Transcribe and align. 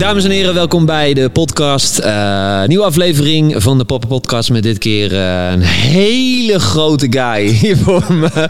Dames 0.00 0.24
en 0.24 0.30
heren, 0.30 0.54
welkom 0.54 0.86
bij 0.86 1.14
de 1.14 1.28
podcast. 1.28 1.98
Eh, 1.98 2.64
nieuwe 2.64 2.84
aflevering 2.84 3.62
van 3.62 3.78
de 3.78 3.84
Papa 3.84 4.06
Podcast 4.06 4.50
met 4.50 4.62
dit 4.62 4.78
keer 4.78 5.12
eh, 5.14 5.50
een 5.52 5.60
hele 5.60 6.58
grote 6.58 7.06
guy 7.10 7.46
hier 7.60 7.76
voor 7.76 8.12
me. 8.12 8.48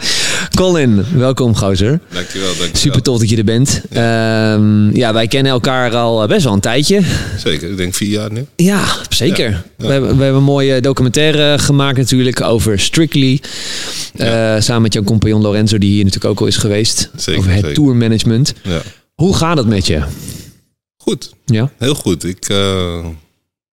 Colin, 0.55 1.05
welkom 1.15 1.55
gozer. 1.55 1.99
Dankjewel, 2.13 2.47
dankjewel. 2.47 2.75
Super 2.75 3.01
tof 3.01 3.19
dat 3.19 3.29
je 3.29 3.37
er 3.37 3.43
bent. 3.43 3.81
Ja. 3.89 4.59
ja, 4.93 5.13
wij 5.13 5.27
kennen 5.27 5.51
elkaar 5.51 5.95
al 5.95 6.27
best 6.27 6.43
wel 6.43 6.53
een 6.53 6.59
tijdje. 6.59 7.01
Zeker, 7.37 7.69
ik 7.69 7.77
denk 7.77 7.93
vier 7.93 8.09
jaar 8.09 8.31
nu. 8.31 8.45
Ja, 8.55 8.83
zeker. 9.09 9.49
Ja, 9.49 9.63
We, 9.77 9.87
hebben, 9.87 10.17
we 10.17 10.23
hebben 10.23 10.41
een 10.41 10.47
mooie 10.47 10.81
documentaire 10.81 11.59
gemaakt 11.59 11.97
natuurlijk 11.97 12.41
over 12.41 12.79
Strictly. 12.79 13.41
Samen 14.59 14.81
met 14.81 14.93
jouw 14.93 15.03
compagnon 15.03 15.41
Lorenzo, 15.41 15.77
die 15.77 15.91
hier 15.91 16.03
natuurlijk 16.03 16.31
ook 16.31 16.39
al 16.39 16.47
is 16.47 16.57
geweest. 16.57 17.09
Zeker, 17.15 17.39
over 17.39 17.51
het 17.51 17.59
zeker. 17.59 17.75
tourmanagement. 17.75 18.53
Ja. 18.63 18.81
Hoe 19.15 19.35
gaat 19.35 19.57
het 19.57 19.67
met 19.67 19.87
je? 19.87 20.01
Goed. 21.01 21.33
Ja? 21.45 21.71
Heel 21.77 21.95
goed. 21.95 22.23
Ik 22.23 22.49
uh, 22.49 22.57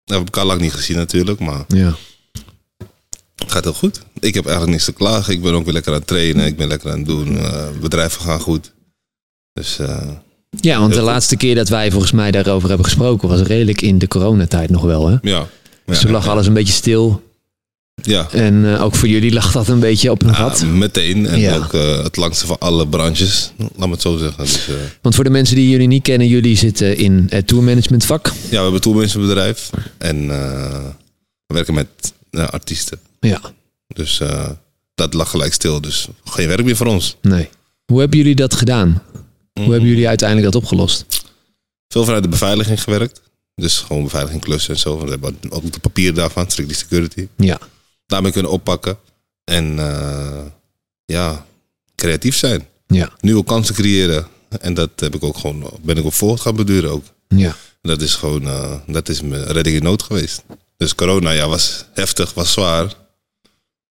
hebben 0.03 0.25
elkaar 0.25 0.45
lang 0.45 0.61
niet 0.61 0.73
gezien 0.73 0.97
natuurlijk, 0.97 1.39
maar 1.39 1.65
ja. 1.67 1.95
het 3.35 3.51
gaat 3.51 3.63
heel 3.63 3.73
goed. 3.73 4.01
Ik 4.19 4.33
heb 4.33 4.43
eigenlijk 4.43 4.71
niks 4.71 4.85
te 4.85 4.93
klagen. 4.93 5.33
Ik 5.33 5.41
ben 5.41 5.53
ook 5.53 5.63
weer 5.63 5.73
lekker 5.73 5.91
aan 5.91 5.97
het 5.97 6.07
trainen. 6.07 6.45
Ik 6.45 6.57
ben 6.57 6.67
lekker 6.67 6.91
aan 6.91 6.97
het 6.97 7.07
doen. 7.07 7.31
Uh, 7.31 7.67
bedrijven 7.81 8.21
gaan 8.21 8.39
goed. 8.39 8.71
Dus... 9.53 9.79
Uh, 9.79 10.09
ja, 10.49 10.79
want 10.79 10.91
de 10.91 10.97
goed. 10.97 11.07
laatste 11.07 11.37
keer 11.37 11.55
dat 11.55 11.69
wij 11.69 11.91
volgens 11.91 12.11
mij 12.11 12.31
daarover 12.31 12.67
hebben 12.67 12.85
gesproken 12.85 13.29
was 13.29 13.41
redelijk 13.41 13.81
in 13.81 13.97
de 13.97 14.07
coronatijd 14.07 14.69
nog 14.69 14.83
wel, 14.83 15.07
hè? 15.07 15.17
Ja. 15.21 15.47
Dus 15.85 15.95
ja, 15.95 16.01
toen 16.01 16.11
lag 16.11 16.25
ja. 16.25 16.31
alles 16.31 16.47
een 16.47 16.53
beetje 16.53 16.73
stil. 16.73 17.23
Ja. 18.01 18.27
En 18.31 18.53
uh, 18.53 18.81
ook 18.83 18.95
voor 18.95 19.07
jullie 19.07 19.31
lag 19.33 19.51
dat 19.51 19.67
een 19.67 19.79
beetje 19.79 20.11
op 20.11 20.23
een 20.23 20.35
gat. 20.35 20.59
Ja, 20.59 20.65
meteen. 20.65 21.27
En 21.27 21.39
Ja. 21.39 21.55
ook 21.55 21.73
uh, 21.73 22.03
het 22.03 22.15
langste 22.15 22.45
van 22.45 22.59
alle 22.59 22.87
branches. 22.87 23.51
Laat 23.57 23.87
me 23.87 23.91
het 23.93 24.01
zo 24.01 24.17
zeggen. 24.17 24.43
Dus, 24.43 24.67
uh, 24.69 24.75
Want 25.01 25.15
voor 25.15 25.23
de 25.23 25.29
mensen 25.29 25.55
die 25.55 25.69
jullie 25.69 25.87
niet 25.87 26.03
kennen, 26.03 26.27
jullie 26.27 26.57
zitten 26.57 26.97
in 26.97 27.27
het 27.29 27.47
tourmanagement 27.47 28.05
vak. 28.05 28.27
ja, 28.27 28.33
we 28.49 28.55
hebben 28.55 28.73
een 28.73 28.79
tourmanagementbedrijf. 28.79 29.69
En 29.97 30.27
we 30.27 31.53
werken 31.53 31.73
met 31.73 31.87
artiesten. 32.31 32.99
Ja. 33.19 33.41
Dus 33.87 34.21
dat 34.95 35.13
lag 35.13 35.29
gelijk 35.29 35.53
stil. 35.53 35.81
Dus 35.81 36.07
geen 36.25 36.47
werk 36.47 36.63
meer 36.63 36.75
voor 36.75 36.87
ons. 36.87 37.15
Nee. 37.21 37.49
Hoe 37.85 37.99
hebben 37.99 38.17
jullie 38.17 38.35
dat 38.35 38.53
gedaan? 38.53 39.01
Hoe 39.53 39.71
hebben 39.71 39.89
jullie 39.89 40.07
uiteindelijk 40.07 40.51
dat 40.53 40.61
opgelost? 40.61 41.05
Veel 41.87 42.03
vanuit 42.05 42.23
de 42.23 42.29
beveiliging 42.29 42.83
gewerkt. 42.83 43.21
Dus 43.55 43.77
gewoon 43.77 44.03
beveiliging 44.03 44.41
klussen 44.43 44.73
en 44.73 44.79
zo. 44.79 45.03
We 45.03 45.09
hebben 45.09 45.35
ook 45.49 45.71
de 45.73 45.79
papier 45.79 46.13
daarvan, 46.13 46.49
strictly 46.51 46.75
security. 46.77 47.27
Ja. 47.37 47.59
Daarmee 48.05 48.31
kunnen 48.31 48.51
oppakken. 48.51 48.97
En 49.43 49.75
uh, 49.75 50.41
ja, 51.05 51.45
creatief 51.95 52.35
zijn. 52.35 52.67
Ja. 52.87 53.09
Nieuwe 53.19 53.43
kansen 53.43 53.75
creëren. 53.75 54.27
En 54.59 54.73
dat 54.73 54.89
heb 54.95 55.15
ik 55.15 55.23
ook 55.23 55.37
gewoon, 55.37 55.69
ben 55.81 55.97
ik 55.97 56.05
op 56.05 56.13
voort 56.13 56.41
gaan 56.41 56.55
beduren 56.55 56.91
ook. 56.91 57.03
Ja. 57.27 57.55
Dat 57.81 58.01
is 58.01 58.15
gewoon, 58.15 58.43
uh, 58.43 58.71
dat 58.87 59.09
is 59.09 59.21
mijn 59.21 59.43
redding 59.43 59.75
in 59.75 59.83
nood 59.83 60.03
geweest. 60.03 60.43
Dus 60.77 60.95
corona, 60.95 61.31
ja, 61.31 61.47
was 61.47 61.85
heftig, 61.93 62.33
was 62.33 62.51
zwaar. 62.51 62.93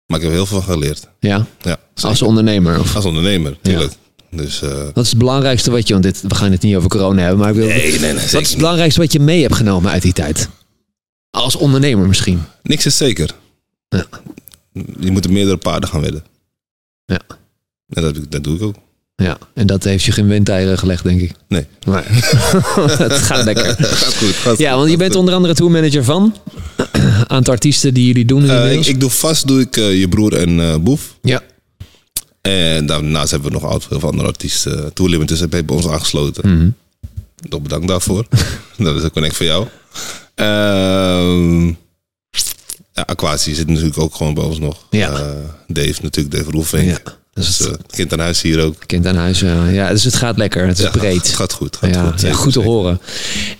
Maar 0.06 0.19
ik 0.19 0.24
heb 0.24 0.34
heel 0.34 0.47
veel 0.47 0.61
geleerd. 0.61 1.08
Ja? 1.20 1.47
Ja. 1.62 1.78
Als 2.00 2.22
ondernemer? 2.22 2.80
Of? 2.80 2.97
Als 2.97 3.05
ondernemer, 3.05 3.50
natuurlijk. 3.62 3.92
Ja. 3.92 4.36
Dus, 4.36 4.62
uh, 4.62 4.84
wat 4.95 5.05
is 5.05 5.11
het 5.11 5.19
belangrijkste 5.19 5.70
wat 5.70 5.86
je, 5.86 5.92
want 5.92 6.05
dit, 6.05 6.20
we 6.20 6.34
gaan 6.34 6.52
het 6.52 6.62
niet 6.62 6.77
over 6.77 6.89
corona 6.89 7.20
hebben, 7.20 7.39
maar 7.39 7.48
ik 7.48 7.56
wil, 7.56 7.67
nee, 7.67 7.98
nee, 7.98 8.12
nee, 8.12 8.14
wat 8.14 8.41
is 8.41 8.48
het 8.48 8.56
belangrijkste 8.56 9.00
wat 9.00 9.12
je 9.12 9.20
mee 9.20 9.42
hebt 9.42 9.55
genomen 9.55 9.91
uit 9.91 10.02
die 10.02 10.12
tijd? 10.12 10.48
Als 11.30 11.56
ondernemer 11.56 12.06
misschien? 12.06 12.42
Niks 12.62 12.86
is 12.86 12.97
zeker. 12.97 13.34
Ja. 13.91 14.06
Je 15.00 15.10
moet 15.10 15.24
er 15.24 15.33
meerdere 15.33 15.56
paarden 15.56 15.88
gaan 15.88 16.00
wedden. 16.00 16.24
Ja. 17.05 17.20
En 17.88 18.02
dat, 18.02 18.16
dat 18.28 18.44
doe 18.44 18.56
ik 18.56 18.62
ook. 18.62 18.74
Ja, 19.16 19.38
en 19.55 19.66
dat 19.66 19.84
heeft 19.84 20.05
je 20.05 20.12
geen 20.12 20.27
windeieren 20.27 20.78
gelegd, 20.78 21.02
denk 21.02 21.20
ik. 21.20 21.33
Nee. 21.48 21.66
Maar 21.86 22.05
het 22.98 23.12
gaat 23.12 23.44
lekker. 23.44 23.64
gaat 23.78 24.16
goed. 24.16 24.34
Gaat 24.34 24.58
ja, 24.58 24.77
want 24.77 24.91
je 24.91 24.96
bent 24.96 25.14
onder 25.14 25.34
andere 25.34 25.55
tourmanager 25.55 26.05
van 26.05 26.36
een 26.92 27.28
aantal 27.36 27.55
artiesten 27.55 27.95
die 27.95 28.06
jullie 28.06 28.24
doen. 28.24 28.45
Uh, 28.45 28.73
ik, 28.73 28.86
ik, 28.86 29.01
doe 29.01 29.11
vast 29.11 29.46
doe 29.46 29.61
ik 29.61 29.77
uh, 29.77 30.01
je 30.01 30.08
broer 30.08 30.36
en 30.36 30.58
uh, 30.58 30.77
Boef. 30.77 31.17
Ja. 31.22 31.42
En 32.40 32.86
daarnaast 32.86 33.30
hebben 33.30 33.48
we 33.48 33.58
nog 33.58 33.70
altijd 33.70 34.01
veel 34.01 34.11
andere 34.11 34.28
artiesten. 34.28 34.92
Tour 34.92 35.27
bij 35.48 35.64
ons 35.67 35.89
aangesloten. 35.89 36.48
Mm 36.48 36.58
-hmm. 36.58 36.74
Toch 37.48 37.62
bedankt 37.62 37.89
daarvoor. 37.89 38.27
dat 38.77 38.96
is 38.96 39.02
ook 39.02 39.12
connect 39.12 39.36
voor 39.36 39.46
jou. 39.46 39.67
Uh, 40.36 41.74
ja, 43.00 43.12
Aquatie 43.12 43.55
zit 43.55 43.68
natuurlijk 43.68 43.98
ook 43.98 44.14
gewoon 44.14 44.34
bij 44.34 44.44
ons 44.44 44.58
nog. 44.58 44.77
Ja. 44.90 45.11
Uh, 45.11 45.18
Dave 45.66 45.98
natuurlijk, 46.02 46.34
Dave 46.34 46.50
Roelvink. 46.50 46.88
Ja. 46.88 46.98
Dus 47.33 47.58
het 47.58 47.68
uh, 47.68 47.74
kind 47.86 48.12
aan 48.12 48.18
huis 48.18 48.42
hier 48.42 48.61
ook. 48.61 48.74
Kind 48.86 49.06
aan 49.06 49.16
huis, 49.16 49.40
ja. 49.40 49.68
ja. 49.68 49.90
Dus 49.90 50.05
het 50.05 50.14
gaat 50.14 50.36
lekker. 50.36 50.66
Het 50.66 50.78
is 50.78 50.84
ja, 50.84 50.90
breed. 50.90 51.27
Het 51.27 51.34
gaat 51.34 51.52
goed. 51.52 51.77
Gaat 51.77 51.94
ja, 51.94 52.10
goed, 52.10 52.20
ja, 52.20 52.33
goed 52.33 52.52
te 52.52 52.60
horen. 52.60 53.00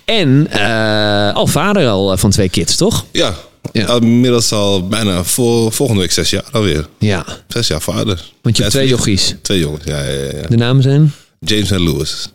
En 0.04 0.48
uh, 0.52 1.34
al 1.34 1.46
vader 1.46 1.88
al 1.88 2.16
van 2.16 2.30
twee 2.30 2.48
kids, 2.48 2.76
toch? 2.76 3.04
Ja. 3.12 3.34
ja. 3.72 3.94
Inmiddels 3.94 4.52
al 4.52 4.88
bijna 4.88 5.24
voor, 5.24 5.72
volgende 5.72 6.00
week 6.00 6.12
zes 6.12 6.30
jaar 6.30 6.44
alweer. 6.50 6.88
Ja. 6.98 7.24
Zes 7.48 7.66
jaar 7.66 7.80
vader. 7.80 8.30
Want 8.42 8.56
je 8.56 8.62
hebt 8.62 8.74
twee 8.74 8.88
jochies. 8.88 9.34
Twee 9.42 9.58
jongens, 9.58 9.84
ja, 9.84 10.02
ja, 10.02 10.10
ja. 10.10 10.48
De 10.48 10.56
namen 10.56 10.82
zijn? 10.82 11.12
James 11.40 11.70
en 11.70 11.82
Lewis. 11.82 12.28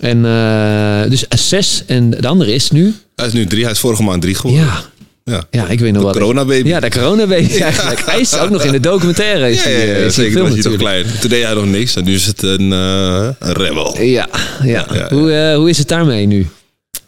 En 0.00 0.24
uh, 0.24 1.10
dus 1.10 1.48
zes 1.48 1.82
en 1.86 2.10
de 2.10 2.28
andere 2.28 2.54
is 2.54 2.70
nu? 2.70 2.94
Hij 3.16 3.26
is 3.26 3.32
nu 3.32 3.46
drie. 3.46 3.62
Hij 3.62 3.72
is 3.72 3.78
vorige 3.78 4.02
maand 4.02 4.22
drie 4.22 4.34
geworden. 4.34 4.66
Ja. 4.66 4.82
Ja. 5.24 5.44
ja, 5.50 5.68
ik 5.68 5.80
weet 5.80 5.92
nog 5.92 6.00
de 6.00 6.06
wat. 6.06 6.16
corona 6.16 6.44
baby. 6.44 6.68
Ja, 6.68 6.80
de 6.80 6.90
corona 6.90 7.26
baby 7.26 7.52
ja. 7.52 7.64
eigenlijk. 7.64 8.06
Hij 8.06 8.20
is 8.20 8.38
ook 8.38 8.50
nog 8.50 8.62
in 8.62 8.72
de 8.72 8.80
documentaire. 8.80 9.50
Is 9.50 9.64
ja, 9.64 9.70
ja, 9.70 9.78
ja, 9.78 9.94
die, 9.94 10.04
is 10.04 10.14
zeker. 10.14 10.32
Film, 10.32 10.54
was 10.54 10.64
hij 10.64 10.76
klein. 10.76 11.04
Toen 11.20 11.30
deed 11.30 11.44
hij 11.44 11.54
nog 11.54 11.66
niks 11.66 11.96
en 11.96 12.04
nu 12.04 12.14
is 12.14 12.26
het 12.26 12.42
een, 12.42 12.70
uh, 12.70 13.28
een 13.38 13.52
rebel. 13.52 14.02
Ja, 14.02 14.28
ja. 14.62 15.08
hoe, 15.08 15.30
uh, 15.30 15.56
hoe 15.56 15.68
is 15.68 15.78
het 15.78 15.88
daarmee 15.88 16.26
nu? 16.26 16.46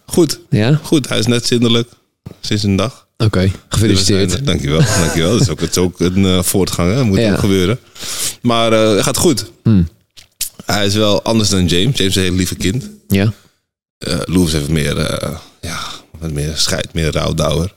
Goed. 0.07 0.41
Ja? 0.51 0.81
Goed, 0.83 1.09
hij 1.09 1.19
is 1.19 1.27
net 1.27 1.47
zindelijk 1.47 1.89
sinds 2.41 2.63
een 2.63 2.77
dag. 2.77 3.07
Oké, 3.17 3.25
okay. 3.25 3.53
gefeliciteerd. 3.69 4.31
Dus 4.31 4.41
dankjewel, 4.41 4.81
dankjewel. 5.01 5.33
Dat 5.33 5.41
is 5.41 5.49
ook, 5.49 5.61
het 5.61 5.71
is 5.71 5.79
ook 5.79 6.01
een 6.01 6.19
uh, 6.19 6.43
voortgang, 6.43 6.95
hè. 6.95 7.05
moet 7.05 7.21
ook 7.21 7.39
gebeuren. 7.39 7.79
Maar 8.41 8.73
uh, 8.73 8.91
het 8.91 9.03
gaat 9.03 9.17
goed. 9.17 9.45
Hmm. 9.63 9.89
Hij 10.65 10.87
is 10.87 10.95
wel 10.95 11.23
anders 11.23 11.49
dan 11.49 11.67
James. 11.67 11.97
James 11.97 12.01
is 12.01 12.17
een 12.17 12.23
heel 12.23 12.33
lieve 12.33 12.55
kind. 12.55 12.91
Ja. 13.09 13.33
Uh, 14.09 14.15
Louis 14.25 14.53
heeft 14.53 14.69
meer, 14.69 14.97
ja, 15.61 15.79
wat 16.19 16.31
meer 16.31 16.53
scheid, 16.55 16.93
meer 16.93 17.13
rouwdouwer. 17.13 17.75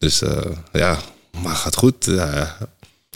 Dus 0.00 0.22
uh, 0.22 0.30
ja, 0.72 0.98
maar 1.42 1.54
gaat 1.54 1.76
goed. 1.76 2.06
Uh, 2.06 2.42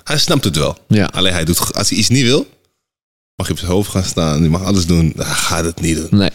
hij 0.04 0.18
snapt 0.18 0.44
het 0.44 0.56
wel. 0.56 0.78
Ja. 0.88 1.06
Alleen 1.12 1.32
hij 1.32 1.44
doet, 1.44 1.74
als 1.74 1.88
hij 1.88 1.98
iets 1.98 2.08
niet 2.08 2.22
wil, 2.22 2.46
mag 3.34 3.46
je 3.46 3.52
op 3.52 3.58
zijn 3.58 3.70
hoofd 3.70 3.90
gaan 3.90 4.04
staan. 4.04 4.42
Je 4.42 4.48
mag 4.48 4.62
alles 4.62 4.86
doen. 4.86 5.12
Hij 5.16 5.24
gaat 5.24 5.64
het 5.64 5.80
niet 5.80 5.96
doen. 5.96 6.08
Nee. 6.10 6.30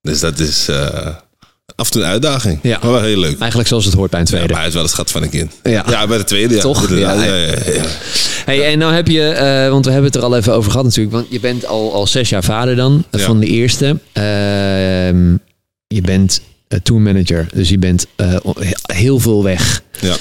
Dus 0.00 0.20
dat 0.20 0.38
is 0.38 0.68
uh, 0.68 0.76
af 1.76 1.86
en 1.86 1.90
toe 1.90 2.02
een 2.02 2.08
uitdaging. 2.08 2.58
Ja. 2.62 2.78
Maar 2.82 2.90
wel 2.90 3.02
heel 3.02 3.18
leuk. 3.18 3.38
Eigenlijk 3.38 3.68
zoals 3.68 3.84
het 3.84 3.94
hoort 3.94 4.10
bij 4.10 4.20
een 4.20 4.26
tweede. 4.26 4.46
Ja, 4.46 4.52
maar 4.52 4.60
hij 4.60 4.68
is 4.68 4.74
wel 4.74 4.84
een 4.84 4.88
schat 4.88 5.10
van 5.10 5.22
een 5.22 5.30
kind. 5.30 5.52
Ja, 5.62 5.84
ja 5.88 6.06
bij 6.06 6.18
de 6.18 6.24
tweede. 6.24 6.54
Ja. 6.54 6.60
Toch? 6.60 6.90
Ja, 6.90 6.96
ja. 6.96 7.22
ja, 7.22 7.34
ja, 7.34 7.72
ja. 7.72 7.84
Hey, 8.44 8.72
en 8.72 8.78
nou 8.78 8.92
heb 8.92 9.08
je, 9.08 9.32
uh, 9.64 9.70
want 9.70 9.84
we 9.84 9.90
hebben 9.90 10.10
het 10.10 10.20
er 10.20 10.26
al 10.26 10.36
even 10.36 10.54
over 10.54 10.70
gehad 10.70 10.86
natuurlijk. 10.86 11.14
Want 11.14 11.26
je 11.30 11.40
bent 11.40 11.66
al, 11.66 11.94
al 11.94 12.06
zes 12.06 12.28
jaar 12.28 12.44
vader 12.44 12.76
dan, 12.76 13.04
van 13.10 13.40
de 13.40 13.46
eerste. 13.46 13.84
Uh, 13.84 14.22
je 15.86 16.00
bent 16.02 16.40
tourmanager. 16.82 17.46
Dus 17.54 17.68
je 17.68 17.78
bent 17.78 18.06
uh, 18.16 18.36
heel 18.82 19.18
veel 19.18 19.42
weg. 19.42 19.82
Ja. 20.00 20.16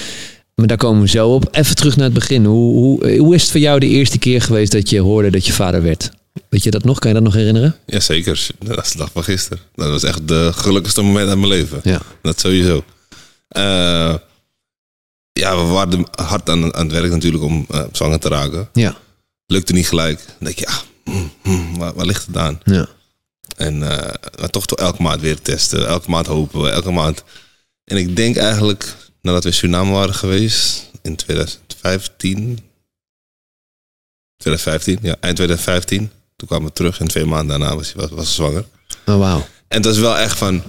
Maar 0.55 0.67
daar 0.67 0.77
komen 0.77 1.01
we 1.01 1.07
zo 1.07 1.29
op. 1.29 1.47
Even 1.51 1.75
terug 1.75 1.95
naar 1.95 2.05
het 2.05 2.13
begin. 2.13 2.45
Hoe, 2.45 2.73
hoe, 2.73 3.17
hoe 3.17 3.35
is 3.35 3.41
het 3.41 3.51
voor 3.51 3.59
jou 3.59 3.79
de 3.79 3.87
eerste 3.87 4.17
keer 4.17 4.41
geweest 4.41 4.71
dat 4.71 4.89
je 4.89 4.99
hoorde 4.99 5.31
dat 5.31 5.45
je 5.45 5.53
vader 5.53 5.83
werd? 5.83 6.11
Weet 6.49 6.63
je 6.63 6.71
dat 6.71 6.83
nog? 6.83 6.99
Kan 6.99 7.09
je 7.09 7.15
dat 7.15 7.25
nog 7.25 7.33
herinneren? 7.33 7.75
Jazeker. 7.85 8.47
Dat 8.59 8.85
is 8.85 8.91
de 8.91 8.97
dag 8.97 9.09
van 9.11 9.23
gisteren. 9.23 9.59
Dat 9.75 9.89
was 9.89 10.03
echt 10.03 10.27
de 10.27 10.51
gelukkigste 10.53 11.01
moment 11.01 11.27
uit 11.29 11.37
mijn 11.37 11.49
leven. 11.49 11.79
Ja. 11.83 12.01
Dat 12.21 12.39
sowieso. 12.39 12.83
Uh, 13.57 14.15
ja, 15.33 15.55
we 15.57 15.71
waren 15.71 16.05
hard 16.15 16.49
aan, 16.49 16.75
aan 16.75 16.83
het 16.85 16.91
werk 16.91 17.11
natuurlijk 17.11 17.43
om 17.43 17.65
uh, 17.71 17.83
zwanger 17.91 18.19
te 18.19 18.27
raken. 18.27 18.69
Ja. 18.73 18.97
Lukte 19.45 19.73
niet 19.73 19.87
gelijk. 19.87 20.25
Dan 20.25 20.35
denk 20.39 20.59
je, 20.59 20.67
ja, 20.69 21.11
hm, 21.11 21.27
hm, 21.41 21.77
waar, 21.77 21.93
waar, 21.93 22.05
ligt 22.05 22.25
het 22.25 22.37
aan? 22.37 22.59
Ja. 22.63 22.87
En 23.55 23.75
uh, 23.75 23.87
maar 24.39 24.49
toch, 24.49 24.65
toch 24.65 24.79
elke 24.79 25.01
maand 25.01 25.21
weer 25.21 25.41
testen. 25.41 25.87
Elke 25.87 26.09
maand 26.09 26.27
hopen 26.27 26.61
we. 26.61 26.69
Elke 26.69 26.91
maand. 26.91 27.23
En 27.83 27.97
ik 27.97 28.15
denk 28.15 28.35
eigenlijk, 28.35 28.95
nadat 29.21 29.43
we 29.43 29.49
in 29.49 29.55
Suriname 29.55 29.91
waren 29.91 30.15
geweest 30.15 30.89
in 31.01 31.15
2015. 31.15 32.59
2015, 34.37 34.99
ja, 35.01 35.15
eind 35.19 35.35
2015. 35.35 36.11
Toen 36.35 36.47
kwamen 36.47 36.67
we 36.67 36.73
terug 36.73 36.99
en 36.99 37.07
twee 37.07 37.25
maanden 37.25 37.59
daarna 37.59 37.75
was 37.75 37.93
hij 37.93 38.07
was, 38.07 38.35
zwanger. 38.35 38.65
Oh, 39.05 39.17
wauw. 39.17 39.47
En 39.67 39.77
het 39.77 39.85
was 39.85 39.97
wel 39.97 40.17
echt 40.17 40.37
van, 40.37 40.63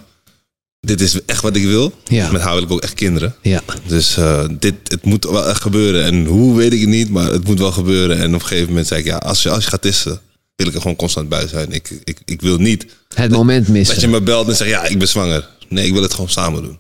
dit 0.81 1.01
is 1.01 1.25
echt 1.25 1.43
wat 1.43 1.57
ik 1.57 1.65
wil. 1.65 1.93
Ja. 2.05 2.31
Met 2.31 2.41
haar 2.41 2.55
wil 2.55 2.63
ik 2.63 2.71
ook 2.71 2.83
echt 2.83 2.95
kinderen. 2.95 3.35
Ja. 3.43 3.63
Dus 3.87 4.19
uh, 4.19 4.45
dit, 4.59 4.75
het 4.85 5.05
moet 5.05 5.25
wel 5.25 5.49
echt 5.49 5.61
gebeuren. 5.61 6.05
En 6.05 6.25
hoe 6.25 6.57
weet 6.57 6.73
ik 6.73 6.81
het 6.81 6.89
niet, 6.89 7.11
maar 7.11 7.33
het 7.33 7.45
moet 7.45 7.59
wel 7.59 7.73
gebeuren. 7.73 8.19
En 8.19 8.35
op 8.35 8.41
een 8.41 8.47
gegeven 8.47 8.69
moment 8.69 8.87
zei 8.87 9.01
ik, 9.01 9.07
ja, 9.07 9.17
als 9.17 9.43
je, 9.43 9.51
als 9.51 9.65
je 9.65 9.71
gaat 9.71 9.83
testen, 9.83 10.21
wil 10.57 10.67
ik 10.67 10.75
er 10.75 10.81
gewoon 10.81 10.97
constant 10.97 11.29
bij 11.29 11.49
zijn. 11.49 11.73
Ik, 11.73 12.01
ik, 12.05 12.19
ik 12.25 12.41
wil 12.41 12.59
niet. 12.59 12.87
Het 13.15 13.31
moment 13.31 13.69
missen. 13.69 13.95
Dat 13.95 14.05
je 14.05 14.11
me 14.11 14.21
belt 14.21 14.49
en 14.49 14.57
zegt, 14.57 14.71
ja, 14.71 14.85
ik 14.85 14.99
ben 14.99 15.09
zwanger. 15.09 15.49
Nee, 15.69 15.87
ik 15.87 15.93
wil 15.93 16.03
het 16.03 16.15
gewoon 16.15 16.31
samen 16.31 16.63
doen. 16.63 16.79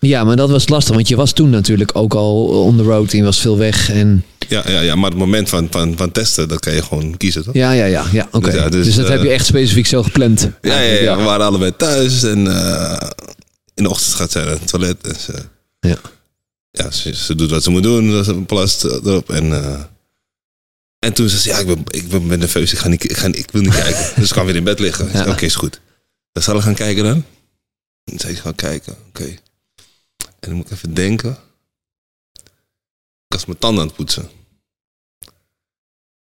Ja, 0.00 0.24
maar 0.24 0.36
dat 0.36 0.50
was 0.50 0.68
lastig, 0.68 0.94
want 0.94 1.08
je 1.08 1.16
was 1.16 1.32
toen 1.32 1.50
natuurlijk 1.50 1.90
ook 1.94 2.14
al 2.14 2.44
on 2.44 2.76
the 2.76 2.82
road 2.82 3.12
en 3.12 3.18
je 3.18 3.24
was 3.24 3.40
veel 3.40 3.58
weg. 3.58 3.90
En... 3.90 4.24
Ja, 4.48 4.62
ja, 4.66 4.80
ja, 4.80 4.94
maar 4.94 5.10
het 5.10 5.18
moment 5.18 5.48
van, 5.48 5.66
van, 5.70 5.96
van 5.96 6.12
testen, 6.12 6.48
dat 6.48 6.60
kan 6.60 6.74
je 6.74 6.82
gewoon 6.82 7.16
kiezen, 7.16 7.44
toch? 7.44 7.54
Ja, 7.54 7.72
ja, 7.72 7.84
ja. 7.84 8.04
ja 8.12 8.28
oké. 8.30 8.50
Dus 8.50 8.54
ja, 8.54 8.68
dus, 8.68 8.84
dus, 8.84 8.94
dat 8.94 9.04
eh, 9.04 9.10
heb 9.10 9.22
je 9.22 9.30
echt 9.30 9.46
specifiek 9.46 9.86
zo 9.86 10.02
gepland. 10.02 10.50
Ja, 10.62 10.80
ja, 10.80 11.00
ja, 11.00 11.16
we 11.16 11.22
waren 11.22 11.46
allebei 11.46 11.76
thuis 11.76 12.22
en 12.22 12.46
uh, 12.46 12.96
in 13.74 13.82
de 13.82 13.90
ochtend 13.90 14.14
gaat 14.14 14.30
zij 14.30 14.44
naar 14.44 14.52
het 14.52 14.68
toilet. 14.68 14.96
En 15.06 15.14
ze, 15.20 15.32
Ja. 15.80 15.96
ja, 16.70 16.90
ze, 16.90 17.14
ze 17.14 17.34
doet 17.34 17.50
wat 17.50 17.62
ze 17.62 17.70
moet 17.70 17.82
doen. 17.82 18.24
Ze 18.24 18.34
plast 18.34 18.84
erop. 18.84 19.30
En, 19.30 19.52
eh, 19.52 19.80
en 20.98 21.12
toen 21.12 21.28
zei 21.28 21.40
ze, 21.40 21.48
ja, 21.48 21.58
ik 21.58 21.66
ben, 21.66 21.84
ik 21.86 22.08
ben, 22.08 22.38
nerveus. 22.38 22.72
Ik, 22.72 22.78
ga 22.78 22.88
niet, 22.88 23.04
ik, 23.04 23.16
ga, 23.16 23.26
ik 23.26 23.50
wil 23.50 23.62
niet 23.62 23.74
kijken. 23.82 24.12
Dus 24.16 24.28
ik 24.28 24.34
kan 24.34 24.46
weer 24.46 24.56
in 24.56 24.64
bed 24.64 24.78
liggen. 24.78 25.10
Ja. 25.12 25.30
Oké, 25.30 25.44
is 25.44 25.54
goed. 25.54 25.80
Dan 26.32 26.42
zal 26.42 26.56
ik 26.56 26.62
gaan 26.62 26.74
kijken 26.74 27.04
dan. 27.04 27.24
En 28.04 28.18
zei 28.18 28.32
ik, 28.32 28.38
ga 28.38 28.52
kijken. 28.52 28.96
Oké. 29.08 29.24
En 29.24 29.38
dan 30.40 30.54
moet 30.54 30.66
ik 30.66 30.72
even 30.72 30.94
denken. 30.94 31.38
Ik 33.26 33.32
was 33.34 33.46
mijn 33.46 33.58
tanden 33.58 33.80
aan 33.80 33.86
het 33.86 33.96
poetsen. 33.96 34.30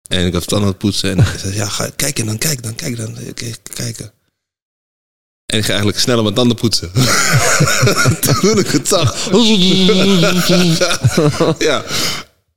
En 0.08 0.26
ik 0.26 0.34
was 0.34 0.46
tanden 0.46 0.68
aan 0.68 0.74
het 0.74 0.82
poetsen. 0.82 1.10
En 1.10 1.24
hij 1.24 1.38
zei, 1.38 1.56
ja, 1.56 1.68
ga 1.68 1.90
kijken 1.96 2.26
dan, 2.26 2.38
kijk 2.38 2.64
dan, 2.64 2.76
kijk 2.76 2.98
dan. 2.98 3.18
Oké, 3.30 3.52
kijken. 3.74 4.12
En 5.46 5.58
ik 5.58 5.64
ga 5.64 5.70
eigenlijk 5.70 6.00
sneller 6.00 6.24
mijn 6.24 6.36
tanden 6.36 6.58
poetsen. 6.58 6.92
Toen 8.42 8.60
ik 8.60 8.68
het 8.68 8.88
zag. 8.88 9.30
ja. 11.70 11.84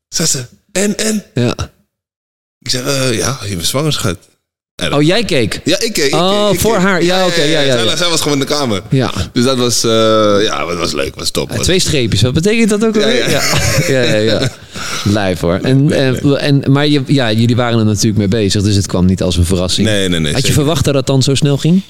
Zei 0.09 0.29
ze, 0.29 0.47
en, 0.73 0.99
en? 0.99 1.25
Ja. 1.35 1.73
Ik 2.65 2.71
zei, 2.71 2.85
eh, 2.85 3.19
ja, 3.19 3.39
je 3.49 3.55
bent 3.55 3.67
zwanger, 3.67 3.93
schat. 3.93 4.17
Oh, 4.93 5.03
jij 5.03 5.25
keek? 5.25 5.61
Ja, 5.65 5.81
ik 5.81 5.93
keek. 5.93 6.07
ik 6.07 6.15
Oh, 6.15 6.45
keek, 6.47 6.55
ik 6.55 6.61
voor 6.61 6.73
keek. 6.75 6.83
haar. 6.83 7.03
Ja, 7.03 7.27
oké, 7.27 7.43
ja, 7.43 7.61
ja, 7.61 7.73
Zij, 7.77 7.85
ja. 7.85 7.97
zij 7.97 8.09
was 8.09 8.21
gewoon 8.21 8.39
in 8.39 8.45
de 8.47 8.53
kamer. 8.55 8.83
Ja. 8.91 9.13
Dus 9.33 9.45
dat 9.45 9.57
was, 9.59 9.85
eh, 9.85 9.91
ja, 10.43 10.67
dat 10.67 10.79
was 10.79 10.93
leuk, 10.93 11.15
was 11.15 11.31
top. 11.31 11.51
Eh, 11.51 11.59
Twee 11.61 11.79
streepjes, 11.79 12.23
wat 12.23 12.33
betekent 12.33 12.71
dat 12.71 12.85
ook 12.85 12.95
Ja, 12.95 13.01
alweer? 13.01 13.31
ja. 13.31 13.43
ja, 13.89 14.03
ja, 14.03 14.17
ja. 14.17 14.51
Lijf 15.05 15.41
hoor. 15.41 15.59
En, 15.63 15.93
en, 15.93 16.39
en, 16.41 16.73
maar 16.73 16.87
je, 16.87 17.03
ja, 17.07 17.33
jullie 17.33 17.57
waren 17.57 17.79
er 17.79 17.85
natuurlijk 17.85 18.17
mee 18.17 18.29
bezig, 18.29 18.63
dus 18.63 18.75
het 18.77 18.87
kwam 18.87 19.07
niet 19.07 19.23
als 19.23 19.37
een 19.37 19.45
verrassing. 19.45 19.87
Nee, 19.87 20.09
nee, 20.09 20.21
nee. 20.21 20.33
Had 20.33 20.41
je 20.41 20.47
zeker. 20.47 20.63
verwacht 20.63 20.85
dat 20.85 20.95
het 20.95 21.07
dan 21.07 21.23
zo 21.23 21.35
snel 21.35 21.57
ging? 21.57 21.83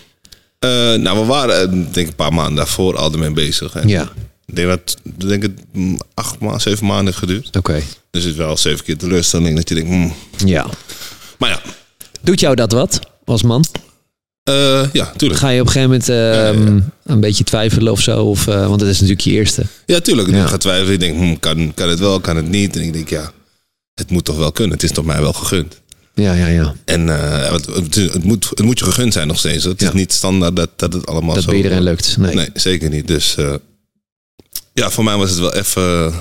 Eh, 0.58 0.70
nou, 0.94 1.18
we 1.18 1.24
waren 1.24 1.70
denk 1.70 1.96
ik 1.96 2.06
een 2.06 2.14
paar 2.14 2.32
maanden 2.32 2.54
daarvoor 2.54 2.96
al 2.96 3.12
ermee 3.12 3.30
bezig. 3.32 3.74
En 3.74 3.88
Ja, 3.88 4.08
Ik 4.58 4.66
denk 4.66 4.68
dat 4.68 4.98
denk 5.16 5.42
het 5.42 5.52
mm, 5.72 5.98
acht 6.14 6.38
maanden, 6.38 6.60
zeven 6.60 6.86
maanden 6.86 7.06
heeft 7.06 7.18
geduurd. 7.18 7.56
oké. 7.56 7.82
Dus 8.10 8.22
het 8.22 8.32
is 8.32 8.38
wel 8.38 8.56
zeven 8.56 8.84
keer 8.84 8.96
teleurstelling 8.96 9.56
dat 9.56 9.68
je 9.68 9.74
denkt, 9.74 9.90
mm. 9.90 10.12
Ja. 10.44 10.66
maar 11.38 11.48
ja, 11.50 11.60
Doet 12.20 12.40
jou 12.40 12.54
dat 12.54 12.72
wat, 12.72 13.00
als 13.24 13.42
man? 13.42 13.64
eh, 14.42 14.82
ja, 14.92 15.12
tuurlijk. 15.16 15.40
Ga 15.40 15.48
je 15.48 15.60
op 15.60 15.66
een 15.66 15.72
gegeven 15.72 15.90
moment 15.90 16.08
ehm, 16.08 16.76
ja. 16.76 16.82
een 17.04 17.20
beetje 17.20 17.44
twijfelen 17.44 17.92
of 17.92 18.00
zo? 18.00 18.24
Of, 18.24 18.46
eh, 18.46 18.66
want 18.68 18.80
het 18.80 18.90
is 18.90 18.96
natuurlijk 19.00 19.20
je 19.26 19.30
eerste. 19.32 19.66
Ja, 19.86 20.00
tuurlijk. 20.00 20.30
Ja. 20.30 20.42
Ik 20.42 20.48
ga 20.48 20.56
twijfelen. 20.56 20.92
Ik 20.92 21.00
denk, 21.00 21.16
hm, 21.16 21.36
kan, 21.40 21.72
kan 21.74 21.88
het 21.88 21.98
wel, 21.98 22.20
kan 22.20 22.36
het 22.36 22.48
niet? 22.48 22.76
En 22.76 22.82
ik 22.82 22.92
denk, 22.92 23.08
ja, 23.08 23.32
het 23.94 24.10
moet 24.10 24.24
toch 24.24 24.36
wel 24.36 24.52
kunnen. 24.52 24.72
Het 24.72 24.82
is 24.82 24.90
toch 24.92 25.04
mij 25.04 25.20
wel 25.20 25.32
gegund. 25.32 25.80
Ja, 26.14 26.32
ja, 26.32 26.46
ja. 26.46 26.74
En 26.84 27.08
eh, 27.08 27.52
het, 27.52 27.94
het, 27.94 28.24
moet, 28.24 28.50
het 28.50 28.62
moet 28.62 28.78
je 28.78 28.84
gegund 28.84 29.12
zijn 29.12 29.26
nog 29.26 29.38
steeds. 29.38 29.64
Het 29.64 29.82
is 29.82 29.92
niet 29.92 30.12
standaard 30.12 30.56
dat, 30.56 30.70
dat 30.76 30.92
het 30.92 31.06
allemaal 31.06 31.34
Dat 31.34 31.42
zo... 31.42 31.48
bij 31.48 31.58
iedereen 31.58 31.82
lukt. 31.82 32.16
Nee. 32.16 32.34
Nee, 32.34 32.48
zeker 32.54 32.88
niet. 32.90 33.06
Dus 33.06 33.36
ja, 34.74 34.90
voor 34.90 35.04
mij 35.04 35.16
was 35.16 35.30
het 35.30 35.38
wel 35.38 35.54
even 35.54 35.82
eh, 36.06 36.16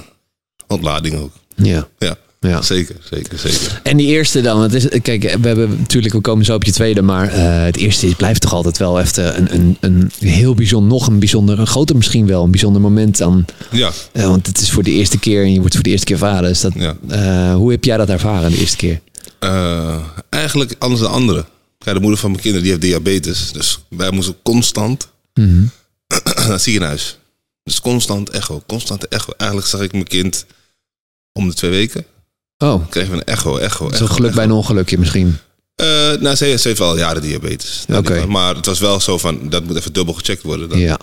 ontlading 0.68 1.16
ook. 1.16 1.32
Ja, 1.56 1.88
Ja, 2.00 2.18
ja. 2.40 2.62
zeker, 2.62 2.96
zeker, 3.12 3.40
zeker. 3.40 3.80
En 3.84 3.98
die 3.98 4.08
eerste 4.08 4.42
dan, 4.42 4.62
het 4.62 4.74
is, 4.74 4.88
kijk, 5.02 5.22
we 5.42 5.48
hebben 5.48 5.78
natuurlijk, 5.80 6.14
we 6.14 6.22
komen 6.22 6.46
zo 6.46 6.56
op 6.56 6.64
je 6.64 6.72
tweede, 6.72 7.02
maar 7.02 7.28
eh, 7.30 7.64
het 7.64 7.78
eerste 7.78 8.08
is, 8.08 8.14
blijft 8.14 8.42
toch 8.42 8.54
altijd 8.54 8.78
wel 8.78 9.00
even 9.00 9.38
een, 9.54 9.78
een, 9.80 10.12
een 10.20 10.28
heel 10.28 10.54
bijzonder, 10.54 10.90
nog 10.90 11.08
een 11.08 11.20
bijzonder, 11.20 11.60
een 11.60 11.68
groter 11.68 11.96
misschien 11.96 12.28
wel, 12.28 12.44
een 12.44 12.52
bijzonder 12.52 12.82
moment 12.82 13.18
dan, 13.18 13.46
Ja, 13.72 13.92
eh, 14.12 14.26
want 14.28 14.48
het 14.48 14.62
is 14.62 14.72
voor 14.72 14.84
de 14.84 14.92
eerste 14.92 15.20
keer 15.20 15.44
en 15.44 15.54
je 15.54 15.60
wordt 15.60 15.74
voor 15.74 15.84
de 15.84 15.90
eerste 15.90 16.06
keer 16.06 16.18
vader. 16.18 16.50
Dus 16.50 16.62
dat, 16.62 16.74
Ja. 16.76 17.56
hoe 17.56 17.72
heb 17.72 17.84
jij 17.84 17.98
dat 17.98 18.10
ervaren 18.10 18.52
de 18.52 18.58
eerste 18.58 18.78
keer? 18.78 19.00
eigenlijk 20.30 20.76
anders 20.80 21.02
dan 21.02 21.12
anderen. 21.12 21.46
Ja, 21.80 21.94
de 21.94 22.00
moeder 22.00 22.20
van 22.20 22.30
mijn 22.30 22.42
kinderen 22.42 22.64
die 22.68 22.76
heeft 22.78 22.86
diabetes. 22.86 23.52
Dus 23.52 23.80
wij 23.90 24.12
moesten 24.12 24.36
constant 24.44 25.08
Mhm. 25.34 25.64
naar 26.36 26.52
het 26.52 26.62
ziekenhuis. 26.62 27.18
Dus 27.64 27.82
constant 27.82 28.30
echo, 28.30 28.64
constant 28.68 29.08
echo. 29.08 29.34
Eigenlijk 29.38 29.70
zag 29.70 29.82
ik 29.82 29.92
mijn 29.92 30.08
kind 30.08 30.46
om 31.32 31.48
de 31.48 31.54
twee 31.54 31.72
weken. 31.72 32.06
Oh, 32.58 32.90
Kregen 32.90 33.12
we 33.12 33.18
een 33.18 33.24
echo, 33.24 33.58
echo, 33.58 33.84
zo'n 33.86 33.94
echo. 33.94 34.06
geluk 34.06 34.30
echo. 34.30 34.36
bij 34.36 34.44
een 34.46 34.52
ongelukje 34.52 34.98
misschien. 34.98 35.38
Eh, 35.76 35.86
nou, 36.14 36.36
ze, 36.36 36.46
heeft 36.46 36.80
al 36.80 36.98
jaren 36.98 37.22
diabetes. 37.22 37.86
Oké. 37.94 38.26
Maar 38.26 38.56
het 38.56 38.66
was 38.66 38.80
wel 38.80 39.00
zo 39.00 39.18
van, 39.18 39.50
dat 39.50 39.64
moet 39.64 39.76
even 39.78 39.94
dubbel 39.94 40.14
gecheckt 40.14 40.42
worden. 40.44 40.70
dan. 40.70 40.80
Ja, 40.80 41.00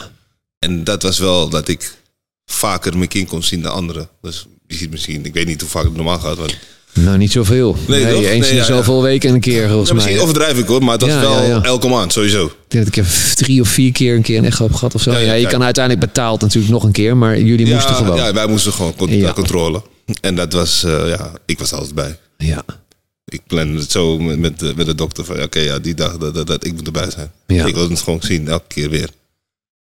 En 0.59 0.85
dat 0.85 1.03
was 1.03 1.19
wel 1.19 1.49
dat 1.49 1.69
ik 1.69 1.97
vaker 2.45 2.97
mijn 2.97 3.09
kind 3.09 3.29
kon 3.29 3.43
zien 3.43 3.63
dan 3.63 3.73
anderen. 3.73 4.09
Dus 4.21 4.47
je 4.67 4.77
ziet 4.77 4.91
misschien, 4.91 5.25
ik 5.25 5.33
weet 5.35 5.47
niet 5.47 5.61
hoe 5.61 5.71
vaak 5.71 5.85
het 5.85 5.95
normaal 5.95 6.19
gaat. 6.19 6.37
Want, 6.37 6.57
nou 6.93 7.19
niet 7.19 7.33
zoveel. 7.33 7.77
Nee, 7.87 8.07
eens 8.07 8.19
Nee, 8.21 8.37
in 8.39 8.45
ja, 8.45 8.55
ja. 8.55 8.65
zoveel 8.65 9.03
weken 9.03 9.35
een 9.35 9.41
keer 9.41 9.69
volgens 9.69 9.89
ja, 9.89 9.95
misschien 9.95 10.15
mij. 10.15 10.23
overdrijf 10.25 10.59
ik 10.59 10.67
hoor, 10.67 10.85
maar 10.85 10.99
was 10.99 11.09
Ja, 11.09 11.21
wel 11.21 11.43
ja, 11.43 11.49
ja. 11.49 11.63
elke 11.63 11.89
maand 11.89 12.13
sowieso. 12.13 12.45
Ik 12.47 12.53
denk 12.69 12.85
dat 12.85 12.97
ik 12.97 13.05
er 13.05 13.35
drie 13.35 13.61
of 13.61 13.69
vier 13.69 13.93
keer 13.93 14.15
een 14.17 14.23
keer 14.23 14.39
een 14.39 14.45
echo 14.45 14.65
heb 14.65 14.75
gehad 14.75 14.95
of 14.95 15.03
zo. 15.03 15.11
Ja, 15.11 15.19
Ja, 15.19 15.25
ja, 15.25 15.33
je 15.33 15.41
ja. 15.41 15.49
kan 15.49 15.63
uiteindelijk 15.63 16.07
betaald 16.07 16.41
natuurlijk 16.41 16.73
nog 16.73 16.83
een 16.85 16.93
keer, 16.93 17.17
maar 17.17 17.41
jullie 17.41 17.67
Ja, 17.67 17.75
moesten 17.75 17.95
gewoon. 17.95 18.17
ja, 18.17 18.33
wij 18.33 18.47
moesten 18.47 18.73
gewoon 18.73 18.97
con- 18.97 19.17
Ja. 19.19 19.33
controle. 19.33 19.83
En 20.21 20.35
dat 20.35 20.53
was, 20.53 20.85
eh, 20.85 21.09
ja, 21.09 21.33
ik 21.47 21.59
was 21.59 21.73
altijd 21.73 21.95
bij. 21.95 22.19
Ja, 22.37 22.65
Ik 23.25 23.41
plande 23.47 23.79
het 23.81 23.91
zo 23.91 24.19
met, 24.19 24.39
met, 24.39 24.59
de, 24.59 24.73
met 24.77 24.87
de 24.87 24.95
dokter 24.95 25.25
van, 25.25 25.43
oké, 25.43 25.59
ja, 25.61 25.79
die 25.79 25.95
dag, 25.95 26.17
dat, 26.17 26.35
dat, 26.35 26.47
dat, 26.47 26.65
ik 26.67 26.73
moet 26.73 26.87
erbij 26.87 27.11
zijn. 27.11 27.31
Ja. 27.47 27.67
Ik 27.67 27.75
wil 27.75 27.89
het 27.91 28.01
gewoon 28.01 28.23
zien, 28.23 28.49
elke 28.49 28.65
keer 28.69 28.91
weer. 28.91 29.09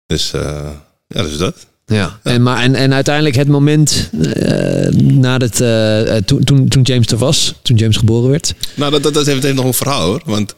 Dus, 0.05 0.33
eh, 0.33 0.69
ja, 1.07 1.23
dus 1.23 1.37
dat. 1.37 1.55
Ja. 1.95 2.19
En, 2.23 2.43
maar, 2.43 2.63
en, 2.63 2.75
en 2.75 2.93
uiteindelijk 2.93 3.35
het 3.35 3.47
moment 3.47 4.09
eh 4.33 4.91
nadat, 5.01 5.59
eh, 5.59 6.15
eh, 6.15 6.23
toen, 6.23 6.43
toen, 6.43 6.67
toen 6.67 6.81
James 6.81 7.07
er 7.07 7.17
was, 7.17 7.53
toen 7.61 7.77
James 7.77 7.97
geboren 7.97 8.29
werd. 8.29 8.53
Nou, 8.75 8.91
dat, 8.91 9.03
dat, 9.03 9.13
dat 9.13 9.25
heeft, 9.25 9.53
nog 9.53 9.65
een 9.65 9.73
verhaal 9.73 10.05
hoor. 10.05 10.21
Want 10.25 10.55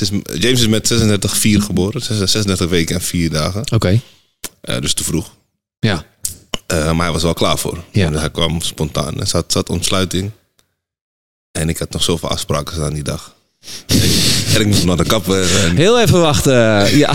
is, 0.00 0.10
James 0.38 0.60
is 0.60 0.66
met 0.66 0.92
36,4 0.92 1.64
geboren. 1.64 2.02
36 2.02 2.68
weken 2.68 2.94
en 2.94 3.00
4 3.00 3.30
dagen. 3.30 3.72
Oké. 3.72 4.00
Eh, 4.60 4.80
dus 4.80 4.94
te 4.94 5.04
vroeg. 5.04 5.34
Ja. 5.78 6.04
Maar 6.66 6.96
hij 6.96 7.12
was 7.12 7.22
wel 7.22 7.34
klaar 7.34 7.58
voor. 7.58 7.84
Ja. 7.92 8.06
En 8.06 8.14
hij 8.14 8.30
kwam 8.30 8.60
spontaan. 8.60 9.20
Er 9.20 9.26
zat, 9.26 9.52
zat 9.52 9.68
ontsluiting. 9.68 10.30
En 11.52 11.68
ik 11.68 11.78
had 11.78 11.90
nog 11.90 12.02
zoveel 12.02 12.28
afspraken 12.28 12.74
staan 12.74 12.94
die 12.94 13.02
dag. 13.02 13.35
En 14.54 14.60
ik 14.60 14.66
moest 14.66 14.84
naar 14.84 14.96
de 14.96 15.04
kapper. 15.04 15.64
En, 15.64 15.76
Heel 15.76 16.00
even 16.00 16.20
wachten. 16.20 16.96
Ja. 16.96 17.14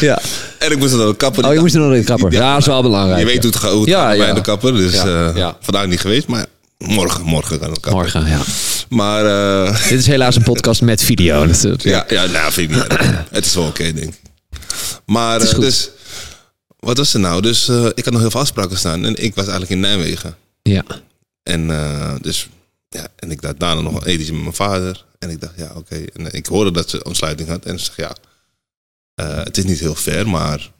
ja. 0.00 0.20
en 0.58 0.70
ik 0.72 0.78
moest 0.78 0.94
naar 0.96 1.06
de 1.06 1.16
kapper. 1.16 1.46
Oh, 1.46 1.52
je 1.54 1.60
moest 1.60 1.74
nog 1.74 1.92
in 1.92 1.98
de 1.98 2.04
kapper. 2.04 2.32
Ja, 2.32 2.50
dat 2.52 2.60
is 2.60 2.66
wel 2.66 2.82
belangrijk. 2.82 3.18
Je 3.20 3.26
weet 3.26 3.42
hoe 3.42 3.52
het 3.52 3.60
gaat, 3.60 3.84
Ja, 3.84 4.06
bij 4.06 4.16
ja. 4.16 4.32
de 4.32 4.40
kapper. 4.40 4.72
Dus 4.76 4.92
Ja, 4.92 5.32
eh, 5.34 5.48
vandaag 5.60 5.86
niet 5.86 6.00
geweest. 6.00 6.26
Maar 6.26 6.46
morgen, 6.78 7.24
morgen 7.24 7.58
gaan 7.60 7.68
we 7.68 7.74
de 7.74 7.80
kapper. 7.80 8.02
Morgen, 8.02 8.26
ja. 8.26 8.40
Maar 8.88 9.24
eh, 9.64 9.88
Dit 9.88 9.98
is 9.98 10.06
helaas 10.06 10.36
een 10.36 10.42
podcast 10.42 10.82
met 10.82 11.02
video. 11.02 11.42
Eh, 11.42 11.72
Ja, 11.78 12.04
ja 12.08 12.26
nou, 12.26 12.52
vind 12.52 12.70
ik 12.70 12.76
niet. 12.76 12.98
Het 13.30 13.44
is 13.46 13.54
wel 13.54 13.64
oké, 13.66 13.82
denk 13.92 13.98
ik. 14.12 14.20
Maar, 15.06 15.32
Het 15.32 15.42
is 15.42 15.48
eh, 15.48 15.54
goed. 15.54 15.64
dus, 15.64 15.90
wat 16.78 16.96
was 16.98 17.14
er 17.14 17.20
nou? 17.20 17.42
Dus 17.42 17.68
eh, 17.68 17.84
ik 17.94 18.04
had 18.04 18.12
nog 18.12 18.20
heel 18.20 18.30
veel 18.30 18.40
afspraken 18.40 18.78
staan 18.78 19.04
en 19.04 19.22
ik 19.22 19.34
was 19.34 19.44
eigenlijk 19.44 19.70
in 19.70 19.80
Nijmegen. 19.80 20.34
ja. 20.62 20.84
En, 21.42 21.70
eh, 21.70 22.12
dus, 22.20 22.48
ja, 22.88 23.06
en 23.16 23.30
ik 23.30 23.40
dacht 23.42 23.58
daarna 23.60 23.80
nog 23.80 23.94
een 23.94 24.06
etentje 24.06 24.32
met 24.32 24.42
mijn 24.42 24.54
vader. 24.54 25.04
En 25.18 25.30
ik 25.30 25.40
dacht, 25.40 25.54
ja, 25.56 25.72
oké. 25.74 25.94
En 26.14 26.26
eh, 26.30 26.38
ik 26.38 26.46
hoorde 26.46 26.70
dat 26.70 26.90
ze 26.90 27.04
ontsluiting 27.04 27.48
had. 27.48 27.64
En 27.64 27.78
ze 27.80 27.90
zei, 27.94 28.08
ja, 28.08 28.16
eh, 29.14 29.44
het 29.44 29.58
is 29.58 29.64
niet 29.64 29.78
heel 29.78 29.94
ver, 29.94 30.28
maar 30.28 30.70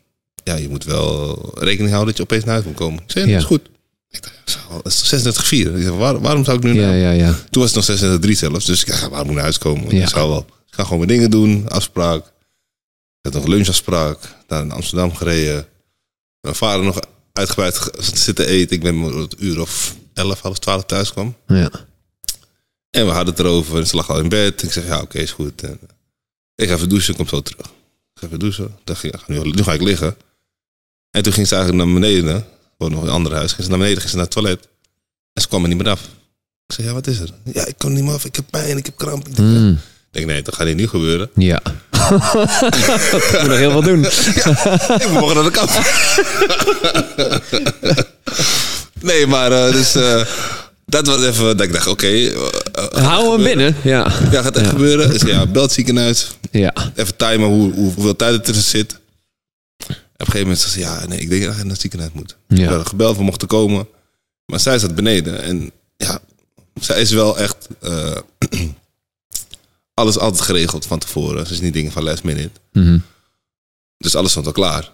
ja, 0.44 0.54
je 0.54 0.68
moet 0.68 0.84
wel 0.84 1.34
rekening 1.58 1.88
houden 1.92 2.06
dat 2.06 2.16
je 2.16 2.22
opeens 2.22 2.44
naar 2.44 2.52
huis 2.54 2.66
moet 2.66 2.74
komen. 2.76 3.02
Ik 3.02 3.10
zei, 3.10 3.24
ja, 3.26 3.32
dat 3.32 3.40
is 3.40 3.46
goed. 3.46 3.68
Ik 4.10 4.22
dacht, 4.22 4.58
dat 4.84 4.86
is 4.92 5.08
toch 5.22 5.44
36,4? 5.44 5.48
Ik 5.50 5.88
waar, 5.88 6.20
waarom 6.20 6.44
zou 6.44 6.56
ik 6.56 6.62
nu 6.62 6.74
Ja, 6.74 6.86
naar 6.86 6.96
ja, 6.96 7.10
ja. 7.10 7.32
toen 7.50 7.62
was 7.62 7.74
het 7.74 7.74
nog 7.74 7.84
36 7.98 8.36
zelfs. 8.38 8.64
Dus 8.66 8.80
ik 8.80 8.86
dacht, 8.86 9.00
ja, 9.00 9.08
waar 9.08 9.18
moet 9.20 9.28
ik 9.28 9.34
naar 9.34 9.42
huis 9.42 9.58
komen? 9.58 9.90
Ik 9.90 10.08
zou 10.08 10.28
wel. 10.28 10.46
Ik 10.66 10.74
ga 10.74 10.82
gewoon 10.82 10.98
mijn 10.98 11.10
dingen 11.10 11.30
doen. 11.30 11.68
Afspraak. 11.68 12.26
Ik 12.26 12.32
had 13.22 13.32
nog 13.32 13.42
een 13.44 13.50
lunchafspraak. 13.50 14.18
Daar 14.46 14.62
in 14.62 14.70
Amsterdam 14.72 15.14
gereden. 15.14 15.66
Mijn 16.40 16.54
vader 16.54 16.84
nog 16.84 16.98
uitgebreid 17.32 17.76
ge- 17.78 17.94
zitten 18.14 18.46
eten. 18.46 18.76
Ik 18.76 18.82
ben 18.82 18.94
om 18.94 19.20
het 19.20 19.34
uur 19.38 19.60
of 19.60 19.94
11, 20.14 20.40
half 20.40 20.58
12 20.58 20.84
thuis 20.84 21.12
kwam. 21.12 21.36
ja. 21.46 21.70
En 22.98 23.06
we 23.06 23.12
hadden 23.12 23.34
het 23.34 23.44
erover. 23.44 23.78
En 23.78 23.86
ze 23.86 23.96
lag 23.96 24.10
al 24.10 24.18
in 24.18 24.28
bed. 24.28 24.62
Ik 24.62 24.72
zeg, 24.72 24.86
ja, 24.86 25.00
oké, 25.00 25.18
is 25.18 25.30
goed. 25.30 25.62
En, 25.62 25.78
eh, 25.80 25.88
ik 26.54 26.68
ga 26.68 26.74
even 26.74 26.88
douchen. 26.88 27.10
Ik 27.10 27.16
kom 27.16 27.28
zo 27.28 27.40
terug. 27.40 27.66
Ik 27.66 28.20
ga 28.20 28.26
even 28.26 28.38
douchen. 28.38 28.64
Ik 28.64 28.84
dacht, 28.84 29.02
ja, 29.02 29.20
nu, 29.26 29.40
nu 29.40 29.62
ga 29.62 29.72
ik 29.72 29.82
liggen. 29.82 30.16
En 31.10 31.22
toen 31.22 31.32
ging 31.32 31.46
ze 31.48 31.54
eigenlijk 31.54 31.84
naar 31.84 31.94
beneden. 32.00 32.46
Gewoon 32.78 32.92
nog 32.92 33.02
in 33.02 33.08
een 33.08 33.14
ander 33.14 33.34
huis. 33.34 33.52
Ging 33.52 33.62
ze 33.62 33.68
naar 33.68 33.78
beneden, 33.78 33.98
ging 33.98 34.10
ze 34.10 34.16
naar 34.16 34.24
het 34.24 34.34
toilet. 34.34 34.68
En 35.32 35.42
ze 35.42 35.48
kwam 35.48 35.62
er 35.62 35.68
niet 35.68 35.78
meer 35.78 35.88
af. 35.88 36.00
Ik 36.66 36.74
zeg, 36.74 36.86
ja, 36.86 36.92
wat 36.92 37.06
is 37.06 37.18
er? 37.18 37.30
Ja, 37.52 37.66
ik 37.66 37.74
kan 37.78 37.92
niet 37.92 38.04
meer 38.04 38.12
af. 38.12 38.24
Ik 38.24 38.36
heb 38.36 38.44
pijn, 38.50 38.76
ik 38.76 38.86
heb 38.86 38.96
kramp. 38.96 39.28
Ik 39.28 39.36
denk, 39.36 39.48
ja. 39.48 39.58
Mm. 39.58 39.80
Ik 40.10 40.14
denk, 40.14 40.26
nee, 40.26 40.42
dat 40.42 40.54
gaat 40.54 40.66
hier 40.66 40.74
niet 40.74 40.88
gebeuren. 40.88 41.30
Ja. 41.34 41.60
Ik 41.60 42.00
moet 43.40 43.48
nog 43.48 43.56
heel 43.56 43.70
veel 43.70 43.82
doen. 43.82 44.04
Ik 44.04 45.10
mogen 45.12 45.34
naar 45.34 45.44
de 45.44 45.50
kant. 45.50 45.70
nee, 49.10 49.26
maar 49.26 49.52
eh, 49.52 49.72
dus, 49.72 49.94
eh, 49.94 50.26
dat 50.88 51.06
was 51.06 51.24
even 51.24 51.44
dat 51.56 51.60
ik 51.66 51.72
dacht, 51.72 51.86
oké. 51.86 52.06
eh, 52.06 52.46
eh, 52.72 53.04
Hou 53.04 53.32
hem 53.34 53.42
binnen. 53.44 53.76
Ja. 53.84 54.12
Ja, 54.30 54.42
gaat 54.42 54.56
echt 54.56 54.64
Ja. 54.64 54.70
gebeuren. 54.70 55.10
Dus 55.10 55.22
ja, 55.22 55.46
belt 55.46 55.72
ziekenhuis. 55.72 56.30
Ja. 56.50 56.72
Even 56.94 57.16
timen 57.16 57.48
hoe, 57.48 57.72
hoe, 57.72 57.92
hoeveel 57.94 58.16
tijd 58.16 58.32
het 58.32 58.44
tussen 58.44 58.64
zit. 58.64 58.92
Op 58.92 60.26
een 60.26 60.32
gegeven 60.32 60.40
moment 60.40 60.58
zei 60.58 60.72
ze, 60.72 60.78
ja, 60.80 61.06
nee, 61.06 61.18
ik 61.20 61.28
denk 61.28 61.42
dat 61.44 61.52
ik 61.52 61.58
naar 61.62 61.70
het 61.72 61.80
ziekenhuis 61.80 62.12
moet. 62.12 62.36
Ja. 62.48 62.56
We 62.56 62.64
hadden 62.66 62.86
gebeld, 62.86 63.16
we 63.16 63.22
mochten 63.22 63.48
komen. 63.48 63.88
Maar 64.46 64.60
zij 64.60 64.78
zat 64.78 64.94
beneden. 64.94 65.42
En 65.42 65.70
ja, 65.96 66.18
zij 66.80 67.00
is 67.00 67.10
wel 67.10 67.38
echt... 67.38 67.68
eh, 67.80 68.16
alles 69.94 70.18
altijd 70.18 70.42
geregeld 70.42 70.86
van 70.86 70.98
tevoren. 70.98 71.46
Ze 71.46 71.52
is 71.52 71.60
niet 71.60 71.72
dingen 71.72 71.92
van 71.92 72.02
last 72.02 72.22
minute. 72.24 72.60
Mhm. 72.72 72.98
Dus 73.98 74.14
alles 74.14 74.30
stond 74.30 74.46
al 74.46 74.52
klaar. 74.52 74.92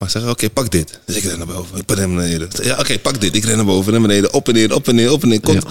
Maar 0.00 0.08
ik 0.08 0.20
zeg, 0.20 0.30
oké, 0.30 0.50
pak 0.50 0.70
dit. 0.70 1.00
Dus 1.06 1.16
ik 1.16 1.22
ren 1.24 1.38
naar 1.38 1.46
boven, 1.46 1.78
ik 1.78 1.90
ren 1.90 2.12
naar 2.14 2.22
beneden. 2.22 2.48
Ja, 2.62 2.78
oké, 2.78 2.98
pak 2.98 3.20
dit. 3.20 3.34
Ik 3.34 3.44
ren 3.44 3.56
naar 3.56 3.64
boven, 3.64 3.92
naar 3.92 4.00
beneden, 4.00 4.32
op 4.32 4.48
en 4.48 4.54
neer, 4.54 4.74
op 4.74 4.88
en 4.88 4.94
neer, 4.94 5.12
op 5.12 5.22
en 5.22 5.28
neer. 5.28 5.40
Komt. 5.40 5.62
Ja. 5.62 5.70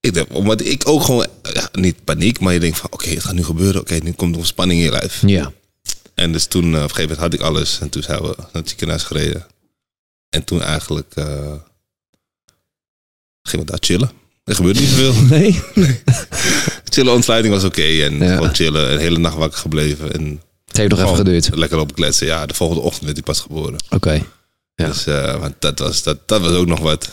Ik 0.00 0.14
denk, 0.14 0.26
omdat 0.34 0.60
ik 0.60 0.88
ook 0.88 1.02
gewoon, 1.02 1.26
ja, 1.52 1.68
niet 1.72 2.04
paniek, 2.04 2.40
maar 2.40 2.52
je 2.52 2.60
denkt 2.60 2.78
van, 2.78 2.92
oké, 2.92 3.08
het 3.08 3.24
gaat 3.24 3.34
nu 3.34 3.44
gebeuren. 3.44 3.80
Oké, 3.80 3.94
nu 3.94 4.12
komt 4.12 4.36
er 4.36 4.46
spanning 4.46 4.78
in 4.80 4.84
je 4.86 4.92
lijf. 4.92 5.22
Ja. 5.26 5.52
En 6.14 6.32
dus 6.32 6.46
toen, 6.46 6.64
eh, 6.64 6.68
op 6.68 6.74
een 6.74 6.80
gegeven 6.80 7.02
moment 7.02 7.18
had 7.20 7.34
ik 7.34 7.40
alles. 7.40 7.78
En 7.80 7.88
toen 7.88 8.02
zijn 8.02 8.20
we 8.22 8.34
naar 8.36 8.46
het 8.52 8.68
ziekenhuis 8.68 9.02
gereden. 9.02 9.46
En 10.28 10.44
toen 10.44 10.62
eigenlijk 10.62 11.12
eh, 11.14 11.52
gingen 13.42 13.66
we 13.66 13.70
daar 13.70 13.80
chillen. 13.80 14.10
Er 14.44 14.54
gebeurde 14.54 14.80
niet 14.80 14.88
zoveel. 14.88 15.14
Nee? 15.38 15.60
chillen, 16.84 17.12
ontsluiting 17.12 17.54
was 17.54 17.64
oké. 17.64 17.82
en 18.02 18.18
Ja. 18.18 18.34
gewoon 18.34 18.54
chillen. 18.54 18.92
Een 18.92 18.98
hele 18.98 19.18
nacht 19.18 19.36
wakker 19.36 19.58
gebleven. 19.58 20.12
En 20.12 20.42
Het 20.74 20.82
heeft 20.82 20.90
nog 20.94 21.00
even 21.00 21.16
geduurd. 21.16 21.56
Lekker 21.56 21.78
op 21.78 21.94
kletsen. 21.94 22.26
Ja, 22.26 22.46
de 22.46 22.54
volgende 22.54 22.82
ochtend 22.82 23.04
werd 23.04 23.16
hij 23.16 23.24
pas 23.24 23.40
geboren. 23.40 23.76
Oké. 23.90 24.12
Ja. 24.74 24.86
Dus 24.86 25.06
eh, 25.06 25.40
want 25.40 25.54
dat, 25.58 25.78
was, 25.78 26.02
dat, 26.02 26.28
dat 26.28 26.40
was 26.40 26.52
ook 26.52 26.66
nog 26.66 26.80
wat. 26.80 27.10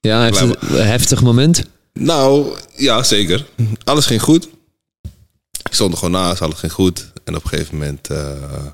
Ja, 0.00 0.26
een 0.40 0.56
heftig 0.60 1.22
moment? 1.22 1.62
Nou, 1.92 2.56
ja, 2.76 3.02
zeker. 3.02 3.46
Alles 3.84 4.06
ging 4.06 4.22
goed. 4.22 4.48
Ik 5.62 5.74
stond 5.74 5.92
er 5.92 5.98
gewoon 5.98 6.12
naast, 6.20 6.42
alles 6.42 6.58
ging 6.58 6.72
goed. 6.72 7.12
En 7.24 7.36
op 7.36 7.42
een 7.42 7.48
gegeven 7.48 7.76
moment... 7.78 8.10
eh, 8.10 8.66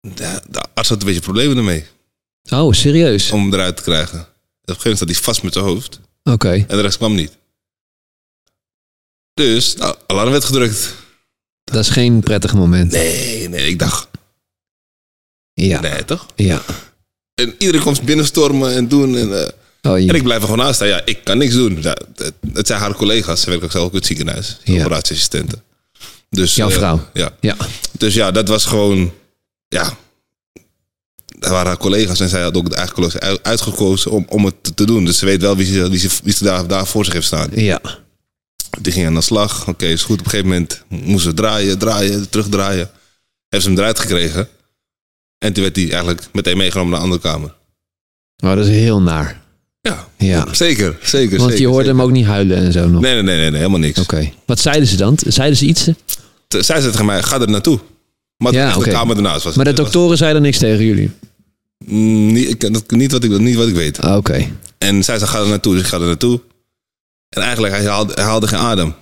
de, 0.00 0.40
de 0.48 0.62
arts 0.74 0.88
had 0.88 1.00
een 1.00 1.06
beetje 1.06 1.20
problemen 1.20 1.56
ermee. 1.56 1.86
Oh, 2.50 2.72
serieus? 2.72 3.30
Om 3.30 3.40
hem 3.40 3.54
eruit 3.54 3.76
te 3.76 3.82
krijgen. 3.82 4.18
En 4.18 4.24
op 4.24 4.28
een 4.68 4.74
gegeven 4.74 4.90
moment 4.90 4.98
zat 4.98 5.08
hij 5.08 5.16
vast 5.24 5.42
met 5.42 5.52
zijn 5.52 5.64
hoofd. 5.64 6.00
Oké. 6.22 6.52
En 6.52 6.76
de 6.76 6.80
rest 6.80 6.96
kwam 6.96 7.14
niet. 7.14 7.36
Dus, 9.34 9.74
nou, 9.74 9.96
alarm 10.06 10.30
werd 10.30 10.44
gedrukt. 10.44 10.94
Dat 11.64 11.80
is 11.80 11.88
geen 11.88 12.20
prettig 12.20 12.54
moment. 12.54 12.92
Nee, 12.92 13.48
nee, 13.48 13.66
ik 13.68 13.78
dacht... 13.78 14.08
Ja. 15.54 15.80
Nee, 15.80 16.04
toch? 16.04 16.26
Ja. 16.36 16.62
En 17.34 17.54
iedereen 17.58 17.82
komt 17.82 18.02
binnenstormen 18.02 18.74
en 18.74 18.88
doen. 18.88 19.16
En, 19.16 19.40
eh, 19.42 19.48
Oh, 19.82 19.96
en 19.98 20.08
ik 20.14 20.22
blijf 20.22 20.40
er 20.40 20.48
gewoon 20.48 20.64
naast 20.64 20.74
staan. 20.74 20.88
Ja, 20.88 21.02
ik 21.04 21.24
kan 21.24 21.38
niks 21.38 21.54
doen. 21.54 21.82
Ja, 21.82 21.96
het, 22.16 22.32
het 22.52 22.66
zijn 22.66 22.80
haar 22.80 22.94
collega's. 22.94 23.40
Ze 23.40 23.46
werken 23.48 23.66
ook 23.66 23.72
zelf 23.72 23.86
op 23.86 23.92
het 23.92 24.06
ziekenhuis. 24.06 24.58
Ja. 24.64 24.80
Operatieassistenten. 24.80 25.62
Dus, 26.30 26.54
Jouw 26.54 26.68
eh, 26.68 26.74
vrouw? 26.74 27.08
ja. 27.12 27.30
Ja. 27.40 27.56
Dus 27.92 28.14
ja, 28.14 28.30
dat 28.30 28.48
was 28.48 28.64
gewoon... 28.64 29.12
Ja, 29.68 29.96
dat 31.38 31.50
waren 31.50 31.66
haar 31.66 31.76
collega's. 31.76 32.20
En 32.20 32.28
zij 32.28 32.42
had 32.42 32.56
ook 32.56 32.68
de 32.70 32.76
eigen 32.76 32.94
collega's 32.94 33.20
uit- 33.20 33.42
uitgekozen 33.42 34.10
om, 34.10 34.26
om 34.28 34.44
het 34.44 34.54
te, 34.60 34.74
te 34.74 34.86
doen. 34.86 35.04
Dus 35.04 35.18
ze 35.18 35.24
weet 35.26 35.40
wel 35.40 35.56
wie 35.56 35.66
ze, 35.66 35.88
wie 35.90 35.98
ze, 35.98 36.08
wie 36.22 36.32
ze 36.34 36.44
daar, 36.44 36.66
daar 36.66 36.86
voor 36.86 37.04
zich 37.04 37.14
heeft 37.14 37.26
staan. 37.26 37.50
Ja. 37.54 37.80
Die 38.80 38.92
ging 38.92 39.06
aan 39.06 39.14
de 39.14 39.20
slag. 39.20 39.68
Oké, 39.68 39.86
is 39.86 40.02
goed. 40.02 40.18
Op 40.18 40.24
een 40.24 40.30
gegeven 40.30 40.50
moment 40.50 40.82
moesten 40.88 41.20
ze 41.30 41.34
draaien, 41.36 41.78
draaien, 41.78 42.28
terugdraaien. 42.30 42.90
Hebben 43.48 43.60
ze 43.62 43.68
hem 43.68 43.78
eruit 43.78 43.98
gekregen. 43.98 44.48
En 45.38 45.52
toen 45.52 45.62
werd 45.62 45.76
hij 45.76 45.84
eigenlijk 45.90 46.22
meteen 46.32 46.56
meegenomen 46.56 46.90
naar 46.92 46.98
een 47.00 47.04
andere 47.10 47.22
kamer. 47.30 47.54
Oh, 48.44 48.54
dat 48.56 48.66
is 48.66 48.68
heel 48.68 49.00
naar. 49.00 49.42
Ja, 49.80 50.08
Ja. 50.18 50.54
zeker, 50.54 50.96
zeker. 51.02 51.36
Want 51.38 51.50
zeker, 51.50 51.60
je 51.60 51.66
hoorde 51.66 51.84
zeker. 51.84 51.98
hem 51.98 52.06
ook 52.08 52.12
niet 52.14 52.26
huilen 52.26 52.56
en 52.56 52.72
zo 52.72 52.88
nog. 52.88 53.00
Nee, 53.00 53.12
nee, 53.12 53.22
nee, 53.22 53.36
nee, 53.36 53.50
nee, 53.50 53.58
helemaal 53.58 53.78
niks. 53.80 53.98
Oké. 54.00 54.32
Wat 54.46 54.60
zeiden 54.60 54.88
ze 54.88 54.96
dan? 54.96 55.18
Zeiden 55.26 55.58
ze 55.58 55.66
iets? 55.66 55.84
T- 56.48 56.64
Zij 56.64 56.80
zei 56.80 56.90
tegen 56.90 57.04
mij, 57.06 57.22
ga 57.22 57.40
er 57.40 57.48
naartoe. 57.50 57.78
Maar 58.36 58.52
Ja, 58.52 58.78
de 58.78 58.90
kamer 58.90 59.16
ernaast 59.16 59.44
was 59.44 59.54
Maar 59.54 59.64
de 59.64 59.70
was- 59.70 59.80
doktoren 59.80 60.16
zeiden 60.16 60.42
niks 60.42 60.58
tegen 60.58 60.84
jullie? 60.84 61.10
Mm, 61.86 62.32
niet, 62.32 62.48
ik, 62.64 62.90
niet, 62.90 63.12
wat 63.12 63.24
ik, 63.24 63.38
niet 63.38 63.56
wat 63.56 63.68
ik 63.68 63.74
weet. 63.74 64.00
Ah, 64.00 64.16
Oké. 64.16 64.46
En 64.78 65.04
zij 65.04 65.18
zei, 65.18 65.30
ga 65.30 65.40
er 65.40 65.48
naartoe. 65.48 65.72
Dus 65.74 65.82
ik 65.82 65.88
ga 65.88 65.96
er 66.00 66.06
naartoe. 66.06 66.40
En 67.34 67.42
eigenlijk, 67.42 67.74
hij 67.74 67.84
haalde, 67.84 68.12
hij 68.14 68.24
haalde 68.24 68.46
geen 68.48 68.58
adem. 68.58 68.94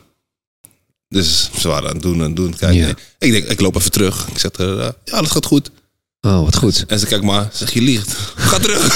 Dus 1.09 1.51
ze 1.59 1.69
waren 1.69 1.89
aan 1.89 1.95
het 1.95 2.03
doen 2.03 2.23
en 2.23 2.35
doen. 2.35 2.55
Kijk, 2.59 2.75
Ja. 2.75 2.85
nee. 2.85 2.95
Ik 3.19 3.33
denk, 3.33 3.45
ik 3.47 3.61
loop 3.61 3.77
even 3.77 3.91
terug. 3.91 4.27
Ik 4.33 4.39
zeg, 4.39 4.51
er, 4.57 4.79
eh, 4.81 4.89
ja, 5.05 5.21
dat 5.21 5.31
gaat 5.31 5.47
goed. 5.47 5.71
Oh, 6.21 6.45
wat 6.45 6.57
goed. 6.57 6.85
En 6.89 6.99
ze 6.99 7.07
kijkt 7.07 7.25
maar, 7.25 7.49
zeg 7.53 7.73
je 7.73 7.81
liegt. 7.83 8.17
Ga 8.37 8.59
terug. 8.59 8.85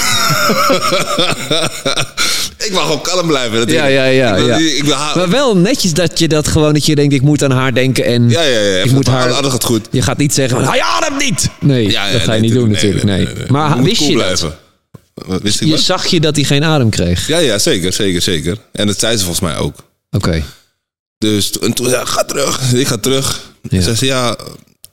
ik 2.67 2.71
mag 2.73 2.81
gewoon 2.81 3.01
kalm 3.01 3.27
blijven. 3.27 3.57
Dat 3.59 3.71
Ja, 3.71 3.85
ja, 3.85 4.03
ja, 4.05 4.35
Ik, 4.35 4.45
wil- 4.45 4.47
ja. 4.47 4.75
ik 4.75 4.83
wil 4.83 4.93
haar- 4.93 5.17
Maar 5.17 5.29
wel 5.29 5.57
netjes 5.57 5.93
dat 5.93 6.19
je 6.19 6.27
dat 6.27 6.47
gewoon, 6.47 6.73
dat 6.73 6.85
je 6.85 6.95
denkt, 6.95 7.13
ik 7.13 7.21
moet 7.21 7.43
aan 7.43 7.51
haar 7.51 7.73
denken 7.73 8.05
en 8.05 8.29
ja, 8.29 8.41
ja, 8.41 8.59
ja. 8.59 8.83
ik 8.83 8.91
moet 8.91 9.07
haar... 9.07 9.31
Alles 9.33 9.51
gaat 9.51 9.63
goed. 9.63 9.87
Je 9.91 10.01
gaat 10.01 10.17
niet 10.17 10.33
zeggen, 10.33 10.63
hij 10.63 10.81
ademt 10.81 11.19
niet! 11.23 11.49
Nee, 11.59 11.89
Ja, 11.91 12.05
ja, 12.05 12.11
dat 12.11 12.21
ga 12.21 12.33
je 12.33 12.39
nee, 12.41 12.49
niet 12.49 12.59
doen 12.59 12.69
nee, 12.69 12.73
natuurlijk. 12.73 13.03
Nee. 13.05 13.27
Maar 13.47 13.81
wist 13.83 13.97
cool 13.97 14.09
je 14.09 14.15
dat? 14.17 14.25
blijven. 14.25 14.55
Wat, 15.25 15.41
Wist 15.41 15.61
ik 15.61 15.67
Je 15.67 15.73
wat? 15.73 15.81
zag 15.83 16.05
je 16.07 16.19
dat 16.19 16.35
hij 16.35 16.45
geen 16.45 16.63
adem 16.63 16.89
kreeg? 16.89 17.27
Ja, 17.27 17.37
ja, 17.37 17.57
zeker, 17.59 17.93
zeker, 17.93 18.21
zeker. 18.21 18.57
En 18.71 18.87
dat 18.87 18.99
zei 18.99 19.11
ze 19.17 19.19
volgens 19.23 19.39
mij 19.39 19.57
ook. 19.57 19.75
Oké. 20.11 20.43
Dus 21.17 21.51
en 21.59 21.73
toen 21.73 21.89
zei 21.89 22.05
ga 22.05 22.23
terug. 22.23 22.73
Ik 22.73 22.87
ga 22.87 22.97
terug. 22.97 23.41
Ja. 23.69 23.81
Ze 23.81 23.95
zei, 23.95 24.11
ja, 24.11 24.37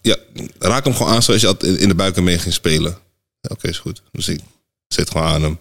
ja, 0.02 0.16
raak 0.59 0.85
hem 0.85 0.95
gewoon 0.95 1.12
aan 1.12 1.23
zoals 1.23 1.40
je 1.40 1.54
in- 1.78 1.88
de 1.88 1.95
buik 1.95 2.21
mee 2.21 2.38
ging 2.38 2.54
spelen. 2.54 2.97
Ja, 3.40 3.50
Oké, 3.52 3.69
is 3.69 3.78
goed. 3.78 4.02
Dus 4.12 4.28
ik 4.28 4.40
zit 4.88 5.11
gewoon 5.11 5.26
aan 5.26 5.43
hem. 5.43 5.59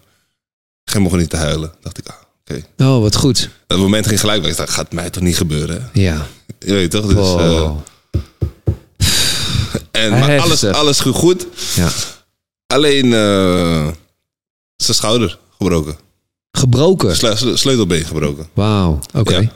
Geen 0.84 1.02
mogen 1.02 1.18
niet 1.18 1.30
te 1.30 1.36
huilen. 1.36 1.72
Dacht 1.82 1.98
ik, 1.98 2.06
ah, 2.08 2.14
oké. 2.40 2.64
Oh, 2.84 3.00
wat 3.00 3.16
goed. 3.16 3.48
Dat 3.66 3.78
moment 3.78 4.06
ging 4.06 4.20
gelijk 4.20 4.42
weg. 4.42 4.50
Ik 4.50 4.56
dacht, 4.56 4.70
gaat 4.70 4.92
mij 4.92 5.10
toch 5.10 5.22
niet 5.22 5.36
gebeuren? 5.36 5.90
hè? 5.92 6.00
Ja. 6.02 6.26
Je 6.58 6.72
weet 6.72 6.90
toch? 6.90 7.06
Dus, 7.06 7.14
Wow. 7.14 7.78
eh, 9.90 10.04
en, 10.04 10.10
maar 10.10 10.40
alles, 10.40 10.64
alles 10.64 11.00
ging 11.00 11.14
goed. 11.14 11.46
Ja. 11.74 11.88
Alleen 12.66 13.12
eh, 13.12 13.88
zijn 14.76 14.96
schouder 14.96 15.38
gebroken. 15.58 15.96
Gebroken? 16.52 17.16
Sle- 17.16 17.36
sle- 17.36 17.56
sleutelbeen 17.56 18.04
gebroken. 18.04 18.46
Wauw. 18.54 18.98
Oké. 19.14 19.36
Ja. 19.38 19.52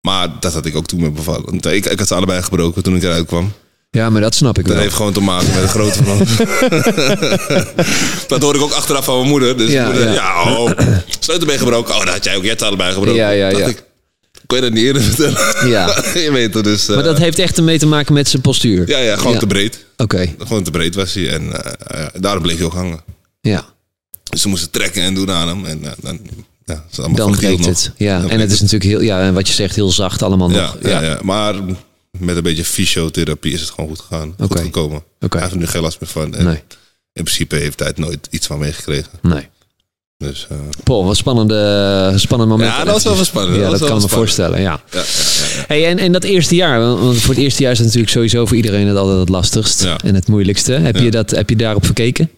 Maar 0.00 0.28
dat 0.40 0.52
had 0.52 0.66
ik 0.66 0.76
ook 0.76 0.86
toen 0.86 1.00
met 1.00 1.14
bevallen. 1.14 1.44
Want 1.44 1.66
ik, 1.66 1.86
ik 1.86 1.98
had 1.98 2.08
ze 2.08 2.14
allebei 2.14 2.42
gebroken 2.42 2.82
toen 2.82 2.96
ik 2.96 3.02
eruit 3.02 3.26
kwam. 3.26 3.52
Ja, 3.90 4.10
maar 4.10 4.20
dat 4.20 4.34
snap 4.34 4.58
ik 4.58 4.64
Dat 4.64 4.72
wel. 4.74 4.82
heeft 4.82 4.94
gewoon 4.94 5.12
te 5.12 5.20
maken 5.20 5.54
met 5.54 5.62
de 5.62 5.68
grootte 5.68 6.04
van 6.04 6.18
Dat 8.28 8.42
hoorde 8.42 8.58
ik 8.58 8.64
ook 8.64 8.72
achteraf 8.72 9.04
van 9.04 9.16
mijn 9.16 9.28
moeder. 9.28 9.56
Dus 9.56 9.70
Ja, 9.70 9.80
ja, 9.82 9.86
moeder, 9.86 10.06
ja. 10.08 10.12
ja. 10.14 10.56
oh, 10.56 10.70
sleutelbeen 11.18 11.58
gebroken. 11.58 11.94
Oh, 11.94 12.04
dat 12.04 12.14
had 12.14 12.24
jij 12.24 12.36
ook. 12.36 12.44
Jij 12.44 12.54
ze 12.58 12.64
allebei 12.64 12.92
gebroken. 12.92 13.20
Ja, 13.20 13.30
ja, 13.30 13.48
ja. 13.48 13.66
Ik, 13.66 13.84
kon 14.46 14.56
je 14.58 14.62
dat 14.64 14.72
niet 14.72 14.84
eerder 14.84 15.02
vertellen? 15.02 15.68
Ja. 15.70 16.02
je 16.24 16.30
weet 16.32 16.54
het 16.54 16.64
dus. 16.64 16.88
eh, 16.88 16.94
Maar 16.94 17.04
dat 17.04 17.18
heeft 17.18 17.38
echt 17.38 17.56
ermee 17.56 17.78
te 17.78 17.86
maken 17.86 18.14
met 18.14 18.28
zijn 18.28 18.42
postuur? 18.42 18.88
ja, 18.88 18.98
ja, 18.98 19.16
gewoon 19.16 19.32
Ja. 19.32 19.38
te 19.38 19.46
breed. 19.46 19.84
Oké. 19.96 20.34
Gewoon 20.38 20.62
te 20.62 20.70
breed 20.70 20.94
was 20.94 21.14
hij. 21.14 21.28
En 21.28 21.64
eh, 21.64 21.72
ja, 22.14 22.20
daarom 22.20 22.42
bleef 22.42 22.56
hij 22.56 22.66
ook 22.66 22.74
hangen. 22.74 23.00
Ja. 23.40 23.64
Dus 24.30 24.40
ze 24.40 24.48
moesten 24.48 24.70
trekken 24.70 25.02
en 25.02 25.14
doen 25.14 25.30
aan 25.30 25.48
hem. 25.48 25.64
En 25.64 25.84
eh, 25.84 25.90
dan, 26.00 26.18
ja, 26.64 26.74
het 26.74 26.82
is 26.92 26.98
allemaal 26.98 27.16
Dan 27.16 27.30
nog. 27.50 27.66
het. 27.66 27.92
Ja. 27.96 28.20
Dan 28.20 28.30
En 28.30 28.40
het 28.40 28.52
is 28.52 28.60
natuurlijk 28.60 28.90
heel, 28.90 29.00
ja, 29.00 29.20
en 29.20 29.34
wat 29.34 29.48
je 29.48 29.54
zegt, 29.54 29.74
heel 29.74 29.90
zacht 29.90 30.22
allemaal 30.22 30.50
Ja, 30.50 30.60
nog. 30.60 30.76
ja, 30.82 31.02
ja. 31.02 31.18
maar 31.22 31.54
met 32.18 32.36
een 32.36 32.42
beetje 32.42 32.64
fysiotherapie 32.64 33.52
is 33.52 33.60
het 33.60 33.70
gewoon 33.70 33.90
goed 33.90 34.00
gegaan. 34.00 34.34
Goed 34.40 34.60
gekomen. 34.60 35.02
Oké. 35.20 35.36
Hij 35.36 35.40
heeft 35.40 35.52
er 35.52 35.58
nu 35.60 35.66
geen 35.66 35.82
last 35.82 36.00
meer 36.00 36.10
van. 36.10 36.34
En 36.34 36.44
Nee. 36.44 36.62
in 37.12 37.22
principe 37.24 37.56
heeft 37.56 37.78
hij 37.78 37.88
het 37.88 37.98
nooit 37.98 38.26
iets 38.30 38.46
van 38.46 38.58
meegekregen. 38.58 39.10
Nee. 39.22 39.48
Dus 40.16 40.46
eh, 40.50 40.56
Paul, 40.84 41.04
wat 41.04 41.16
spannende, 41.16 42.12
spannend 42.16 42.50
moment. 42.50 42.70
Ja, 42.70 42.84
dat 42.84 43.02
was 43.02 43.14
wel 43.14 43.24
spannend. 43.24 43.56
Ja, 43.56 43.70
Dat 43.70 43.84
kan 43.84 44.00
me 44.00 44.08
voorstellen, 44.08 44.60
ja. 44.60 44.80
ja, 44.90 44.98
ja. 44.98 45.04
Hey, 45.66 45.86
en, 45.86 45.98
en 45.98 46.12
dat 46.12 46.24
eerste 46.24 46.54
jaar, 46.54 46.80
want 46.80 47.20
voor 47.20 47.34
het 47.34 47.42
eerste 47.42 47.62
jaar 47.62 47.72
is 47.72 47.78
het 47.78 47.86
natuurlijk 47.86 48.12
sowieso 48.12 48.46
voor 48.46 48.56
iedereen 48.56 48.86
het 48.86 48.96
altijd 48.96 49.18
het 49.18 49.28
lastigst 49.28 49.86
en 50.04 50.14
het 50.14 50.28
moeilijkste. 50.28 50.72
Heb, 50.72 50.96
je 50.96 51.10
dat, 51.10 51.30
heb 51.30 51.48
je 51.48 51.56
daarop 51.56 51.84
gekeken? 51.84 52.30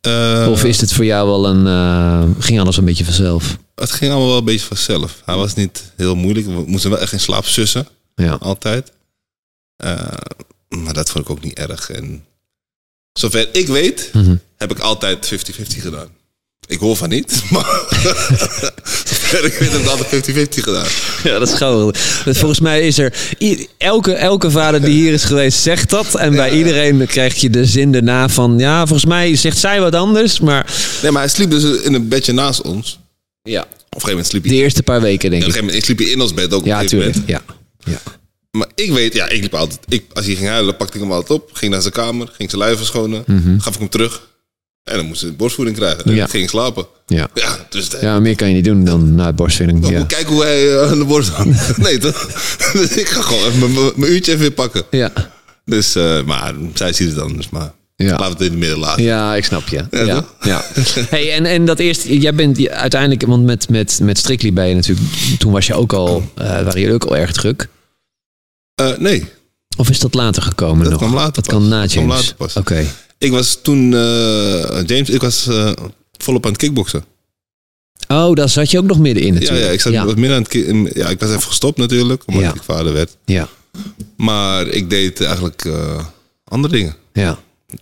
Eh, 0.00 0.46
Of 0.50 0.64
is 0.64 0.80
het 0.80 0.92
voor 0.92 1.04
jou 1.04 1.26
wel 1.28 1.46
een, 1.46 1.66
eh, 1.66 2.42
ging 2.42 2.60
alles 2.60 2.76
een 2.76 2.84
beetje 2.84 3.04
vanzelf? 3.04 3.56
Het 3.74 3.90
ging 3.92 4.10
allemaal 4.10 4.28
wel 4.28 4.38
een 4.38 4.44
beetje 4.44 4.66
vanzelf. 4.66 5.22
Hij 5.24 5.36
was 5.36 5.54
niet 5.54 5.92
heel 5.96 6.14
moeilijk. 6.14 6.46
We 6.46 6.64
moesten 6.66 6.90
wel 6.90 6.98
echt 6.98 7.12
in 7.12 7.20
slaap 7.20 7.44
sussen. 7.44 7.86
Ja. 8.14 8.32
Altijd. 8.32 8.92
Eh, 9.76 10.06
maar 10.68 10.92
dat 10.94 11.10
vond 11.10 11.24
ik 11.24 11.30
ook 11.30 11.42
niet 11.44 11.54
erg. 11.58 11.90
En 11.90 12.24
zover 13.12 13.54
ik 13.54 13.66
weet, 13.66 14.10
Mhm. 14.12 14.36
heb 14.56 14.70
ik 14.70 14.78
altijd 14.78 15.26
50-50 15.26 15.82
gedaan. 15.82 16.08
Ik 16.70 16.78
hoor 16.78 16.96
van 16.96 17.08
niet, 17.08 17.42
maar 17.50 17.82
ik 19.44 19.56
weet 19.58 19.74
ik 19.74 19.86
altijd 19.86 20.30
50-50 20.30 20.34
gedaan. 20.48 20.86
Ja, 21.22 21.38
dat 21.38 21.48
is 21.48 21.54
gewoon. 21.54 21.94
Volgens 22.24 22.60
mij 22.60 22.86
is 22.86 22.98
er. 22.98 23.14
Elke, 23.78 24.12
elke 24.12 24.50
vader 24.50 24.80
die 24.80 24.94
hier 24.94 25.12
is 25.12 25.24
geweest 25.24 25.62
zegt 25.62 25.90
dat. 25.90 26.14
En 26.14 26.32
bij 26.32 26.50
iedereen 26.50 27.06
krijg 27.06 27.34
je 27.40 27.50
de 27.50 27.64
zin 27.64 27.94
erna 27.94 28.28
van. 28.28 28.58
Ja, 28.58 28.78
volgens 28.86 29.04
mij 29.04 29.36
zegt 29.36 29.58
zij 29.58 29.80
wat 29.80 29.94
anders. 29.94 30.40
Maar. 30.40 30.72
Nee, 31.02 31.10
maar 31.10 31.22
hij 31.22 31.30
sliep 31.30 31.50
dus 31.50 31.64
in 31.80 31.94
een 31.94 32.08
bedje 32.08 32.32
naast 32.32 32.62
ons. 32.62 32.98
Ja. 33.42 33.60
Op 33.62 33.68
een 33.68 33.76
gegeven 33.88 34.08
moment 34.10 34.26
sliep 34.26 34.42
De 34.42 34.48
hij, 34.48 34.58
eerste 34.58 34.82
paar 34.82 35.00
weken, 35.00 35.24
op 35.24 35.30
denk 35.30 35.42
een 35.42 35.48
ik. 35.48 35.54
gegeven 35.54 35.64
moment 35.66 35.84
sliep 35.84 35.98
hij 35.98 36.08
in 36.08 36.20
ons 36.20 36.34
bed 36.34 36.54
ook. 36.54 36.60
op 36.60 36.66
Ja, 36.66 36.80
een 36.80 36.86
tuurlijk. 36.86 37.16
Ja. 37.26 37.42
ja. 37.84 38.00
Maar 38.50 38.68
ik 38.74 38.92
weet, 38.92 39.14
ja, 39.14 39.28
ik 39.28 39.40
liep 39.42 39.54
altijd. 39.54 39.80
Ik, 39.88 40.04
als 40.12 40.26
hij 40.26 40.34
ging 40.34 40.48
huilen, 40.48 40.76
pakte 40.76 40.94
ik 40.96 41.02
hem 41.02 41.12
altijd 41.12 41.40
op. 41.40 41.50
Ging 41.52 41.72
naar 41.72 41.80
zijn 41.80 41.92
kamer, 41.92 42.26
ging 42.32 42.50
zijn 42.50 42.62
luier 42.62 42.76
verschonen. 42.76 43.24
Gaf 43.58 43.74
ik 43.74 43.80
hem 43.80 43.88
terug. 43.88 44.28
En 44.84 44.96
dan 44.96 45.06
moest 45.06 45.20
hij 45.20 45.34
borstvoeding 45.36 45.76
krijgen. 45.78 46.04
En. 46.04 46.14
Ja. 46.14 46.26
ging 46.26 46.48
slapen. 46.48 46.86
Ja. 47.06 47.28
Ja, 47.34 47.66
dus 47.68 47.88
ja, 48.00 48.20
meer 48.20 48.36
kan 48.36 48.48
je 48.48 48.54
niet 48.54 48.64
doen 48.64 48.84
dan 48.84 49.14
na 49.14 49.26
het 49.26 49.36
borstvoeding. 49.36 49.88
Ja. 49.88 50.04
Kijk 50.04 50.26
hoe 50.26 50.42
hij 50.42 50.74
eh, 50.80 50.90
aan 50.90 50.98
de 50.98 51.04
borst 51.04 51.28
hangt. 51.28 51.76
nee, 51.78 51.98
toch? 51.98 52.26
dus 52.72 52.96
ik 52.96 53.08
ga 53.08 53.22
gewoon 53.22 53.44
even 53.46 53.72
mijn- 53.96 54.12
uurtje 54.12 54.30
even 54.32 54.42
weer 54.44 54.52
pakken. 54.52 54.82
Ja. 54.90 55.12
Dus, 55.64 55.94
eh, 55.94 56.22
maar 56.22 56.54
zij 56.74 56.92
ziet 56.92 57.08
het 57.10 57.18
anders. 57.20 57.48
Maar 57.50 57.72
Ja. 57.96 58.06
laten 58.06 58.24
we 58.26 58.30
het 58.32 58.40
in 58.40 58.50
het 58.50 58.58
midden 58.58 58.78
laten. 58.78 59.02
Ja, 59.02 59.34
ik 59.34 59.44
snap 59.44 59.68
je. 59.68 59.84
Ja, 59.90 60.24
Ja? 60.42 60.64
Hey, 61.10 61.32
en, 61.32 61.44
en 61.44 61.64
dat 61.64 61.78
eerste, 61.78 62.18
jij 62.18 62.34
bent 62.34 62.68
uiteindelijk, 62.68 63.26
want 63.26 63.44
met, 63.44 63.68
met, 63.68 63.98
met 64.02 64.18
Strictly 64.18 64.52
ben 64.52 64.68
je 64.68 64.74
natuurlijk, 64.74 65.06
toen 65.38 65.52
was 65.52 65.66
je 65.66 65.74
ook 65.74 65.92
al, 65.92 66.30
eh 66.34 66.44
waren 66.46 66.80
jullie 66.80 66.94
ook 66.94 67.04
al 67.04 67.16
erg 67.16 67.32
druk. 67.32 67.68
Nee. 68.98 69.24
Of 69.76 69.90
is 69.90 69.98
dat 69.98 70.14
later 70.14 70.42
gekomen 70.42 70.82
Dat 70.82 70.90
nog? 70.92 71.00
kwam 71.00 71.14
later 71.14 71.32
Dat 71.32 71.44
pas. 71.44 71.54
kan 71.54 71.68
na 71.68 71.84
James. 71.84 72.14
later 72.16 72.34
pas. 72.34 72.54
Ik 73.20 73.30
was 73.30 73.58
toen, 73.62 73.94
eh, 73.94 74.82
James, 74.86 75.10
ik 75.10 75.20
was 75.20 75.46
eh, 75.46 75.72
volop 76.12 76.44
aan 76.44 76.50
het 76.52 76.60
kickboksen. 76.60 77.04
Oh, 78.08 78.34
daar 78.34 78.48
zat 78.48 78.70
je 78.70 78.78
ook 78.78 78.84
nog 78.84 78.98
midden 78.98 79.22
in 79.22 79.34
natuurlijk. 79.34 79.64
ja, 79.64 79.70
ik 79.70 79.80
zat 79.80 79.92
ja. 79.92 80.04
wat 80.04 80.16
meer 80.16 80.32
aan 80.34 80.42
het 80.42 80.54
in- 80.54 80.90
Ja, 80.94 81.08
ik 81.08 81.20
was 81.20 81.28
even 81.30 81.42
gestopt 81.42 81.78
natuurlijk, 81.78 82.22
omdat 82.26 82.42
Ja. 82.42 82.54
ik 82.54 82.62
vader 82.62 82.92
werd. 82.92 83.16
Ja, 83.24 83.48
Maar 84.16 84.66
ik 84.66 84.90
deed 84.90 85.20
eigenlijk 85.20 85.64
eh, 85.64 86.06
andere 86.44 86.74
dingen. 86.74 86.96
ja. 87.12 87.38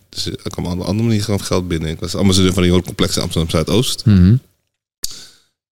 Dus 0.09 0.27
ik 0.27 0.39
kwam 0.43 0.65
op 0.65 0.71
een 0.71 0.85
andere 0.85 1.07
manier 1.07 1.23
gewoon 1.23 1.43
geld 1.43 1.67
binnen. 1.67 1.89
Ik 1.89 1.99
was 1.99 2.15
ambassadeur 2.15 2.53
van 2.53 2.61
een 2.61 2.67
jongerencomplex 2.67 3.15
in 3.15 3.21
Amsterdam 3.21 3.49
Zuidoost. 3.49 4.05
Mhm. 4.05 4.35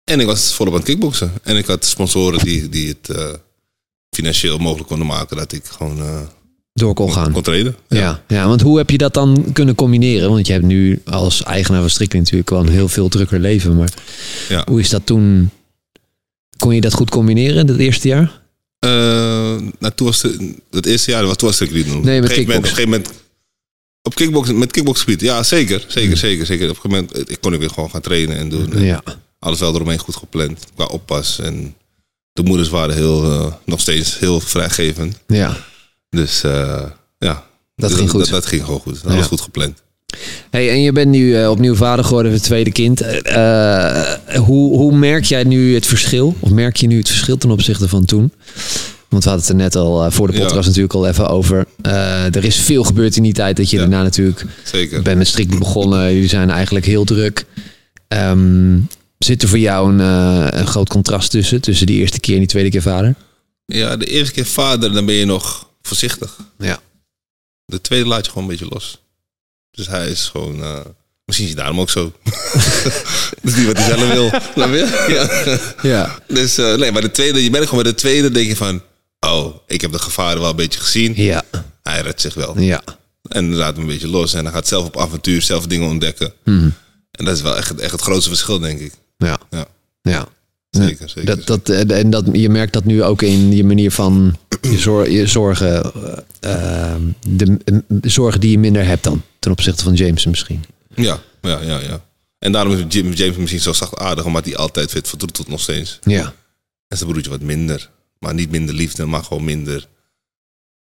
En 0.03 0.19
ik 0.19 0.25
was 0.25 0.53
volop 0.53 0.73
aan 0.73 0.79
het 0.79 0.87
kickboksen. 0.89 1.31
En 1.43 1.57
ik 1.57 1.65
had 1.65 1.85
sponsoren 1.85 2.39
die, 2.39 2.69
die 2.69 2.87
het 3.01 3.17
financieel 4.15 4.57
mogelijk 4.57 4.87
konden 4.87 5.07
maken 5.07 5.37
dat 5.37 5.51
ik 5.51 5.65
gewoon 5.65 6.29
Door 6.77 6.93
kon 6.93 7.11
gaan. 7.13 7.31
kon 7.31 7.41
trainen. 7.41 7.75
Ja. 7.87 8.23
Ja. 8.27 8.47
want 8.47 8.61
hoe 8.61 8.77
heb 8.77 8.89
je 8.89 8.97
dat 8.97 9.13
dan 9.13 9.45
kunnen 9.53 9.75
combineren? 9.75 10.29
Want 10.29 10.47
je 10.47 10.53
hebt 10.53 10.65
nu 10.65 11.01
als 11.05 11.43
eigenaar 11.43 11.79
van 11.81 11.89
Strictly 11.89 12.19
natuurlijk 12.19 12.49
wel 12.49 12.59
een 12.59 12.69
heel 12.69 12.87
veel 12.87 13.09
drukker 13.09 13.39
leven. 13.39 13.75
Maar 13.75 13.89
Ja. 14.49 14.63
hoe 14.69 14.79
is 14.79 14.89
dat 14.89 15.05
toen? 15.05 15.49
Kon 16.57 16.75
je 16.75 16.81
dat 16.81 16.93
goed 16.93 17.09
combineren, 17.09 17.67
het 17.67 17.77
eerste 17.77 18.07
jaar? 18.07 18.41
Eh, 18.79 18.89
nou, 19.79 19.93
toen 19.95 20.07
was 20.07 20.21
het, 20.21 20.37
het 20.71 20.85
eerste 20.85 21.11
jaar, 21.11 21.25
was, 21.25 21.35
toen 21.35 21.47
was 21.47 21.61
ik 21.61 21.71
niet 21.71 21.85
doen. 21.87 22.01
Nee, 22.05 22.21
met 22.21 22.29
op, 22.31 22.37
een 22.37 22.43
gegeven 22.45 22.89
moment, 22.89 23.07
op 24.01 24.11
een 24.11 24.17
gegeven 24.17 24.33
moment. 24.33 24.51
Op 24.51 24.55
met 24.55 24.71
kickboxgebied, 24.71 25.21
ja 25.21 25.43
zeker. 25.43 25.85
Zeker, 25.87 26.07
Hmm. 26.09 26.17
zeker, 26.17 26.45
zeker. 26.45 26.69
Op 26.69 26.75
een 26.75 26.81
gegeven 26.81 27.05
moment 27.13 27.31
ik 27.31 27.37
kon 27.41 27.53
ik 27.53 27.59
weer 27.59 27.69
gewoon 27.69 27.89
gaan 27.89 28.01
trainen 28.01 28.37
en 28.37 28.49
doen. 28.49 28.73
En 28.73 28.83
Ja. 28.83 29.01
Alles 29.39 29.59
wel 29.59 29.73
eromheen 29.75 29.97
goed 29.99 30.15
gepland, 30.15 30.59
qua 30.75 30.85
oppas. 30.85 31.39
En 31.39 31.75
de 32.33 32.43
moeders 32.43 32.69
waren 32.69 32.95
heel, 32.95 33.23
eh, 33.23 33.53
nog 33.65 33.79
steeds 33.79 34.19
heel 34.19 34.39
vrijgevend. 34.39 35.17
ja. 35.27 35.57
Dus 36.09 36.43
eh, 36.43 36.83
ja, 37.17 37.45
Dat 37.75 37.89
Dus 37.89 37.97
ging 37.97 38.09
goed. 38.09 38.19
Dat, 38.19 38.29
dat 38.29 38.45
ging 38.45 38.63
gewoon 38.63 38.79
goed. 38.79 39.01
Alles 39.05 39.17
Ja. 39.17 39.23
goed 39.23 39.41
gepland. 39.41 39.81
Hey, 40.49 40.69
en 40.69 40.81
je 40.81 40.91
bent 40.91 41.09
nu 41.11 41.35
eh, 41.35 41.49
opnieuw 41.49 41.75
vader 41.75 42.05
geworden 42.05 42.31
van 42.31 42.39
het 42.39 42.47
tweede 42.49 42.71
kind. 42.71 43.01
Eh, 43.01 44.13
hoe, 44.35 44.77
hoe 44.77 44.95
merk 44.95 45.23
jij 45.25 45.43
nu 45.43 45.73
het 45.73 45.85
verschil? 45.85 46.35
Of 46.39 46.49
merk 46.49 46.75
je 46.75 46.87
nu 46.87 46.97
het 46.97 47.07
verschil 47.07 47.37
ten 47.37 47.51
opzichte 47.51 47.87
van 47.87 48.05
toen? 48.05 48.31
Want 49.09 49.23
we 49.23 49.29
hadden 49.29 49.47
het 49.47 49.57
er 49.57 49.63
net 49.63 49.75
al 49.75 50.11
voor 50.11 50.27
de 50.27 50.33
Ja. 50.37 50.39
podcast 50.43 50.67
natuurlijk 50.67 50.93
al 50.93 51.07
even 51.07 51.27
over. 51.29 51.65
Er 52.31 52.43
is 52.45 52.55
veel 52.55 52.83
gebeurd 52.83 53.15
in 53.15 53.23
die 53.23 53.33
tijd 53.33 53.57
dat 53.57 53.69
je 53.69 53.75
Ja. 53.75 53.81
daarna 53.81 54.03
natuurlijk 54.03 54.45
Zeker. 54.63 55.01
bent 55.01 55.17
met 55.17 55.27
strikt 55.27 55.59
begonnen. 55.59 56.13
Jullie 56.13 56.29
zijn 56.29 56.49
eigenlijk 56.49 56.85
heel 56.85 57.03
druk. 57.03 57.45
Ehm, 58.07 58.77
zit 59.17 59.41
er 59.41 59.47
voor 59.49 59.59
jou 59.59 59.91
een, 59.93 59.99
een 60.59 60.67
groot 60.67 60.89
contrast 60.89 61.31
tussen? 61.31 61.61
Tussen 61.61 61.85
die 61.87 61.99
eerste 61.99 62.19
keer 62.19 62.33
en 62.33 62.39
die 62.39 62.49
tweede 62.49 62.69
keer 62.69 62.81
vader? 62.81 63.15
Ja, 63.65 63.97
de 63.97 64.05
eerste 64.05 64.33
keer 64.33 64.45
vader, 64.45 64.93
dan 64.93 65.05
ben 65.05 65.15
je 65.15 65.25
nog 65.25 65.66
voorzichtig. 65.87 66.37
Ja. 66.57 66.79
De 67.65 67.81
tweede 67.81 68.07
laat 68.07 68.25
je 68.25 68.31
gewoon 68.31 68.43
een 68.49 68.57
beetje 68.57 68.73
los. 68.73 69.01
Dus 69.71 69.87
hij 69.87 70.07
is 70.09 70.25
gewoon... 70.27 70.63
eh, 70.63 70.79
misschien 71.25 71.47
is 71.47 71.53
hij 71.53 71.61
daarom 71.61 71.79
ook 71.79 71.89
zo. 71.89 72.03
dat 72.23 73.43
is 73.43 73.55
niet 73.55 73.65
wat 73.65 73.77
hij 73.77 73.97
zelf 73.97 74.11
wil. 74.13 74.29
Ja. 75.15 75.59
Ja. 75.81 76.19
Dus 76.27 76.57
eh, 76.57 76.75
nee, 76.75 76.91
maar 76.91 77.01
de 77.01 77.11
tweede, 77.11 77.43
je 77.43 77.49
merkt 77.51 77.67
gewoon 77.69 77.83
bij 77.83 77.91
de 77.91 77.97
tweede 77.97 78.31
denk 78.31 78.47
je 78.47 78.55
van... 78.55 78.81
Oh, 79.19 79.55
ik 79.67 79.81
heb 79.81 79.91
de 79.91 79.99
gevaren 79.99 80.41
wel 80.41 80.49
een 80.49 80.55
beetje 80.55 80.79
gezien. 80.79 81.13
Ja. 81.15 81.43
Hij 81.83 82.01
redt 82.01 82.21
zich 82.21 82.33
wel. 82.33 82.59
Ja. 82.59 82.81
En 83.27 83.55
laat 83.55 83.73
hem 83.73 83.81
een 83.81 83.87
beetje 83.89 84.07
los. 84.07 84.33
En 84.33 84.43
hij 84.43 84.53
gaat 84.53 84.67
zelf 84.67 84.85
op 84.85 84.97
avontuur, 84.97 85.41
zelf 85.41 85.67
dingen 85.67 85.87
ontdekken. 85.89 86.33
Mhm. 86.43 86.69
En 87.11 87.25
dat 87.25 87.35
is 87.35 87.41
wel 87.41 87.57
echt, 87.57 87.79
echt 87.79 87.91
het 87.91 88.01
grootste 88.01 88.29
verschil, 88.29 88.59
denk 88.59 88.79
ik. 88.79 88.93
Ja. 89.17 89.39
Ja, 89.49 89.67
Ja. 90.01 90.27
Zeker, 90.85 91.09
zeker. 91.09 91.25
Dat, 91.35 91.45
dat, 91.65 91.69
eh, 91.69 91.99
en 91.99 92.09
dat, 92.09 92.25
je 92.31 92.49
merkt 92.49 92.73
dat 92.73 92.85
nu 92.85 93.03
ook 93.03 93.21
in 93.21 93.51
je 93.55 93.63
manier 93.63 93.91
van 93.91 94.37
je, 94.61 94.77
zor- 94.87 95.09
je 95.09 95.27
zorgen, 95.27 95.93
eh, 96.39 96.91
eh, 96.93 97.01
de, 97.27 97.57
de 97.87 98.09
zorgen 98.09 98.39
die 98.39 98.51
je 98.51 98.59
minder 98.59 98.85
hebt 98.85 99.03
dan 99.03 99.23
ten 99.39 99.51
opzichte 99.51 99.83
van 99.83 99.93
James 99.93 100.25
misschien. 100.25 100.63
Ja, 100.95 101.19
ja, 101.41 101.61
ja, 101.61 101.79
ja. 101.79 102.05
En 102.39 102.51
daarom 102.51 102.73
is 102.73 102.83
Jim, 102.87 103.11
James 103.13 103.37
misschien 103.37 103.61
zo 103.61 103.73
zachtaardig, 103.73 104.25
omdat 104.25 104.45
hij 104.45 104.55
altijd 104.55 104.89
fit 104.89 105.07
vertroetelt 105.07 105.47
nog 105.47 105.61
steeds. 105.61 105.99
Ja, 106.03 106.33
En 106.87 106.97
zijn 106.97 107.09
broertje 107.09 107.31
wat 107.31 107.41
minder. 107.41 107.89
Maar 108.19 108.33
niet 108.33 108.51
minder 108.51 108.75
liefde, 108.75 109.05
maar 109.05 109.23
gewoon 109.23 109.43
minder... 109.43 109.87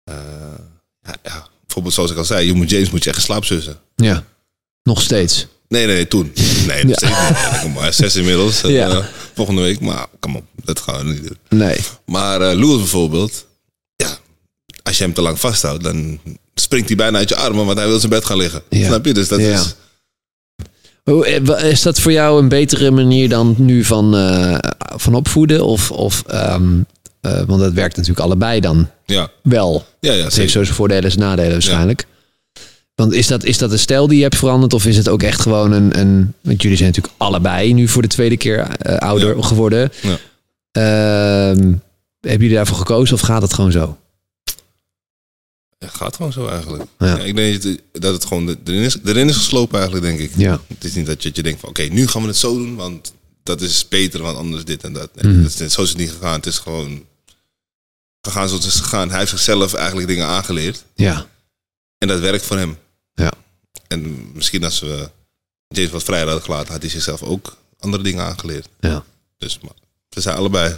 eh, 0.05 0.15
ja, 1.03 1.15
ja, 1.23 1.47
bijvoorbeeld 1.67 1.95
zoals 1.95 2.11
ik 2.11 2.17
al 2.17 2.25
zei, 2.25 2.47
je 2.47 2.53
moet 2.53 2.71
James 2.71 2.91
moet 2.91 3.05
je 3.05 3.11
echt 3.11 3.23
slaapzussen. 3.23 3.77
ja. 3.97 4.25
Nog 4.83 5.03
steeds. 5.03 5.47
Nee, 5.69 5.87
nee, 5.87 6.09
toen. 6.09 6.33
Nee, 6.67 6.85
nog 6.85 6.97
steeds 6.97 7.13
niet. 7.29 7.39
Ja, 7.39 7.59
kom 7.63 7.73
maar, 7.73 7.93
zes 7.93 8.17
inmiddels. 8.17 8.63
En, 8.63 8.71
Ja. 8.73 9.09
Volgende 9.35 9.61
week, 9.63 9.81
maar 9.81 10.07
kom 10.21 10.37
op, 10.37 10.45
dat 10.65 10.81
gaan 10.81 11.07
we 11.07 11.13
niet 11.13 11.23
doen. 11.29 11.39
Nee. 11.59 11.79
Maar 12.07 12.39
Louis 12.41 12.79
bijvoorbeeld, 12.79 13.47
ja, 13.97 14.19
als 14.83 14.99
je 14.99 15.05
hem 15.05 15.13
te 15.13 15.23
lang 15.23 15.41
vasthoudt, 15.41 15.85
dan 15.85 16.19
springt 16.55 16.89
hij 16.89 16.97
bijna 16.97 17.19
uit 17.19 17.29
je 17.29 17.37
armen, 17.37 17.67
want 17.67 17.79
hij 17.79 17.87
wil 17.89 17.99
zijn 17.99 18.11
bed 18.13 18.25
gaan 18.25 18.37
liggen. 18.37 18.63
Ja. 18.69 18.87
Snap 18.87 19.05
je? 19.05 19.13
Dus 19.15 19.29
dat 19.29 19.41
Ja. 19.41 19.53
is... 19.55 19.75
Eh, 21.05 21.71
Is 21.71 21.83
dat 21.83 22.01
voor 22.01 22.13
jou 22.13 22.43
een 22.43 22.49
betere 22.49 22.91
manier 22.91 23.29
dan 23.29 23.55
nu 23.59 23.85
van, 23.85 24.17
eh, 24.17 24.59
van 24.79 25.15
opvoeden? 25.15 25.65
Of, 25.67 25.91
of 25.91 26.23
ehm, 26.27 26.81
eh, 27.21 27.43
want 27.47 27.61
dat 27.61 27.73
werkt 27.73 27.97
natuurlijk 27.97 28.25
allebei 28.27 28.61
dan 28.61 28.91
Ja, 29.07 29.29
wel. 29.43 29.85
ja, 30.01 30.13
ja 30.13 30.25
Het 30.25 30.37
heeft 30.37 30.53
zijn 30.53 30.67
voordelen 30.67 31.11
en 31.11 31.19
nadelen 31.19 31.51
waarschijnlijk. 31.53 32.07
Want 32.95 33.13
is 33.13 33.27
dat, 33.27 33.45
is 33.45 33.59
dat 33.59 33.73
een 33.73 33.79
stijl 33.79 34.07
die 34.07 34.17
je 34.17 34.23
hebt 34.23 34.37
veranderd? 34.37 34.73
Of 34.73 34.87
is 34.87 34.97
het 34.97 35.09
ook 35.09 35.23
echt 35.23 35.41
gewoon 35.41 35.73
een... 35.73 35.99
een 35.99 36.35
want 36.41 36.63
jullie 36.63 36.77
zijn 36.77 36.89
natuurlijk 36.89 37.15
allebei 37.19 37.73
nu 37.73 37.89
voor 37.89 38.03
de 38.03 38.09
tweede 38.09 38.37
keer 38.37 38.59
eh, 38.59 38.97
ouder 38.97 39.37
Ja. 39.37 39.43
geworden. 39.43 39.93
Ja. 40.03 40.19
Ehm, 40.73 41.73
hebben 42.21 42.41
jullie 42.41 42.55
daarvoor 42.55 42.77
gekozen 42.77 43.15
of 43.15 43.21
gaat 43.21 43.43
het 43.43 43.53
gewoon 43.53 43.73
zo? 43.73 43.97
Het 45.79 45.95
gaat 45.95 46.17
gewoon 46.17 46.33
zo 46.33 46.47
eigenlijk. 46.49 46.85
Ja. 46.99 47.07
Ja, 47.07 47.19
ik 47.19 47.37
denk 47.37 47.63
dat- 47.63 47.79
dat 47.93 48.13
het 48.15 48.25
gewoon 48.25 48.57
erin 48.65 48.83
is, 48.83 48.97
erin 49.05 49.29
is 49.29 49.37
geslopen 49.37 49.75
eigenlijk, 49.81 50.05
denk 50.07 50.19
ik. 50.21 50.31
Ja. 50.37 50.61
Het 50.69 50.85
is 50.85 50.95
niet 50.95 51.07
dat 51.07 51.23
je, 51.23 51.29
dat 51.29 51.37
je 51.37 51.43
denkt 51.43 51.61
van, 51.61 51.69
oké, 51.69 51.83
nu 51.83 52.07
gaan 52.07 52.23
we 52.23 52.29
het 52.29 52.37
zo 52.37 52.55
doen, 52.59 52.75
want 52.77 53.13
dat 53.43 53.61
is 53.61 53.89
beter, 53.89 54.23
want 54.23 54.37
anders 54.37 54.65
dit 54.65 54.83
en 54.85 54.93
dat. 54.93 55.11
Nee, 55.15 55.33
Mhm. 55.33 55.43
dat 55.43 55.61
is, 55.61 55.73
zo 55.73 55.83
is 55.83 55.89
het 55.89 55.99
niet 55.99 56.11
gegaan. 56.11 56.35
Het 56.35 56.47
is 56.47 56.59
gewoon 56.59 57.05
gegaan 58.21 58.49
zoals 58.49 58.65
het 58.65 58.75
is 58.75 58.81
gegaan. 58.81 59.09
Hij 59.11 59.19
heeft 59.19 59.31
zichzelf 59.31 59.75
eigenlijk 59.75 60.09
dingen 60.09 60.27
aangeleerd. 60.27 60.85
Ja. 60.95 61.27
En 62.03 62.09
dat 62.09 62.21
werkt 62.21 62.45
voor 62.45 62.59
hem. 62.59 62.77
Ja. 63.15 63.33
En 63.89 64.31
misschien 64.35 64.65
als 64.65 64.81
we 64.81 65.09
James 65.69 65.91
wat 65.91 66.03
vrijheid 66.03 66.29
hadden 66.31 66.47
gelaten, 66.47 66.73
had 66.73 66.83
hij 66.83 66.91
zichzelf 66.91 67.23
ook 67.23 67.57
andere 67.79 68.03
dingen 68.03 68.25
aangeleerd. 68.25 68.69
Ja. 68.81 69.05
Dus 69.39 69.59
maar, 69.63 69.73
ze 70.09 70.21
zijn 70.21 70.37
allebei 70.37 70.75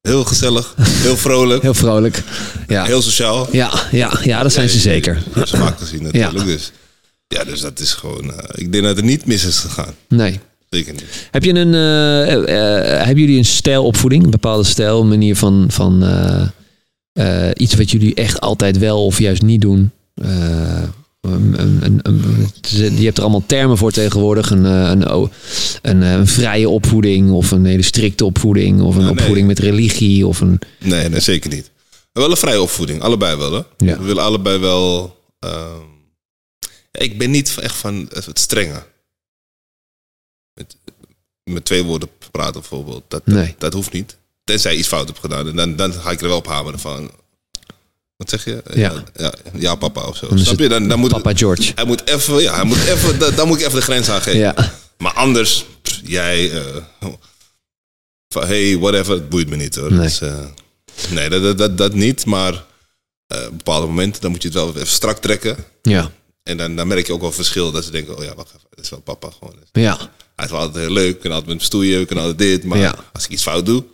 heel 0.00 0.24
gezellig, 0.24 0.74
heel 1.06 1.16
vrolijk, 1.16 1.62
Heel 1.62 1.74
vrolijk. 1.74 2.22
Ja. 2.68 2.84
heel 2.84 3.02
sociaal. 3.02 3.48
Ja, 3.56 3.86
ja, 3.90 4.18
ja, 4.22 4.42
dat 4.42 4.52
zijn 4.52 4.68
ze 4.68 4.76
Ja, 4.76 4.82
zeker. 4.82 5.22
Ze 5.46 5.56
vaak 5.56 5.78
gezien 5.78 6.02
natuurlijk. 6.02 6.44
Dus, 6.44 6.72
ja, 7.28 7.44
dus 7.44 7.60
dat 7.60 7.80
is 7.80 7.92
gewoon... 7.92 8.32
eh, 8.34 8.48
ik 8.52 8.72
denk 8.72 8.84
dat 8.84 8.96
het 8.96 9.04
niet 9.04 9.26
mis 9.26 9.44
is 9.44 9.58
gegaan. 9.58 9.94
Nee. 10.08 10.40
Zeker 10.70 10.92
niet. 10.92 11.04
Heb 11.30 11.44
je 11.44 11.54
een, 11.54 11.74
eh, 11.74 12.32
eh, 12.34 13.04
hebben 13.06 13.24
jullie 13.24 13.38
een 13.38 13.44
stijlopvoeding? 13.44 14.24
Een 14.24 14.30
bepaalde 14.30 14.64
stijl, 14.64 15.04
manier 15.04 15.36
van, 15.36 15.66
van 15.70 16.02
iets 17.54 17.74
wat 17.74 17.90
jullie 17.90 18.14
echt 18.14 18.40
altijd 18.40 18.78
wel 18.78 19.04
of 19.04 19.18
juist 19.18 19.42
niet 19.42 19.60
doen? 19.60 19.90
Eh, 20.14 20.82
een, 21.20 21.84
een, 21.84 22.00
een, 22.02 22.52
je 22.96 23.04
hebt 23.04 23.16
er 23.16 23.22
allemaal 23.22 23.46
termen 23.46 23.78
voor 23.78 23.92
tegenwoordig. 23.92 24.50
Een, 24.50 24.66
eh, 24.66 24.88
een, 24.90 25.30
een, 25.82 26.02
eh, 26.02 26.12
een 26.12 26.26
vrije 26.26 26.68
opvoeding 26.68 27.30
of 27.30 27.50
een 27.50 27.64
hele 27.64 27.82
strikte 27.82 28.24
opvoeding 28.24 28.80
of 28.80 28.94
een 28.96 29.02
nee. 29.02 29.10
opvoeding 29.10 29.46
met 29.46 29.58
religie 29.58 30.26
of 30.26 30.40
een... 30.40 30.58
Nee, 30.78 31.08
nee, 31.08 31.20
zeker 31.20 31.50
niet. 31.50 31.70
Wel 32.12 32.30
een 32.30 32.36
vrije 32.36 32.62
opvoeding. 32.62 33.02
Allebei 33.02 33.36
wel, 33.36 33.52
hè? 33.52 33.62
Ja. 33.76 33.98
We 33.98 34.04
willen 34.04 34.22
allebei 34.22 34.58
wel... 34.58 35.16
ehm, 35.38 35.80
ik 36.90 37.18
ben 37.18 37.30
niet 37.30 37.58
echt 37.58 37.76
van 37.76 38.08
het 38.12 38.38
strenge. 38.38 38.82
Met, 40.54 40.76
met 41.44 41.64
twee 41.64 41.82
woorden 41.82 42.08
praten 42.30 42.60
bijvoorbeeld. 42.60 43.02
Dat, 43.08 43.22
dat, 43.24 43.34
Nee. 43.34 43.54
dat 43.58 43.72
hoeft 43.72 43.92
niet. 43.92 44.16
Tenzij 44.44 44.72
je 44.72 44.78
iets 44.78 44.88
fout 44.88 45.06
hebt 45.06 45.20
gedaan. 45.20 45.48
En 45.48 45.56
dan, 45.56 45.76
dan 45.76 45.92
ga 45.92 46.10
ik 46.10 46.20
er 46.20 46.28
wel 46.28 46.36
op 46.36 46.46
hameren 46.46 46.78
van... 46.78 47.10
Wat 48.22 48.30
zeg 48.30 48.44
je? 48.44 48.62
Ja. 48.74 49.04
ja, 49.16 49.32
ja, 49.58 49.74
papa 49.74 50.00
of 50.06 50.16
zo. 50.16 50.28
Snap 50.34 50.58
je? 50.58 50.68
Dan, 50.68 50.88
dan 50.88 50.98
moet, 50.98 51.10
Papa 51.10 51.34
George. 51.34 51.72
hij 51.74 51.84
moet 51.84 52.06
even... 52.08 52.42
Ja, 52.42 52.54
hij 52.54 52.64
moet 52.64 52.84
even 52.84 53.18
dan, 53.18 53.34
dan 53.34 53.48
moet 53.48 53.58
ik 53.60 53.66
even 53.66 53.78
de 53.78 53.84
grens 53.84 54.08
aangeven. 54.10 54.38
Ja, 54.38 54.54
Maar 54.98 55.12
anders, 55.12 55.64
pff, 55.82 56.00
jij, 56.04 56.52
eh, 56.52 56.76
van 58.28 58.46
hey, 58.46 58.78
whatever, 58.78 59.14
het 59.14 59.28
boeit 59.28 59.48
me 59.48 59.56
niet 59.56 59.74
hoor. 59.76 59.92
Nee. 59.92 60.00
Dus, 60.00 60.20
eh, 60.20 60.38
nee, 61.10 61.28
dat, 61.28 61.42
dat, 61.42 61.58
dat, 61.58 61.78
dat 61.78 61.94
niet, 61.94 62.26
maar 62.26 62.64
eh, 63.26 63.44
op 63.46 63.56
bepaalde 63.56 63.86
momenten 63.86 64.20
dan 64.22 64.30
moet 64.30 64.42
je 64.42 64.48
het 64.48 64.56
wel 64.56 64.68
even 64.68 64.86
strak 64.86 65.18
trekken. 65.18 65.56
ja, 65.82 66.10
En 66.42 66.56
dan, 66.56 66.76
dan 66.76 66.86
merk 66.86 67.06
je 67.06 67.12
ook 67.12 67.20
wel 67.20 67.32
verschil 67.32 67.70
dat 67.72 67.84
ze 67.84 67.90
denken, 67.90 68.16
oh 68.18 68.24
ja, 68.24 68.34
wacht 68.34 68.48
even, 68.48 68.66
dat 68.70 68.84
is 68.84 68.90
wel 68.90 69.00
papa 69.00 69.30
gewoon. 69.38 69.54
ja, 69.72 69.96
Hij 70.36 70.44
is 70.44 70.50
wel 70.50 70.60
altijd 70.60 70.84
heel 70.84 70.94
leuk, 70.94 71.12
we 71.14 71.18
kunnen 71.18 71.38
altijd 71.38 71.48
met 71.54 71.56
hem 71.56 71.66
stoeien, 71.66 71.98
we 71.98 72.04
kunnen 72.06 72.24
altijd 72.24 72.48
dit. 72.50 72.64
Maar 72.64 72.78
Ja. 72.78 72.94
als 73.12 73.24
ik 73.24 73.30
iets 73.30 73.42
fout 73.42 73.66
doe 73.66 73.84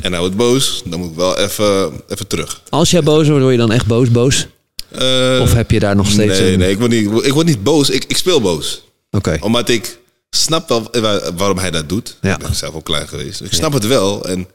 en 0.00 0.10
hij 0.12 0.20
wordt 0.20 0.36
boos, 0.36 0.82
dan 0.84 1.00
moet 1.00 1.10
ik 1.10 1.16
wel 1.16 1.38
even, 1.38 2.02
even 2.08 2.26
terug. 2.26 2.62
Als 2.68 2.90
jij 2.90 3.02
boos 3.02 3.26
wordt, 3.26 3.40
word 3.42 3.52
je 3.52 3.58
dan 3.60 3.72
echt 3.72 3.86
boos, 3.86 4.10
boos? 4.10 4.46
Eh, 4.88 5.38
Of 5.42 5.52
heb 5.52 5.70
je 5.70 5.78
daar 5.78 5.96
nog 5.96 6.10
steeds 6.10 6.38
nee, 6.38 6.52
een... 6.52 6.58
nee, 6.58 6.70
ik 6.70 6.78
word 6.78 6.90
niet, 6.90 7.24
ik 7.24 7.32
word 7.32 7.46
niet 7.46 7.62
boos, 7.62 7.90
ik, 7.90 8.04
ik 8.04 8.16
speel 8.16 8.40
boos. 8.40 8.82
Oké, 9.10 9.38
Omdat 9.40 9.68
ik 9.68 9.98
snap 10.30 10.68
wel 10.68 10.88
wa- 11.00 11.32
waarom 11.34 11.58
hij 11.58 11.70
dat 11.70 11.88
doet. 11.88 12.16
Ja. 12.20 12.32
Ik 12.34 12.38
ben 12.42 12.54
zelf 12.54 12.74
ook 12.74 12.84
klein 12.84 13.08
geweest. 13.08 13.40
Ik 13.40 13.52
snap 13.52 13.72
het 13.72 13.86
wel. 13.86 14.24
En 14.24 14.48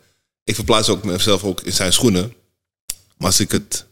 ik 0.43 0.55
verplaats 0.55 0.89
ook 0.89 1.03
mezelf 1.03 1.43
ook 1.43 1.61
in 1.61 1.73
zijn 1.73 1.93
schoenen. 1.93 2.33
Maar 3.17 3.27
als 3.27 3.39
ik 3.39 3.51
het 3.51 3.85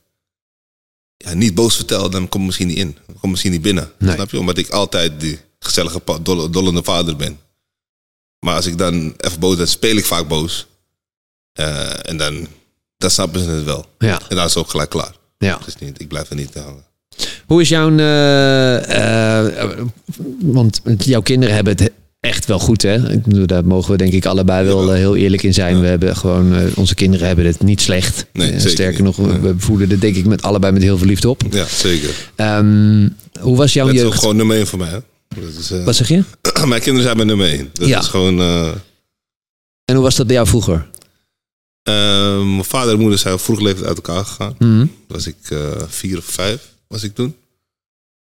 ja, 1.18 1.34
niet 1.34 1.56
boos 1.56 1.76
vertel, 1.76 2.10
dan 2.10 2.30
kom 2.30 2.40
ik 2.40 2.46
misschien 2.46 2.68
niet 2.68 2.78
in. 2.78 2.92
Dan 3.06 3.16
kom 3.16 3.20
ik 3.24 3.30
misschien 3.30 3.52
niet 3.52 3.62
binnen. 3.62 3.92
Nee. 4.00 4.14
Snap 4.14 4.32
je? 4.32 4.40
Omdat 4.40 4.58
ik 4.58 4.70
altijd 4.70 5.20
die 5.20 5.40
gezellige, 5.60 6.02
dolle, 6.22 6.50
dollende 6.50 6.84
vader 6.84 7.16
ben. 7.16 7.40
Maar 8.40 8.56
als 8.56 8.66
ik 8.66 8.78
dan 8.78 9.14
even 9.18 9.40
boos 9.40 9.56
ben, 9.56 9.68
speel 9.68 9.96
ik 9.96 10.06
vaak 10.06 10.28
boos. 10.28 10.66
Eh, 11.56 12.10
en 12.10 12.18
dan, 12.18 12.48
dan 12.98 13.10
snappen 13.10 13.40
ze 13.44 13.50
het 13.50 13.64
wel. 13.64 13.86
Ja, 14.00 14.20
En 14.30 14.36
dan 14.36 14.46
is 14.46 14.54
het 14.54 14.64
ook 14.64 14.70
gelijk 14.70 14.90
klaar. 14.90 15.12
ja. 15.38 15.60
Dus 15.66 15.76
niet, 15.80 16.02
ik 16.02 16.08
blijf 16.08 16.30
er 16.30 16.36
niet 16.36 16.54
hangen. 16.54 16.84
Hoe 17.46 17.62
is 17.62 17.70
jouw... 17.70 17.98
eh, 17.98 19.46
eh, 19.46 19.78
want 20.42 20.82
jouw 20.98 21.22
kinderen 21.22 21.56
hebben 21.56 21.78
het 21.78 21.92
echt 22.20 22.46
wel 22.46 22.60
goed, 22.60 22.82
hè? 22.82 23.12
Ik 23.12 23.24
bedoel, 23.24 23.48
daar 23.48 23.66
mogen 23.66 23.92
we 23.92 23.98
denk 23.98 24.14
ik 24.14 24.26
allebei 24.26 24.66
wel 24.66 24.92
heel 24.92 25.16
eerlijk 25.16 25.44
in 25.44 25.54
zijn. 25.54 25.80
We 25.82 25.88
hebben 25.88 26.16
gewoon... 26.16 26.70
onze 26.76 26.96
kinderen 26.96 27.28
hebben 27.28 27.46
het 27.46 27.64
niet 27.64 27.82
slecht. 27.82 28.26
Nee, 28.34 28.60
sterker 28.60 29.04
niet. 29.04 29.18
nog, 29.18 29.28
we, 29.28 29.40
we 29.40 29.54
voelen 29.58 29.90
het 29.90 30.02
denk 30.02 30.16
ik 30.16 30.26
met 30.26 30.42
allebei 30.42 30.74
met 30.74 30.82
heel 30.82 30.98
veel 30.98 31.08
liefde 31.08 31.30
op. 31.30 31.42
Ja, 31.52 31.66
zeker. 31.66 32.30
Ehm, 32.36 33.10
hoe 33.40 33.58
was 33.58 33.74
jouw 33.74 33.92
Dat 33.92 34.14
is 34.14 34.20
gewoon 34.20 34.36
nummer 34.36 34.56
één 34.58 34.68
voor 34.68 34.80
mij. 34.80 34.90
Hè? 34.90 35.00
Dat 35.28 35.54
is, 35.60 35.84
Wat 35.84 35.96
zeg 35.96 36.08
je? 36.08 36.24
mijn 36.66 36.82
kinderen 36.82 37.02
zijn 37.04 37.16
mijn 37.16 37.28
nummer 37.28 37.48
één. 37.48 37.70
Dat 37.74 37.88
Ja. 37.88 38.00
is 38.00 38.08
gewoon... 38.08 38.40
En 39.86 39.96
hoe 39.96 40.04
was 40.04 40.16
dat 40.16 40.26
bij 40.28 40.36
jou 40.36 40.48
vroeger? 40.48 40.88
Eh, 41.86 41.94
mijn 42.44 42.64
vader 42.64 42.94
en 42.94 43.00
moeder 43.00 43.20
zijn 43.20 43.40
vroeg 43.40 43.60
leeftijd 43.60 43.86
uit 43.88 43.96
elkaar 43.96 44.26
gegaan. 44.26 44.56
Mhm. 44.60 44.86
was 45.08 45.28
ik 45.28 45.38
eh, 45.50 45.82
vier 45.88 46.18
of 46.18 46.26
vijf, 46.26 46.72
was 46.88 47.04
ik 47.04 47.16
toen. 47.16 47.36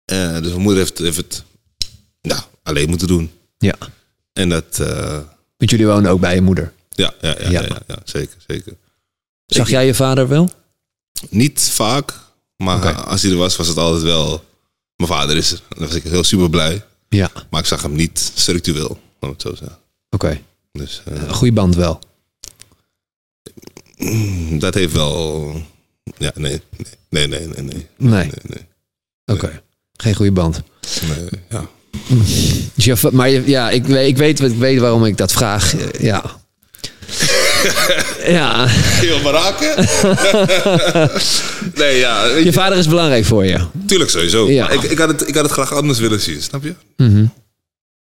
Eh, 0.06 0.34
dus 0.34 0.48
mijn 0.50 0.62
moeder 0.62 0.80
heeft, 0.84 0.98
heeft 0.98 1.18
het 1.18 1.44
nou, 2.22 2.42
alleen 2.64 2.90
moeten 2.90 3.08
doen. 3.08 3.32
Ja. 3.58 3.76
En 4.34 4.50
dat, 4.50 4.80
eh, 4.80 5.20
Want 5.58 5.72
jullie 5.72 5.86
woonden 5.88 6.12
ook 6.12 6.20
bij 6.20 6.36
je 6.36 6.42
moeder. 6.42 6.74
ja, 6.90 7.14
ja, 7.22 7.36
ja, 7.40 7.50
Ja. 7.50 7.62
ja. 7.62 7.68
Ja, 7.68 7.80
ja, 7.88 7.98
zeker, 8.04 8.36
zeker. 8.48 8.74
Zag 9.46 9.66
Ik- 9.66 9.72
jij 9.72 9.86
je 9.86 9.94
vader 9.94 10.28
wel? 10.28 10.50
Niet 11.30 11.62
vaak, 11.62 12.14
maar 12.58 12.94
als 13.04 13.22
hij 13.22 13.32
er 13.32 13.38
was, 13.38 13.56
was 13.56 13.68
het 13.68 13.78
altijd 13.78 14.04
wel... 14.04 14.46
Mijn 14.96 15.10
vader 15.10 15.38
is 15.38 15.52
er. 15.52 15.62
Dan 15.70 15.88
was 15.88 15.96
ik 15.96 16.04
heel 16.04 16.24
super 16.24 16.50
blij. 16.50 16.86
Ja. 17.10 17.32
Maar 17.50 17.60
ik 17.62 17.66
zag 17.68 17.82
hem 17.82 17.96
niet 17.96 18.32
structureel, 18.36 19.00
om 19.20 19.30
het 19.30 19.42
zo 19.42 19.50
te 19.50 19.56
zeggen. 19.58 19.78
Oké. 20.10 20.42
Dus 20.72 21.02
eh, 21.06 21.14
Een 21.22 21.34
goede 21.34 21.54
band 21.54 21.76
wel. 21.76 22.00
Dat 24.60 24.74
heeft 24.74 24.94
wel... 24.94 25.52
Ja, 26.18 26.32
nee, 26.36 26.62
nee, 27.10 27.28
nee, 27.28 27.30
nee, 27.40 27.48
nee. 27.48 27.64
nee, 27.64 27.86
Nee. 27.98 28.10
nee, 28.24 28.30
nee, 28.44 28.66
Oké. 29.26 29.62
Geen 29.94 30.16
goede 30.16 30.32
band. 30.32 30.62
nee, 31.08 31.28
ja. 31.50 31.66
Maar 33.12 33.30
ja, 33.30 33.70
ik, 33.70 33.86
weet- 33.86 34.08
ik, 34.08 34.18
weet, 34.18 34.40
wat- 34.40 34.52
ik 34.52 34.58
weet 34.58 34.80
waarom 34.80 35.06
ik 35.06 35.18
dat 35.18 35.32
vraag. 35.32 35.76
Eh, 35.76 36.02
Ja. 36.02 36.24
ja, 38.28 38.68
maar 39.24 39.34
raken? 39.34 39.76
nee, 41.82 41.98
ja. 41.98 42.26
je 42.26 42.54
vader 42.54 42.78
is 42.78 42.88
belangrijk 42.88 43.26
voor 43.26 43.46
je. 43.46 43.66
Tuurlijk 43.88 44.10
sowieso. 44.10 44.50
Ja. 44.50 44.64
Maar 44.66 44.74
ik, 44.74 44.82
ik, 44.84 44.98
had 44.98 45.08
het, 45.10 45.28
ik 45.28 45.36
had 45.36 45.44
het 45.44 45.54
graag 45.54 45.74
anders 45.74 46.00
willen 46.00 46.20
zien, 46.22 46.42
snap 46.42 46.64
je? 46.64 46.74
Mhm. 46.98 47.26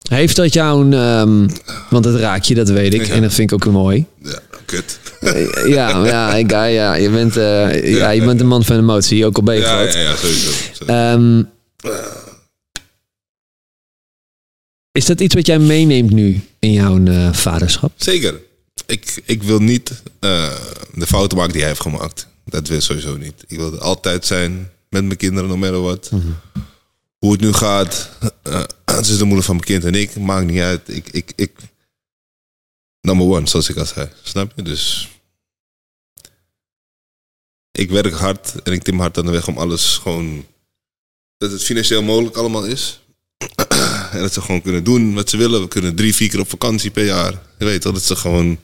Heeft 0.08 0.36
dat 0.36 0.52
jouw... 0.52 0.90
ehm, 0.90 1.48
want 1.90 2.04
dat 2.04 2.14
raak 2.14 2.42
je, 2.42 2.54
dat 2.54 2.68
weet 2.68 2.94
ik. 2.94 3.06
Ja. 3.06 3.14
En 3.14 3.22
dat 3.22 3.32
vind 3.34 3.52
ik 3.52 3.66
ook 3.66 3.72
mooi. 3.72 4.06
Ja, 4.22 4.38
kut. 4.64 4.98
Eh, 5.20 5.66
ja, 5.68 6.04
ja, 6.06 6.34
ik, 6.34 6.50
ja, 6.50 6.64
ja, 6.64 6.94
je, 6.94 7.10
bent, 7.10 7.36
eh, 7.36 7.94
ja, 7.96 8.10
je 8.10 8.24
bent 8.24 8.40
een 8.40 8.46
man 8.46 8.64
van 8.64 8.76
emotie, 8.76 9.26
ook 9.26 9.36
al 9.36 9.42
ben 9.42 9.54
je 9.54 9.60
Ja, 9.60 9.76
groot. 9.76 9.92
ja, 9.92 10.00
ja, 10.00 10.16
sowieso. 10.16 10.50
sowieso. 10.50 10.84
Ehm, 10.84 11.42
is 14.92 15.04
dat 15.06 15.20
iets 15.20 15.34
wat 15.34 15.46
jij 15.46 15.58
meeneemt 15.58 16.10
nu 16.10 16.40
in 16.58 16.72
jouw 16.72 17.04
eh, 17.04 17.32
vaderschap? 17.32 17.92
Zeker. 17.96 18.40
Ik, 18.86 19.22
ik 19.24 19.42
wil 19.42 19.58
niet 19.58 20.02
de 20.94 21.06
fouten 21.06 21.36
maken 21.36 21.52
die 21.52 21.60
hij 21.60 21.70
heeft 21.70 21.82
gemaakt. 21.82 22.26
Dat 22.44 22.68
wil 22.68 22.76
ik 22.76 22.82
sowieso 22.82 23.16
niet. 23.16 23.44
Ik 23.46 23.56
wil 23.58 23.78
altijd 23.78 24.26
zijn 24.26 24.70
met 24.88 25.04
mijn 25.04 25.16
kinderen, 25.16 25.48
no 25.48 25.56
matter 25.56 25.80
what. 25.80 26.10
Hoe 27.20 27.32
het 27.32 27.40
nu 27.40 27.52
gaat. 27.52 28.10
eh 28.42 28.62
het 28.96 29.06
is 29.06 29.18
de 29.18 29.24
moeder 29.24 29.44
van 29.44 29.54
mijn 29.54 29.66
kind 29.66 29.84
en 29.84 29.94
ik. 29.94 30.16
Maakt 30.16 30.46
niet 30.46 30.60
uit. 30.60 30.88
Ik, 30.88 31.08
ik, 31.08 31.32
ik, 31.36 31.52
number 33.00 33.26
one, 33.26 33.48
zoals 33.48 33.68
ik 33.68 33.76
al 33.76 33.86
zei. 33.86 34.08
Snap 34.22 34.52
je? 34.56 34.62
Dus 34.62 35.08
ik 37.72 37.90
werk 37.90 38.14
hard 38.14 38.62
en 38.62 38.72
ik 38.72 38.82
tim 38.82 39.00
hard 39.00 39.18
aan 39.18 39.24
de 39.24 39.30
weg 39.30 39.48
om 39.48 39.58
alles 39.58 39.96
gewoon... 39.96 40.46
Dat 41.36 41.50
het 41.50 41.62
financieel 41.62 42.02
mogelijk 42.02 42.36
allemaal 42.36 42.64
is. 42.64 43.00
en 44.12 44.20
dat 44.20 44.32
ze 44.32 44.40
gewoon 44.40 44.62
kunnen 44.62 44.84
doen 44.84 45.14
wat 45.14 45.30
ze 45.30 45.36
willen. 45.36 45.60
We 45.60 45.68
kunnen 45.68 45.94
drie, 45.94 46.14
vier 46.14 46.28
keer 46.28 46.40
op 46.40 46.50
vakantie 46.50 46.90
per 46.90 47.04
jaar. 47.04 47.42
Je 47.58 47.64
weet 47.64 47.82
dat 47.82 48.02
ze 48.02 48.16
gewoon 48.16 48.58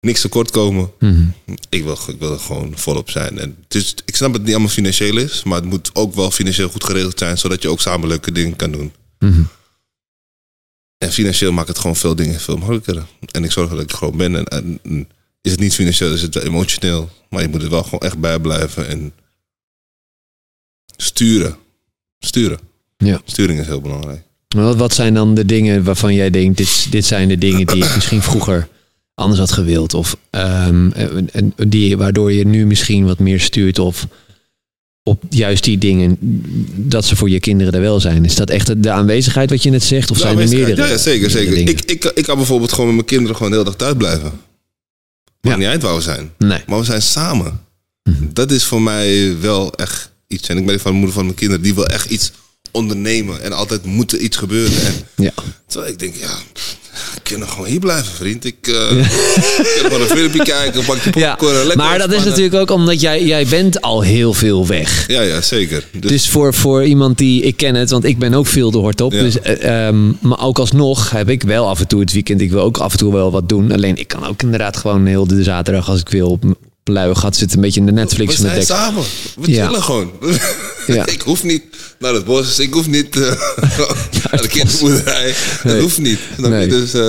niks 0.00 0.20
tekort 0.20 0.50
komen. 0.50 0.90
Mhm. 0.98 1.26
Ik 1.68 1.82
wil, 1.82 1.98
ik 2.08 2.18
wil 2.18 2.32
er 2.32 2.38
gewoon 2.38 2.78
volop 2.78 3.10
zijn. 3.10 3.38
En 3.38 3.56
het 3.62 3.74
is, 3.74 3.94
ik 4.04 4.16
snap 4.16 4.28
dat 4.28 4.36
het 4.36 4.44
niet 4.44 4.54
allemaal 4.54 4.72
financieel 4.72 5.16
is, 5.16 5.42
maar 5.42 5.56
het 5.60 5.68
moet 5.68 5.90
ook 5.94 6.14
wel 6.14 6.30
financieel 6.30 6.68
goed 6.68 6.84
geregeld 6.84 7.18
zijn, 7.18 7.38
zodat 7.38 7.62
je 7.62 7.68
ook 7.68 7.80
samen 7.80 8.08
leuke 8.08 8.32
dingen 8.32 8.56
kan 8.56 8.70
doen. 8.72 8.92
Mhm. 9.18 9.42
En 10.98 11.12
financieel 11.12 11.52
maakt 11.52 11.68
het 11.68 11.78
gewoon 11.78 11.96
veel 11.96 12.14
dingen 12.14 12.40
veel 12.40 12.56
makkelijker. 12.56 13.06
En 13.30 13.44
ik 13.44 13.50
zorg 13.52 13.70
dat 13.70 13.80
ik 13.80 13.92
gewoon 13.92 14.16
ben. 14.16 14.36
En, 14.36 14.44
en- 14.46 14.78
en 14.82 15.08
is 15.40 15.50
het 15.50 15.60
niet 15.60 15.74
financieel, 15.74 16.12
is 16.12 16.22
het 16.22 16.34
wel 16.34 16.42
emotioneel. 16.42 17.10
Maar 17.30 17.42
je 17.42 17.48
moet 17.48 17.62
er 17.62 17.70
wel 17.70 17.82
gewoon 17.82 18.00
echt 18.00 18.18
bij 18.18 18.38
blijven 18.40 18.88
en 18.88 19.12
sturen. 20.96 21.56
Sturen. 22.18 22.58
Ja. 22.96 23.20
Sturing 23.24 23.60
is 23.60 23.66
heel 23.66 23.80
belangrijk. 23.80 24.22
Wat, 24.48 24.76
wat 24.76 24.94
zijn 24.94 25.14
dan 25.14 25.34
de 25.34 25.44
dingen 25.44 25.84
waarvan 25.84 26.14
jij 26.14 26.30
denkt, 26.30 26.56
dit, 26.56 26.86
dit 26.90 27.04
zijn 27.06 27.28
de 27.28 27.38
dingen 27.38 27.66
die 27.66 27.84
ik 27.84 27.94
misschien 27.94 28.22
vroeger 28.22 28.68
anders 29.18 29.40
had 29.40 29.52
gewild? 29.52 29.94
Of 29.94 30.16
ehm, 30.30 30.90
en, 30.90 31.30
en 31.32 31.54
die, 31.68 31.96
waardoor 31.96 32.32
je 32.32 32.46
nu 32.46 32.66
misschien 32.66 33.06
wat 33.06 33.18
meer 33.18 33.40
stuurt 33.40 33.78
of 33.78 34.06
op 35.02 35.22
juist 35.30 35.64
die 35.64 35.78
dingen, 35.78 36.16
dat 36.76 37.04
ze 37.04 37.16
voor 37.16 37.30
je 37.30 37.40
kinderen 37.40 37.72
er 37.72 37.80
wel 37.80 38.00
zijn. 38.00 38.24
Is 38.24 38.34
dat 38.34 38.50
echt 38.50 38.82
de 38.82 38.90
aanwezigheid 38.90 39.50
wat 39.50 39.62
je 39.62 39.70
net 39.70 39.82
zegt? 39.82 40.10
Of 40.10 40.18
zijn 40.18 40.38
er 40.38 40.48
meerdere? 40.48 40.86
Ja, 40.88 40.96
zeker, 40.96 41.30
zeker. 41.30 41.56
Ik, 41.56 41.80
ik, 41.80 42.04
ik 42.04 42.24
kan 42.24 42.36
bijvoorbeeld 42.36 42.70
gewoon 42.72 42.86
met 42.86 42.94
mijn 42.94 43.06
kinderen 43.06 43.36
gewoon 43.36 43.50
de 43.50 43.58
hele 43.58 43.68
dag 43.68 43.78
thuis 43.78 43.96
blijven. 43.96 44.30
Maakt 45.40 45.56
Ja. 45.56 45.56
niet 45.56 45.66
uit 45.66 45.82
waar 45.82 45.94
we 45.94 46.00
zijn. 46.00 46.30
Nee. 46.38 46.60
Maar 46.66 46.78
we 46.78 46.84
zijn 46.84 47.02
samen. 47.02 47.60
Mhm. 48.02 48.24
Dat 48.32 48.50
is 48.50 48.64
voor 48.64 48.82
mij 48.82 49.38
wel 49.40 49.74
echt 49.74 50.10
iets. 50.26 50.48
En 50.48 50.56
ik 50.58 50.66
ben 50.66 50.80
van 50.80 50.90
de 50.90 50.96
moeder 50.96 51.14
van 51.14 51.24
mijn 51.24 51.36
kinderen 51.36 51.62
die 51.62 51.74
wil 51.74 51.86
echt 51.86 52.10
iets 52.10 52.32
ondernemen. 52.70 53.42
En 53.42 53.52
altijd 53.52 53.84
moet 53.84 54.12
er 54.12 54.18
iets 54.18 54.36
gebeuren. 54.36 54.82
En 54.86 54.94
Ja. 55.24 55.32
terwijl 55.66 55.92
ik 55.92 55.98
denk, 55.98 56.14
ja, 56.14 56.38
ik 57.24 57.38
kan 57.38 57.48
gewoon 57.48 57.66
hier 57.66 57.80
blijven, 57.80 58.12
vriend. 58.12 58.44
Ik 58.44 58.56
ik 58.66 59.78
kan 59.80 59.84
gewoon 59.84 60.00
een 60.00 60.06
filmpje 60.06 60.42
kijken, 60.42 60.80
een 60.80 60.86
bakje 60.86 61.10
Ja, 61.14 61.30
popcorn. 61.34 61.56
lekker 61.56 61.76
maar 61.76 61.98
dat 61.98 62.12
is 62.12 62.24
natuurlijk 62.24 62.54
ook 62.54 62.70
omdat 62.70 63.00
jij, 63.00 63.24
jij 63.24 63.46
bent 63.46 63.80
al 63.80 64.00
heel 64.02 64.34
veel 64.34 64.66
weg. 64.66 65.04
Ja, 65.08 65.20
ja, 65.20 65.40
zeker. 65.40 65.84
Dus, 65.92 66.10
Dus 66.10 66.28
voor, 66.28 66.54
voor 66.54 66.84
iemand 66.84 67.18
die, 67.18 67.42
ik 67.42 67.56
ken 67.56 67.74
het, 67.74 67.90
want 67.90 68.04
ik 68.04 68.18
ben 68.18 68.34
ook 68.34 68.46
veel 68.46 68.70
de 68.70 68.78
hort 68.78 69.00
op. 69.00 69.12
Ja. 69.12 69.20
Dus, 69.20 69.40
eh, 69.40 69.86
ehm, 69.86 70.12
maar 70.20 70.40
ook 70.44 70.58
alsnog 70.58 71.10
heb 71.10 71.28
ik 71.28 71.42
wel 71.42 71.68
af 71.68 71.80
en 71.80 71.86
toe 71.86 72.00
het 72.00 72.12
weekend, 72.12 72.40
ik 72.40 72.50
wil 72.50 72.62
ook 72.62 72.78
af 72.78 72.92
en 72.92 72.98
toe 72.98 73.12
wel 73.12 73.30
wat 73.30 73.48
doen. 73.48 73.72
Alleen 73.72 73.96
ik 73.96 74.08
kan 74.08 74.26
ook 74.26 74.42
inderdaad 74.42 74.76
gewoon 74.76 75.06
heel 75.06 75.26
de 75.26 75.42
zaterdag 75.42 75.88
als 75.88 76.00
ik 76.00 76.08
wil 76.08 76.38
luie 76.88 77.14
gat 77.14 77.36
zitten, 77.36 77.56
een 77.56 77.62
beetje 77.64 77.80
in 77.80 77.86
de 77.86 77.92
Netflix 77.92 78.36
we 78.36 78.42
met 78.42 78.50
zijn 78.52 78.58
dek. 78.66 78.68
samen. 78.76 79.04
We 79.40 79.50
Ja. 79.52 79.66
chillen 79.66 79.82
gewoon. 79.82 80.12
Ja. 80.86 81.06
ik 81.06 81.20
hoef 81.20 81.42
niet 81.42 81.62
naar 81.98 82.14
het 82.14 82.24
bos. 82.24 82.58
Ik 82.58 82.72
hoef 82.72 82.86
niet 82.86 83.16
eh, 83.16 83.22
naar 84.30 84.42
de 84.42 84.48
kinderboerderij. 84.54 85.34
Dat 85.64 85.80
hoeft 85.80 85.98
niet. 85.98 86.18
Nee. 86.36 86.68
Dus 86.68 86.94
eh, 86.94 87.00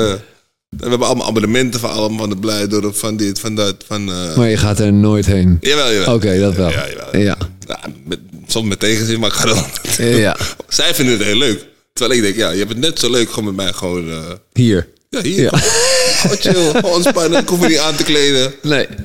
we 0.70 0.88
hebben 0.90 1.08
allemaal 1.08 1.28
abonnementen 1.28 1.80
van 1.80 1.92
allemaal 1.92 2.18
van 2.20 2.30
de 2.30 2.36
Blijdorp, 2.38 2.96
van 2.96 3.18
dit, 3.18 3.40
van 3.40 3.56
dat. 3.56 3.76
Van, 3.88 4.10
eh, 4.12 4.36
Maar 4.36 4.50
je 4.50 4.58
gaat 4.58 4.80
er 4.80 4.94
nooit 4.94 5.26
heen. 5.26 5.58
Jawel, 5.62 5.94
jawel. 5.94 6.14
Oké, 6.16 6.40
dat 6.40 6.56
wel. 6.56 6.70
Ja, 6.70 6.88
jawel. 6.90 7.18
Ja. 7.22 7.38
Ja, 7.68 7.80
met, 8.06 8.20
soms 8.48 8.68
met 8.68 8.80
tegenzin, 8.80 9.20
maar 9.20 9.30
ik 9.30 9.36
ga 9.36 9.46
dan. 9.46 9.66
Ja. 9.98 10.38
Zij 10.68 10.96
vinden 10.96 11.18
het 11.18 11.24
heel 11.24 11.38
leuk. 11.38 11.66
Terwijl 11.94 12.20
ik 12.20 12.26
denk, 12.26 12.36
ja, 12.36 12.50
je 12.52 12.58
hebt 12.58 12.70
het 12.70 12.80
net 12.80 13.00
zo 13.00 13.10
leuk 13.12 13.30
gewoon 13.30 13.46
met 13.46 13.56
mij 13.56 13.74
gewoon... 13.74 14.12
Hier. 14.54 14.88
Ja, 15.10 15.22
hier. 15.22 15.42
Ja. 15.42 15.58
Gewoon 15.58 16.38
chill, 16.54 16.72
gewoon 16.72 16.94
ontspannen. 16.94 17.42
Ik 17.42 17.48
hoef 17.48 17.60
me 17.60 17.68
niet 17.68 17.78
aan 17.78 17.96
te 17.96 18.04
kleden. 18.04 18.54
Nee. 18.62 18.88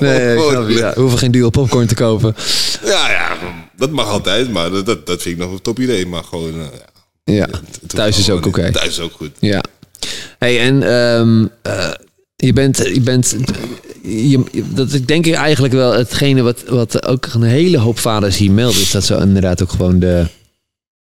Nee, 0.00 0.32
ik 0.32 0.38
Gewoon 0.38 0.50
snap. 0.52 0.68
Ja, 0.68 0.92
we 0.94 1.00
hoeven 1.00 1.18
geen 1.18 1.30
duo 1.30 1.50
popcorn 1.50 1.86
te 1.86 1.94
kopen. 1.94 2.34
Ja, 2.84 3.10
ja, 3.10 3.36
dat 3.76 3.90
mag 3.90 4.08
altijd, 4.08 4.50
maar 4.52 4.70
dat, 4.70 4.86
dat, 4.86 5.06
dat 5.06 5.22
vind 5.22 5.34
ik 5.34 5.40
nog 5.44 5.52
een 5.52 5.62
top 5.62 5.78
idee. 5.80 6.06
Maar 6.06 6.24
gewoon... 6.24 6.52
eh, 7.24 7.34
Ja. 7.36 7.46
het 7.80 7.88
Thuis 7.88 8.18
is 8.18 8.30
ook 8.30 8.46
oké. 8.46 8.70
Thuis 8.72 8.88
is 8.88 9.00
ook 9.00 9.12
goed. 9.12 9.30
Ja. 9.40 9.60
Hey, 10.38 10.60
en 10.60 10.82
ehm, 10.82 11.46
eh, 11.62 11.90
je 12.36 12.52
bent, 12.52 12.76
je 12.94 13.00
bent, 13.00 13.36
je, 14.02 14.42
dat 14.52 14.92
is 14.92 15.04
denk 15.04 15.26
ik 15.26 15.34
eigenlijk 15.34 15.74
wel 15.74 15.92
hetgene 15.92 16.42
wat, 16.42 16.62
wat 16.68 17.06
ook 17.06 17.26
een 17.34 17.42
hele 17.42 17.78
hoop 17.78 17.98
vaders 17.98 18.36
hier 18.36 18.50
melden, 18.50 18.80
is 18.80 18.90
dat 18.90 19.04
ze 19.04 19.16
inderdaad 19.16 19.62
ook 19.62 19.70
gewoon 19.70 19.98
de, 19.98 20.26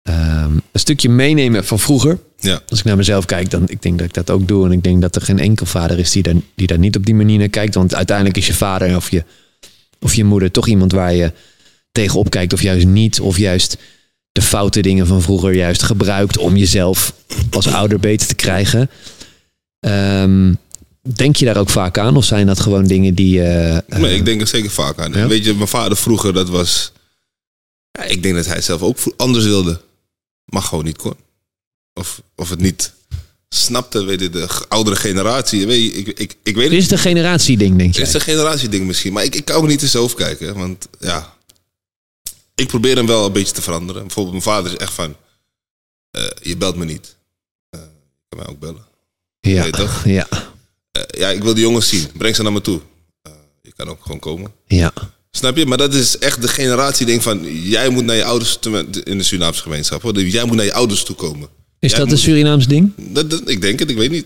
ehm, 0.03 0.51
een 0.71 0.79
stukje 0.79 1.09
meenemen 1.09 1.65
van 1.65 1.79
vroeger. 1.79 2.19
Ja, 2.39 2.61
Als 2.69 2.79
ik 2.79 2.85
naar 2.85 2.97
mezelf 2.97 3.25
kijk, 3.25 3.49
dan 3.49 3.63
ik 3.67 3.81
denk 3.81 3.97
dat 3.97 4.07
ik 4.07 4.13
dat 4.13 4.29
ook 4.29 4.47
doe. 4.47 4.65
En 4.65 4.71
ik 4.71 4.83
denk 4.83 5.01
dat 5.01 5.15
er 5.15 5.21
geen 5.21 5.39
enkel 5.39 5.65
vader 5.65 5.99
is 5.99 6.11
die 6.11 6.23
daar, 6.23 6.33
die 6.55 6.67
daar 6.67 6.79
niet 6.79 6.95
op 6.95 7.05
die 7.05 7.15
manier 7.15 7.37
naar 7.39 7.47
kijkt. 7.49 7.75
Want 7.75 7.95
uiteindelijk 7.95 8.37
is 8.37 8.47
je 8.47 8.53
vader 8.53 8.95
of 8.95 9.11
je, 9.11 9.23
of 9.99 10.13
je 10.13 10.23
moeder 10.23 10.51
toch 10.51 10.67
iemand 10.67 10.91
waar 10.91 11.13
je 11.13 11.31
tegenop 11.91 12.29
kijkt. 12.29 12.53
Of 12.53 12.61
juist 12.61 12.85
niet. 12.85 13.19
Of 13.19 13.37
juist 13.37 13.77
de 14.31 14.41
foute 14.41 14.81
dingen 14.81 15.07
van 15.07 15.21
vroeger 15.21 15.53
juist 15.53 15.83
gebruikt 15.83 16.37
om 16.37 16.55
jezelf 16.55 17.13
als 17.51 17.67
ouder 17.67 17.99
beter 17.99 18.27
te 18.27 18.35
krijgen. 18.35 18.89
Ehm, 19.79 20.53
denk 21.01 21.35
je 21.35 21.45
daar 21.45 21.57
ook 21.57 21.69
vaak 21.69 21.97
aan? 21.97 22.17
Of 22.17 22.25
zijn 22.25 22.45
dat 22.47 22.59
gewoon 22.59 22.87
dingen 22.87 23.13
die... 23.15 23.43
eh, 23.43 23.77
Nee, 23.99 24.15
ik 24.15 24.25
denk 24.25 24.41
er 24.41 24.47
zeker 24.47 24.69
vaak 24.71 24.99
aan. 24.99 25.11
Ja? 25.13 25.27
Weet 25.27 25.45
je, 25.45 25.53
mijn 25.53 25.67
vader 25.67 25.97
vroeger, 25.97 26.33
dat 26.33 26.49
was... 26.49 26.91
Ja, 27.91 28.03
ik 28.03 28.23
denk 28.23 28.35
dat 28.35 28.45
hij 28.45 28.61
zelf 28.61 28.81
ook 28.81 28.97
anders 29.17 29.45
wilde. 29.45 29.81
Maar 30.49 30.61
gewoon 30.61 30.83
niet 30.83 30.97
kon. 30.97 31.13
Of, 31.93 32.21
of 32.35 32.49
het 32.49 32.59
niet 32.59 32.93
snapte, 33.49 34.03
weet 34.03 34.19
je, 34.19 34.29
de 34.29 34.47
oudere 34.67 34.95
generatie. 34.95 35.67
Weet 35.67 35.83
je, 35.83 35.91
ik, 35.91 36.07
ik, 36.19 36.37
ik 36.43 36.55
weet 36.55 36.63
het 36.63 36.63
het 36.63 36.73
is 36.73 36.83
het 36.83 36.91
een 36.91 36.97
generatieding, 36.99 37.77
denk 37.77 37.87
Het 37.89 37.95
je? 37.97 38.01
is 38.01 38.13
een 38.13 38.21
generatieding 38.21 38.85
misschien. 38.85 39.13
Maar 39.13 39.23
ik, 39.23 39.35
ik 39.35 39.45
kan 39.45 39.55
ook 39.55 39.67
niet 39.67 39.81
in 39.81 39.87
zijn 39.87 40.03
hoofd 40.03 40.15
kijken. 40.15 40.57
Want 40.57 40.87
ja, 40.99 41.33
ik 42.55 42.67
probeer 42.67 42.95
hem 42.95 43.05
wel 43.07 43.25
een 43.25 43.31
beetje 43.31 43.53
te 43.53 43.61
veranderen. 43.61 44.01
Bijvoorbeeld 44.01 44.43
mijn 44.45 44.55
vader 44.55 44.71
is 44.71 44.77
echt 44.77 44.93
van... 44.93 45.15
eh, 46.11 46.27
je 46.41 46.57
belt 46.57 46.75
me 46.75 46.85
niet. 46.85 47.15
Je 47.69 47.77
kan 48.29 48.37
mij 48.39 48.47
ook 48.47 48.59
bellen. 48.59 48.85
Ja, 49.39 49.63
weet 49.63 49.75
je 49.75 49.81
toch? 49.81 50.05
ja, 50.05 50.27
Eh, 50.91 51.03
ja, 51.19 51.29
ik 51.29 51.43
wil 51.43 51.53
de 51.53 51.61
jongens 51.61 51.89
zien. 51.89 52.11
Breng 52.17 52.35
ze 52.35 52.43
naar 52.43 52.51
me 52.51 52.61
toe. 52.61 52.81
Je 53.61 53.71
kan 53.75 53.87
ook 53.89 54.01
gewoon 54.01 54.19
komen. 54.19 54.53
ja. 54.65 54.93
Snap 55.31 55.57
je? 55.57 55.65
Maar 55.65 55.77
dat 55.77 55.93
is 55.93 56.17
echt 56.17 56.41
de 56.41 56.47
generatieding 56.47 57.23
van... 57.23 57.39
Jij 57.63 57.89
moet 57.89 58.05
naar 58.05 58.15
je 58.15 58.23
ouders... 58.23 58.57
toe- 58.61 58.85
In 59.03 59.17
de 59.17 59.23
Surinaamse 59.23 59.61
gemeenschap. 59.61 60.01
Hoor. 60.01 60.19
Jij 60.21 60.45
moet 60.45 60.55
naar 60.55 60.65
je 60.65 60.73
ouders 60.73 61.03
toe 61.03 61.15
komen. 61.15 61.47
Is 61.79 61.91
Jij 61.91 61.99
dat 61.99 62.11
een 62.11 62.17
Surinaams 62.17 62.67
ding? 62.67 62.91
Dat, 62.97 63.29
dat, 63.29 63.41
ik 63.45 63.61
denk 63.61 63.79
het, 63.79 63.89
ik 63.89 63.97
weet 63.97 64.11
niet. 64.11 64.25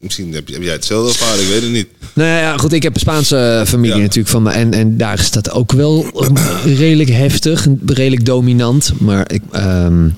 Misschien 0.00 0.32
heb, 0.32 0.48
jij 0.48 0.72
hetzelfde 0.72 1.08
ervaren, 1.12 1.42
ik 1.42 1.48
weet 1.48 1.62
het 1.62 1.70
niet. 1.70 1.88
Nou 2.12 2.28
ja, 2.28 2.56
goed, 2.56 2.72
ik 2.72 2.82
heb 2.82 2.94
een 2.94 3.00
Spaanse 3.00 3.36
eh, 3.36 3.66
familie 3.66 3.96
Ja. 3.96 4.02
natuurlijk 4.02 4.28
van 4.28 4.42
me. 4.42 4.50
En, 4.50 4.72
en 4.72 4.96
daar 4.96 5.18
is 5.18 5.30
dat 5.30 5.50
ook 5.50 5.72
wel 5.72 6.06
redelijk 6.64 7.10
heftig, 7.10 7.66
redelijk 7.86 8.24
dominant. 8.24 8.92
Maar 9.00 9.32
ik, 9.32 9.42
ehm, 9.52 10.08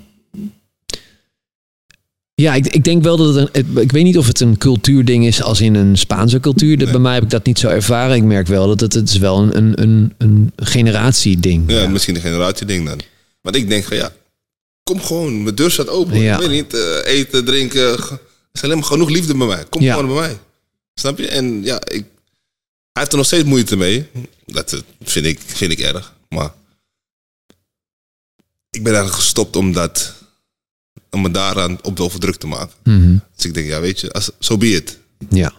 ja, 2.42 2.54
ik, 2.54 2.66
ik 2.66 2.84
denk 2.84 3.02
wel 3.02 3.16
dat 3.16 3.34
het 3.34 3.56
een. 3.56 3.76
Ik 3.82 3.92
weet 3.92 4.04
niet 4.04 4.18
of 4.18 4.26
het 4.26 4.40
een 4.40 4.58
cultuurding 4.58 5.26
is 5.26 5.42
als 5.42 5.60
in 5.60 5.74
een 5.74 5.98
Spaanse 5.98 6.40
cultuur. 6.40 6.78
Dat- 6.78 6.90
Bij 6.90 7.00
mij 7.00 7.14
heb 7.14 7.22
ik 7.22 7.30
dat 7.30 7.46
niet 7.46 7.58
zo 7.58 7.68
ervaren. 7.68 8.16
Ik 8.16 8.22
merk 8.22 8.46
wel 8.46 8.66
dat 8.66 8.80
het, 8.80 8.92
het 8.92 9.08
is 9.08 9.18
wel 9.18 9.42
een, 9.42 9.56
een, 9.58 9.72
een, 9.82 10.12
een 10.16 10.52
generatieding. 10.56 11.70
Ja, 11.70 11.80
Ja. 11.80 11.88
misschien 11.88 12.14
een 12.14 12.20
generatieding 12.20 12.86
dan. 12.86 13.00
Maar 13.42 13.54
ik 13.54 13.68
denk 13.68 13.84
van 13.84 13.96
ja, 13.96 14.12
kom 14.82 15.00
gewoon, 15.00 15.42
mijn 15.42 15.54
deur 15.54 15.70
staat 15.70 15.88
open. 15.88 16.20
Ja. 16.20 16.34
Ik 16.34 16.40
weet 16.48 16.62
niet, 16.62 16.74
eh, 16.74 17.14
eten, 17.14 17.44
drinken. 17.44 17.80
Er 17.92 18.18
is 18.52 18.62
alleen 18.62 18.76
maar 18.76 18.86
genoeg 18.86 19.08
liefde 19.08 19.34
bij 19.36 19.46
mij. 19.46 19.64
Kom 19.64 19.82
Ja. 19.82 19.94
gewoon 19.94 20.14
bij 20.14 20.20
mij. 20.26 20.38
Snap 20.94 21.18
je? 21.18 21.28
En 21.28 21.64
ja, 21.64 21.74
ik, 21.80 22.04
hij 22.92 23.02
heeft 23.02 23.10
er 23.10 23.16
nog 23.16 23.26
steeds 23.26 23.44
moeite 23.44 23.76
mee. 23.76 24.06
Dat 24.46 24.72
eh, 24.72 24.80
vind 25.02 25.26
ik, 25.26 25.40
vind 25.46 25.72
ik 25.72 25.78
erg. 25.80 26.14
Maar 26.28 26.52
ik 28.70 28.82
ben 28.82 28.92
eigenlijk 28.92 29.22
gestopt 29.22 29.56
om 29.56 29.72
dat, 29.72 30.14
om 31.16 31.22
me 31.22 31.30
daaraan 31.30 31.78
op 31.82 31.96
de 31.96 32.02
overdruk 32.02 32.36
te 32.36 32.46
maken. 32.46 32.74
Mhm. 32.84 33.16
Dus 33.36 33.44
ik 33.44 33.54
denk, 33.54 33.66
ja 33.66 33.80
weet 33.80 34.00
je, 34.00 34.32
zo 34.38 34.56
be 34.56 34.68
it. 34.68 34.98
ja. 35.30 35.52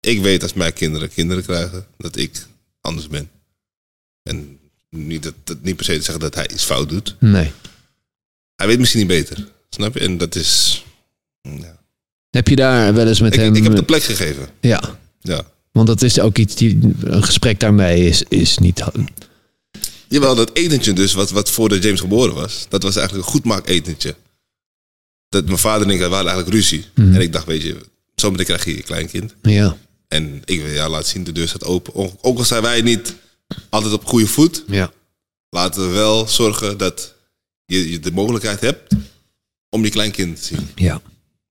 Ik 0.00 0.20
weet 0.20 0.42
als 0.42 0.52
mijn 0.52 0.72
kinderen 0.72 1.08
kinderen 1.08 1.44
krijgen, 1.44 1.86
dat 1.98 2.16
ik 2.16 2.46
anders 2.80 3.08
ben. 3.08 3.30
En 4.22 4.58
niet, 4.90 5.22
dat, 5.22 5.34
dat, 5.44 5.62
niet 5.62 5.76
per 5.76 5.84
se 5.84 5.96
te 5.96 6.02
zeggen 6.02 6.20
dat 6.20 6.34
hij 6.34 6.50
iets 6.50 6.64
fout 6.64 6.88
doet. 6.88 7.16
Nee. 7.18 7.52
Hij 8.56 8.66
weet 8.66 8.78
misschien 8.78 9.00
niet 9.00 9.08
beter. 9.08 9.48
Snap 9.70 9.94
je? 9.94 10.00
En 10.00 10.18
dat 10.18 10.34
is... 10.34 10.84
Ja. 11.42 11.78
Heb 12.30 12.48
je 12.48 12.56
daar 12.56 12.94
wel 12.94 13.06
eens 13.06 13.20
met 13.20 13.34
Ik, 13.34 13.40
hem. 13.40 13.54
ik 13.54 13.62
heb 13.62 13.76
de 13.76 13.82
plek 13.82 14.02
gegeven. 14.02 14.48
Ja. 14.60 14.98
Ja. 15.20 15.44
Want 15.72 15.86
dat 15.86 16.02
is 16.02 16.20
ook 16.20 16.38
iets 16.38 16.54
die. 16.54 16.78
Een 17.00 17.24
gesprek 17.24 17.60
daarmee 17.60 18.06
is, 18.06 18.22
is 18.28 18.58
niet. 18.58 18.84
Jawel, 20.08 20.34
dat 20.34 20.50
etentje 20.52 20.92
dus, 20.92 21.12
wat, 21.12 21.30
wat 21.30 21.50
voordat 21.50 21.82
James 21.82 22.00
geboren 22.00 22.34
was, 22.34 22.66
dat 22.68 22.82
was 22.82 22.96
eigenlijk 22.96 23.26
een 23.26 23.32
goedmaak 23.32 23.68
etentje. 23.68 24.14
Dat 25.30 25.44
mijn 25.46 25.58
vader 25.58 25.86
en 25.86 25.92
ik 25.92 25.98
we 25.98 26.02
hadden 26.04 26.18
eigenlijk 26.32 26.54
ruzie. 26.56 26.84
Mhm. 26.94 27.14
En 27.14 27.20
ik 27.20 27.32
dacht, 27.32 27.46
weet 27.46 27.62
je, 27.62 27.76
zometeen 28.14 28.44
krijg 28.46 28.64
je 28.64 28.76
je 28.76 28.82
kleinkind. 28.82 29.34
Ja. 29.42 29.76
En 30.08 30.42
ik 30.44 30.62
wil 30.62 30.72
ja, 30.72 30.88
laat 30.88 31.06
zien, 31.06 31.24
de 31.24 31.32
deur 31.32 31.48
staat 31.48 31.64
open. 31.64 31.94
Ook 32.22 32.38
al 32.38 32.44
zijn 32.44 32.62
wij 32.62 32.80
niet 32.82 33.14
altijd 33.68 33.92
op 33.92 34.04
goede 34.06 34.26
voet, 34.26 34.64
Ja. 34.66 34.92
laten 35.50 35.82
we 35.88 35.94
wel 35.94 36.28
zorgen 36.28 36.78
dat 36.78 37.14
je, 37.66 37.90
je 37.90 38.00
de 38.00 38.12
mogelijkheid 38.12 38.60
hebt 38.60 38.94
om 39.68 39.84
je 39.84 39.90
kleinkind 39.90 40.36
te 40.40 40.44
zien. 40.44 40.68
Ja. 40.74 41.00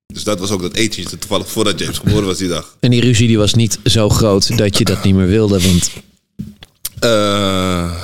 Dus 0.07 0.23
dat 0.23 0.39
was 0.39 0.51
ook 0.51 0.61
dat 0.61 0.75
etentje 0.75 1.17
toevallig 1.17 1.49
voordat 1.49 1.79
James 1.79 1.97
geboren 1.97 2.25
was 2.25 2.37
die 2.37 2.47
dag. 2.47 2.77
En 2.79 2.91
die 2.91 3.01
ruzie 3.01 3.27
die 3.27 3.37
was 3.37 3.53
niet 3.53 3.79
zo 3.83 4.09
groot 4.09 4.57
dat 4.57 4.77
je 4.77 4.83
dat 4.83 5.03
niet 5.03 5.15
meer 5.15 5.27
wilde. 5.27 5.61
Want, 5.61 5.89
Eh, 6.99 8.03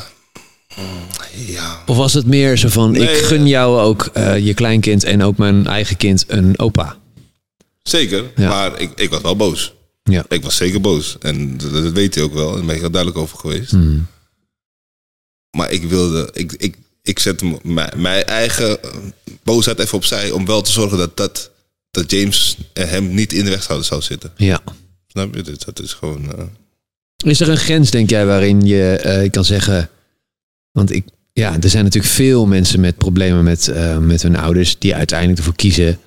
ja. 1.36 1.84
of 1.86 1.98
was 1.98 2.14
het 2.14 2.26
meer 2.26 2.58
zo 2.58 2.68
van: 2.70 2.96
ik 2.96 3.10
gun 3.10 3.48
jou 3.48 3.80
ook 3.80 4.06
eh, 4.14 4.38
je 4.46 4.54
kleinkind 4.54 5.04
en 5.04 5.24
ook 5.24 5.38
mijn 5.38 5.68
eigen 5.68 5.98
kind 5.98 6.24
een 6.28 6.60
opa? 6.60 6.98
Zeker, 7.84 8.24
Ja. 8.36 8.50
maar 8.50 8.80
ik, 8.80 8.92
ik 8.96 9.10
was 9.10 9.22
wel 9.22 9.36
boos. 9.36 9.74
Ja. 10.04 10.26
Ik 10.30 10.44
was 10.44 10.56
zeker 10.56 10.82
boos. 10.82 11.18
En 11.20 11.58
dat, 11.58 11.74
dat 11.74 11.92
weet 11.92 12.16
hij 12.16 12.24
ook 12.24 12.34
wel. 12.34 12.50
En 12.50 12.56
daar 12.56 12.66
ben 12.66 12.76
ik 12.76 12.82
heel 12.82 12.92
duidelijk 12.92 13.22
over 13.22 13.38
geweest. 13.38 13.72
Hmm. 13.72 14.08
Maar 15.58 15.72
ik 15.72 15.84
wilde... 15.84 16.30
Ik, 16.34 16.54
ik, 16.54 16.78
ik 17.02 17.20
zet 17.20 17.64
mijn, 17.64 17.92
mijn 17.96 18.24
eigen 18.26 18.84
eh, 18.84 18.90
boosheid 19.44 19.80
even 19.80 19.98
opzij... 19.98 20.32
om 20.32 20.46
wel 20.46 20.62
te 20.62 20.72
zorgen 20.72 20.98
dat, 20.98 21.18
dat, 21.18 21.52
dat 21.92 22.12
James 22.12 22.58
hem 22.74 23.14
niet 23.14 23.34
in 23.34 23.44
de 23.44 23.50
weg 23.50 23.64
zou, 23.64 23.84
zou 23.84 24.02
zitten. 24.02 24.32
Ja. 24.38 24.62
Snap 25.08 25.36
je? 25.36 25.42
Dus 25.42 25.58
dat 25.58 25.80
is 25.80 25.94
gewoon... 25.94 26.36
eh, 26.38 26.44
Is 27.30 27.40
er 27.40 27.50
een 27.50 27.58
grens, 27.58 27.92
denk 27.92 28.10
jij, 28.10 28.26
waarin 28.26 28.62
je 28.66 28.96
eh, 28.98 29.32
kan 29.32 29.46
zeggen. 29.46 29.90
Want 30.72 30.92
ik, 30.92 31.06
ja, 31.40 31.58
er 31.62 31.70
zijn 31.70 31.84
natuurlijk 31.84 32.14
veel 32.14 32.46
mensen 32.46 32.80
met 32.80 32.98
problemen 32.98 33.44
met, 33.44 33.68
eh, 33.68 33.98
met 33.98 34.22
hun 34.22 34.36
ouders. 34.38 34.80
die 34.80 34.96
uiteindelijk 34.96 35.40
ervoor 35.40 35.56
kiezen. 35.56 36.00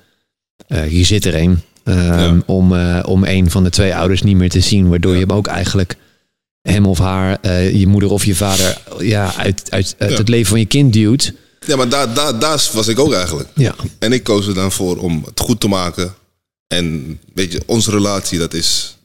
eh, 0.67 0.81
hier 0.81 1.05
zit 1.05 1.25
er 1.25 1.35
een. 1.35 1.61
ehm, 1.83 2.35
Ja. 2.35 2.41
om, 2.45 2.75
eh, 2.75 2.99
om 3.05 3.23
een 3.23 3.49
van 3.49 3.63
de 3.63 3.69
twee 3.69 3.95
ouders 3.95 4.21
niet 4.21 4.35
meer 4.35 4.49
te 4.49 4.59
zien. 4.59 4.89
Waardoor 4.89 5.13
je 5.13 5.19
hem 5.19 5.31
ook 5.31 5.47
eigenlijk. 5.47 5.95
hem 6.61 6.85
of 6.85 6.97
haar, 6.99 7.47
je 7.75 7.87
moeder 7.87 8.09
of 8.11 8.25
je 8.25 8.35
vader. 8.35 8.81
ja, 8.99 9.35
uit, 9.35 9.71
uit, 9.71 9.95
uit 9.97 10.11
Ja. 10.11 10.17
het 10.17 10.29
leven 10.29 10.47
van 10.49 10.59
je 10.59 10.65
kind 10.65 10.93
duwt. 10.93 11.33
Ja, 11.65 11.75
maar 11.75 11.89
daar, 11.89 12.13
daar, 12.13 12.39
daar 12.39 12.69
was 12.73 12.87
ik 12.87 12.99
ook 12.99 13.13
eigenlijk. 13.13 13.49
Ja. 13.55 13.75
En 13.99 14.13
ik 14.13 14.23
koos 14.23 14.47
er 14.47 14.53
dan 14.53 14.71
voor 14.71 14.97
om 14.97 15.21
het 15.25 15.39
goed 15.39 15.59
te 15.59 15.67
maken. 15.67 16.13
En 16.67 17.19
weet 17.33 17.51
je, 17.51 17.61
onze 17.65 17.91
relatie, 17.91 18.39
dat 18.39 18.53
is... 18.53 18.97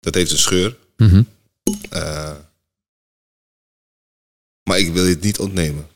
Dat 0.00 0.14
heeft 0.14 0.30
een 0.30 0.38
scheur. 0.38 0.76
Eh, 1.90 2.30
maar 4.68 4.78
ik 4.78 4.92
wil 4.92 5.04
je 5.04 5.10
het 5.14 5.22
niet 5.22 5.38
ontnemen. 5.38 5.86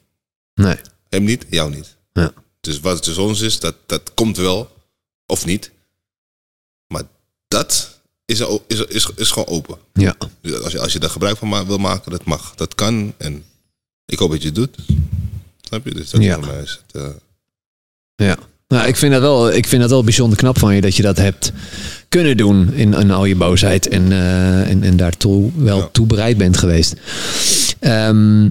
Nee. 0.55 0.77
Hem 1.09 1.25
niet, 1.25 1.45
jou 1.51 1.75
niet. 1.75 1.97
Ja. 2.13 2.33
Dus 2.61 2.81
wat 2.81 3.03
tussen 3.03 3.23
ons 3.23 3.41
is, 3.41 3.61
dat, 3.61 3.75
dat 3.87 4.15
komt 4.15 4.37
wel. 4.37 4.77
Of 5.27 5.45
niet. 5.47 5.71
Maar 6.87 7.03
dat 7.49 8.01
is, 8.25 8.41
is, 8.41 8.47
is, 8.67 8.85
is, 8.87 9.11
is 9.17 9.31
gewoon 9.31 9.49
open. 9.49 9.77
Ja. 9.93 10.15
Dus 10.41 10.61
Als 10.61 10.73
je, 10.73 10.79
als 10.81 10.93
je 10.93 10.99
daar 10.99 11.11
gebruik 11.11 11.37
van 11.37 11.49
ma- 11.49 11.67
wil 11.67 11.79
maken, 11.79 12.11
dat 12.11 12.25
mag. 12.25 12.55
Dat 12.55 12.75
kan. 12.75 13.15
En 13.17 13.45
ik 14.07 14.19
hoop 14.19 14.31
dat 14.31 14.41
je 14.41 14.47
het 14.47 14.55
doet. 14.55 14.77
Snap 15.61 15.85
je? 15.85 15.95
Dus 15.95 16.11
dat 16.11 16.23
Ja. 16.23 16.35
voor 16.35 16.47
mij 16.47 16.63
is 16.63 16.81
het... 16.87 17.03
eh, 17.03 17.09
Ja. 18.27 18.37
Nou, 18.69 18.89
ik 18.89 18.97
vind, 18.97 19.13
dat 19.13 19.21
wel, 19.21 19.53
ik 19.53 19.67
vind 19.67 19.81
dat 19.81 19.91
wel 19.91 20.05
bijzonder 20.05 20.39
knap 20.39 20.59
van 20.59 20.75
je 20.75 20.81
dat 20.81 20.97
je 20.97 21.03
dat 21.03 21.17
hebt 21.17 21.53
kunnen 22.09 22.37
doen 22.37 22.73
in, 22.73 22.95
in 22.95 23.11
al 23.11 23.25
je 23.25 23.37
boosheid 23.37 23.89
en, 23.89 24.13
eh, 24.13 24.71
en, 24.71 24.83
en 24.83 24.97
daartoe 24.97 25.51
wel 25.57 25.79
Ja. 25.79 25.89
toe 25.93 26.07
bereid 26.07 26.37
bent 26.37 26.57
geweest. 26.57 26.95
Ehm, 27.81 28.49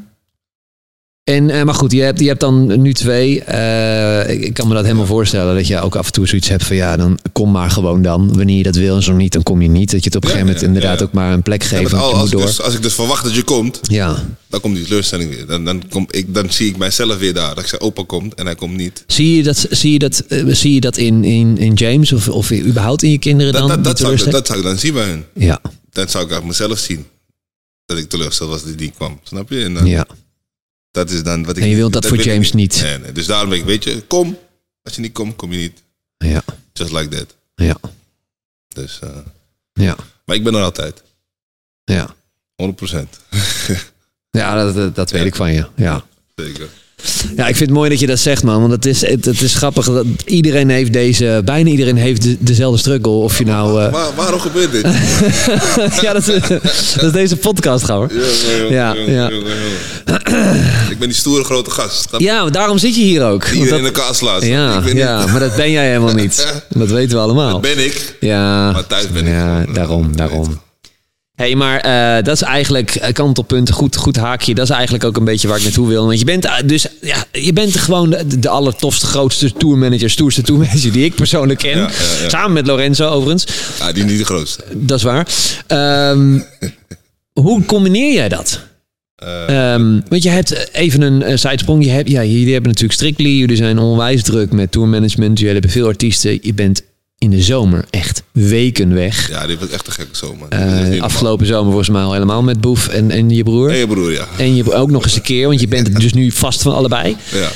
en, 1.24 1.50
eh, 1.50 1.64
maar 1.64 1.74
goed, 1.74 1.92
je 1.92 2.02
hebt, 2.02 2.20
je 2.20 2.28
hebt 2.28 2.40
dan 2.40 2.82
nu 2.82 2.94
twee. 2.94 3.44
Eh, 3.44 4.44
ik, 4.44 4.54
kan 4.54 4.68
me 4.68 4.74
dat 4.74 4.84
helemaal 4.84 5.06
voorstellen 5.06 5.56
dat 5.56 5.68
je 5.68 5.80
ook 5.80 5.96
af 5.96 6.06
en 6.06 6.12
toe 6.12 6.28
zoiets 6.28 6.48
hebt 6.48 6.64
van 6.64 6.76
ja, 6.76 6.98
dan 6.98 7.20
kom 7.32 7.52
maar 7.52 7.70
gewoon 7.72 8.02
dan. 8.02 8.34
Wanneer 8.38 8.58
je 8.58 8.64
dat 8.64 8.76
wil 8.76 8.96
en 8.96 9.04
zo 9.04 9.14
niet, 9.14 9.32
dan 9.34 9.44
kom 9.44 9.62
je 9.62 9.68
niet. 9.68 9.92
Dat 9.92 10.00
je 10.04 10.06
het 10.06 10.16
op 10.16 10.24
een 10.24 10.30
Ja, 10.30 10.36
gegeven 10.36 10.54
moment 10.56 10.62
ja, 10.62 10.68
inderdaad 10.82 11.00
ja. 11.00 11.06
ook 11.06 11.14
maar 11.14 11.34
een 11.34 11.42
plek 11.44 11.64
geeft. 11.64 11.94
al- 11.94 12.00
als, 12.00 12.16
moet 12.18 12.26
ik 12.26 12.32
door. 12.32 12.46
dus, 12.46 12.62
als 12.62 12.74
ik 12.76 12.82
dus 12.84 12.94
verwacht 12.94 13.24
dat 13.24 13.36
je 13.36 13.44
komt, 13.44 13.80
Ja. 13.82 14.24
dan 14.50 14.60
komt 14.62 14.76
die 14.76 14.84
teleurstelling 14.86 15.36
weer. 15.36 15.46
Dan, 15.48 15.66
dan, 15.66 15.84
kom 15.90 16.06
ik, 16.10 16.34
dan 16.34 16.52
zie 16.52 16.68
ik 16.68 16.78
mijzelf 16.78 17.18
weer 17.18 17.34
daar. 17.34 17.56
Dat 17.56 17.64
ik 17.64 17.70
zeg, 17.70 17.80
opa 17.80 18.04
komt 18.08 18.34
en 18.34 18.46
hij 18.46 18.56
komt 18.56 18.76
niet. 18.78 19.04
Zie 19.08 19.36
je 19.36 19.44
dat, 19.44 19.66
zie 19.70 19.92
je 19.92 20.00
dat, 20.00 20.20
eh, 20.28 20.44
zie 20.48 20.74
je 20.74 20.80
dat 20.82 20.98
in, 20.98 21.24
in, 21.24 21.58
in 21.58 21.74
James 21.74 22.12
of, 22.14 22.28
of 22.30 22.52
überhaupt 22.52 23.04
in 23.04 23.12
je 23.12 23.20
kinderen 23.20 23.54
dan? 23.54 23.68
Dat, 23.68 23.84
dat, 23.84 23.98
die 23.98 24.06
dat, 24.06 24.18
zou, 24.18 24.28
ik- 24.28 24.32
dat 24.32 24.48
zou 24.48 24.60
ik 24.60 24.66
dan 24.66 24.78
zien 24.78 24.94
bij 24.94 25.06
hun. 25.08 25.24
Ja, 25.34 25.62
Dan 25.92 26.10
zou 26.10 26.26
ik 26.26 26.32
uit 26.32 26.44
mezelf 26.46 26.80
zien. 26.80 27.06
Dat 27.86 27.98
ik 27.98 28.10
teleurgesteld 28.10 28.50
was 28.50 28.60
dat 28.64 28.70
hij 28.70 28.80
niet 28.80 28.94
kwam. 28.96 29.20
Snap 29.24 29.50
je? 29.50 29.64
En 29.64 29.74
dan, 29.74 29.86
ja. 29.86 30.06
Dat 30.91 31.10
is 31.10 31.23
dan 31.23 31.45
wat 31.45 31.58
ik 31.58 31.63
En 31.63 31.69
je 31.69 31.75
wilt 31.75 31.93
dat 31.93 32.06
voor 32.08 32.17
ik 32.17 32.23
James 32.23 32.51
niet. 32.51 32.82
Nee, 32.82 32.97
nee. 32.97 33.12
Dus 33.12 33.25
daarom 33.25 33.49
ben 33.49 33.58
ik, 33.60 33.65
weet 33.65 33.84
je, 33.84 34.01
kom. 34.01 34.38
Als 34.84 34.95
je 34.95 35.01
niet 35.01 35.13
komt, 35.13 35.36
kom 35.36 35.51
je 35.51 35.58
niet. 35.58 35.84
Ja, 36.17 36.43
Just 36.73 36.91
like 36.91 37.15
that. 37.17 37.36
ja, 37.56 37.77
Dus, 38.67 38.99
eh, 38.99 39.17
ja, 39.73 39.95
maar 40.25 40.36
ik 40.36 40.43
ben 40.43 40.56
er 40.56 40.62
altijd. 40.63 41.04
ja. 41.84 42.15
100%. 42.56 43.19
Ja, 44.34 44.63
dat, 44.63 44.75
dat, 44.75 44.95
dat 44.95 45.12
weet 45.12 45.21
Ja. 45.21 45.27
ik 45.27 45.36
van 45.36 45.54
je. 45.54 45.67
Ja. 45.75 46.06
Zeker. 46.36 46.69
Ja, 47.36 47.48
ik 47.48 47.56
vind 47.56 47.70
het 47.70 47.78
mooi 47.78 47.90
dat 47.90 48.00
je 48.00 48.08
dat 48.08 48.20
zegt, 48.20 48.44
man. 48.44 48.60
Want 48.60 48.72
het 48.72 48.86
is, 48.86 49.02
het, 49.08 49.26
het 49.26 49.42
is 49.42 49.56
grappig 49.56 49.86
dat 49.86 50.06
iedereen 50.26 50.70
heeft 50.70 50.94
deze... 50.94 51.42
Bijna 51.46 51.70
iedereen 51.70 51.98
heeft 51.98 52.22
de- 52.22 52.38
dezelfde 52.40 52.80
struggle. 52.80 53.12
Of 53.12 53.38
je 53.38 53.46
nou... 53.46 53.82
eh, 53.84 53.92
Waar, 53.92 54.08
waarom 54.16 54.40
gebeurt 54.40 54.72
dit? 54.72 54.82
ja, 56.02 56.14
dat 56.14 56.28
is, 56.28 56.36
dat 56.96 57.04
is 57.04 57.12
deze 57.12 57.38
podcast, 57.38 57.86
gauw. 57.86 57.98
hoor. 57.98 58.12
Ja, 58.70 58.94
ja. 58.94 59.30
Ik 60.90 61.00
ben 61.00 61.08
die 61.08 61.14
stoere 61.18 61.44
grote 61.44 61.70
gast. 61.72 62.08
Ja, 62.18 62.50
daarom 62.50 62.78
zit 62.78 62.96
je 62.96 63.02
hier 63.02 63.24
ook. 63.26 63.44
Want 63.44 63.56
Iedereen 63.56 63.78
in 63.78 63.84
dat- 63.84 63.94
de 63.96 64.02
kaas 64.02 64.20
laat. 64.22 64.46
ja, 64.46 64.82
ja, 64.94 65.26
maar 65.26 65.40
dat 65.40 65.56
ben 65.56 65.72
jij 65.72 65.88
helemaal 65.88 66.14
niet. 66.14 66.46
Dat 66.70 66.90
weten 66.90 67.18
we 67.18 67.24
allemaal. 67.24 67.60
ben 67.60 67.86
ik. 67.86 68.16
Ja, 68.20 68.72
Maar 68.72 68.88
thuis 68.88 69.08
ben 69.12 69.26
ik 69.28 69.34
ja 69.34 69.66
daarom, 69.74 70.16
daarom. 70.16 70.62
Hey, 71.41 71.56
maar 71.56 71.80
eh, 71.80 72.23
dat 72.23 72.36
is 72.36 72.41
eigenlijk 72.41 72.95
eh, 72.95 73.13
kantelpunt, 73.13 73.71
goed, 73.71 73.95
goed 73.95 74.15
haakje. 74.15 74.54
Dat 74.54 74.69
is 74.69 74.75
eigenlijk 74.75 75.04
ook 75.04 75.17
een 75.17 75.25
beetje 75.25 75.47
waar 75.47 75.58
ik 75.58 75.63
naartoe 75.63 75.88
wil. 75.88 76.06
Want 76.06 76.19
je 76.19 76.25
bent 76.25 76.45
eh, 76.45 76.54
dus, 76.65 76.88
ja, 77.01 77.25
je 77.32 77.54
bent 77.54 77.77
gewoon 77.77 78.10
de, 78.10 78.39
de 78.39 78.49
allertofste, 78.49 79.06
grootste 79.06 79.54
tourmanager, 79.54 80.10
stoerste 80.10 80.41
tourmanager 80.41 80.91
die 80.91 81.06
ik 81.06 81.15
persoonlijk 81.15 81.60
ken. 81.60 81.77
Ja, 81.77 81.84
ja, 81.84 82.23
ja. 82.23 82.30
Samen 82.30 82.54
met 82.54 82.67
Lorenzo 82.67 83.10
overigens. 83.10 83.45
Ja, 83.80 83.91
die 83.91 84.04
niet 84.04 84.17
de 84.17 84.25
grootste. 84.25 84.63
Dat 84.73 84.97
is 84.97 85.04
waar. 85.04 85.27
Ehm, 85.67 86.39
hoe 87.34 87.65
combineer 87.65 88.13
jij 88.13 88.30
dat? 88.30 88.60
Eh, 89.21 89.73
Ehm, 89.73 89.99
want 90.10 90.23
je 90.23 90.30
hebt 90.30 90.69
even 90.71 91.01
een 91.01 91.23
eh, 91.23 91.38
sidesprong. 91.38 91.84
Je 91.84 91.89
hebt, 91.89 92.10
ja, 92.10 92.23
jullie 92.23 92.54
hebben 92.54 92.71
natuurlijk 92.71 92.99
Strictly. 92.99 93.30
Jullie 93.30 93.56
zijn 93.56 93.80
onwijs 93.80 94.23
druk 94.23 94.51
met 94.51 94.71
tourmanagement. 94.71 95.38
Jullie 95.39 95.54
hebben 95.54 95.71
veel 95.71 95.88
artiesten. 95.88 96.39
Je 96.41 96.54
bent 96.54 96.84
in 97.22 97.30
de 97.30 97.42
zomer 97.42 97.86
echt 97.90 98.24
weken 98.32 98.94
weg. 98.94 99.30
ja, 99.30 99.48
dit 99.48 99.60
was 99.60 99.70
echt 99.70 99.88
een 99.88 99.94
gekke 99.94 100.16
zomer. 100.16 100.50
Eh, 100.50 101.02
afgelopen 101.02 101.46
zomer 101.46 101.66
volgens 101.66 101.90
mij 101.90 102.02
al 102.02 102.14
helemaal 102.14 102.44
met 102.44 102.62
Boef 102.62 102.88
en, 102.88 103.12
en 103.12 103.30
je 103.30 103.44
broer. 103.44 103.70
En 103.70 103.78
je 103.78 103.88
broer, 103.88 104.12
ja. 104.12 104.28
En 104.38 104.56
je 104.56 104.74
ook 104.74 104.92
nog 104.92 105.04
eens 105.04 105.16
een 105.16 105.22
keer, 105.22 105.48
want 105.48 105.60
je 105.60 105.68
bent 105.68 106.00
dus 106.00 106.14
nu 106.14 106.32
vast 106.32 106.62
van 106.62 106.74
allebei. 106.74 107.18
Ja. 107.32 107.50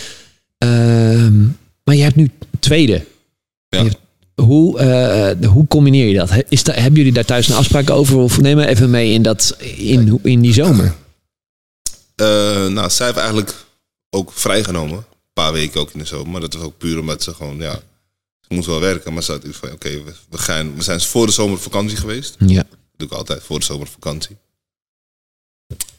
Ehm, 0.58 1.42
maar 1.84 1.96
je 1.96 2.02
hebt 2.04 2.16
nu 2.16 2.32
tweede. 2.60 3.06
Ja. 3.70 3.84
Hebt- 3.84 3.98
hoe, 4.42 4.80
eh, 4.80 5.50
hoe 5.50 5.68
combineer 5.68 6.08
je 6.08 6.16
dat? 6.18 6.30
Is 6.50 6.64
dat? 6.64 6.76
Hebben 6.76 6.94
jullie 6.96 7.14
daar 7.14 7.26
thuis 7.26 7.48
een 7.48 7.56
afspraak 7.56 7.90
over? 7.90 8.18
Of 8.18 8.42
neem 8.42 8.56
me 8.56 8.68
even 8.68 8.90
mee 8.90 9.12
in, 9.14 9.22
dat, 9.22 9.58
in, 9.76 10.20
in 10.24 10.42
die 10.42 10.54
zomer. 10.54 10.94
Eh, 12.16 12.68
nou, 12.68 12.90
zij 12.90 13.06
heeft 13.06 13.18
eigenlijk 13.18 13.54
ook 14.10 14.32
vrijgenomen. 14.34 14.98
Een 14.98 15.04
paar 15.34 15.54
weken 15.54 15.80
ook 15.80 15.92
in 15.94 16.00
de 16.00 16.06
zomer. 16.06 16.30
Maar 16.30 16.42
dat 16.42 16.54
was 16.54 16.64
ook 16.64 16.78
puur 16.78 17.00
omdat 17.00 17.24
ze 17.24 17.34
gewoon, 17.34 17.58
ja... 17.58 17.80
Ze 18.48 18.54
moest 18.54 18.68
wel 18.68 18.80
werken, 18.80 19.14
maar 19.14 19.24
ze 19.24 19.32
had 19.32 19.44
iets 19.44 19.58
van... 19.58 19.72
Oké, 19.72 20.04
we, 20.04 20.14
we, 20.30 20.38
gaan, 20.38 20.76
we 20.76 20.84
zijn 20.84 21.02
voor 21.02 21.26
de 21.26 21.32
zomer 21.32 21.56
op 21.56 21.62
vakantie 21.62 21.98
geweest. 21.98 22.36
Ja. 22.40 22.56
Dat 22.64 22.78
doe 22.98 23.08
ik 23.08 23.14
altijd, 23.14 23.44
voor 23.44 23.60
de 23.60 23.66
zomer 23.66 23.86
op 23.88 23.94
vakantie. 23.94 24.38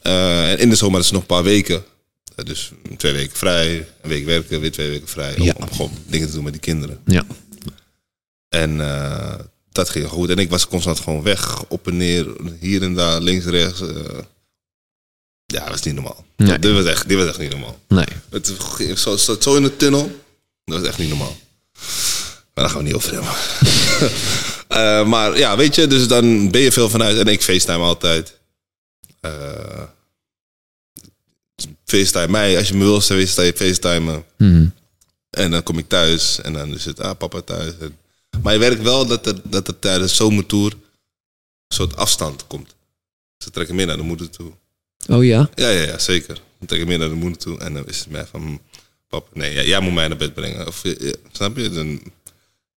Eh, 0.01 0.51
en 0.51 0.57
in 0.59 0.69
de 0.69 0.75
zomer 0.75 0.99
is 0.99 1.05
het 1.05 1.13
nog 1.13 1.21
een 1.21 1.27
paar 1.27 1.43
weken. 1.43 1.83
Eh, 2.35 2.45
dus 2.45 2.71
twee 2.97 3.13
weken 3.13 3.37
vrij, 3.37 3.77
een 4.01 4.09
week 4.09 4.25
werken, 4.25 4.59
weer 4.61 4.71
twee 4.71 4.89
weken 4.89 5.07
vrij. 5.07 5.37
Om, 5.37 5.43
Ja. 5.45 5.53
om 5.57 5.71
gewoon 5.71 5.91
dingen 6.07 6.27
te 6.27 6.33
doen 6.33 6.43
met 6.43 6.53
die 6.53 6.61
kinderen. 6.61 7.01
Ja. 7.05 7.25
En 8.49 8.81
eh, 8.81 9.39
dat 9.71 9.89
ging 9.89 10.07
goed. 10.07 10.29
En 10.29 10.37
ik 10.37 10.49
was 10.49 10.67
constant 10.67 10.99
gewoon 10.99 11.23
weg, 11.23 11.63
op 11.65 11.87
en 11.87 11.97
neer, 11.97 12.35
hier 12.59 12.81
en 12.81 12.95
daar, 12.95 13.21
links, 13.21 13.45
rechts. 13.45 13.79
ja, 15.45 15.59
dat 15.59 15.69
was 15.69 15.81
niet 15.81 15.93
normaal. 15.95 16.25
Nee. 16.35 16.59
Dit, 16.59 16.71
was 16.73 16.85
echt, 16.85 17.07
dit 17.07 17.17
was 17.17 17.27
echt 17.27 17.39
niet 17.39 17.49
normaal. 17.51 17.79
Nee. 17.87 18.05
Het 18.29 18.53
zo, 18.95 19.17
zo 19.17 19.55
in 19.55 19.63
de 19.63 19.75
tunnel. 19.75 20.11
Dat 20.65 20.79
was 20.79 20.87
echt 20.87 20.97
niet 20.97 21.09
normaal. 21.09 21.35
Maar 22.57 22.65
daar 22.65 22.69
gaan 22.75 22.83
we 22.83 22.87
niet 22.87 22.95
over 22.95 23.13
hebben. 23.13 23.31
Eh, 24.67 25.05
maar 25.07 25.37
ja, 25.37 25.57
weet 25.57 25.75
je, 25.75 25.87
dus 25.87 26.07
dan 26.07 26.51
ben 26.51 26.61
je 26.61 26.71
veel 26.71 26.89
vanuit. 26.89 27.17
En 27.17 27.27
ik 27.27 27.41
facetime 27.41 27.83
altijd. 27.83 28.37
Eh 29.19 29.83
facetime 31.85 32.27
mij. 32.27 32.57
Als 32.57 32.67
je 32.67 32.73
me 32.73 32.83
wil, 32.83 33.01
facetime, 33.01 33.53
facetimen. 33.55 34.23
Mhm. 34.37 34.67
En 35.29 35.51
dan 35.51 35.63
kom 35.63 35.77
ik 35.77 35.87
thuis. 35.87 36.41
En 36.41 36.53
dan 36.53 36.73
is 36.73 36.85
het, 36.85 36.99
ah, 36.99 37.17
papa 37.17 37.41
thuis. 37.41 37.73
En- 37.79 37.97
maar 38.41 38.53
je 38.53 38.59
werkt 38.59 38.81
wel 38.81 39.07
dat 39.07 39.25
er, 39.25 39.35
dat 39.43 39.67
er 39.67 39.79
tijdens 39.79 40.09
de 40.09 40.15
zomertour 40.17 40.71
een 40.71 41.75
soort 41.75 41.95
afstand 41.95 42.47
komt. 42.47 42.75
Ze 43.37 43.49
trekken 43.51 43.75
meer 43.75 43.85
naar 43.85 43.97
de 43.97 44.03
moeder 44.03 44.29
toe. 44.29 44.51
Oh 45.07 45.25
ja? 45.25 45.49
Ja, 45.55 45.69
ja, 45.69 45.81
ja, 45.83 45.97
zeker. 45.99 46.35
Dan 46.59 46.67
trek 46.67 46.79
ik 46.81 46.87
meer 46.87 46.97
naar 46.99 47.09
de 47.09 47.15
moeder 47.15 47.39
toe 47.39 47.59
en 47.59 47.73
dan 47.73 47.87
is 47.87 47.99
het 47.99 48.09
mij 48.09 48.25
van... 48.25 48.61
Papa, 49.07 49.27
nee, 49.33 49.53
jij, 49.53 49.67
jij 49.67 49.79
moet 49.79 49.93
mij 49.93 50.07
naar 50.07 50.17
bed 50.17 50.33
brengen. 50.33 50.67
Of, 50.67 50.83
eh, 50.83 51.13
snap 51.31 51.57
je? 51.57 51.69
Dan, 51.69 52.01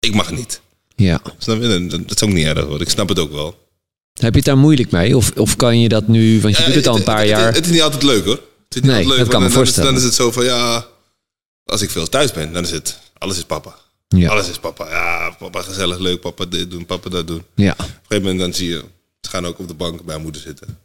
ik 0.01 0.15
mag 0.15 0.31
niet. 0.31 0.61
Ja. 0.97 1.21
Snap 1.39 1.61
je? 1.63 1.87
Dat 1.87 2.01
is 2.15 2.23
ook 2.23 2.31
niet 2.33 2.47
erg 2.47 2.65
hoor. 2.65 2.81
Ik 2.81 2.89
snap 2.89 3.09
het 3.09 3.19
ook 3.19 3.33
wel. 3.33 3.67
Heb 4.13 4.31
je 4.33 4.37
het 4.37 4.45
daar 4.45 4.59
moeilijk 4.59 4.91
mee? 4.91 5.17
Of, 5.17 5.31
of 5.37 5.57
kan 5.57 5.81
je 5.81 5.89
dat 5.89 6.09
nu, 6.09 6.41
want 6.41 6.57
je 6.57 6.65
doet 6.65 6.75
het 6.75 6.87
al 6.87 6.97
een 6.97 7.03
paar 7.03 7.27
jaar. 7.27 7.47
Het, 7.47 7.57
het 7.57 7.65
is 7.65 7.71
niet 7.73 7.83
altijd 7.83 8.03
leuk 8.03 8.25
hoor. 8.25 8.35
Het 8.35 8.77
is 8.77 8.83
niet 8.83 8.85
Nee, 8.85 8.93
altijd 8.95 9.09
leuk. 9.11 9.19
dat 9.19 9.29
kan 9.29 9.41
me 9.41 9.49
is- 9.49 9.55
voorstellen. 9.55 9.89
Dan 9.91 9.99
is 10.01 10.05
het 10.07 10.15
zo 10.15 10.31
van, 10.33 10.45
ja... 10.45 10.87
Als 11.65 11.83
ik 11.83 11.91
veel 11.91 12.09
thuis 12.09 12.33
ben, 12.33 12.53
dan 12.53 12.63
is 12.65 12.71
het... 12.71 12.99
Alles 13.19 13.37
is 13.37 13.45
papa. 13.45 13.75
Ja. 14.09 14.29
Alles 14.31 14.49
is 14.49 14.59
papa. 14.59 14.89
Ja, 14.91 15.31
papa 15.39 15.63
gezellig, 15.63 15.99
leuk. 15.99 16.21
Papa 16.21 16.45
dit 16.45 16.71
doen, 16.71 16.87
papa 16.87 17.11
dat 17.11 17.27
doen. 17.27 17.39
Op 17.39 17.45
Ja. 17.55 17.75
een 17.79 17.85
gegeven 17.85 18.23
moment 18.23 18.39
dan 18.39 18.55
zie 18.55 18.69
je... 18.69 18.85
Ze 19.21 19.31
gaan 19.31 19.47
ook 19.47 19.59
op 19.59 19.69
de 19.69 19.75
bank 19.75 20.03
bij 20.05 20.19
moeder 20.19 20.41
zitten. 20.41 20.79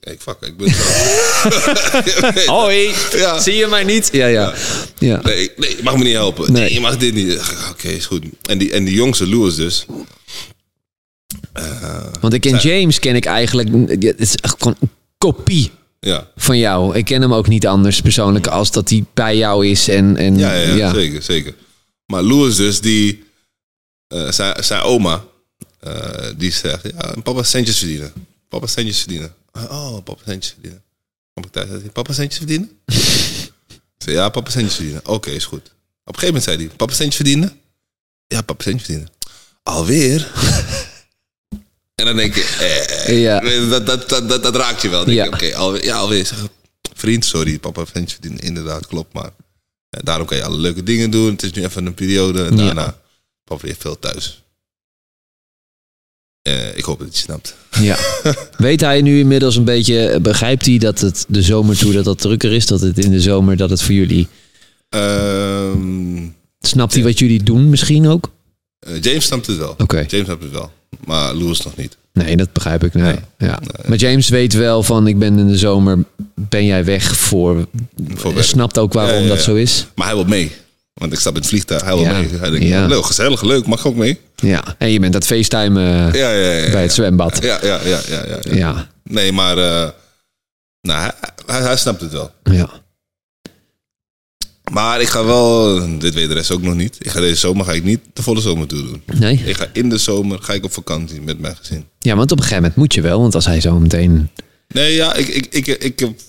Ik 0.00 0.20
fuck, 0.20 0.36
ik 0.40 0.56
ben. 0.56 0.72
Hoi, 2.56 2.92
Ja. 3.10 3.40
zie 3.40 3.54
je 3.54 3.66
mij 3.66 3.84
niet? 3.84 4.08
Ja, 4.12 4.26
ja. 4.26 4.54
ja. 4.98 5.20
Nee, 5.22 5.50
nee, 5.56 5.76
je 5.76 5.82
mag 5.82 5.96
me 5.96 6.04
niet 6.04 6.12
helpen. 6.12 6.52
Nee. 6.52 6.62
Nee, 6.62 6.72
je 6.72 6.80
mag 6.80 6.96
dit 6.96 7.14
niet. 7.14 7.40
Oké, 7.70 7.88
is 7.88 8.06
goed. 8.06 8.24
En 8.42 8.58
die, 8.58 8.72
en 8.72 8.84
die 8.84 8.94
jongste 8.94 9.28
Louis 9.28 9.54
dus. 9.54 9.86
Eh, 11.52 12.06
Want 12.20 12.32
ik 12.32 12.40
ken 12.40 12.56
James, 12.58 12.98
ken 12.98 13.16
ik 13.16 13.24
eigenlijk, 13.24 13.68
het 14.02 14.20
is 14.20 14.34
echt 14.36 14.54
gewoon 14.58 14.76
een 14.80 14.90
kopie 15.18 15.70
ja. 16.00 16.30
van 16.36 16.58
jou. 16.58 16.96
Ik 16.96 17.04
ken 17.04 17.22
hem 17.22 17.34
ook 17.34 17.48
niet 17.48 17.66
anders 17.66 18.00
persoonlijk 18.00 18.46
als 18.46 18.70
dat 18.70 18.88
hij 18.88 19.04
bij 19.14 19.36
jou 19.36 19.66
is. 19.66 19.88
En, 19.88 20.16
en, 20.16 20.38
Ja, 20.38 20.54
ja, 20.54 20.74
ja, 20.74 20.94
zeker, 20.94 21.22
zeker. 21.22 21.54
Maar 22.06 22.22
Louis 22.22 22.56
dus, 22.56 22.80
die... 22.80 23.24
eh, 24.08 24.30
zijn, 24.30 24.64
zijn 24.64 24.82
oma, 24.82 25.24
eh, 25.80 25.92
die 26.36 26.52
zegt... 26.52 26.82
Ja, 26.82 27.14
papa 27.22 27.42
centjes 27.42 27.78
verdienen. 27.78 28.12
Papa 28.48 28.66
centjes 28.66 28.98
verdienen. 28.98 29.32
Oh, 29.70 30.02
papa 30.04 30.22
centjes 30.26 30.52
verdienen. 30.52 30.82
Kom 31.34 31.44
ik 31.44 31.50
thuis, 31.52 31.68
hij, 31.68 31.78
papa 31.80 32.12
centjes 32.12 32.36
verdienen? 32.38 32.70
Zei, 33.98 34.16
ja, 34.16 34.28
papa 34.28 34.50
centjes 34.50 34.74
verdienen. 34.74 35.06
Oké, 35.06 35.30
is 35.30 35.44
goed. 35.44 35.66
Op 36.04 36.14
een 36.14 36.20
gegeven 36.20 36.26
moment 36.26 36.44
zei 36.44 36.56
hij, 36.56 36.76
papa 36.76 36.92
centjes 36.94 37.16
verdienen? 37.16 37.60
Ja, 38.26 38.42
papa 38.42 38.62
centjes 38.62 38.84
verdienen. 38.84 39.12
Alweer? 39.62 40.30
en 41.94 42.04
dan 42.04 42.16
denk 42.16 42.34
je, 42.34 42.44
eh, 43.06 43.20
Ja. 43.22 43.40
dat, 43.68 43.86
dat, 43.86 44.08
dat, 44.08 44.28
dat, 44.28 44.42
dat 44.42 44.56
raakt 44.56 44.82
je 44.82 44.88
wel. 44.88 45.04
Dan 45.04 45.14
denk 45.14 45.40
Ja. 45.40 45.48
oké, 45.48 45.56
alweer, 45.56 45.84
ja, 45.84 45.96
alweer. 45.96 46.26
Zeg, 46.26 46.46
vriend, 46.94 47.24
sorry, 47.24 47.58
papa 47.58 47.84
centjes 47.84 48.12
verdienen. 48.12 48.40
Inderdaad, 48.40 48.86
klopt, 48.86 49.12
maar 49.12 49.30
eh, 49.90 50.00
daarom 50.04 50.26
kan 50.26 50.36
je 50.36 50.44
alle 50.44 50.58
leuke 50.58 50.82
dingen 50.82 51.10
doen. 51.10 51.30
Het 51.32 51.42
is 51.42 51.52
nu 51.52 51.64
even 51.64 51.86
een 51.86 51.94
periode. 51.94 52.44
En 52.44 52.56
Ja. 52.56 52.64
daarna, 52.64 53.00
papa 53.44 53.66
heeft 53.66 53.80
veel 53.80 53.98
thuis. 53.98 54.42
Eh, 56.48 56.76
ik 56.76 56.84
hoop 56.84 56.98
dat 56.98 57.08
hij 57.08 57.16
snapt. 57.16 57.54
Ja. 57.80 57.96
Weet 58.56 58.80
hij 58.80 59.02
nu 59.02 59.18
inmiddels 59.18 59.56
een 59.56 59.64
beetje, 59.64 60.18
begrijpt 60.22 60.66
hij 60.66 60.78
dat 60.78 61.00
het 61.00 61.24
de 61.28 61.42
zomer 61.42 61.78
toe 61.78 61.92
dat 61.92 62.04
dat 62.04 62.18
drukker 62.18 62.52
is? 62.52 62.66
Dat 62.66 62.80
het 62.80 62.98
in 62.98 63.10
de 63.10 63.20
zomer, 63.20 63.56
dat 63.56 63.70
het 63.70 63.82
voor 63.82 63.94
jullie... 63.94 64.28
Ehm, 64.88 66.26
Snapt 66.60 66.94
hij 66.94 67.02
wat 67.02 67.18
jullie 67.18 67.42
doen 67.42 67.68
misschien 67.68 68.06
ook? 68.08 68.30
eh, 68.78 69.00
James 69.00 69.24
snapt 69.24 69.46
het 69.46 69.56
wel. 69.56 69.74
Oké. 69.78 70.04
James 70.08 70.24
snapt 70.26 70.42
het 70.42 70.52
wel. 70.52 70.70
Maar 71.04 71.34
Louis 71.34 71.60
nog 71.62 71.76
niet. 71.76 71.96
Nee, 72.12 72.36
dat 72.36 72.52
begrijp 72.52 72.84
ik. 72.84 72.94
Nee. 72.94 73.04
Ja. 73.04 73.20
Ja. 73.38 73.60
Maar 73.86 73.96
James 73.98 74.28
weet 74.28 74.52
wel 74.52 74.82
van, 74.82 75.06
ik 75.06 75.18
ben 75.18 75.38
in 75.38 75.48
de 75.48 75.58
zomer, 75.58 75.98
ben 76.34 76.64
jij 76.64 76.84
weg 76.84 77.16
voor... 77.16 77.68
Voor 78.14 78.34
werk. 78.34 78.46
snapt 78.46 78.78
ook 78.78 78.92
waarom 78.92 79.14
Ja, 79.14 79.20
ja, 79.20 79.26
ja. 79.28 79.34
dat 79.34 79.42
zo 79.42 79.54
is. 79.54 79.86
Maar 79.94 80.06
hij 80.06 80.14
wil 80.16 80.24
mee. 80.24 80.52
Want 80.98 81.12
ik 81.12 81.18
stap 81.18 81.34
in 81.34 81.40
het 81.40 81.48
vliegtuig. 81.48 81.82
Hij 81.82 81.94
wil 81.94 82.02
Ja. 82.04 82.12
mee. 82.12 82.28
Hij 82.28 82.50
denkt, 82.50 82.66
Ja. 82.66 82.86
leuk, 82.86 83.04
gezellig, 83.04 83.42
leuk. 83.42 83.66
Mag 83.66 83.78
ik 83.80 83.86
ook 83.86 83.94
mee? 83.96 84.20
Ja. 84.36 84.74
En 84.78 84.90
je 84.90 85.00
bent 85.00 85.14
Ja, 86.12 86.30
ja. 86.30 86.30
ja, 86.30 86.70
bij 86.70 86.82
het 86.82 86.92
zwembad. 86.92 87.42
Ja, 87.42 87.58
ja, 87.62 87.80
ja, 87.84 88.00
ja. 88.08 88.38
ja. 88.54 88.88
Nee, 89.04 89.32
maar... 89.32 89.58
eh, 89.58 89.88
nou, 90.80 91.00
hij, 91.00 91.12
hij, 91.46 91.60
hij 91.60 91.76
snapt 91.76 92.00
het 92.00 92.12
wel. 92.12 92.30
Ja. 92.42 92.70
Maar 94.72 95.00
ik 95.00 95.08
ga 95.08 95.24
wel... 95.24 95.74
Dit 95.98 96.14
weet 96.14 96.28
de 96.28 96.34
rest 96.34 96.50
ook 96.50 96.62
nog 96.62 96.74
niet. 96.74 96.96
Ik 97.00 97.10
ga 97.10 97.20
deze 97.20 97.34
zomer 97.40 97.64
ga 97.64 97.72
ik 97.72 97.84
niet 97.84 98.00
de 98.12 98.22
volle 98.22 98.40
zomer 98.40 98.66
toe 98.66 98.82
doen. 98.82 99.02
Nee? 99.18 99.42
Ik 99.44 99.56
ga 99.56 99.66
in 99.72 99.88
de 99.88 99.98
zomer 99.98 100.38
ga 100.42 100.52
ik 100.52 100.64
op 100.64 100.72
vakantie 100.72 101.20
met 101.20 101.38
mijn 101.38 101.56
gezin. 101.56 101.84
Ja, 101.98 102.16
want 102.16 102.30
op 102.32 102.36
een 102.36 102.42
gegeven 102.42 102.62
moment 102.62 102.80
moet 102.80 102.94
je 102.94 103.00
wel. 103.00 103.20
Want 103.20 103.34
als 103.34 103.46
hij 103.46 103.60
zo 103.60 103.78
meteen... 103.78 104.30
Nee, 104.68 104.94
ja, 104.94 105.14
ik, 105.14 105.28
ik, 105.28 105.46
ik, 105.50 105.66
ik, 105.66 105.98
heb- 105.98 106.20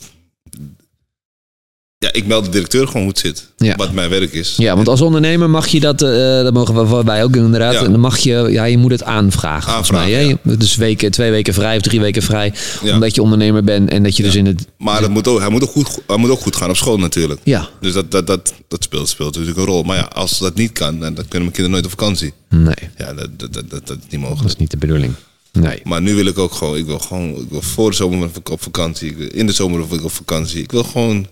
ja, 1.99 2.13
ik 2.13 2.25
meld 2.27 2.45
de 2.45 2.49
directeur 2.51 2.85
gewoon 2.87 3.01
hoe 3.01 3.09
het 3.11 3.19
zit. 3.19 3.47
Ja. 3.57 3.75
Wat 3.75 3.91
mijn 3.91 4.09
werk 4.09 4.33
is. 4.33 4.53
Ja, 4.57 4.75
want 4.75 4.87
als 4.87 5.01
ondernemer 5.01 5.49
mag 5.49 5.67
je 5.67 5.79
dat... 5.79 6.01
eh, 6.01 6.09
dat 6.43 6.53
mogen 6.53 7.05
wij 7.05 7.23
ook 7.23 7.35
inderdaad. 7.35 7.73
Ja. 7.73 7.83
En 7.83 7.91
dan 7.91 7.99
mag 7.99 8.17
je... 8.17 8.47
Ja, 8.49 8.63
je 8.63 8.77
moet 8.77 8.91
het 8.91 9.03
aanvragen. 9.03 9.71
volgens 9.71 9.91
Aanvragen, 9.91 10.11
mij, 10.11 10.39
hè? 10.43 10.57
Dus 10.57 10.75
weken, 10.75 11.11
twee 11.11 11.31
weken 11.31 11.53
vrij 11.53 11.75
of 11.75 11.81
drie 11.81 11.99
weken 11.99 12.21
vrij. 12.21 12.53
Ja. 12.83 12.93
Omdat 12.93 13.15
je 13.15 13.21
ondernemer 13.21 13.63
bent 13.63 13.89
en 13.89 14.03
dat 14.03 14.17
je 14.17 14.23
dus 14.23 14.35
in 14.35 14.45
het... 14.45 14.67
Maar 14.77 15.01
het 15.01 15.11
moet 15.11 15.27
ook, 15.27 15.39
hij, 15.39 15.49
moet 15.49 15.63
ook 15.63 15.71
goed, 15.71 15.99
hij 16.07 16.17
moet 16.17 16.29
ook 16.29 16.39
goed 16.41 16.55
gaan 16.55 16.69
op 16.69 16.75
school 16.75 16.97
natuurlijk. 16.97 17.39
Ja. 17.43 17.69
Dus 17.81 17.93
dat, 17.93 18.11
dat, 18.11 18.27
dat, 18.27 18.53
dat 18.67 18.83
speelt, 18.83 19.09
speelt 19.09 19.33
natuurlijk 19.33 19.57
een 19.57 19.65
rol. 19.65 19.83
Maar 19.83 19.97
ja, 19.97 20.03
als 20.13 20.39
dat 20.39 20.55
niet 20.55 20.71
kan, 20.71 20.99
dan, 20.99 21.13
dan 21.13 21.27
kunnen 21.27 21.39
mijn 21.41 21.51
kinderen 21.51 21.71
nooit 21.71 21.85
op 21.85 21.99
vakantie. 21.99 22.33
Nee, 22.49 22.89
Ja, 22.97 23.13
dat, 23.13 23.39
dat, 23.39 23.53
dat, 23.53 23.69
dat, 23.69 23.87
dat 23.87 23.97
is 23.97 24.03
niet 24.09 24.11
dat 24.11 24.19
mogelijk. 24.29 24.47
is 24.53 24.55
niet 24.55 24.71
de 24.71 24.77
bedoeling. 24.77 25.13
Nee. 25.51 25.79
Maar 25.83 26.01
nu 26.01 26.15
wil 26.15 26.25
ik 26.25 26.37
ook 26.37 26.53
gewoon, 26.53 26.77
ik 26.77 26.85
wil 26.85 26.99
gewoon, 26.99 27.29
ik 27.29 27.49
wil 27.49 27.61
voor 27.61 27.89
de 27.89 27.95
zomer 27.95 28.29
op 28.51 28.61
vakantie. 28.63 29.15
In 29.31 29.45
de 29.45 29.53
zomer 29.53 29.87
wil 29.87 29.97
ik 29.97 30.03
op 30.03 30.11
vakantie. 30.11 30.61
Ik 30.63 30.71
wil 30.71 30.83
gewoon 30.83 31.27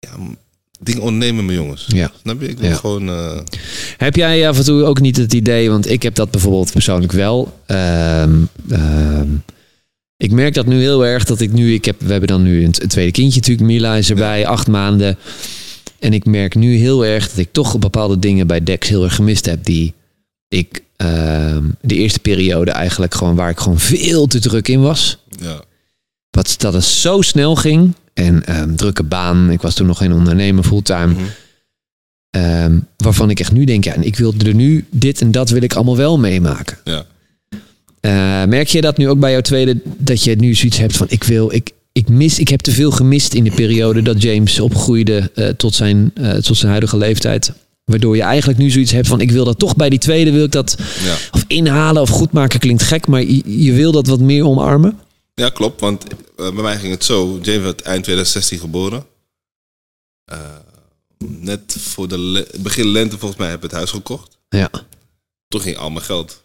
ja, 0.00 0.08
dingen 0.80 1.02
ondernemen 1.02 1.44
met 1.46 1.54
jongens. 1.54 1.84
Ja. 1.88 2.12
Snap 2.22 2.40
je? 2.40 2.48
Ik 2.48 2.58
wil 2.58 2.68
Ja. 2.70 2.74
gewoon... 2.76 3.08
eh, 3.08 3.38
Heb 3.96 4.16
jij 4.16 4.48
af 4.48 4.58
en 4.58 4.64
toe 4.64 4.84
ook 4.84 5.00
niet 5.00 5.16
het 5.16 5.32
idee, 5.32 5.70
want 5.70 5.90
ik 5.90 6.02
heb 6.02 6.14
dat 6.14 6.30
bijvoorbeeld 6.30 6.72
persoonlijk 6.72 7.12
wel. 7.12 7.58
Ehm, 7.66 8.34
ehm, 8.70 9.28
ik 10.16 10.30
merk 10.32 10.54
dat 10.54 10.66
nu 10.66 10.80
heel 10.80 11.06
erg 11.06 11.24
dat 11.24 11.40
ik 11.40 11.52
nu, 11.52 11.74
ik 11.74 11.84
heb, 11.84 12.00
we 12.00 12.10
hebben 12.10 12.28
dan 12.28 12.42
nu 12.42 12.64
een 12.64 12.72
tweede 12.72 13.12
kindje 13.12 13.40
natuurlijk, 13.40 13.66
Mila 13.66 13.94
is 13.96 14.10
erbij, 14.10 14.46
acht 14.46 14.66
maanden. 14.66 15.16
En 15.98 16.12
ik 16.12 16.24
merk 16.24 16.54
nu 16.54 16.76
heel 16.76 17.04
erg 17.06 17.28
dat 17.28 17.38
ik 17.38 17.52
toch 17.52 17.78
bepaalde 17.78 18.18
dingen 18.18 18.46
bij 18.46 18.62
Dex 18.64 18.88
heel 18.88 19.04
erg 19.04 19.14
gemist 19.14 19.46
heb, 19.46 19.64
die 19.64 19.92
ik 20.48 20.82
ehm, 20.96 21.64
de 21.80 21.94
eerste 21.94 22.18
periode 22.18 22.70
eigenlijk 22.70 23.14
gewoon, 23.14 23.34
waar 23.34 23.50
ik 23.50 23.58
gewoon 23.58 23.78
veel 23.78 24.26
te 24.26 24.38
druk 24.38 24.68
in 24.68 24.80
was. 24.80 25.18
ja. 25.40 25.60
Wat, 26.30 26.54
dat 26.58 26.72
het 26.72 26.84
zo 26.84 27.20
snel 27.20 27.56
ging. 27.56 27.94
En 28.20 28.44
ehm, 28.46 28.74
drukke 28.74 29.02
baan. 29.02 29.50
Ik 29.50 29.60
was 29.60 29.74
toen 29.74 29.86
nog 29.86 29.98
geen 29.98 30.12
ondernemer 30.12 30.64
fulltime. 30.64 31.06
Mhm. 31.06 31.22
Ehm, 32.30 32.78
waarvan 32.96 33.30
ik 33.30 33.40
echt 33.40 33.52
nu 33.52 33.64
denk, 33.64 33.84
ja, 33.84 33.94
en 33.94 34.04
ik 34.04 34.16
wil 34.16 34.34
er 34.46 34.54
nu 34.54 34.84
dit 34.90 35.20
en 35.20 35.30
dat 35.30 35.50
wil 35.50 35.62
ik 35.62 35.74
allemaal 35.74 35.96
wel 35.96 36.18
meemaken. 36.18 36.78
Ja. 36.84 37.04
Eh, 38.00 38.48
merk 38.48 38.68
je 38.68 38.80
dat 38.80 38.96
nu 38.96 39.08
ook 39.08 39.18
bij 39.20 39.30
jouw 39.30 39.40
tweede, 39.40 39.80
dat 39.98 40.24
je 40.24 40.36
nu 40.36 40.54
zoiets 40.54 40.78
hebt 40.78 40.96
van, 40.96 41.06
ik 41.10 41.24
wil, 41.24 41.52
ik, 41.52 41.70
ik 41.92 42.08
mis, 42.08 42.38
ik 42.38 42.48
heb 42.48 42.60
te 42.60 42.70
veel 42.70 42.90
gemist 42.90 43.34
in 43.34 43.44
de 43.44 43.50
periode 43.50 44.02
dat 44.02 44.22
James 44.22 44.60
opgroeide 44.60 45.30
eh, 45.34 45.48
tot, 45.48 45.74
zijn, 45.74 46.10
eh, 46.14 46.32
tot 46.32 46.56
zijn 46.56 46.70
huidige 46.70 46.96
leeftijd. 46.96 47.52
Waardoor 47.84 48.16
je 48.16 48.22
eigenlijk 48.22 48.58
nu 48.58 48.70
zoiets 48.70 48.92
hebt 48.92 49.06
van, 49.08 49.20
ik 49.20 49.30
wil 49.30 49.44
dat 49.44 49.58
toch 49.58 49.76
bij 49.76 49.90
die 49.90 49.98
tweede, 49.98 50.32
wil 50.32 50.44
ik 50.44 50.52
dat 50.52 50.76
Ja. 51.04 51.14
of 51.32 51.44
inhalen 51.46 52.02
of 52.02 52.08
goed 52.08 52.32
maken 52.32 52.58
klinkt 52.58 52.82
gek, 52.82 53.06
maar 53.06 53.22
je, 53.22 53.62
je 53.64 53.72
wil 53.72 53.92
dat 53.92 54.06
wat 54.06 54.20
meer 54.20 54.46
omarmen. 54.46 54.98
Ja, 55.40 55.48
klopt. 55.50 55.80
Want 55.80 56.04
eh, 56.04 56.14
bij 56.36 56.52
mij 56.62 56.78
ging 56.78 56.92
het 56.92 57.04
zo. 57.04 57.38
James 57.42 57.62
werd 57.62 57.80
eind 57.82 58.02
2016 58.04 58.58
geboren. 58.58 59.06
Eh, 60.24 60.56
net 61.18 61.76
voor 61.78 62.08
de 62.08 62.18
le- 62.18 62.46
begin 62.58 62.86
lente 62.88 63.18
volgens 63.18 63.40
mij 63.40 63.48
heb 63.48 63.56
ik 63.56 63.62
het 63.62 63.72
huis 63.72 63.90
gekocht. 63.90 64.38
Ja. 64.48 64.70
Toen 65.48 65.60
ging 65.60 65.76
al 65.76 65.90
mijn 65.90 66.04
geld, 66.04 66.42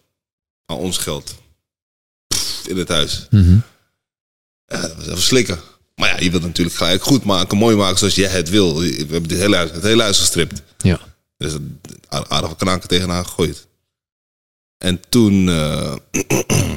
al 0.65 0.77
ons 0.77 0.97
geld, 0.97 1.35
pff, 2.27 2.67
in 2.67 2.77
het 2.77 2.87
huis. 2.89 3.27
Ja, 4.65 4.81
dat 4.81 4.95
was 4.95 5.05
even 5.07 5.21
slikken. 5.21 5.59
Maar 5.95 6.09
ja, 6.09 6.19
je 6.19 6.31
wilt 6.31 6.43
natuurlijk 6.43 6.75
gelijk 6.75 7.03
goed 7.03 7.23
maken, 7.23 7.57
mooi 7.57 7.75
maken 7.75 7.97
zoals 7.97 8.15
jij 8.15 8.29
het 8.29 8.49
wil. 8.49 8.79
We 8.79 8.95
hebben 8.97 9.27
dit 9.27 9.37
hele 9.39 9.55
huis, 9.55 9.71
het 9.71 9.83
hele 9.83 10.01
huis 10.01 10.19
gestript. 10.19 10.61
Ja. 10.77 10.99
Dus 11.37 11.53
het 11.53 11.61
aardige 12.29 12.55
kanaken 12.55 12.87
tegenaan 12.87 13.25
gegooid. 13.25 13.67
En 14.77 15.01
toen 15.09 15.49
eh 15.49 15.95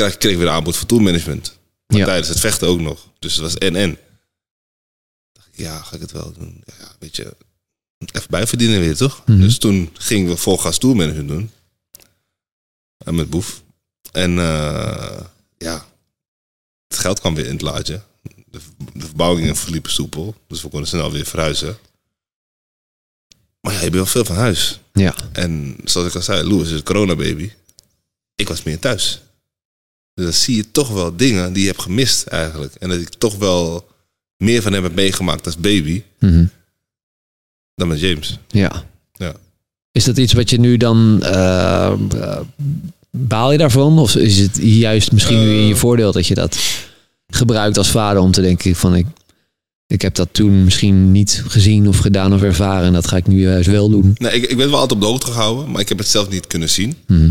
kreeg, 0.00 0.18
kreeg 0.18 0.36
weer 0.36 0.46
een 0.46 0.52
aanbod 0.52 0.76
voor 0.76 0.86
toolmanagement. 0.86 1.58
Maar 1.86 1.98
Ja. 1.98 2.04
tijdens 2.04 2.28
het 2.28 2.40
vechten 2.40 2.68
ook 2.68 2.80
nog. 2.80 3.06
Dus 3.18 3.32
het 3.32 3.42
was 3.42 3.54
en-en. 3.58 3.98
ja, 5.52 5.82
ga 5.82 5.94
ik 5.94 6.00
het 6.00 6.12
wel 6.12 6.32
doen? 6.32 6.62
Ja, 6.78 6.92
weet 6.98 7.16
je, 7.16 7.36
even 7.98 8.30
bijverdienen 8.30 8.80
weer, 8.80 8.96
toch? 8.96 9.22
Mhm. 9.26 9.40
Dus 9.40 9.58
toen 9.58 9.90
gingen 9.92 10.30
we 10.30 10.36
vol 10.36 10.58
gas 10.58 10.78
toolmanagement 10.78 11.28
doen. 11.28 11.50
En 13.04 13.14
met 13.14 13.30
Boef. 13.30 13.62
En 14.12 14.38
eh, 14.38 15.20
ja, 15.58 15.86
het 16.88 16.98
geld 16.98 17.20
kwam 17.20 17.34
weer 17.34 17.46
in 17.46 17.52
het 17.52 17.60
laadje. 17.62 18.02
De, 18.46 18.60
de 18.94 19.06
verbouwingen 19.06 19.56
verliepen 19.56 19.90
soepel. 19.90 20.34
Dus 20.46 20.62
we 20.62 20.68
konden 20.68 20.88
snel 20.88 21.12
weer 21.12 21.26
verhuizen. 21.26 21.78
Maar 23.60 23.72
ja, 23.72 23.78
je 23.78 23.84
bent 23.84 23.94
wel 23.94 24.06
veel 24.06 24.24
van 24.24 24.36
huis. 24.36 24.80
Ja. 24.92 25.14
En 25.32 25.76
zoals 25.84 26.08
ik 26.08 26.14
al 26.14 26.22
zei, 26.22 26.48
Louis 26.48 26.66
is 26.70 26.76
een 26.76 26.82
coronababy. 26.82 27.52
Ik 28.34 28.48
was 28.48 28.62
meer 28.62 28.78
thuis. 28.78 29.20
Dus 30.14 30.24
dan 30.24 30.32
zie 30.34 30.56
je 30.56 30.70
toch 30.70 30.88
wel 30.88 31.16
dingen 31.16 31.52
die 31.52 31.62
je 31.62 31.68
hebt 31.68 31.82
gemist 31.82 32.26
eigenlijk. 32.26 32.74
En 32.74 32.88
dat 32.88 32.98
ik 33.00 33.08
toch 33.08 33.36
wel 33.36 33.88
meer 34.36 34.62
van 34.62 34.72
hem 34.72 34.82
heb 34.82 34.94
meegemaakt 34.94 35.46
als 35.46 35.56
baby 35.56 36.02
Mhm. 36.18 36.44
dan 37.74 37.88
met 37.88 38.00
James. 38.00 38.38
Ja. 38.48 38.84
Ja. 39.12 39.34
Is 39.92 40.04
dat 40.04 40.18
iets 40.18 40.32
wat 40.32 40.50
je 40.50 40.58
nu 40.60 40.76
dan... 40.76 41.22
eh, 41.22 41.92
baal 43.10 43.52
je 43.52 43.58
daarvan? 43.58 43.98
Of 43.98 44.14
is 44.16 44.38
het 44.38 44.56
juist 44.62 45.12
misschien 45.12 45.40
nu 45.40 45.50
in 45.54 45.66
je 45.66 45.72
Eh. 45.74 45.78
voordeel 45.80 46.12
dat 46.12 46.26
je 46.26 46.34
dat 46.34 46.58
gebruikt 47.26 47.78
als 47.78 47.90
vader 47.90 48.22
om 48.22 48.30
te 48.30 48.40
denken 48.40 48.76
van... 48.76 48.94
Ik, 48.94 49.06
ik 49.86 50.02
heb 50.02 50.14
dat 50.14 50.28
toen 50.32 50.64
misschien 50.64 51.12
niet 51.12 51.42
gezien 51.46 51.88
of 51.88 51.98
gedaan 51.98 52.34
of 52.34 52.42
ervaren. 52.42 52.86
En 52.86 52.92
dat 52.92 53.08
ga 53.08 53.16
ik 53.16 53.26
nu 53.26 53.40
juist 53.40 53.68
wel 53.68 53.90
doen. 53.90 54.14
Nee, 54.18 54.32
ik, 54.32 54.50
ik 54.50 54.56
ben 54.56 54.70
wel 54.70 54.78
altijd 54.78 54.92
op 54.92 55.00
de 55.00 55.06
hoogte 55.06 55.26
gehouden, 55.26 55.70
maar 55.70 55.80
ik 55.80 55.88
heb 55.88 55.98
het 55.98 56.08
zelf 56.08 56.28
niet 56.30 56.46
kunnen 56.46 56.68
zien. 56.70 56.96
Mhm. 57.06 57.30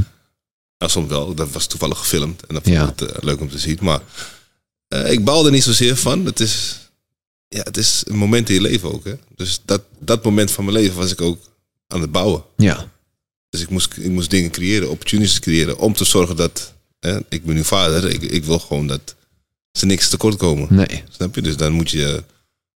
Nou, 0.80 0.92
soms 0.92 1.10
wel. 1.10 1.34
Dat 1.36 1.52
was 1.52 1.68
toevallig 1.68 1.98
gefilmd. 1.98 2.46
En 2.46 2.54
dat 2.54 2.64
vond 2.64 2.76
Ja. 2.76 2.84
ik 2.90 3.00
het, 3.00 3.12
eh, 3.12 3.24
leuk 3.24 3.40
om 3.40 3.50
te 3.50 3.60
zien. 3.60 3.78
Maar 3.82 4.02
eh, 4.88 5.12
ik 5.12 5.24
baal 5.24 5.46
er 5.46 5.52
niet 5.52 5.64
zozeer 5.64 5.96
van. 5.96 6.26
Het 6.26 6.40
is, 6.40 6.78
ja, 7.48 7.62
het 7.64 7.78
is 7.78 8.04
een 8.08 8.16
moment 8.18 8.50
in 8.50 8.56
je 8.56 8.62
leven 8.62 8.92
ook. 8.94 9.04
Hè? 9.06 9.14
Dus 9.36 9.62
dat, 9.66 9.82
dat 10.00 10.24
moment 10.24 10.52
van 10.52 10.66
mijn 10.66 10.78
leven 10.78 10.98
was 10.98 11.12
ik 11.12 11.22
ook 11.22 11.40
aan 11.88 12.02
het 12.02 12.12
bouwen. 12.12 12.44
Ja. 12.58 12.92
Dus 13.50 13.62
ik 13.62 13.70
moest, 13.70 13.94
ik 13.98 14.10
moest 14.12 14.30
dingen 14.30 14.52
creëren, 14.52 14.90
opportunities 14.90 15.40
creëren. 15.40 15.78
Om 15.78 15.94
te 15.94 16.06
zorgen 16.06 16.36
dat... 16.36 16.74
Hè, 17.00 17.18
ik 17.30 17.46
ben 17.46 17.56
nu 17.56 17.64
vader. 17.64 18.10
Ik, 18.10 18.22
ik 18.22 18.44
wil 18.44 18.60
gewoon 18.60 18.88
dat 18.88 19.16
ze 19.72 19.86
niks 19.86 20.10
tekort 20.10 20.36
komen. 20.38 20.68
Nee. 20.76 21.04
Snap 21.10 21.36
je? 21.36 21.42
Dus 21.42 21.58
dan 21.58 21.72
moet 21.72 21.90
je 21.92 22.24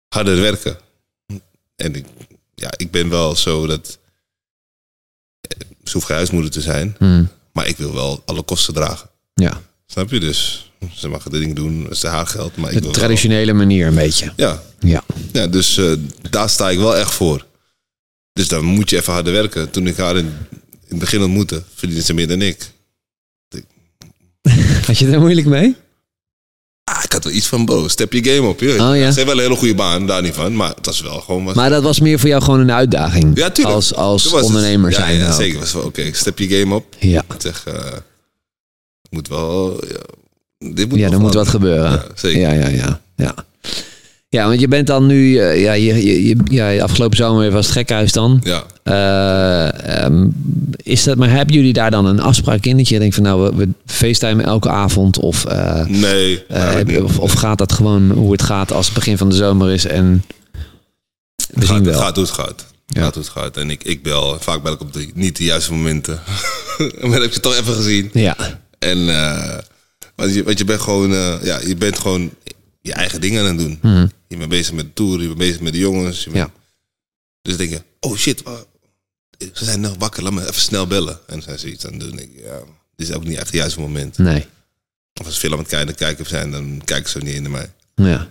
harder 0.08 0.40
werken. 0.40 0.78
En 1.76 1.94
ik, 1.94 2.06
ja, 2.54 2.70
ik 2.76 2.90
ben 2.90 3.08
wel 3.08 3.36
zo 3.36 3.66
dat... 3.66 3.98
eh, 5.40 5.58
Ze 5.84 5.92
hoeft 5.92 6.06
geen 6.06 6.16
huismoeder 6.16 6.50
te 6.50 6.60
zijn. 6.60 6.96
Mhm. 6.98 7.24
Maar 7.52 7.66
ik 7.68 7.76
wil 7.76 7.94
wel 7.94 8.22
alle 8.26 8.42
kosten 8.42 8.74
dragen. 8.74 9.10
Ja. 9.34 9.60
Snap 9.86 10.10
je? 10.10 10.20
Dus 10.20 10.70
ze 10.94 11.08
mag 11.08 11.22
de 11.22 11.38
ding 11.38 11.54
doen, 11.54 11.82
het 11.84 11.92
is 11.92 12.02
haar 12.02 12.26
geld. 12.26 12.56
Maar 12.56 12.70
ik 12.70 12.76
De 12.76 12.82
wil 12.82 12.92
traditionele 12.92 13.52
manier 13.52 13.86
een 13.86 13.94
beetje. 13.94 14.32
Ja, 14.36 14.62
Ja. 14.80 15.04
ja, 15.32 15.46
dus 15.46 15.76
eh, 15.76 15.92
daar 16.30 16.50
sta 16.50 16.70
ik 16.70 16.78
wel 16.78 16.96
echt 16.96 17.14
voor. 17.14 17.46
Dus 18.32 18.48
dan 18.48 18.64
moet 18.64 18.90
je 18.90 18.96
even 18.96 19.12
harder 19.12 19.32
werken. 19.32 19.70
Toen 19.70 19.86
ik 19.86 19.96
haar 19.96 20.16
in, 20.16 20.26
in 20.50 20.88
het 20.88 20.98
begin 20.98 21.22
ontmoette, 21.22 21.62
verdiende 21.74 22.02
ze 22.04 22.14
meer 22.14 22.28
dan 22.28 22.42
ik. 22.42 22.70
Had 24.86 24.98
je 24.98 25.06
er 25.06 25.20
moeilijk 25.20 25.46
mee? 25.46 25.76
Ah, 26.84 27.00
ik 27.04 27.12
had 27.12 27.24
wel 27.24 27.32
iets 27.32 27.46
van, 27.46 27.64
bro, 27.64 27.88
step 27.88 28.12
je 28.12 28.24
game 28.24 28.48
op. 28.48 28.60
Je. 28.60 28.68
Oh, 28.72 28.76
ja. 28.78 28.92
Ze 28.92 29.00
heeft 29.20 29.24
wel 29.24 29.32
een 29.32 29.38
hele 29.42 29.56
goede 29.56 29.74
baan, 29.74 30.06
daar 30.06 30.22
niet 30.22 30.34
van. 30.34 30.56
Maar 30.56 30.68
het 30.74 30.86
was 30.86 31.00
wel 31.00 31.20
gewoon... 31.20 31.44
Was, 31.44 31.54
Maar 31.54 31.70
dat 31.70 31.82
was 31.82 32.00
meer 32.00 32.18
voor 32.18 32.28
jou 32.28 32.42
gewoon 32.42 32.60
een 32.60 32.72
uitdaging. 32.72 33.36
ja, 33.36 33.50
tuurlijk. 33.50 33.74
Als, 33.76 33.94
als 33.94 34.24
het- 34.24 34.42
ondernemer 34.42 34.90
ja, 34.90 34.96
zijn. 34.96 35.16
Ja, 35.18 35.32
zeker. 35.32 35.58
was 35.58 35.72
wel 35.72 35.82
oké. 35.82 36.12
Step 36.12 36.38
je 36.38 36.48
game 36.48 36.74
op. 36.74 36.84
Ja, 36.98 37.20
Ik 37.34 37.40
zeg, 37.40 37.64
het 37.64 38.02
moet 39.10 39.28
wel... 39.28 39.84
Ja, 39.88 40.70
dit 40.72 40.88
moet 40.88 40.98
ja 40.98 41.10
er 41.10 41.20
moet 41.20 41.34
wat 41.34 41.48
gebeuren. 41.48 41.90
Ja, 41.90 42.04
zeker. 42.14 42.40
Ja, 42.40 42.52
ja, 42.52 42.68
ja. 42.68 43.00
ja. 43.16 43.34
Ja, 44.32 44.48
want 44.48 44.60
je 44.60 44.68
bent 44.68 44.86
dan 44.86 45.06
nu, 45.06 45.36
eh, 45.38 45.60
ja, 45.62 45.72
je, 45.72 46.24
je, 46.26 46.36
ja, 46.50 46.82
afgelopen 46.82 47.16
zomer 47.16 47.50
was 47.50 47.64
het 47.66 47.74
gekhuis 47.74 48.12
dan. 48.12 48.40
Ja. 48.44 48.64
Eh, 48.82 50.02
ehm, 50.04 50.28
is 50.76 51.02
dat, 51.04 51.16
maar 51.16 51.30
hebben 51.30 51.54
jullie 51.54 51.72
daar 51.72 51.90
dan 51.90 52.06
een 52.06 52.20
afspraak 52.20 52.64
in? 52.66 52.76
Dat 52.76 52.88
je 52.88 52.98
denkt 52.98 53.14
van 53.14 53.24
nou, 53.24 53.42
we, 53.42 53.56
we 53.56 53.68
facetimen 53.86 54.44
elke 54.44 54.68
avond 54.68 55.18
of, 55.18 55.44
eh, 55.44 55.84
Nee. 55.86 56.44
of, 57.02 57.18
of 57.18 57.32
gaat 57.32 57.58
dat 57.58 57.72
gewoon 57.72 58.10
hoe 58.10 58.32
het 58.32 58.42
gaat 58.42 58.72
als 58.72 58.86
het 58.86 58.94
begin 58.94 59.18
van 59.18 59.28
de 59.28 59.36
zomer 59.36 59.70
is 59.70 59.86
en 59.86 60.24
we 61.36 61.44
Het 61.54 61.66
zien 61.66 61.76
gaat, 61.76 61.84
wel. 61.84 61.94
het 61.94 62.02
gaat 62.02 62.16
hoe 62.16 62.24
het 62.24 62.34
gaat. 62.34 62.66
Ja. 62.86 63.02
gaat 63.02 63.14
hoe 63.14 63.22
het 63.22 63.32
gaat. 63.32 63.56
En 63.56 63.70
ik, 63.70 63.82
ik 63.84 64.02
bel. 64.02 64.36
Vaak 64.40 64.62
bel 64.62 64.72
ik 64.72 64.80
op 64.80 64.92
de, 64.92 65.10
niet 65.14 65.36
de 65.36 65.44
juiste 65.44 65.72
momenten. 65.72 66.20
maar 66.78 67.10
dan 67.10 67.20
heb 67.22 67.32
je 67.32 67.40
toch 67.40 67.56
even 67.56 67.74
gezien. 67.74 68.10
Ja, 68.12 68.36
En 68.78 69.06
want, 70.16 70.34
je, 70.34 70.42
want 70.44 70.58
je 70.58 70.64
bent 70.64 70.80
gewoon, 70.80 71.10
ja, 71.42 71.58
je 71.66 71.76
bent 71.78 71.98
gewoon 71.98 72.30
je 72.82 72.92
eigen 72.92 73.20
dingen 73.20 73.40
aan 73.46 73.48
het 73.48 73.58
doen. 73.58 73.78
Mhm. 73.82 74.06
Je 74.28 74.36
bent 74.36 74.48
bezig 74.48 74.72
met 74.74 74.84
de 74.84 74.92
tour, 74.92 75.20
je 75.20 75.26
bent 75.26 75.38
bezig 75.38 75.60
met 75.60 75.72
de 75.72 75.78
jongens. 75.78 76.24
Je 76.24 76.30
bent- 76.30 76.50
Ja. 76.54 76.60
Dus 77.42 77.56
denk 77.56 77.70
je, 77.70 77.82
oh 78.00 78.16
shit, 78.16 78.42
ze 79.38 79.64
zijn 79.64 79.80
nog 79.80 79.94
wakker, 79.98 80.22
laat 80.22 80.32
me 80.32 80.40
even 80.42 80.54
snel 80.60 80.86
bellen. 80.86 81.14
En 81.14 81.20
dan 81.26 81.42
zijn 81.42 81.58
ze 81.58 81.70
iets 81.72 81.86
aan 81.86 81.92
het 81.92 82.00
doen. 82.00 82.08
Dan 82.08 82.18
denk 82.18 82.32
ik, 82.32 82.44
ja, 82.44 82.58
dit 82.96 83.08
is 83.08 83.14
ook 83.14 83.24
niet 83.24 83.36
echt 83.36 83.46
het 83.46 83.54
juiste 83.54 83.80
moment. 83.80 84.18
nee. 84.18 84.46
Of 85.20 85.24
als 85.26 85.34
ze 85.34 85.40
film 85.40 85.52
aan 85.52 85.58
het 85.58 85.68
kijken, 85.68 85.94
kijken 85.94 86.26
zijn, 86.26 86.50
dan 86.50 86.82
kijken 86.84 87.10
ze 87.10 87.18
niet 87.18 87.34
in 87.34 87.42
naar 87.42 87.50
mij. 87.50 87.72
Ja. 87.94 88.30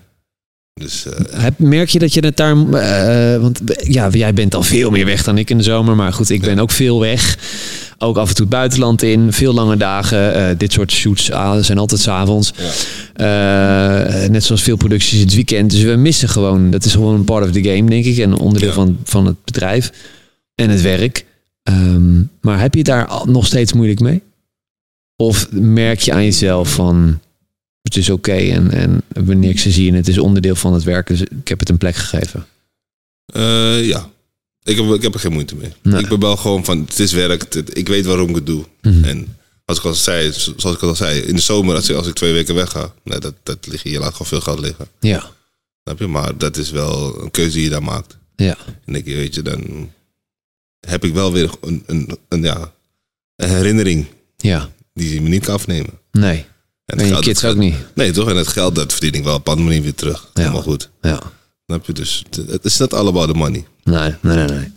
Dus 0.82 1.06
eh, 1.06 1.46
merk 1.58 1.90
je 1.90 2.00
dat 2.00 2.14
je 2.14 2.26
het 2.26 2.38
daar... 2.38 2.56
eh, 2.74 3.42
want 3.42 3.62
ja, 3.84 4.10
jij 4.10 4.34
bent 4.34 4.56
al 4.56 4.64
veel 4.64 4.90
meer 4.90 5.06
weg 5.06 5.24
dan 5.24 5.38
ik 5.38 5.50
in 5.50 5.58
de 5.58 5.64
zomer. 5.64 5.96
Maar 5.96 6.14
goed, 6.14 6.30
ik 6.30 6.42
ben 6.42 6.60
ook 6.60 6.72
veel 6.72 7.00
weg. 7.00 7.38
Ook 7.98 8.18
af 8.18 8.30
en 8.30 8.36
toe 8.36 8.46
het 8.46 8.54
buitenland 8.54 9.02
in. 9.02 9.34
Veel 9.34 9.54
lange 9.54 9.78
dagen. 9.78 10.34
Eh, 10.34 10.58
dit 10.58 10.72
soort 10.72 10.92
shoots 10.92 11.32
ah, 11.32 11.64
zijn 11.64 11.78
altijd 11.78 12.02
s'avonds. 12.02 12.54
ja. 13.16 14.28
Net 14.30 14.44
zoals 14.44 14.62
veel 14.64 14.76
producties 14.78 15.20
het 15.20 15.34
weekend. 15.36 15.72
Dus 15.72 15.82
we 15.82 15.96
missen 15.96 16.30
gewoon... 16.30 16.72
Dat 16.72 16.86
is 16.86 16.92
gewoon 16.92 17.16
een 17.16 17.24
part 17.26 17.46
of 17.46 17.52
the 17.52 17.64
game, 17.64 17.90
denk 17.90 18.06
ik. 18.06 18.18
En 18.18 18.34
onderdeel 18.34 18.70
Ja. 18.70 18.76
van, 18.76 18.98
van 19.04 19.26
het 19.26 19.36
bedrijf. 19.46 19.92
En 20.56 20.70
het 20.70 20.82
werk. 20.82 21.26
Ehm, 21.64 22.20
maar 22.42 22.60
heb 22.60 22.74
je 22.76 22.84
daar 22.84 23.10
nog 23.26 23.46
steeds 23.46 23.74
moeilijk 23.74 24.00
mee? 24.00 24.22
Of 25.16 25.48
merk 25.52 26.00
je 26.00 26.14
aan 26.14 26.24
jezelf 26.24 26.74
van... 26.74 27.20
Het 27.82 27.98
is 27.98 28.10
oké 28.10 28.32
en, 28.34 28.72
en 28.72 29.02
wanneer 29.26 29.50
ik 29.50 29.60
ze 29.60 29.72
zie 29.72 29.90
en 29.90 29.96
het 29.96 30.08
is 30.08 30.18
onderdeel 30.18 30.56
van 30.56 30.74
het 30.74 30.84
werk. 30.84 31.08
Dus 31.08 31.22
ik 31.22 31.48
heb 31.48 31.60
het 31.60 31.70
een 31.70 31.78
plek 31.78 31.96
gegeven. 31.96 32.46
Eh, 33.26 33.86
ja, 33.88 34.10
ik 34.64 34.78
heb, 34.78 34.86
ik 34.86 35.02
heb 35.02 35.14
er 35.14 35.20
geen 35.20 35.32
moeite 35.34 35.56
mee. 35.56 35.74
Nee. 35.82 36.02
Ik 36.02 36.08
ben 36.10 36.20
wel 36.20 36.38
gewoon 36.38 36.66
van, 36.66 36.80
het 36.80 37.00
is 37.00 37.12
werk, 37.12 37.54
het- 37.54 37.78
ik 37.78 37.88
weet 37.88 38.06
waarom 38.06 38.30
ik 38.30 38.36
het 38.36 38.46
doe. 38.46 38.66
Mhm. 38.82 39.04
En 39.04 39.38
als 39.66 39.78
ik 39.78 39.84
al 39.84 39.94
zei, 39.94 40.32
zoals 40.32 40.76
ik 40.76 40.82
al 40.82 40.96
zei, 40.96 41.20
in 41.20 41.36
de 41.36 41.42
zomer 41.42 41.76
als 41.76 41.90
ik, 41.90 41.96
als 41.96 42.08
ik 42.08 42.14
twee 42.16 42.34
weken 42.34 42.56
wegga, 42.56 42.94
nee, 43.04 43.20
dat, 43.20 43.34
dat 43.44 43.68
lig 43.68 43.84
je, 43.84 43.90
je 43.92 44.00
laat 44.00 44.12
gewoon 44.12 44.28
veel 44.28 44.42
geld 44.42 44.60
liggen. 44.60 44.88
Ja, 45.00 45.30
Snap 45.84 46.00
je? 46.00 46.08
Maar 46.08 46.38
dat 46.38 46.58
is 46.58 46.70
wel 46.72 47.22
een 47.24 47.32
keuze 47.32 47.54
die 47.56 47.64
je 47.64 47.70
daar 47.70 47.84
maakt. 47.84 48.18
Ja. 48.36 48.58
En 48.86 48.96
ik, 48.96 49.06
weet 49.06 49.36
je, 49.36 49.42
dan 49.42 49.90
heb 50.88 51.04
ik 51.06 51.14
wel 51.14 51.32
weer 51.34 51.50
een, 51.62 51.84
een, 51.86 52.18
een, 52.30 52.44
ja, 52.44 52.74
een 53.36 53.50
herinnering 53.50 54.06
Ja. 54.38 54.70
die 54.94 55.14
je 55.14 55.22
me 55.22 55.30
niet 55.30 55.44
kan 55.46 55.54
afnemen. 55.54 55.90
Nee. 56.12 56.46
En, 56.86 56.98
En 57.00 57.08
je 57.08 57.20
kids 57.20 57.42
dat 57.42 57.52
ook 57.52 57.58
niet. 57.58 57.76
Nee, 57.96 58.12
toch? 58.12 58.30
En 58.30 58.36
het 58.36 58.48
geld, 58.48 58.76
dat 58.76 58.92
verdien 58.94 59.14
ik 59.14 59.24
wel 59.24 59.36
op 59.36 59.48
een 59.48 59.52
andere 59.54 59.68
manier 59.70 59.84
weer 59.84 59.96
terug. 59.96 60.28
Ja. 60.34 60.42
Helemaal 60.42 60.62
goed. 60.62 60.90
Ja. 61.02 61.20
Snap 61.66 61.86
je? 61.86 61.94
Dus 61.94 62.24
het- 62.50 62.66
is 62.66 62.78
net 62.78 62.94
all 62.94 63.08
about 63.08 63.28
the 63.28 63.34
money. 63.38 63.66
Nee, 63.84 64.14
nee, 64.22 64.36
nee. 64.36 64.46
nee. 64.48 64.72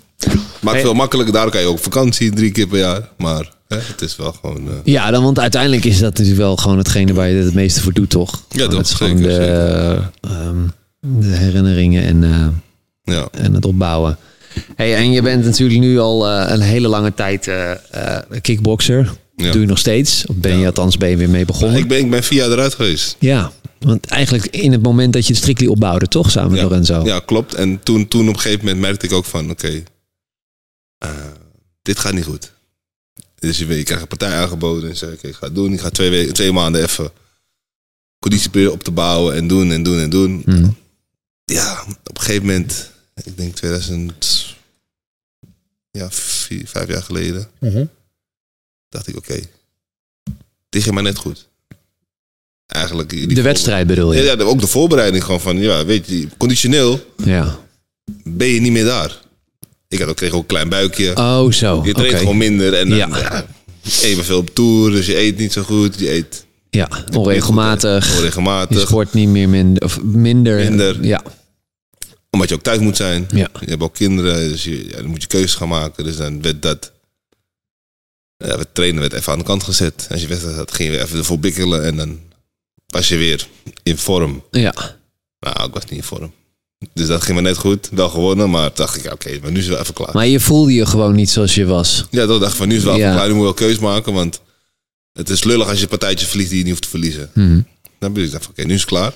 Maakt 0.61 0.77
Hey. 0.77 0.81
veel 0.81 0.95
makkelijker. 0.95 1.35
Daar 1.35 1.51
kan 1.51 1.61
je 1.61 1.67
ook 1.67 1.79
vakantie 1.79 2.31
drie 2.33 2.51
keer 2.53 2.67
per 2.67 2.79
jaar. 2.79 3.09
Maar 3.19 3.53
hè, 3.69 3.77
het 3.81 4.01
is 4.03 4.17
wel 4.17 4.33
gewoon... 4.33 4.69
eh, 4.69 4.75
Ja, 4.85 5.11
dan, 5.11 5.23
want 5.23 5.39
uiteindelijk 5.39 5.85
is 5.85 5.99
dat 5.99 6.11
natuurlijk 6.11 6.39
wel 6.39 6.57
gewoon 6.57 6.79
hetgene 6.79 7.13
waar 7.15 7.29
je 7.29 7.43
het 7.43 7.55
meeste 7.55 7.81
voor 7.83 7.93
doet, 7.93 8.11
toch? 8.11 8.31
Toch, 8.49 8.77
Het 8.77 8.87
is 8.87 8.93
gewoon 8.93 9.19
zeker, 9.19 9.39
de, 9.39 10.01
ehm, 10.21 10.57
de 11.01 11.27
herinneringen 11.27 12.03
en, 12.05 12.25
eh, 12.25 13.15
ja. 13.15 13.29
en 13.33 13.55
het 13.55 13.65
opbouwen. 13.65 14.17
Hey, 14.77 14.97
en 14.97 15.11
je 15.13 15.23
bent 15.23 15.45
natuurlijk 15.45 15.81
nu 15.81 15.99
al 15.99 16.29
eh, 16.29 16.51
een 16.53 16.61
hele 16.61 16.89
lange 16.89 17.15
tijd 17.15 17.51
kickboxer. 18.41 19.13
Ja. 19.37 19.53
Doe 19.53 19.61
je 19.61 19.67
nog 19.67 19.79
steeds? 19.79 20.27
Of 20.27 20.37
ben 20.37 20.59
je 20.59 20.67
althans 20.67 20.97
ben 20.97 21.09
je 21.11 21.17
weer 21.17 21.31
mee 21.31 21.45
begonnen? 21.45 21.79
Ik 21.79 21.89
ben, 21.89 21.99
ik 21.99 22.11
ben 22.11 22.23
vier 22.23 22.39
jaar 22.39 22.51
eruit 22.51 22.75
geweest. 22.75 23.17
Ja, 23.19 23.53
want 23.79 24.07
eigenlijk 24.07 24.47
in 24.47 24.73
het 24.73 24.83
moment 24.83 25.13
dat 25.13 25.27
je 25.27 25.33
het 25.33 25.43
strictly 25.43 25.67
opbouwde, 25.67 26.09
toch? 26.09 26.31
Samen 26.31 26.51
met 26.51 26.61
Ja. 26.61 26.65
Lorenzo. 26.67 27.05
Ja, 27.05 27.21
klopt. 27.21 27.55
En 27.55 27.83
toen, 27.83 28.09
toen 28.09 28.29
op 28.29 28.35
een 28.35 28.41
gegeven 28.41 28.65
moment 28.65 28.81
merkte 28.83 29.07
ik 29.07 29.13
ook 29.13 29.25
van... 29.25 29.51
Oké, 29.51 29.83
eh, 30.99 31.11
dit 31.83 31.99
gaat 31.99 32.13
niet 32.13 32.25
goed. 32.25 32.53
Dus 33.39 33.59
je, 33.59 33.65
weet, 33.67 33.79
je 33.79 33.85
krijgt 33.85 34.03
een 34.03 34.09
partij 34.09 34.39
aangeboden. 34.39 34.91
En 34.91 34.97
zeg 34.97 35.11
ik, 35.13 35.23
ik 35.23 35.35
ga 35.35 35.47
het 35.47 35.55
doen. 35.55 35.73
Ik 35.73 35.81
ga 35.81 35.91
twee, 35.91 36.11
weken, 36.11 36.35
twee 36.35 36.53
maanden 36.53 36.83
even 36.83 37.11
conditie 38.19 38.51
proberen 38.51 38.73
op 38.73 38.85
te 38.85 38.91
bouwen. 38.91 39.35
En 39.35 39.47
doen 39.49 39.73
en 39.73 39.83
doen 39.83 39.99
en 40.01 40.11
doen. 40.11 40.43
Hm. 40.45 40.69
Ja, 41.45 41.85
op 42.05 42.17
een 42.19 42.23
gegeven 42.23 42.47
moment... 42.47 42.91
Ik 43.25 43.37
denk 43.37 43.55
2000... 43.55 44.55
Ja, 45.91 46.11
vier, 46.11 46.69
vijf 46.69 46.89
jaar 46.89 47.03
geleden. 47.03 47.49
Dacht 48.95 49.09
ik, 49.09 49.17
oké. 49.17 49.41
dit 50.69 50.83
ging 50.83 50.95
maar 50.95 51.03
net 51.03 51.17
goed. 51.19 51.49
Eigenlijk... 52.67 53.35
De 53.35 53.43
wedstrijd 53.43 53.87
bedoel 53.87 54.13
je? 54.13 54.23
ja, 54.23 54.37
ook 54.43 54.61
de 54.61 54.67
voorbereiding 54.67 55.25
gewoon 55.25 55.41
van... 55.41 55.59
Ja, 55.59 55.85
weet 55.85 56.07
je, 56.09 56.29
conditioneel 56.37 57.01
Ja. 57.25 57.59
ben 58.25 58.47
je 58.49 58.61
niet 58.61 58.73
meer 58.73 58.85
daar. 58.85 59.21
Ik 59.89 59.99
had 59.99 60.09
ook, 60.09 60.17
kreeg 60.17 60.33
ook 60.33 60.41
een 60.41 60.47
klein 60.47 60.69
buikje. 60.69 61.17
Oh, 61.17 61.53
zo. 61.53 61.83
je 61.85 61.93
traint 61.93 62.19
gewoon 62.19 62.37
minder. 62.37 62.75
En 62.75 62.89
dan, 62.89 62.99
Ja. 62.99 63.09
ja. 63.19 63.47
evenveel 64.03 64.39
op 64.39 64.55
tour, 64.55 64.91
dus 64.91 65.07
je 65.07 65.17
eet 65.19 65.39
niet 65.39 65.53
zo 65.53 65.63
goed. 65.63 65.99
Je 65.99 66.11
eet 66.13 66.45
Ja, 66.71 66.89
onregelmatig. 67.13 68.15
onregelmatig. 68.17 68.79
Je 68.81 68.87
sport 68.87 69.13
niet 69.13 69.29
meer 69.29 69.49
minder. 69.49 69.83
Of 69.85 70.03
minder. 70.03 70.57
Minder. 70.57 71.05
Ja. 71.05 71.23
Omdat 72.31 72.49
je 72.49 72.55
ook 72.55 72.63
thuis 72.63 72.79
moet 72.79 72.97
zijn. 72.97 73.27
Ja. 73.35 73.49
Je 73.61 73.71
hebt 73.71 73.83
ook 73.83 73.95
kinderen, 73.95 74.49
dus 74.49 74.65
je, 74.65 74.89
ja, 74.89 74.97
dan 74.97 75.07
moet 75.07 75.23
je 75.23 75.29
keuzes 75.29 75.55
gaan 75.55 75.69
maken. 75.69 76.05
Dus 76.05 76.17
dan 76.17 76.43
werd 76.43 76.63
dat... 76.63 76.93
Ja, 78.47 78.59
het 78.59 78.75
trainen 78.75 79.01
werd 79.01 79.13
even 79.13 79.33
aan 79.33 79.39
de 79.39 79.45
kant 79.45 79.63
gezet. 79.63 80.07
Als 80.11 80.21
je 80.21 80.27
wedstrijd 80.27 80.57
had, 80.57 80.73
ging 80.73 80.89
je 80.91 80.95
weer 80.97 81.05
even 81.05 81.19
ervoor 81.19 81.39
bikkelen. 81.39 81.85
En 81.85 81.97
dan 81.97 82.21
was 82.87 83.09
je 83.09 83.17
weer 83.17 83.47
in 83.83 83.99
vorm. 83.99 84.45
Ja. 84.51 84.75
Nou, 85.41 85.67
ik 85.69 85.75
was 85.75 85.83
niet 85.85 85.93
in 85.93 86.03
vorm. 86.03 86.33
Dus 86.93 87.07
dat 87.07 87.23
ging 87.23 87.37
me 87.37 87.43
net 87.43 87.57
goed. 87.57 87.89
Wel 87.93 88.09
gewonnen, 88.09 88.51
maar 88.51 88.75
dacht 88.75 88.97
ik, 88.97 89.03
ja, 89.03 89.13
oké, 89.13 89.39
maar 89.43 89.51
nu 89.51 89.57
is 89.59 89.65
het 89.65 89.73
wel 89.73 89.83
even 89.83 89.95
klaar. 89.95 90.15
Maar 90.15 90.27
je 90.27 90.41
voelde 90.41 90.73
je 90.73 90.87
gewoon 90.87 91.15
niet 91.15 91.31
zoals 91.31 91.55
je 91.55 91.65
was. 91.67 92.07
Ja, 92.11 92.27
dat 92.27 92.41
dacht 92.41 92.53
ik 92.53 92.59
van 92.59 92.69
nu 92.69 92.75
is 92.77 92.83
het 92.83 92.91
wel 92.91 92.99
Ja. 93.01 93.05
even 93.05 93.15
klaar. 93.17 93.29
Nu 93.29 93.35
moet 93.35 93.47
je 93.49 93.55
wel 93.55 93.69
keus 93.69 93.79
maken, 93.79 94.13
want 94.13 94.41
het 95.13 95.31
is 95.31 95.45
lullig 95.45 95.69
als 95.69 95.77
je 95.77 95.83
een 95.83 95.89
partijtje 95.89 96.27
verliest 96.27 96.49
die 96.49 96.59
je 96.59 96.65
niet 96.65 96.73
hoeft 96.73 96.83
te 96.85 96.89
verliezen. 96.91 97.31
Hm. 97.35 97.61
Dan 97.99 98.13
ben 98.13 98.25
ik 98.25 98.31
dacht 98.31 98.49
oké, 98.49 98.63
nu 98.65 98.75
is 98.75 98.81
het 98.81 98.89
klaar. 98.89 99.13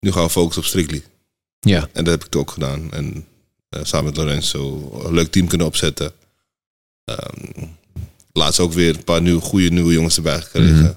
Nu 0.00 0.12
gaan 0.12 0.24
we 0.24 0.30
focussen 0.30 0.62
op 0.62 0.68
Strictly. 0.68 1.02
Ja. 1.60 1.88
En 1.92 2.04
dat 2.04 2.12
heb 2.14 2.24
ik 2.24 2.30
toen 2.30 2.40
ook 2.40 2.50
gedaan. 2.50 2.92
En 2.92 3.26
eh, 3.68 3.80
samen 3.84 4.04
met 4.06 4.16
Lorenzo 4.16 4.90
een 5.04 5.14
leuk 5.14 5.30
team 5.30 5.46
kunnen 5.48 5.66
opzetten. 5.66 6.12
Ehm, 7.04 7.64
laatst 8.38 8.60
ook 8.60 8.72
weer 8.72 8.94
een 8.96 9.04
paar 9.04 9.22
nieuwe, 9.22 9.40
goede 9.40 9.70
nieuwe 9.70 9.92
jongens 9.92 10.16
erbij 10.16 10.40
gekregen. 10.40 10.74
Mhm. 10.78 10.92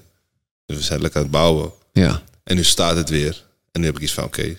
Dus 0.66 0.76
we 0.76 0.82
zijn 0.82 1.00
lekker 1.00 1.18
aan 1.18 1.26
het 1.26 1.32
bouwen. 1.36 1.72
Ja. 1.92 2.22
En 2.44 2.56
nu 2.56 2.64
staat 2.64 2.96
het 2.96 3.08
weer. 3.08 3.44
En 3.72 3.80
nu 3.80 3.86
heb 3.86 3.96
ik 3.96 4.02
iets 4.02 4.12
van, 4.12 4.24
oké, 4.24 4.54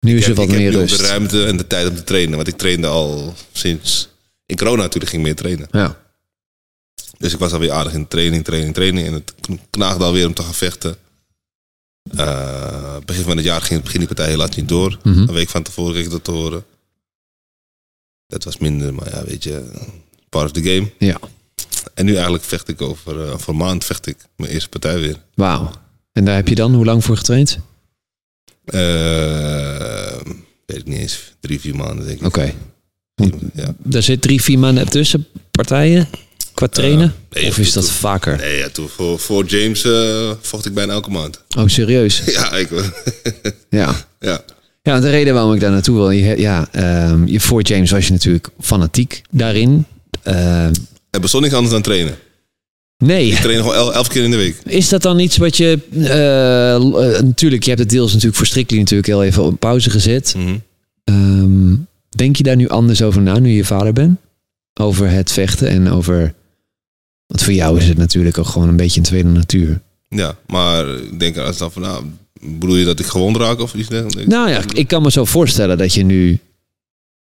Nu 0.00 0.16
is 0.16 0.26
er 0.26 0.34
wat 0.34 0.44
ik 0.44 0.50
heb 0.50 0.60
meer 0.60 0.70
rust. 0.72 0.96
de 0.96 1.02
ruimte 1.06 1.46
en 1.46 1.56
de 1.56 1.66
tijd 1.66 1.88
om 1.88 1.94
te 1.96 2.04
trainen. 2.04 2.36
Want 2.36 2.48
ik 2.48 2.56
trainde 2.56 2.86
al 2.86 3.34
sinds... 3.52 4.08
In 4.46 4.56
corona 4.56 4.82
natuurlijk 4.82 5.10
ging 5.12 5.22
ik 5.22 5.28
meer 5.28 5.36
trainen. 5.36 5.68
Ja. 5.70 6.02
Dus 7.18 7.32
ik 7.32 7.38
was 7.38 7.52
alweer 7.52 7.72
aardig 7.72 7.92
in 7.92 8.08
training, 8.08 8.44
training, 8.44 8.74
training. 8.74 9.06
En 9.06 9.12
het 9.12 9.34
knaagde 9.70 10.04
alweer 10.04 10.26
om 10.26 10.34
te 10.34 10.42
gaan 10.42 10.54
vechten. 10.54 10.96
Eh, 12.16 12.96
begin 13.04 13.22
van 13.22 13.36
het 13.36 13.44
jaar 13.46 13.60
ging, 13.60 13.80
ging 13.84 13.98
die 13.98 14.06
partij 14.06 14.28
helaas 14.28 14.56
niet 14.56 14.68
door. 14.68 14.98
Mhm. 15.02 15.18
Een 15.18 15.32
week 15.32 15.48
van 15.48 15.62
tevoren 15.62 15.92
kreeg 15.92 16.04
ik 16.04 16.10
dat 16.10 16.24
te 16.24 16.30
horen. 16.30 16.64
Dat 18.26 18.44
was 18.44 18.58
minder, 18.58 18.94
maar 18.94 19.10
ja, 19.10 19.24
weet 19.24 19.42
je, 19.44 19.70
part 20.28 20.44
of 20.44 20.52
the 20.52 20.62
game. 20.62 20.90
Ja. 20.98 21.18
En 21.94 22.04
nu 22.04 22.12
eigenlijk 22.14 22.44
vecht 22.44 22.68
ik 22.68 22.82
over, 22.82 23.26
eh, 23.26 23.38
voor 23.38 23.52
een 23.52 23.60
maand 23.60 23.84
vecht 23.84 24.06
ik 24.06 24.16
mijn 24.36 24.52
eerste 24.52 24.68
partij 24.68 24.98
weer. 25.00 25.16
Wauw. 25.34 25.70
En 26.12 26.24
daar 26.24 26.34
heb 26.34 26.48
je 26.48 26.54
dan 26.54 26.74
hoe 26.74 26.84
lang 26.84 27.04
voor 27.04 27.16
getraind? 27.16 27.58
Eh, 28.64 30.20
weet 30.66 30.78
ik 30.78 30.86
niet 30.86 30.98
eens, 30.98 31.32
drie, 31.40 31.60
vier 31.60 31.76
maanden 31.76 32.06
denk 32.06 32.18
ik. 32.20 32.26
Oké. 32.26 32.52
Ja. 33.54 33.74
Daar 33.78 34.02
zit 34.02 34.22
drie, 34.22 34.42
vier 34.42 34.58
maanden 34.58 34.88
tussen 34.88 35.26
partijen 35.50 36.08
qua 36.54 36.68
trainen? 36.68 37.14
nee, 37.30 37.48
of 37.48 37.58
is 37.58 37.72
dat 37.72 37.90
vaker? 37.90 38.36
Nee, 38.36 38.56
ja, 38.56 38.68
toen 38.68 38.88
voor, 38.88 39.18
voor 39.18 39.44
James 39.44 39.84
eh, 39.84 40.30
vocht 40.40 40.66
ik 40.66 40.74
bijna 40.74 40.92
elke 40.92 41.10
maand. 41.10 41.42
Oh, 41.56 41.66
serieus? 41.66 42.22
Ja, 42.26 42.52
ik, 42.52 42.68
Ja. 43.70 43.94
ja. 44.20 44.44
Ja, 44.82 45.00
de 45.00 45.10
reden 45.10 45.34
waarom 45.34 45.52
ik 45.54 45.60
daar 45.60 45.70
naartoe 45.70 45.96
wil, 45.96 46.10
je, 46.10 46.40
ja, 46.40 46.68
ehm, 46.72 47.26
je, 47.26 47.40
voor 47.40 47.62
James 47.62 47.90
was 47.90 48.06
je 48.06 48.12
natuurlijk 48.12 48.48
fanatiek 48.60 49.22
daarin. 49.30 49.86
Het 51.14 51.22
bestond 51.22 51.42
niks 51.44 51.54
anders 51.54 51.72
dan 51.74 51.82
trainen. 51.82 52.14
nee, 52.98 53.30
Ik 53.30 53.38
train 53.38 53.58
gewoon 53.58 53.74
el- 53.74 53.94
elf 53.94 54.08
keer 54.08 54.22
in 54.24 54.30
de 54.30 54.36
week. 54.36 54.56
is 54.64 54.88
dat 54.88 55.02
dan 55.02 55.18
iets 55.18 55.36
wat 55.36 55.56
je... 55.56 55.78
eh, 55.92 56.74
eh, 56.74 57.22
natuurlijk, 57.22 57.62
je 57.62 57.68
hebt 57.68 57.80
het 57.82 57.90
deels 57.90 58.08
natuurlijk 58.10 58.36
voor 58.36 58.46
Strictly 58.46 58.78
natuurlijk 58.78 59.08
heel 59.08 59.22
even 59.24 59.42
op 59.44 59.60
pauze 59.60 59.90
gezet. 59.90 60.34
Mhm. 60.36 60.56
Ehm, 61.04 61.74
denk 62.08 62.36
je 62.36 62.42
daar 62.42 62.56
nu 62.56 62.68
anders 62.68 63.02
over 63.02 63.22
na, 63.22 63.38
nu 63.38 63.50
je 63.50 63.64
vader 63.64 63.92
bent? 63.92 64.18
Over 64.80 65.10
het 65.10 65.32
vechten 65.32 65.68
en 65.68 65.88
over... 65.90 66.34
Want 67.26 67.42
voor 67.42 67.52
jou 67.52 67.78
is 67.78 67.88
het 67.88 67.98
natuurlijk 67.98 68.38
ook 68.38 68.46
gewoon 68.46 68.68
een 68.68 68.76
beetje 68.76 69.00
een 69.00 69.06
tweede 69.06 69.28
natuur. 69.28 69.80
Ja, 70.08 70.36
maar 70.46 70.88
ik 70.88 71.18
denk 71.20 71.36
als 71.36 71.58
dan 71.58 71.72
van, 71.72 71.82
nou, 71.82 72.04
bedoel 72.40 72.76
je 72.76 72.84
dat 72.84 73.00
ik 73.00 73.06
gewond 73.06 73.36
raak 73.36 73.60
of 73.60 73.74
iets 73.74 73.88
dergelijks? 73.88 74.30
Nou 74.30 74.50
ja, 74.50 74.60
ik 74.72 74.88
kan 74.88 75.02
me 75.02 75.10
zo 75.10 75.24
voorstellen 75.24 75.78
dat 75.78 75.94
je 75.94 76.04
nu... 76.04 76.38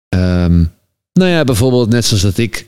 ehm, 0.09 0.64
nou 1.12 1.31
ja, 1.31 1.45
bijvoorbeeld 1.45 1.89
net 1.91 2.05
zoals 2.05 2.22
dat 2.22 2.39
ik... 2.39 2.66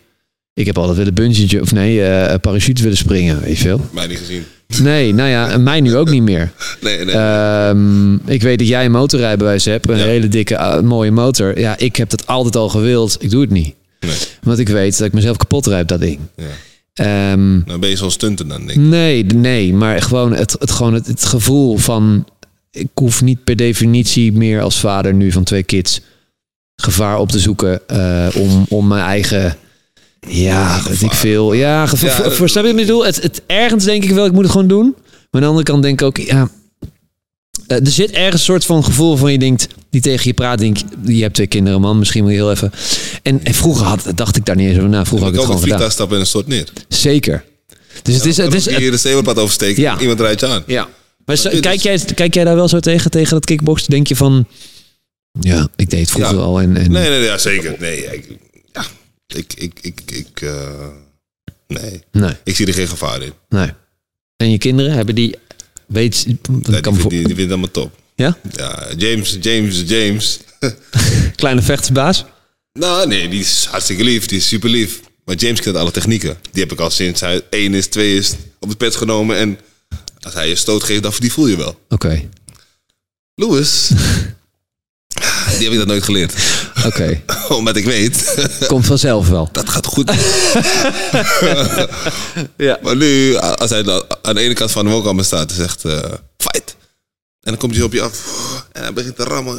Ik 0.56 0.66
heb 0.66 0.78
altijd 0.78 0.96
willen 0.96 1.14
bungee 1.14 1.60
of 1.60 1.72
nee, 1.72 2.02
eh 2.04 2.34
parachute 2.40 2.82
willen 2.82 2.96
springen, 2.96 3.40
weet 3.40 3.56
je 3.56 3.62
veel. 3.62 3.80
Mij 3.90 4.06
niet 4.06 4.18
gezien. 4.18 4.44
Nee, 4.82 5.14
nou 5.14 5.28
ja, 5.30 5.50
en 5.50 5.62
mij 5.62 5.80
nu 5.80 5.96
ook 5.96 6.10
niet 6.10 6.22
meer. 6.22 6.52
Nee, 6.80 7.04
nee. 7.04 7.14
Ehm, 7.14 8.14
ik 8.14 8.42
weet 8.42 8.58
dat 8.58 8.68
jij 8.68 8.84
een 8.84 8.90
motorrijbewijs 8.90 9.64
hebt, 9.64 9.88
een 9.88 9.96
Ja. 9.98 10.04
hele 10.04 10.28
dikke, 10.28 10.54
eh, 10.54 10.80
mooie 10.80 11.10
motor. 11.10 11.58
Ja, 11.58 11.78
ik 11.78 11.96
heb 11.96 12.10
dat 12.10 12.26
altijd 12.26 12.56
al 12.56 12.68
gewild. 12.68 13.16
Ik 13.20 13.30
doe 13.30 13.40
het 13.40 13.50
niet. 13.50 13.74
nee. 14.00 14.16
Want 14.42 14.58
ik 14.58 14.68
weet 14.68 14.98
dat 14.98 15.06
ik 15.06 15.12
mezelf 15.12 15.36
kapot 15.36 15.66
rijd, 15.66 15.88
dat 15.88 16.00
ding. 16.00 16.18
Ja. 16.36 16.44
Ehm, 16.94 17.58
Nou 17.64 17.78
ben 17.78 17.88
je 17.90 17.96
zo'n 17.96 18.10
stunter 18.10 18.48
dan, 18.48 18.58
denk 18.66 18.70
ik. 18.70 18.76
nee, 18.84 19.24
nee, 19.24 19.74
maar 19.74 20.02
gewoon 20.02 20.32
het, 20.34 20.56
het, 20.58 20.70
gewoon 20.70 20.94
het, 20.94 21.06
het 21.06 21.24
gevoel 21.24 21.76
van... 21.76 22.26
Ik 22.70 22.88
hoef 22.94 23.22
niet 23.22 23.44
per 23.44 23.56
definitie 23.56 24.32
meer 24.32 24.60
als 24.60 24.80
vader 24.80 25.14
nu 25.14 25.32
van 25.32 25.44
twee 25.44 25.62
kids 25.62 26.00
gevaar 26.76 27.18
op 27.18 27.28
te 27.30 27.38
zoeken 27.38 27.88
eh, 27.88 28.26
om, 28.34 28.64
om 28.68 28.86
mijn 28.86 29.04
eigen... 29.04 29.56
Ja, 30.28 30.82
weet 30.88 31.02
ik 31.02 31.12
veel. 31.12 31.52
Ja, 31.52 31.86
gevaar. 31.86 32.24
Ja, 32.24 32.30
voor, 32.30 32.48
snap 32.48 32.64
je 32.64 32.70
wat 32.70 32.80
ik 32.80 32.86
bedoel? 32.86 33.04
Het, 33.04 33.22
het, 33.22 33.42
ergens 33.46 33.84
denk 33.84 34.04
ik 34.04 34.10
wel, 34.10 34.26
ik 34.26 34.32
moet 34.32 34.42
het 34.42 34.52
gewoon 34.52 34.66
doen. 34.68 34.94
Maar 35.30 35.30
aan 35.30 35.40
de 35.40 35.46
andere 35.46 35.64
kant 35.64 35.82
denk 35.82 36.00
ik 36.00 36.06
ook, 36.06 36.16
ja... 36.16 36.48
eh, 37.66 37.76
er 37.80 37.86
zit 37.90 38.10
ergens 38.10 38.32
een 38.32 38.38
soort 38.38 38.64
van 38.64 38.84
gevoel 38.84 39.16
van 39.16 39.32
je 39.32 39.38
denkt, 39.38 39.66
die 39.90 40.00
tegen 40.00 40.22
je 40.26 40.34
praat, 40.34 40.58
denk 40.58 40.76
je 41.04 41.22
hebt 41.22 41.34
twee 41.34 41.46
kinderen, 41.46 41.80
man, 41.80 41.98
misschien 41.98 42.22
wil 42.24 42.32
je 42.32 42.38
heel 42.38 42.50
even. 42.50 42.72
En, 43.22 43.40
en 43.44 43.54
vroeger 43.54 43.86
had, 43.86 44.06
dacht 44.14 44.36
ik 44.36 44.44
daar 44.44 44.56
niet 44.56 44.68
eens 44.68 44.76
over 44.76 44.88
na. 44.88 45.04
Vroeger 45.04 45.26
had 45.26 45.34
ik 45.36 45.40
ook 45.40 45.46
het 45.46 45.54
een 45.56 45.60
gewoon 45.62 45.76
gedaan. 45.76 45.92
stappen 45.92 46.14
en 46.16 46.20
een 46.22 46.28
stort 46.28 46.46
neer. 46.46 46.68
Zeker. 46.88 47.44
Dus 48.02 48.14
het 48.14 48.24
is, 48.24 48.36
het 48.36 48.54
is, 48.54 48.76
hier 48.76 48.90
de 48.90 48.96
zebrapad 48.96 49.38
oversteken. 49.38 49.82
Ja. 49.82 50.00
Iemand 50.00 50.20
rijdt 50.20 50.40
je 50.40 50.46
aan. 50.46 50.62
ja. 50.66 50.88
Maar 51.24 51.36
zo- 51.36 51.50
kijk, 51.60 51.80
jij, 51.80 52.00
kijk 52.14 52.34
jij 52.34 52.44
daar 52.44 52.54
wel 52.54 52.68
zo 52.68 52.80
tegen, 52.80 53.10
tegen 53.10 53.30
dat 53.30 53.44
kickboksen? 53.44 53.90
Denk 53.90 54.06
je 54.06 54.16
van, 54.16 54.46
ja, 55.40 55.68
ik 55.76 55.90
deed 55.90 56.00
het 56.00 56.10
vroeger 56.10 56.34
Ja. 56.36 56.40
al. 56.42 56.60
En, 56.60 56.76
en, 56.76 56.90
Nee, 56.92 57.08
nee, 57.08 57.18
nee, 57.18 57.28
ja, 57.28 57.38
zeker. 57.38 57.74
Nee, 57.78 58.04
ik, 58.04 58.28
ja, 58.28 58.36
ik, 59.26 59.52
ik, 59.54 59.78
ik, 59.80 60.00
ik 60.10 60.40
eh, 60.40 60.88
nee. 61.66 62.02
nee, 62.12 62.32
Ik 62.44 62.56
zie 62.56 62.66
er 62.66 62.74
geen 62.74 62.88
gevaar 62.88 63.22
in. 63.22 63.32
nee. 63.48 63.70
En 64.36 64.50
je 64.50 64.58
kinderen, 64.58 64.92
hebben 64.92 65.14
die, 65.14 65.36
weet, 65.86 66.26
Nee, 66.48 66.80
kan 66.80 66.94
die, 66.94 67.08
die, 67.08 67.10
die 67.10 67.24
vindt 67.26 67.40
het 67.40 67.48
allemaal 67.50 67.70
top. 67.70 67.98
ja? 68.14 68.38
Ja, 68.52 68.88
James, 68.96 69.36
James, 69.40 69.82
James. 69.86 70.38
Kleine 71.36 71.62
vechtersbaas? 71.62 72.24
nou, 72.72 73.06
nee, 73.08 73.28
die 73.28 73.40
is 73.40 73.64
hartstikke 73.70 74.04
lief. 74.04 74.26
Die 74.26 74.38
is 74.38 74.48
super 74.48 74.70
lief. 74.70 75.00
Maar 75.24 75.34
James 75.36 75.60
kent 75.60 75.76
alle 75.76 75.90
technieken. 75.90 76.38
Die 76.52 76.62
heb 76.62 76.72
ik 76.72 76.80
al 76.80 76.90
sinds 76.90 77.20
hij 77.20 77.42
één 77.50 77.74
is, 77.74 77.86
twee 77.86 78.16
is 78.16 78.32
op 78.60 78.68
de 78.70 78.76
pet 78.76 78.96
genomen. 78.96 79.36
En 79.36 79.58
als 80.20 80.34
hij 80.34 80.48
je 80.48 80.54
stoot 80.56 80.82
geeft, 80.84 81.02
dan 81.02 81.12
die 81.18 81.32
voel 81.32 81.46
je 81.46 81.56
wel. 81.56 81.80
Oké. 81.88 82.28
Louis. 83.34 83.88
Die 85.58 85.64
heb 85.64 85.72
ik 85.72 85.78
dat 85.78 85.86
nooit 85.86 86.02
geleerd. 86.02 86.34
Oké, 86.84 87.22
Omdat 87.56 87.76
ik 87.76 87.84
weet, 87.84 88.34
komt 88.66 88.86
vanzelf 88.86 89.28
wel. 89.28 89.48
dat 89.52 89.68
gaat 89.68 89.86
goed. 89.86 90.12
Ja. 92.56 92.78
Maar 92.82 92.96
nu, 92.96 93.34
als 93.36 93.70
hij 93.70 94.02
aan 94.22 94.34
de 94.34 94.40
ene 94.40 94.54
kant 94.54 94.70
van 94.70 94.84
de 94.84 94.90
woonkamer 94.90 95.24
staat 95.24 95.50
en 95.50 95.56
zegt, 95.56 95.84
eh, 95.84 95.98
fight. 96.36 96.76
En 97.40 97.52
dan 97.52 97.56
komt 97.56 97.74
hij 97.74 97.84
op 97.84 97.92
je 97.92 98.02
af. 98.02 98.22
En 98.72 98.82
hij 98.82 98.92
begint 98.92 99.16
te 99.16 99.24
rammen. 99.24 99.58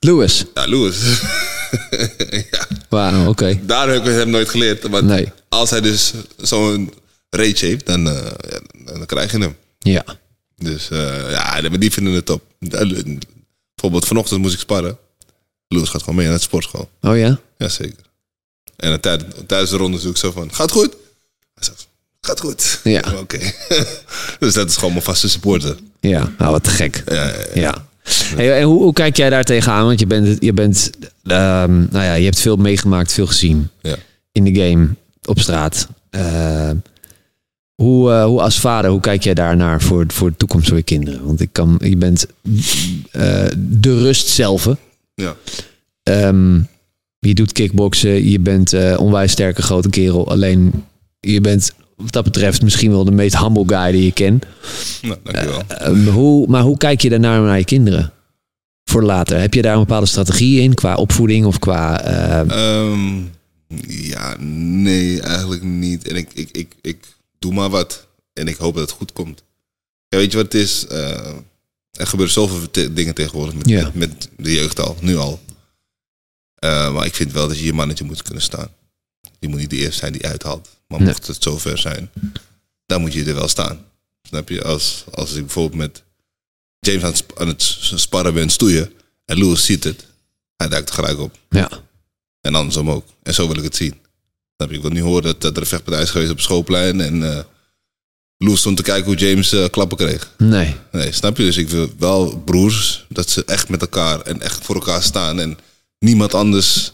Louis. 0.00 0.44
Ja, 0.54 0.68
Louis. 0.68 0.96
ja, 2.50 2.66
Wauw, 2.88 3.28
oké. 3.28 3.58
daar 3.62 3.88
heb 3.88 4.06
ik 4.06 4.12
hem 4.14 4.30
nooit 4.30 4.48
geleerd. 4.48 4.88
Maar 4.90 5.04
Nee. 5.04 5.32
als 5.48 5.70
hij 5.70 5.80
dus 5.80 6.12
zo'n 6.36 6.92
rage 7.30 7.66
heeft, 7.66 7.86
dan, 7.86 8.08
eh, 8.08 8.14
ja, 8.50 8.60
dan 8.92 9.06
krijg 9.06 9.32
je 9.32 9.38
hem. 9.38 9.56
Ja. 9.78 10.04
Dus 10.56 10.90
eh, 10.90 11.30
ja, 11.30 11.60
maar 11.60 11.78
die 11.78 11.92
vinden 11.92 12.12
het 12.12 12.26
top. 12.26 12.42
Bijvoorbeeld 12.58 14.06
vanochtend 14.06 14.40
moest 14.40 14.54
ik 14.54 14.60
sparren. 14.60 14.98
Louis 15.68 15.88
gaat 15.88 16.00
gewoon 16.00 16.14
mee 16.14 16.24
naar 16.24 16.34
het 16.34 16.42
sportschool. 16.44 16.88
Oh 17.00 17.16
ja? 17.18 17.38
Jazeker. 17.58 18.04
En 18.76 19.00
tijd- 19.00 19.24
tijdens 19.46 19.70
de 19.70 19.76
ronde 19.76 19.98
zoek 19.98 20.10
ik 20.10 20.16
zo 20.16 20.30
van, 20.32 20.54
gaat 20.54 20.70
goed? 20.70 20.96
Hij 21.54 21.64
zegt, 21.64 21.88
gaat 22.20 22.40
goed. 22.40 22.80
Ja. 22.84 23.02
Oké. 23.22 23.38
dus 24.38 24.54
dat 24.54 24.68
is 24.68 24.74
gewoon 24.76 24.92
mijn 24.92 25.04
vaste 25.04 25.28
supporter. 25.28 25.76
Ja, 26.00 26.32
nou 26.38 26.50
wat 26.52 26.64
te 26.64 26.70
gek. 26.70 27.02
Ja, 27.06 27.14
ja, 27.14 27.32
ja. 27.54 27.60
Ja. 27.60 27.86
Hey, 28.36 28.58
en 28.58 28.62
hoe, 28.64 28.82
hoe 28.82 28.92
kijk 28.92 29.16
jij 29.16 29.30
daar 29.30 29.44
tegenaan? 29.44 29.84
Want 29.86 30.00
je 30.00 30.06
bent, 30.06 30.36
je 30.42 30.52
bent, 30.52 30.90
ehm, 31.22 31.78
nou 31.78 32.04
ja, 32.04 32.14
je 32.14 32.24
hebt 32.24 32.40
veel 32.40 32.56
meegemaakt, 32.56 33.12
veel 33.12 33.26
gezien 33.26 33.68
Ja. 33.82 33.96
in 34.32 34.44
de 34.44 34.60
game, 34.60 34.88
op 35.24 35.38
straat. 35.40 35.88
Ehm, 36.10 36.76
hoe, 37.74 38.12
eh, 38.12 38.24
hoe 38.24 38.40
als 38.40 38.60
vader, 38.60 38.90
hoe 38.90 39.00
kijk 39.00 39.22
jij 39.22 39.34
daarnaar 39.34 39.82
voor, 39.82 40.04
voor 40.08 40.30
de 40.30 40.36
toekomst 40.36 40.68
van 40.68 40.76
je 40.76 40.82
kinderen? 40.82 41.24
Want 41.26 41.40
ik 41.40 41.48
kan, 41.52 41.80
je 41.84 41.96
bent 41.96 42.26
eh, 43.10 43.44
de 43.58 43.98
rust 43.98 44.28
zelf. 44.28 44.68
Ja. 45.18 45.36
Ehm, 46.02 46.60
je 47.18 47.34
doet 47.34 47.52
kickboksen, 47.52 48.28
je 48.30 48.40
bent 48.40 48.72
eh 48.72 49.00
onwijs 49.00 49.32
sterke 49.32 49.62
grote 49.62 49.88
kerel. 49.90 50.30
Alleen 50.30 50.84
je 51.20 51.40
bent 51.40 51.72
wat 51.96 52.12
dat 52.12 52.24
betreft 52.24 52.62
misschien 52.62 52.90
wel 52.90 53.04
de 53.04 53.10
meest 53.10 53.38
humble 53.38 53.64
guy 53.66 53.92
die 53.92 54.04
je 54.04 54.12
ken. 54.12 54.40
Nou, 55.02 55.16
dankjewel. 55.22 56.12
Hoe, 56.12 56.46
maar 56.46 56.62
hoe 56.62 56.76
kijk 56.76 57.00
je 57.00 57.08
daarnaar 57.08 57.40
naar 57.40 57.58
je 57.58 57.64
kinderen? 57.64 58.12
Voor 58.84 59.02
later. 59.02 59.40
Heb 59.40 59.54
je 59.54 59.62
daar 59.62 59.72
een 59.74 59.78
bepaalde 59.80 60.06
strategie 60.06 60.60
in 60.60 60.74
qua 60.74 60.94
opvoeding 60.94 61.46
of 61.46 61.58
qua. 61.58 62.00
ehm, 62.04 62.50
Ehm, 62.50 63.22
ja, 63.88 64.36
nee, 64.38 65.20
eigenlijk 65.20 65.62
niet. 65.62 66.08
En 66.08 66.16
ik, 66.16 66.30
ik, 66.34 66.48
ik, 66.52 66.74
ik 66.82 67.06
doe 67.38 67.52
maar 67.52 67.68
wat. 67.70 68.06
En 68.32 68.48
ik 68.48 68.56
hoop 68.56 68.74
dat 68.74 68.82
het 68.88 68.98
goed 68.98 69.12
komt. 69.12 69.42
Ja, 70.08 70.18
weet 70.18 70.30
je 70.30 70.36
wat 70.36 70.52
het 70.52 70.62
is? 70.62 70.86
Eh, 70.86 71.30
er 71.90 72.06
gebeuren 72.06 72.34
zoveel 72.34 72.70
te- 72.70 72.92
dingen 72.92 73.14
tegenwoordig 73.14 73.54
met, 73.54 73.68
Ja. 73.68 73.90
met 73.94 74.28
de 74.36 74.52
jeugd 74.52 74.80
al, 74.80 74.96
nu 75.00 75.16
al. 75.16 75.40
Eh, 76.54 76.92
maar 76.92 77.06
ik 77.06 77.14
vind 77.14 77.32
wel 77.32 77.48
dat 77.48 77.58
je 77.58 77.64
je 77.64 77.72
mannetje 77.72 78.04
moet 78.04 78.22
kunnen 78.22 78.42
staan. 78.42 78.68
Je 79.38 79.48
moet 79.48 79.58
niet 79.58 79.70
de 79.70 79.76
eerste 79.76 79.98
zijn 79.98 80.12
die 80.12 80.26
uithaalt. 80.26 80.68
Maar 80.88 80.98
Nee. 80.98 81.08
mocht 81.08 81.26
het 81.26 81.42
zover 81.42 81.78
zijn, 81.78 82.10
dan 82.86 83.00
moet 83.00 83.12
je 83.12 83.24
er 83.24 83.34
wel 83.34 83.48
staan. 83.48 83.84
Snap 84.22 84.48
je? 84.48 84.62
Als, 84.64 85.04
als 85.10 85.32
ik 85.34 85.40
bijvoorbeeld 85.40 85.80
met 85.80 86.02
James 86.80 87.02
aan 87.02 87.08
het, 87.08 87.16
sp- 87.18 87.38
aan 87.40 87.48
het 87.48 87.62
sparren 87.94 88.34
ben, 88.34 88.50
stoeien. 88.50 88.92
En 89.24 89.38
Louis 89.38 89.64
ziet 89.64 89.84
het. 89.84 90.06
Hij 90.56 90.68
duikt 90.68 90.88
er 90.88 90.94
gelijk 90.94 91.18
op. 91.18 91.38
ja. 91.50 91.70
En 92.40 92.54
andersom 92.54 92.90
ook. 92.90 93.06
En 93.22 93.34
zo 93.34 93.46
wil 93.46 93.56
ik 93.56 93.62
het 93.62 93.76
zien. 93.76 93.90
Dan 94.56 94.66
heb 94.68 94.72
ik 94.76 94.82
wil 94.82 94.90
niet 94.90 95.02
horen 95.02 95.22
dat, 95.22 95.40
dat 95.40 95.54
er 95.56 95.62
een 95.62 95.68
vechtpartij 95.68 96.02
is 96.02 96.10
geweest 96.10 96.30
op 96.30 96.40
schoolplein. 96.40 97.00
En 97.00 97.32
eh 97.32 97.44
Loes 98.38 98.58
stond 98.60 98.76
te 98.76 98.82
kijken 98.82 99.04
hoe 99.04 99.16
James 99.16 99.52
eh, 99.52 99.64
klappen 99.70 99.96
kreeg. 99.96 100.34
Nee. 100.38 100.74
Nee, 100.92 101.12
snap 101.12 101.36
je? 101.36 101.42
Dus 101.44 101.56
ik 101.56 101.68
wil 101.68 101.90
wel 101.98 102.38
broers. 102.44 103.06
Dat 103.08 103.30
ze 103.30 103.44
echt 103.44 103.68
met 103.68 103.80
elkaar 103.80 104.20
en 104.20 104.40
echt 104.40 104.64
voor 104.64 104.74
elkaar 104.74 105.02
staan. 105.02 105.40
En 105.40 105.58
niemand 105.98 106.34
anders 106.34 106.92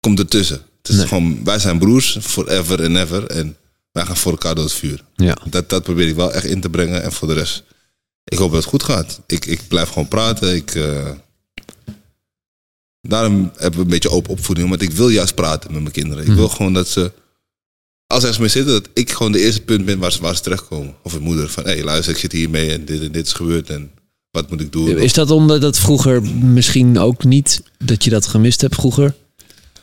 komt 0.00 0.18
ertussen. 0.18 0.62
Het 0.82 0.88
is 0.90 0.96
Nee. 0.96 1.06
gewoon, 1.06 1.44
wij 1.44 1.58
zijn 1.58 1.78
broers, 1.78 2.18
forever 2.20 2.84
and 2.84 2.96
ever. 2.96 3.26
En 3.26 3.56
wij 3.92 4.04
gaan 4.06 4.16
voor 4.16 4.30
elkaar 4.32 4.54
door 4.54 4.64
het 4.64 4.72
vuur. 4.72 5.04
Ja. 5.14 5.36
Dat, 5.48 5.68
dat 5.68 5.82
probeer 5.82 6.08
ik 6.08 6.14
wel 6.14 6.32
echt 6.32 6.44
in 6.44 6.60
te 6.60 6.70
brengen. 6.70 7.02
En 7.02 7.12
voor 7.12 7.28
de 7.28 7.34
rest, 7.34 7.62
ik 8.24 8.38
hoop 8.38 8.50
dat 8.52 8.60
het 8.60 8.70
goed 8.70 8.82
gaat. 8.82 9.20
Ik, 9.26 9.46
ik 9.46 9.60
blijf 9.68 9.88
gewoon 9.88 10.08
praten. 10.08 10.54
Ik, 10.54 10.74
eh, 10.74 11.10
daarom 13.00 13.50
hebben 13.56 13.78
we 13.78 13.84
een 13.84 13.90
beetje 13.90 14.10
open 14.10 14.30
opvoeding. 14.30 14.68
Want 14.68 14.82
ik 14.82 14.90
wil 14.90 15.08
juist 15.08 15.34
praten 15.34 15.72
met 15.72 15.80
mijn 15.82 15.92
kinderen. 15.94 16.26
Ik 16.26 16.32
wil 16.32 16.48
gewoon 16.48 16.72
dat 16.72 16.88
ze, 16.88 17.12
als 18.10 18.24
er 18.24 18.36
mee 18.38 18.48
zitten, 18.48 18.72
dat 18.72 18.88
ik 18.94 19.10
gewoon 19.10 19.32
de 19.32 19.40
eerste 19.40 19.60
punt 19.60 19.84
ben 19.84 19.98
waar 19.98 20.12
ze, 20.12 20.20
waar 20.20 20.36
ze 20.36 20.42
terechtkomen. 20.42 20.94
Of 21.02 21.12
een 21.12 21.22
moeder 21.22 21.48
van, 21.48 21.64
hé 21.64 21.70
hey, 21.70 21.84
luister, 21.84 22.12
ik 22.12 22.18
zit 22.20 22.32
hiermee 22.32 22.70
en 22.72 22.84
dit 22.84 23.00
en 23.02 23.12
dit 23.12 23.26
is 23.26 23.32
gebeurd. 23.32 23.70
En 23.70 23.90
wat 24.30 24.50
moet 24.50 24.60
ik 24.60 24.72
doen? 24.72 24.98
Is 24.98 25.12
dat 25.12 25.30
omdat 25.30 25.60
dat 25.60 25.78
vroeger 25.78 26.22
misschien 26.36 26.98
ook 26.98 27.24
niet 27.24 27.62
dat 27.78 28.04
je 28.04 28.10
dat 28.10 28.26
gemist 28.26 28.60
hebt 28.60 28.74
vroeger? 28.74 29.14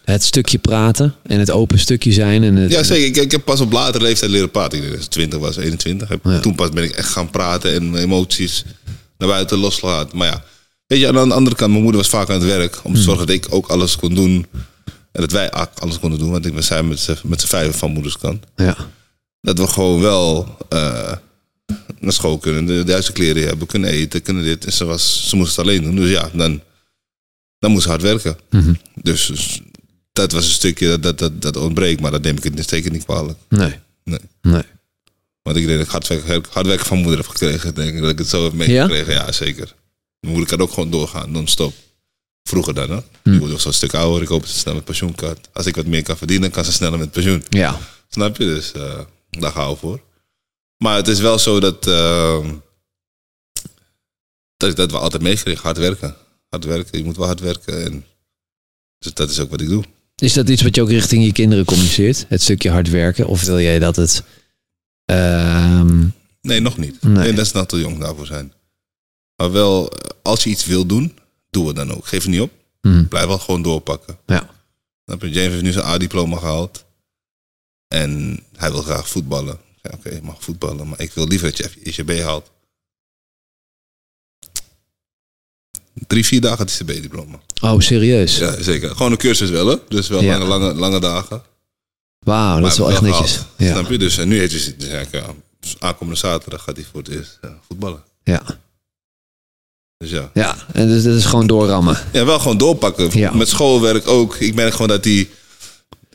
Het 0.03 0.23
stukje 0.23 0.57
praten 0.57 1.15
en 1.23 1.39
het 1.39 1.51
open 1.51 1.79
stukje 1.79 2.11
zijn. 2.11 2.43
En 2.43 2.55
het, 2.55 2.71
Ja, 2.71 2.83
zeker. 2.83 3.07
Ik, 3.07 3.15
ik 3.15 3.31
heb 3.31 3.45
pas 3.45 3.59
op 3.61 3.71
latere 3.71 4.03
leeftijd 4.03 4.31
leren 4.31 4.51
praten. 4.51 4.77
Ik 4.77 4.83
denk 4.83 4.95
dat 4.95 5.05
ik 5.05 5.11
20 5.11 5.39
was, 5.39 5.57
21. 5.57 6.07
Heb- 6.07 6.23
Ja. 6.23 6.39
Toen 6.39 6.55
pas 6.55 6.69
ben 6.69 6.83
ik 6.83 6.91
echt 6.91 7.09
gaan 7.09 7.29
praten 7.29 7.73
en 7.73 7.89
mijn 7.89 8.03
emoties 8.03 8.63
naar 9.17 9.29
buiten 9.29 9.57
losgelaten. 9.57 10.17
Maar 10.17 10.27
ja, 10.27 10.43
weet 10.87 10.99
je, 10.99 11.07
aan 11.07 11.27
de 11.29 11.33
andere 11.35 11.55
kant, 11.55 11.71
mijn 11.71 11.83
moeder 11.83 12.01
was 12.01 12.09
vaak 12.09 12.29
aan 12.29 12.35
het 12.39 12.43
werk. 12.49 12.79
Om 12.83 12.93
te 12.93 13.01
zorgen 13.01 13.27
dat 13.27 13.35
ik 13.35 13.45
ook 13.49 13.67
alles 13.67 13.95
kon 13.95 14.13
doen. 14.15 14.45
En 15.17 15.23
dat 15.23 15.31
wij 15.31 15.51
alles 15.51 15.99
konden 15.99 16.19
doen. 16.19 16.31
Want 16.31 16.45
ik, 16.45 16.53
we 16.53 16.61
zijn 16.61 16.87
met 16.87 16.99
z'n 16.99 17.17
met 17.23 17.41
z'n 17.41 17.47
vijven 17.47 17.73
van 17.73 17.91
moeders 17.91 18.17
kant. 18.17 18.45
Ja. 18.55 18.77
Dat 19.41 19.57
we 19.57 19.67
gewoon 19.67 20.01
wel 20.01 20.57
eh, 20.69 21.11
naar 21.99 22.13
school 22.13 22.37
kunnen. 22.37 22.65
De, 22.65 22.83
juiste 22.85 23.11
kleren 23.11 23.47
hebben. 23.47 23.67
Kunnen 23.67 23.89
eten, 23.89 24.21
kunnen 24.21 24.43
dit. 24.43 24.65
En 24.65 24.73
ze, 24.73 24.85
was, 24.85 25.29
ze 25.29 25.35
moest 25.35 25.55
het 25.55 25.65
alleen 25.65 25.83
doen. 25.83 25.95
Dus 25.95 26.09
ja, 26.09 26.29
dan, 26.33 26.61
dan 27.59 27.71
moest 27.71 27.83
ze 27.83 27.89
hard 27.89 28.01
werken. 28.01 28.37
Mhm. 28.49 28.73
Dus, 29.01 29.25
dus 29.25 29.61
dat 30.11 30.31
was 30.31 30.45
een 30.45 30.51
stukje 30.51 30.87
dat, 30.87 31.01
dat, 31.03 31.17
dat, 31.17 31.41
dat 31.41 31.57
ontbreekt. 31.57 32.01
Maar 32.01 32.11
dat 32.11 32.21
neem 32.21 32.37
ik 32.37 32.43
het 32.43 32.69
zeker 32.69 32.91
niet 32.91 33.05
kwalijk. 33.05 33.37
Nee. 33.49 33.75
Nee. 34.03 34.19
Nee. 34.41 34.63
Want 35.41 35.57
ik 35.57 35.65
denk 35.65 35.77
dat 35.77 35.85
ik 35.85 35.91
hard 35.91 36.07
werken, 36.07 36.51
hard 36.51 36.67
werken 36.67 36.85
van 36.85 36.97
moeder 36.97 37.17
heb 37.17 37.27
gekregen. 37.27 37.75
Denk 37.75 37.95
ik 37.95 38.01
dat 38.01 38.11
ik 38.11 38.17
het 38.17 38.27
zo 38.27 38.43
heb 38.43 38.53
meegekregen. 38.53 39.13
Ja? 39.13 39.31
zeker. 39.31 39.73
Mijn 40.19 40.33
moeder 40.33 40.57
kan 40.57 40.67
ook 40.67 40.73
gewoon 40.73 40.91
doorgaan, 40.91 41.31
non-stop. 41.31 41.73
Vroeger 42.47 42.73
dan, 42.73 42.89
hè. 42.89 42.99
Nu 43.23 43.39
word 43.39 43.51
ik 43.51 43.59
zo'n 43.59 43.73
stuk 43.73 43.93
ouder. 43.93 44.21
Ik 44.21 44.27
hoop 44.27 44.41
dat 44.41 44.49
ze 44.49 44.57
snel 44.57 44.73
met 44.73 44.83
pensioen 44.85 45.15
kan. 45.15 45.35
Als 45.53 45.65
ik 45.65 45.75
wat 45.75 45.85
meer 45.85 46.03
kan 46.03 46.17
verdienen, 46.17 46.51
kan 46.51 46.65
ze 46.65 46.71
sneller 46.71 46.99
met 46.99 47.11
pensioen. 47.11 47.43
Ja. 47.49 47.79
Snap 48.09 48.37
je? 48.37 48.45
Dus 48.45 48.71
eh, 48.71 48.99
daar 49.29 49.51
gaan 49.51 49.69
we 49.69 49.75
voor. 49.75 50.01
Maar 50.77 50.95
het 50.95 51.07
is 51.07 51.19
wel 51.19 51.39
zo 51.39 51.59
dat... 51.59 51.87
eh, 51.87 52.45
dat, 54.57 54.75
dat 54.75 54.91
we 54.91 54.97
altijd 54.97 55.21
meegekregen. 55.21 55.63
Hard 55.63 55.77
werken. 55.77 56.15
Hard 56.49 56.65
werken. 56.65 56.97
Je 56.97 57.03
moet 57.05 57.17
wel 57.17 57.25
hard 57.25 57.39
werken. 57.39 57.83
En, 57.85 58.05
dus 58.99 59.13
dat 59.13 59.29
is 59.29 59.39
ook 59.39 59.49
wat 59.49 59.61
ik 59.61 59.69
doe. 59.69 59.83
Is 60.15 60.33
dat 60.33 60.49
iets 60.49 60.61
wat 60.61 60.75
je 60.75 60.81
ook 60.81 60.89
richting 60.89 61.23
je 61.25 61.31
kinderen 61.31 61.65
communiceert? 61.65 62.25
Het 62.27 62.41
stukje 62.41 62.69
hard 62.69 62.89
werken? 62.89 63.27
Of 63.27 63.43
wil 63.43 63.59
jij 63.59 63.79
dat 63.79 63.95
het... 63.95 64.23
ehm, 65.05 66.05
Nee, 66.41 66.59
nog 66.59 66.77
niet. 66.77 67.01
Nee. 67.03 67.13
Nee, 67.13 67.33
dat 67.33 67.45
is 67.45 67.51
nog 67.51 67.65
te 67.65 67.79
jong 67.79 67.99
daarvoor 67.99 68.25
zijn. 68.25 68.53
Maar 69.35 69.51
wel, 69.51 69.89
eh, 69.91 70.09
als 70.21 70.43
je 70.43 70.49
iets 70.49 70.65
wil 70.65 70.85
doen, 70.85 71.17
doe 71.57 71.67
het 71.67 71.75
dan 71.75 71.93
ook. 71.95 72.07
Geef 72.07 72.21
het 72.23 72.31
niet 72.31 72.41
op. 72.41 72.51
mhm. 72.81 73.07
Blijf 73.07 73.25
wel 73.27 73.39
gewoon 73.39 73.61
doorpakken. 73.61 74.17
Ja. 74.25 74.49
Snap 75.05 75.21
je? 75.21 75.29
James 75.29 75.51
heeft 75.51 75.61
nu 75.63 75.71
zijn 75.71 75.85
A-diploma 75.85 76.37
gehaald. 76.37 76.85
En 77.87 78.39
hij 78.55 78.71
wil 78.71 78.81
graag 78.81 79.09
voetballen. 79.09 79.59
Ja, 79.81 79.91
Oké, 79.93 80.09
je 80.09 80.21
mag 80.23 80.43
voetballen, 80.43 80.87
maar 80.87 80.99
ik 81.01 81.11
wil 81.13 81.27
liever 81.27 81.47
dat 81.47 81.57
je 81.57 81.81
ICB 81.83 82.19
haalt. 82.21 82.51
Drie, 86.07 86.25
vier 86.25 86.41
dagen 86.41 86.69
zijn 86.69 86.87
B-diploma. 86.87 87.39
Oh, 87.61 87.79
serieus? 87.79 88.37
Ja, 88.37 88.61
zeker. 88.61 88.89
Gewoon 88.95 89.11
een 89.11 89.17
cursus 89.17 89.49
wel, 89.49 89.67
hè? 89.67 89.75
Dus 89.89 90.07
wel 90.07 90.21
Ja. 90.21 90.37
lange, 90.37 90.45
lange, 90.59 90.73
lange 90.73 90.99
dagen. 90.99 91.41
Wauw, 92.19 92.59
dat 92.59 92.71
is 92.71 92.77
wel 92.77 92.91
echt 92.91 93.01
netjes. 93.01 93.39
Ja. 93.57 93.71
Snap 93.71 93.89
je? 93.89 93.97
Dus 93.97 94.17
en 94.17 94.27
nu 94.27 94.39
heeft 94.39 94.65
hij, 94.65 94.75
dus 94.77 95.11
ja, 95.11 95.25
aankomende 95.79 96.19
zaterdag 96.19 96.63
gaat 96.63 96.75
hij 96.75 96.85
voor 96.85 96.99
het 96.99 97.09
eerst 97.09 97.37
ja, 97.41 97.59
voetballen. 97.67 98.03
Ja. 98.23 98.43
Dus 99.97 100.09
ja. 100.09 100.31
ja, 100.33 100.57
en 100.73 100.87
dus 100.87 101.03
dat 101.03 101.15
is 101.15 101.25
gewoon 101.25 101.47
doorrammen. 101.47 101.97
Ja, 102.13 102.25
wel 102.25 102.39
gewoon 102.39 102.57
doorpakken. 102.57 103.17
Ja. 103.19 103.33
Met 103.33 103.47
schoolwerk 103.47 104.07
ook. 104.07 104.35
Ik 104.35 104.53
merk 104.53 104.71
gewoon 104.71 104.87
dat 104.87 105.03
hij 105.03 105.29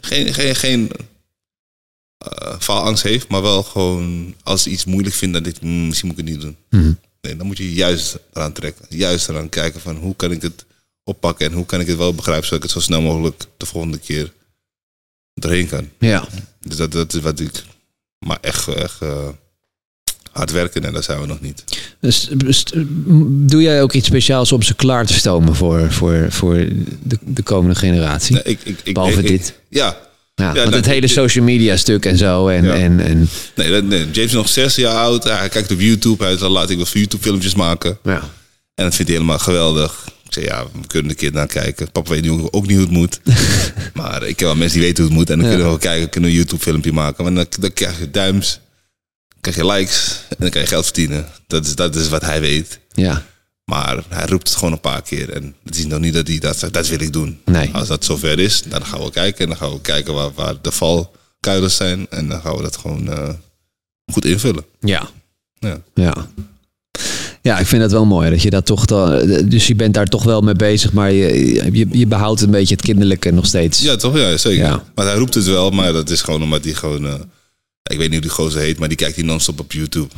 geen, 0.00 0.34
geen, 0.34 0.54
geen 0.56 0.90
eh, 2.18 2.54
faalangst 2.60 3.02
heeft, 3.02 3.28
maar 3.28 3.42
wel 3.42 3.62
gewoon 3.62 4.34
als 4.42 4.64
hij 4.64 4.72
iets 4.72 4.84
moeilijk 4.84 5.14
vindt, 5.14 5.34
dan 5.34 5.42
denk 5.42 5.56
ik, 5.56 5.62
"Hmm, 5.62 5.86
misschien 5.86 6.08
moet 6.08 6.18
ik 6.18 6.24
het 6.24 6.34
niet 6.34 6.42
doen. 6.44 6.56
Mhm. 6.70 6.92
Nee, 7.20 7.36
dan 7.36 7.46
moet 7.46 7.56
je 7.58 7.72
juist 7.74 8.18
eraan 8.32 8.52
trekken. 8.52 8.84
Juist 8.88 9.28
eraan 9.28 9.48
kijken 9.48 9.80
van 9.80 9.96
hoe 9.96 10.16
kan 10.16 10.30
ik 10.30 10.42
het 10.42 10.64
oppakken 11.04 11.46
en 11.46 11.52
hoe 11.52 11.66
kan 11.66 11.80
ik 11.80 11.86
het 11.86 11.96
wel 11.96 12.14
begrijpen 12.14 12.44
zodat 12.46 12.64
ik 12.64 12.70
het 12.70 12.78
zo 12.78 12.86
snel 12.86 13.00
mogelijk 13.02 13.44
de 13.56 13.66
volgende 13.66 13.98
keer 13.98 14.32
doorheen 15.34 15.68
kan. 15.68 15.88
Ja. 15.98 16.28
Dus 16.60 16.76
dat, 16.76 16.92
dat 16.92 17.14
is 17.14 17.20
wat 17.20 17.40
ik. 17.40 17.62
Maar 18.18 18.38
echt, 18.40 18.68
echt 18.68 19.00
eh, 19.02 19.28
hard 20.32 20.50
werken 20.50 20.84
en 20.84 20.92
daar 20.92 21.02
zijn 21.02 21.20
we 21.20 21.26
nog 21.26 21.40
niet. 21.40 21.64
Dus, 22.00 22.28
dus, 22.36 22.64
doe 23.26 23.62
jij 23.62 23.82
ook 23.82 23.92
iets 23.92 24.06
speciaals 24.06 24.52
om 24.52 24.62
ze 24.62 24.74
klaar 24.74 25.06
te 25.06 25.12
stomen 25.12 25.54
voor, 25.54 25.92
voor, 25.92 26.26
voor 26.28 26.54
de, 27.02 27.18
de 27.20 27.42
komende 27.42 27.74
generatie? 27.74 28.34
Nee, 28.34 28.42
ik, 28.44 28.58
ik, 28.64 28.78
ik, 28.84 28.94
Behalve 28.94 29.22
dit. 29.22 29.54
Ja, 29.68 29.96
Ja, 30.34 30.44
want 30.44 30.56
nou, 30.56 30.74
het 30.76 30.86
hele 30.86 31.06
social 31.08 31.44
media 31.44 31.76
stuk 31.76 32.04
en 32.04 32.16
zo. 32.16 32.48
En, 32.48 32.64
Ja. 32.64 32.74
en, 32.74 33.00
en 33.00 33.28
Nee, 33.54 33.82
nee, 33.82 33.98
James 34.00 34.16
is 34.16 34.32
nog 34.32 34.48
zes 34.48 34.74
jaar 34.74 34.94
oud. 34.96 35.24
Hij 35.24 35.48
kijkt 35.48 35.72
op 35.72 35.80
YouTube. 35.80 36.24
Hij 36.24 36.48
laat 36.48 36.70
ik 36.70 36.78
wat 36.78 36.88
YouTube 36.88 37.22
filmpjes 37.22 37.54
maken. 37.54 37.98
ja. 38.02 38.30
En 38.74 38.84
dat 38.84 38.94
vindt 38.94 39.10
hij 39.10 39.20
helemaal 39.20 39.38
geweldig. 39.44 40.04
Ik 40.24 40.32
zei, 40.32 40.46
ja, 40.46 40.64
we 40.64 40.86
kunnen 40.86 41.10
een 41.10 41.16
keer 41.16 41.32
naar 41.32 41.46
kijken. 41.46 41.90
Papa 41.92 42.10
weet 42.10 42.22
nu 42.22 42.30
ook 42.50 42.66
niet 42.66 42.76
hoe 42.76 42.86
het 42.86 42.90
moet. 42.90 43.20
maar 43.94 44.22
ik 44.26 44.36
ken 44.36 44.46
wel 44.46 44.56
mensen 44.56 44.78
die 44.78 44.86
weten 44.86 45.04
hoe 45.04 45.12
het 45.12 45.20
moet. 45.20 45.30
En 45.30 45.38
dan 45.38 45.48
kunnen 45.48 45.64
we 45.64 45.70
wel 45.70 45.80
kijken, 45.80 46.08
kunnen 46.08 46.30
we 46.30 46.36
een 46.36 46.42
YouTube 46.42 46.62
filmpje 46.62 46.92
maken. 46.92 47.24
Maar 47.24 47.34
dan, 47.34 47.46
dan 47.60 47.72
krijg 47.72 47.98
je 47.98 48.10
duims, 48.10 48.60
krijg 49.42 49.56
je 49.56 49.66
likes 49.66 50.20
en 50.28 50.36
dan 50.38 50.50
kan 50.50 50.60
je 50.60 50.66
geld 50.66 50.84
verdienen. 50.84 51.26
Dat 51.46 51.66
is, 51.66 51.74
dat 51.74 51.94
is 51.96 52.08
wat 52.08 52.22
hij 52.24 52.40
weet. 52.40 52.78
ja. 52.92 53.22
Maar 53.64 54.02
hij 54.08 54.26
roept 54.26 54.48
het 54.48 54.56
gewoon 54.56 54.72
een 54.72 54.80
paar 54.80 55.02
keer. 55.02 55.30
En 55.30 55.54
het 55.64 55.76
is 55.78 55.86
nog 55.86 56.00
niet 56.00 56.14
dat 56.14 56.26
hij 56.28 56.38
dat 56.38 56.58
zegt, 56.58 56.72
dat 56.72 56.88
wil 56.88 57.00
ik 57.00 57.12
doen. 57.12 57.40
Nee. 57.44 57.70
Als 57.72 57.88
dat 57.88 58.04
zover 58.04 58.38
is, 58.38 58.62
dan 58.68 58.84
gaan 58.86 59.00
we 59.04 59.10
kijken. 59.10 59.40
En 59.42 59.48
dan 59.48 59.56
gaan 59.56 59.70
we 59.72 59.80
kijken 59.80 60.14
waar, 60.14 60.32
waar 60.34 60.54
de 60.62 60.72
valkuilers 60.72 61.76
zijn. 61.76 62.06
En 62.10 62.28
dan 62.28 62.40
gaan 62.40 62.56
we 62.56 62.62
dat 62.62 62.76
gewoon 62.76 63.08
eh, 63.12 63.28
goed 64.12 64.24
invullen. 64.24 64.64
Ja. 64.80 65.08
Ja. 65.58 65.80
Ja. 65.94 66.14
Ja, 67.42 67.58
ik 67.58 67.66
vind 67.66 67.82
dat 67.82 67.90
wel 67.92 68.04
mooi. 68.06 68.30
Dat 68.30 68.42
je 68.42 68.50
dat 68.50 68.66
toch 68.66 68.84
dan, 68.84 69.26
dus 69.48 69.66
je 69.66 69.74
bent 69.74 69.94
daar 69.94 70.06
toch 70.06 70.22
wel 70.24 70.40
mee 70.40 70.54
bezig, 70.54 70.92
maar 70.92 71.12
je, 71.12 71.54
je, 71.72 71.86
je 71.90 72.06
behoudt 72.06 72.40
een 72.40 72.50
beetje 72.50 72.74
het 72.74 72.84
kinderlijke 72.84 73.30
nog 73.30 73.46
steeds. 73.46 73.80
Ja, 73.80 73.96
toch? 73.96 74.16
Ja, 74.16 74.36
zeker. 74.36 74.64
Ja. 74.64 74.84
Maar 74.94 75.06
hij 75.06 75.14
roept 75.16 75.34
het 75.34 75.44
wel, 75.46 75.70
maar 75.70 75.92
dat 75.92 76.10
is 76.10 76.22
gewoon 76.22 76.42
omdat 76.42 76.64
hij 76.64 76.72
gewoon... 76.74 77.06
eh, 77.06 77.14
ik 77.82 77.98
weet 77.98 78.10
niet 78.10 78.10
hoe 78.12 78.20
die 78.20 78.30
gozer 78.30 78.60
heet, 78.60 78.78
maar 78.78 78.88
die 78.88 78.96
kijkt 78.96 79.16
hij 79.16 79.24
non-stop 79.24 79.60
op 79.60 79.72
YouTube. 79.72 80.08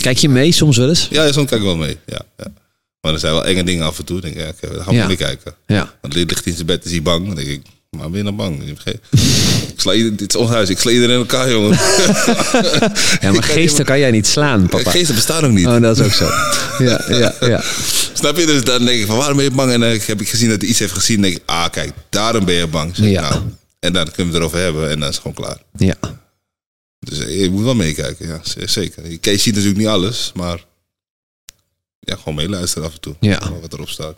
Kijk 0.00 0.18
je 0.18 0.28
mee 0.28 0.52
soms 0.52 0.76
wel 0.76 0.88
eens? 0.88 1.06
Ja, 1.10 1.32
soms 1.32 1.48
kijk 1.48 1.60
ik 1.60 1.66
wel 1.66 1.76
mee. 1.76 1.96
Ja, 2.06 2.20
ja. 2.36 2.44
Maar 3.00 3.12
er 3.12 3.18
zijn 3.18 3.32
wel 3.32 3.44
enge 3.44 3.64
dingen 3.64 3.84
af 3.86 3.98
en 3.98 4.04
toe. 4.04 4.20
Dan 4.20 4.30
denk 4.30 4.40
ik, 4.42 4.46
ja, 4.60 4.66
oké, 4.66 4.74
dan 4.74 4.84
gaan 4.84 4.94
we 4.94 5.00
Ja. 5.00 5.06
mee 5.06 5.16
kijken. 5.16 5.54
Ja. 5.66 5.94
Want 6.00 6.14
ligt 6.14 6.46
in 6.46 6.54
zijn 6.54 6.66
bed, 6.66 6.84
is 6.84 6.90
hij 6.90 7.02
bang. 7.02 7.26
Dan 7.26 7.34
denk 7.34 7.48
ik, 7.48 7.62
maar 7.90 8.08
ben 8.10 8.16
je 8.18 8.22
nou 8.24 8.36
bang? 8.36 8.62
Ik 9.72 9.80
sla 9.86 9.92
dit 9.92 10.28
is 10.28 10.36
ons 10.36 10.50
huis. 10.50 10.68
Ik 10.68 10.78
sla 10.78 10.90
iedereen 10.90 11.14
in 11.14 11.20
elkaar, 11.20 11.50
jongen. 11.50 11.70
Ja, 13.20 13.32
maar 13.32 13.42
geesten 13.58 13.84
kan 13.84 13.98
jij 13.98 14.10
niet 14.10 14.26
slaan, 14.26 14.66
papa. 14.68 14.90
Geesten 14.90 15.14
bestaan 15.14 15.44
ook 15.44 15.50
niet. 15.52 15.66
Oh, 15.66 15.80
dat 15.80 15.98
is 15.98 16.04
ook 16.04 16.12
zo. 16.12 16.28
Ja, 16.84 17.04
ja, 17.08 17.34
ja. 17.40 17.62
Snap 18.12 18.36
je? 18.36 18.46
Dus 18.46 18.64
dan 18.64 18.84
denk 18.84 19.00
ik 19.00 19.06
van, 19.06 19.16
waarom 19.16 19.36
ben 19.36 19.44
je 19.44 19.50
bang? 19.50 19.72
En 19.72 19.80
dan 19.80 19.88
heb 20.06 20.20
ik 20.20 20.28
gezien 20.28 20.48
dat 20.48 20.60
hij 20.60 20.70
iets 20.70 20.78
heeft 20.78 20.92
gezien. 20.92 21.20
Dan 21.20 21.30
denk 21.30 21.42
ik, 21.42 21.48
ah, 21.50 21.70
kijk, 21.70 21.92
daarom 22.08 22.44
ben 22.44 22.54
je 22.54 22.66
bang. 22.66 22.96
Zeg 22.96 23.06
ik, 23.06 23.12
Ja. 23.12 23.20
nou, 23.30 23.42
en 23.80 23.92
dan 23.92 24.04
kunnen 24.04 24.16
we 24.32 24.32
het 24.32 24.34
erover 24.38 24.58
hebben 24.58 24.90
en 24.90 25.00
dan 25.00 25.08
is 25.08 25.14
het 25.14 25.22
gewoon 25.26 25.46
klaar. 25.46 25.56
Ja. 25.76 25.94
Dus 27.00 27.18
eh, 27.18 27.40
je 27.42 27.50
moet 27.50 27.64
wel 27.64 27.74
meekijken, 27.74 28.26
ja, 28.28 28.40
zeker. 28.66 29.10
Je 29.10 29.18
je 29.20 29.36
ziet 29.36 29.54
natuurlijk 29.54 29.78
niet 29.80 29.86
alles, 29.88 30.32
maar 30.34 30.64
ja, 32.00 32.16
gewoon 32.16 32.34
meeluisteren 32.34 32.88
af 32.88 32.94
en 32.94 33.00
toe. 33.00 33.14
Ja. 33.20 33.40
Gewoon 33.40 33.60
Wat 33.60 33.72
erop 33.72 33.88
staat. 33.88 34.16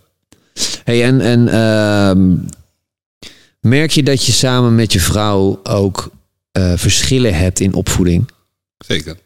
Hey, 0.85 1.05
en 1.05 1.21
en 1.21 1.49
ehm, 1.49 2.37
merk 3.61 3.91
je 3.91 4.03
dat 4.03 4.25
je 4.27 4.33
samen 4.33 4.75
met 4.75 4.93
je 4.93 5.01
vrouw 5.01 5.61
ook 5.63 6.11
eh, 6.53 6.73
verschillen 6.77 7.35
hebt 7.35 7.61
in 7.61 7.75
opvoeding? 7.75 8.31
Zeker. 8.79 9.17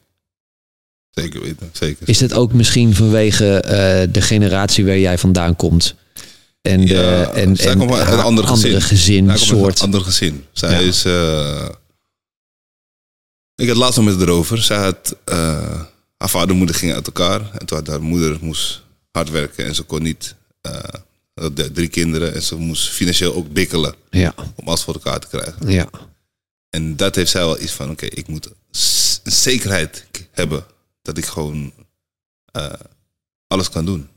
Zeker 1.10 1.40
weten, 1.40 1.70
zeker. 1.72 2.08
Is 2.08 2.18
dat 2.18 2.32
ook 2.34 2.52
misschien 2.52 2.94
vanwege 2.94 3.60
eh, 3.60 4.08
de 4.12 4.20
generatie 4.20 4.84
waar 4.84 4.98
jij 4.98 5.18
vandaan 5.18 5.56
komt? 5.56 5.94
En, 6.62 6.86
Ja, 6.86 7.30
en, 7.32 7.56
en 7.56 7.80
een 7.80 7.88
haar 7.90 8.22
ander 8.22 8.44
gezin. 8.46 8.64
andere 8.66 8.80
gezin, 8.80 9.38
soort. 9.38 9.78
een 9.78 9.84
ander 9.84 10.00
gezin. 10.00 10.44
Zij 10.52 10.70
Ja. 10.70 10.78
is... 10.78 11.04
ik 13.56 13.68
had 13.68 13.76
laatst 13.76 13.96
nog 13.96 14.06
met 14.06 14.14
haar 14.18 14.28
erover. 14.28 14.62
Zij 14.62 14.76
had... 14.78 15.16
eh, 15.24 15.80
haar 16.16 16.28
vader 16.30 16.50
en 16.50 16.56
moeder 16.56 16.76
gingen 16.76 16.94
uit 16.94 17.06
elkaar. 17.06 17.40
En 17.58 17.66
toen 17.66 17.78
had 17.78 17.86
haar 17.86 18.02
moeder 18.02 18.38
moest 18.40 18.82
hard 19.10 19.30
werken. 19.30 19.66
En 19.66 19.74
ze 19.74 19.82
kon 19.82 20.02
niet... 20.02 20.34
eh, 20.60 20.82
drie 21.72 21.88
kinderen. 21.88 22.34
En 22.34 22.42
ze 22.42 22.56
moest 22.56 22.88
financieel 22.88 23.34
ook 23.34 23.52
bikkelen. 23.52 23.94
Ja, 24.10 24.34
Om 24.54 24.68
alles 24.68 24.82
voor 24.82 24.94
elkaar 24.94 25.20
te 25.20 25.26
krijgen. 25.28 25.70
ja, 25.70 25.88
En 26.70 26.96
dat 26.96 27.14
heeft 27.14 27.30
zij 27.30 27.40
wel 27.44 27.60
iets 27.60 27.72
van, 27.72 27.90
oké, 27.90 28.06
ik 28.06 28.26
moet 28.28 28.46
een 29.22 29.32
zekerheid 29.32 30.04
hebben 30.32 30.64
dat 31.02 31.18
ik 31.18 31.24
gewoon 31.24 31.72
eh, 32.52 32.72
alles 33.46 33.68
kan 33.70 33.84
doen. 33.84 34.08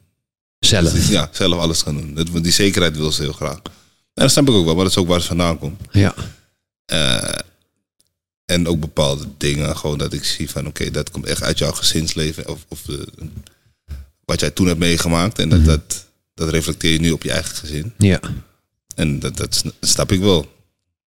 zelf. 0.59 1.09
Ja, 1.09 1.29
zelf 1.31 1.59
alles 1.59 1.83
kan 1.83 1.95
doen. 1.97 2.13
Dat, 2.13 2.43
die 2.43 2.51
zekerheid 2.51 2.97
wil 2.97 3.11
ze 3.11 3.21
heel 3.21 3.33
graag. 3.33 3.55
En 4.13 4.25
dat 4.25 4.31
snap 4.31 4.47
ik 4.47 4.53
ook 4.53 4.65
wel, 4.65 4.73
maar 4.75 4.83
dat 4.83 4.91
is 4.93 4.97
ook 4.99 5.07
waar 5.07 5.21
ze 5.21 5.27
vandaan 5.27 5.59
komt. 5.59 5.81
Ja, 5.91 6.13
en 8.49 8.67
ook 8.67 8.79
bepaalde 8.79 9.25
dingen, 9.37 9.77
gewoon 9.77 9.97
dat 9.97 10.13
ik 10.13 10.23
zie 10.23 10.49
van, 10.49 10.67
oké, 10.67 10.91
dat 10.91 11.11
komt 11.11 11.25
echt 11.25 11.43
uit 11.43 11.57
jouw 11.57 11.71
gezinsleven. 11.71 12.47
Of, 12.47 12.65
of 12.67 12.81
de, 12.81 13.07
wat 14.25 14.39
jij 14.39 14.49
toen 14.51 14.67
hebt 14.67 14.79
meegemaakt. 14.79 15.39
En 15.39 15.49
dat, 15.49 15.65
dat, 15.65 16.05
dat 16.33 16.49
reflecteer 16.49 16.91
je 16.91 16.99
nu 16.99 17.11
op 17.11 17.23
je 17.23 17.31
eigen 17.31 17.55
gezin. 17.55 17.93
ja, 17.97 18.19
En 18.95 19.19
dat, 19.19 19.37
dat 19.37 19.55
sn- 19.55 19.71
snap 19.81 20.11
ik 20.11 20.19
wel. 20.19 20.57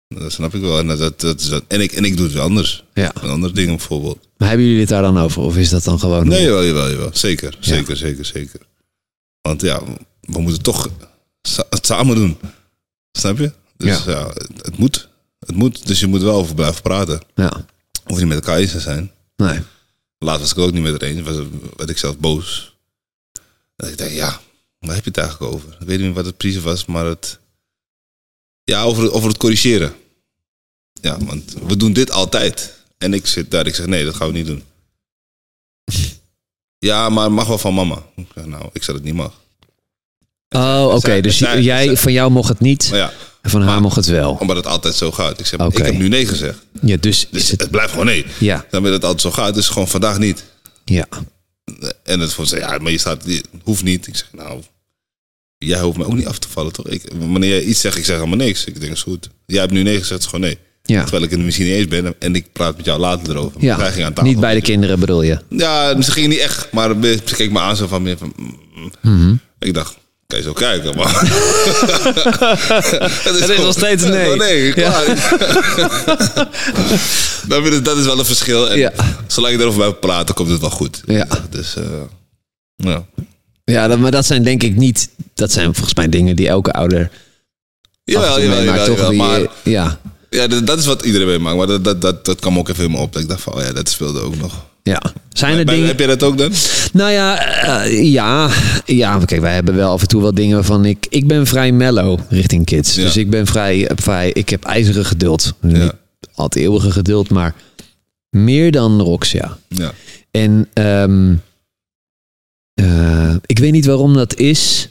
Dat 0.07 0.31
snap 0.31 0.53
ik 0.55 0.61
wel. 0.61 0.79
En, 0.79 0.87
dat, 0.87 0.97
dat, 0.99 1.19
dat 1.19 1.39
is 1.39 1.49
dat- 1.49 1.63
en, 1.67 1.81
ik, 1.81 1.91
en 1.91 2.03
ik 2.05 2.15
doe 2.17 2.25
het 2.25 2.35
wel 2.35 2.43
anders. 2.43 2.83
ja. 2.93 3.11
Met 3.21 3.31
andere 3.31 3.53
dingen 3.53 3.75
bijvoorbeeld. 3.75 4.27
Maar 4.37 4.47
hebben 4.47 4.65
jullie 4.65 4.81
het 4.81 4.89
daar 4.89 5.01
dan 5.01 5.17
over? 5.17 5.41
Of 5.41 5.57
is 5.57 5.69
dat 5.69 5.83
dan 5.83 5.99
gewoon... 5.99 6.27
Nee, 6.27 6.41
jawel, 6.43 6.65
jawel, 6.65 6.89
jawel. 6.89 7.09
Zeker, 7.13 7.57
zeker, 7.59 7.97
zeker, 7.97 8.25
zeker. 8.25 8.59
Want 9.41 9.61
ja, 9.61 9.81
we 10.21 10.39
moeten 10.41 10.61
toch 10.63 10.89
het 11.69 11.85
samen 11.85 12.15
doen. 12.15 12.37
Snap 13.11 13.37
je? 13.37 13.51
Dus 13.77 14.03
ja, 14.03 14.27
het, 14.27 14.49
het 14.61 14.77
moet. 14.77 15.09
Het 15.45 15.55
moet. 15.55 15.87
Dus 15.87 15.99
je 15.99 16.07
moet 16.07 16.21
wel 16.21 16.35
over 16.35 16.55
blijven 16.55 16.81
praten. 16.81 17.21
Ja, 17.35 17.65
Of 18.07 18.17
niet 18.17 18.27
met 18.27 18.37
elkaar 18.37 18.57
eens 18.57 18.71
te 18.71 18.79
zijn. 18.79 19.11
nee. 19.35 19.59
Laatst 20.17 20.41
was 20.41 20.51
ik 20.51 20.57
ook 20.57 20.71
niet 20.71 20.81
met 20.83 20.91
haar 21.01 21.09
eens. 21.09 21.21
Was, 21.21 21.35
werd 21.75 21.89
ik 21.89 21.97
zelf 21.97 22.17
boos. 22.17 22.75
Dat 23.75 23.89
ik 23.89 23.97
dacht, 23.97 24.11
ja, 24.11 24.39
waar 24.79 24.95
heb 24.95 25.03
je 25.03 25.09
het 25.09 25.17
eigenlijk 25.19 25.53
over? 25.53 25.77
Ik 25.79 25.87
weet 25.87 25.99
niet 25.99 26.15
wat 26.15 26.25
het 26.25 26.37
precies 26.37 26.61
was, 26.61 26.85
maar 26.85 27.05
het... 27.05 27.39
Ja, 28.63 28.83
over, 28.83 29.11
over 29.11 29.29
het 29.29 29.37
corrigeren. 29.37 29.93
Ja, 30.93 31.17
want 31.17 31.53
we 31.67 31.77
doen 31.77 31.93
dit 31.93 32.11
altijd. 32.11 32.73
En 32.97 33.13
ik 33.13 33.27
zit 33.27 33.51
daar, 33.51 33.67
ik 33.67 33.75
zeg, 33.75 33.85
nee, 33.85 34.05
dat 34.05 34.15
gaan 34.15 34.27
we 34.27 34.33
niet 34.33 34.45
doen. 34.45 34.63
Ja, 36.77 37.09
maar 37.09 37.23
het 37.23 37.33
mag 37.33 37.47
wel 37.47 37.57
van 37.57 37.73
mama. 37.73 38.03
Ik 38.15 38.27
zeg, 38.35 38.45
nou, 38.45 38.69
ik 38.73 38.83
zeg 38.83 38.95
het 38.95 39.03
niet 39.03 39.13
mag. 39.13 39.41
Oh, 40.49 40.91
oké. 40.95 41.21
Dus 41.21 41.37
zij- 41.37 41.61
jij, 41.61 41.85
zij- 41.85 41.97
van 41.97 42.11
jou 42.13 42.31
mocht 42.31 42.49
het 42.49 42.59
niet, 42.59 42.85
ja, 42.85 43.13
en 43.43 43.49
van 43.49 43.61
haar 43.61 43.81
mocht 43.81 43.95
het 43.95 44.05
wel. 44.05 44.31
omdat 44.39 44.55
het 44.55 44.67
altijd 44.67 44.95
zo 44.95 45.11
gaat. 45.11 45.39
Ik 45.39 45.45
zeg, 45.45 45.59
ik 45.59 45.77
heb 45.77 45.93
nu 45.97 46.07
nee 46.07 46.27
gezegd. 46.27 46.57
Ja, 46.81 46.97
dus 46.97 47.27
Dus 47.31 47.49
het, 47.51 47.61
het... 47.61 47.71
blijft 47.71 47.91
gewoon 47.91 48.05
nee. 48.05 48.25
Ja, 48.39 48.65
Dan 48.69 48.83
dat 48.83 48.91
het 48.93 49.03
altijd 49.03 49.21
zo 49.21 49.31
gaat, 49.31 49.53
dus 49.53 49.67
gewoon 49.67 49.87
vandaag 49.87 50.19
niet. 50.19 50.43
ja, 50.85 51.07
En 52.03 52.19
het 52.19 52.33
voor 52.33 52.45
ze, 52.47 52.57
ja, 52.57 52.77
maar 52.77 52.91
je 52.91 52.97
staat, 52.97 53.23
je 53.25 53.43
hoeft 53.63 53.83
niet. 53.83 54.07
Ik 54.07 54.15
zeg, 54.15 54.29
nou, 54.31 54.61
jij 55.57 55.79
hoeft 55.79 55.97
me 55.97 56.05
ook 56.05 56.13
niet 56.15 56.27
af 56.27 56.37
te 56.39 56.47
vallen, 56.49 56.71
toch? 56.73 56.87
Ik, 56.87 57.01
wanneer 57.19 57.49
jij 57.49 57.63
iets 57.63 57.81
zegt, 57.81 57.97
ik 57.97 58.05
zeg 58.05 58.15
helemaal 58.15 58.37
niks. 58.37 58.65
Ik 58.65 58.79
denk, 58.79 58.91
is 58.91 59.01
goed. 59.01 59.29
Jij 59.45 59.59
hebt 59.59 59.71
nu 59.73 59.83
nee 59.83 59.97
gezegd, 59.97 60.19
is 60.19 60.25
gewoon 60.25 60.41
nee. 60.41 60.57
ja. 60.83 61.01
Terwijl 61.01 61.23
ik 61.23 61.29
het 61.31 61.39
misschien 61.39 61.65
niet 61.65 61.75
eens 61.75 61.87
ben 61.87 62.15
en 62.19 62.35
ik 62.35 62.51
praat 62.51 62.75
met 62.77 62.85
jou 62.85 62.99
later 62.99 63.29
erover. 63.35 63.59
Wij 63.59 63.77
gingen 63.77 63.97
Ja, 63.99 64.05
aan 64.05 64.13
tafel. 64.13 64.31
niet 64.31 64.39
bij 64.39 64.53
de 64.53 64.61
kinderen 64.61 64.99
bedoel 64.99 65.21
je? 65.21 65.39
Ja, 65.49 66.01
ze 66.01 66.11
gingen 66.11 66.29
niet 66.29 66.39
echt, 66.39 66.71
maar 66.71 66.89
ze 67.01 67.35
keek 67.35 67.51
me 67.51 67.59
aan 67.59 67.75
zo 67.75 67.87
van 67.87 68.01
meer 68.01 68.17
van... 68.17 68.33
mm, 68.37 68.59
mm. 68.75 68.91
Mhm. 69.01 69.35
Ik 69.59 69.73
dacht, 69.73 69.95
kan 70.33 70.41
je 70.41 70.47
zo 70.47 70.53
kijken, 70.53 70.95
maar... 70.95 71.19
het 73.23 73.49
is 73.49 73.57
nog 73.57 73.73
steeds 73.73 74.03
nee. 74.03 74.35
Nee, 74.45 74.73
klaar. 74.73 75.05
Dat 77.83 77.97
is 77.97 78.05
wel 78.05 78.19
een 78.19 78.25
verschil. 78.25 78.69
En 78.69 78.77
Ja. 78.77 78.91
zolang 79.27 79.53
je 79.55 79.59
erover 79.59 79.79
blijft 79.79 79.99
praten, 79.99 80.35
komt 80.35 80.49
het 80.49 80.61
wel 80.61 80.69
goed. 80.69 81.01
Ja. 81.05 81.27
Dus, 81.49 81.75
eh, 81.75 81.83
ja. 82.75 83.05
Ja, 83.63 83.87
dat, 83.87 83.99
maar 83.99 84.11
dat 84.11 84.25
zijn 84.25 84.43
denk 84.43 84.63
ik 84.63 84.75
niet... 84.75 85.09
Dat 85.33 85.51
zijn 85.51 85.73
volgens 85.73 85.95
mij 85.95 86.09
dingen 86.09 86.35
die 86.35 86.47
elke 86.47 86.71
ouder 86.71 87.09
Jawel, 88.03 88.41
jawel, 88.41 88.63
jawel, 88.63 88.85
toch? 88.85 88.95
jawel, 88.95 89.09
Die- 89.09 89.19
Maar 89.19 89.41
ja, 89.63 89.99
ja, 90.29 90.47
dat, 90.47 90.67
dat 90.67 90.79
is 90.79 90.85
wat 90.85 91.05
iedereen 91.05 91.27
meemaakt. 91.27 91.57
Maar 91.57 91.67
dat, 91.67 91.83
dat, 91.83 92.01
dat, 92.01 92.25
dat 92.25 92.39
kwam 92.39 92.57
ook 92.57 92.69
even 92.69 92.83
in 92.83 92.91
me 92.91 92.97
op. 92.97 93.13
Dat 93.13 93.21
ik 93.21 93.27
dacht 93.27 93.41
van, 93.41 93.53
oh 93.53 93.61
ja, 93.61 93.71
dat 93.73 93.89
speelde 93.89 94.19
ook 94.21 94.35
nog. 94.35 94.65
Ja. 94.83 95.01
Zijn 95.33 95.57
er 95.57 95.65
Bij- 95.65 95.73
dingen... 95.73 95.89
Heb 95.89 95.99
jij 95.99 96.07
dat 96.07 96.23
ook 96.23 96.37
dan? 96.37 96.51
Nou 96.93 97.11
ja, 97.11 97.45
eh, 97.85 98.11
ja, 98.11 98.49
ja. 98.85 99.19
Kijk, 99.25 99.41
wij 99.41 99.53
hebben 99.53 99.75
wel 99.75 99.91
af 99.91 100.01
en 100.01 100.07
toe 100.07 100.21
wel 100.21 100.33
dingen 100.33 100.55
waarvan 100.55 100.85
ik... 100.85 101.05
Ik 101.09 101.27
ben 101.27 101.47
vrij 101.47 101.71
mellow 101.71 102.19
richting 102.29 102.65
kids. 102.65 102.95
Ja. 102.95 103.03
Dus 103.03 103.17
ik 103.17 103.29
ben 103.29 103.45
vrij, 103.45 103.89
vrij... 103.95 104.31
Ik 104.31 104.49
heb 104.49 104.63
ijzeren 104.63 105.05
geduld. 105.05 105.53
Ja. 105.61 105.67
Niet 105.67 105.91
altijd 106.33 106.63
eeuwige 106.65 106.91
geduld, 106.91 107.29
maar 107.29 107.55
meer 108.29 108.71
dan 108.71 109.01
Rox, 109.01 109.31
ja. 109.31 109.57
Ja. 109.67 109.91
En 110.31 110.69
ehm, 110.73 111.33
eh, 112.73 113.35
ik 113.45 113.59
weet 113.59 113.71
niet 113.71 113.85
waarom 113.85 114.13
dat 114.13 114.35
is. 114.35 114.89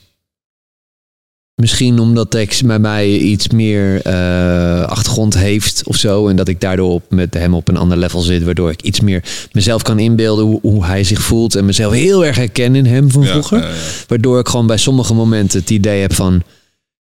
Misschien 1.55 1.99
omdat 1.99 2.31
Tex 2.31 2.63
bij 2.63 2.79
mij 2.79 3.09
iets 3.09 3.49
meer 3.49 4.03
eh, 4.03 4.83
achtergrond 4.83 5.35
heeft 5.35 5.83
of 5.87 5.97
zo. 5.97 6.29
En 6.29 6.37
dat 6.37 6.49
ik 6.49 6.61
daardoor 6.61 6.91
op, 6.91 7.03
met 7.09 7.35
hem 7.35 7.55
op 7.55 7.69
een 7.69 7.77
ander 7.77 7.99
level 7.99 8.21
zit. 8.21 8.43
Waardoor 8.43 8.71
ik 8.71 8.83
iets 8.83 9.01
meer 9.01 9.23
mezelf 9.53 9.83
kan 9.83 9.99
inbeelden 9.99 10.45
hoe, 10.45 10.59
hoe 10.63 10.85
hij 10.85 11.05
zich 11.05 11.23
voelt. 11.23 11.55
En 11.55 11.65
mezelf 11.65 11.93
heel 11.93 12.25
erg 12.25 12.37
herken 12.37 12.75
in 12.75 12.87
hem 12.87 13.11
van 13.11 13.23
Ja, 13.23 13.29
vroeger. 13.29 13.59
ja, 13.59 13.69
ja. 13.69 13.75
Waardoor 14.09 14.39
ik 14.39 14.49
gewoon 14.49 14.67
bij 14.67 14.77
sommige 14.77 15.15
momenten 15.15 15.61
het 15.61 15.71
idee 15.71 16.01
heb 16.01 16.15
van... 16.15 16.43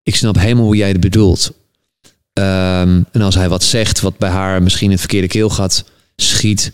Ik 0.03 0.15
snap 0.15 0.39
helemaal 0.39 0.65
hoe 0.65 0.75
jij 0.75 0.87
het 0.87 0.99
bedoelt. 0.99 1.51
Ehm, 2.33 3.01
en 3.11 3.21
als 3.21 3.35
hij 3.35 3.49
wat 3.49 3.63
zegt 3.63 3.99
wat 3.99 4.17
bij 4.17 4.29
haar 4.29 4.63
misschien 4.63 4.85
in 4.85 4.91
het 4.91 4.99
verkeerde 4.99 5.27
keelgat 5.27 5.83
schiet... 6.15 6.71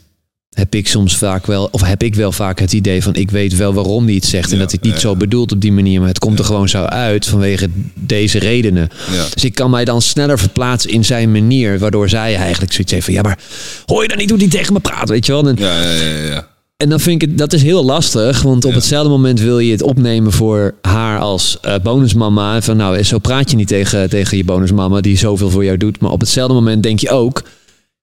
heb 0.56 0.76
ik 0.76 0.88
soms 0.88 1.18
vaak 1.18 1.45
wel, 1.45 1.68
of 1.72 1.82
heb 1.82 2.03
ik 2.03 2.16
wel 2.16 2.32
vaak 2.32 2.60
het 2.60 2.74
idee 2.74 3.03
van 3.03 3.16
ik 3.16 3.32
weet 3.32 3.56
wel 3.56 3.74
waarom 3.74 4.06
hij 4.06 4.14
het 4.16 4.26
zegt. 4.26 4.51
en 4.51 4.53
Ja, 4.58 4.62
dat 4.62 4.72
hij 4.72 4.80
het 4.82 4.91
niet 4.91 5.01
ja, 5.01 5.08
zo 5.08 5.16
bedoelt 5.16 5.51
op 5.51 5.62
die 5.62 5.72
manier, 5.72 5.99
maar 5.99 6.10
het 6.10 6.20
komt 6.20 6.39
er 6.39 6.45
gewoon 6.45 6.70
zo 6.70 6.84
uit 6.84 7.26
vanwege 7.26 7.70
deze 7.93 8.39
redenen. 8.39 8.89
Dus 9.34 9.43
ik 9.43 9.56
kan 9.56 9.70
mij 9.70 9.86
dan 9.86 10.01
sneller 10.01 10.39
verplaatsen 10.39 10.91
in 10.91 11.06
zijn 11.06 11.32
manier, 11.32 11.80
waardoor 11.80 12.10
zij 12.10 12.36
eigenlijk 12.36 12.72
zoiets 12.74 12.91
heeft 12.93 13.06
van 13.06 13.14
ja, 13.14 13.22
maar 13.22 13.39
hoor 13.86 14.01
je 14.01 14.08
dan 14.08 14.18
niet 14.18 14.30
hoe 14.30 14.39
die 14.39 14.47
tegen 14.47 14.74
me 14.74 14.80
praat, 14.80 15.10
weet 15.10 15.26
je 15.26 15.32
wel? 15.32 15.47
En, 15.47 15.56
Ja, 15.60 15.82
ja, 15.82 15.91
ja, 15.91 16.24
ja. 16.26 16.47
en 16.78 16.89
dan 16.89 16.99
vind 16.99 17.22
ik 17.22 17.30
het, 17.30 17.38
dat 17.38 17.53
is 17.53 17.62
heel 17.64 17.86
lastig, 17.86 18.41
want 18.41 18.66
op 18.66 18.72
Ja. 18.72 18.78
hetzelfde 18.78 19.10
moment 19.10 19.39
wil 19.39 19.60
je 19.60 19.72
het 19.72 19.82
opnemen 19.82 20.32
voor 20.32 20.74
haar 20.82 21.20
als 21.20 21.58
eh, 21.62 21.74
bonusmama. 21.84 22.62
Van 22.62 22.78
nou, 22.78 23.03
zo 23.03 23.18
praat 23.20 23.49
je 23.49 23.56
niet 23.56 23.68
tegen, 23.68 24.10
tegen 24.10 24.38
je 24.38 24.43
bonusmama 24.43 25.01
die 25.01 25.18
zoveel 25.18 25.49
voor 25.49 25.66
jou 25.66 25.78
doet. 25.78 25.99
Maar 26.01 26.12
op 26.12 26.20
hetzelfde 26.20 26.53
moment 26.53 26.84
denk 26.84 26.99
je 26.99 27.10
ook, 27.10 27.43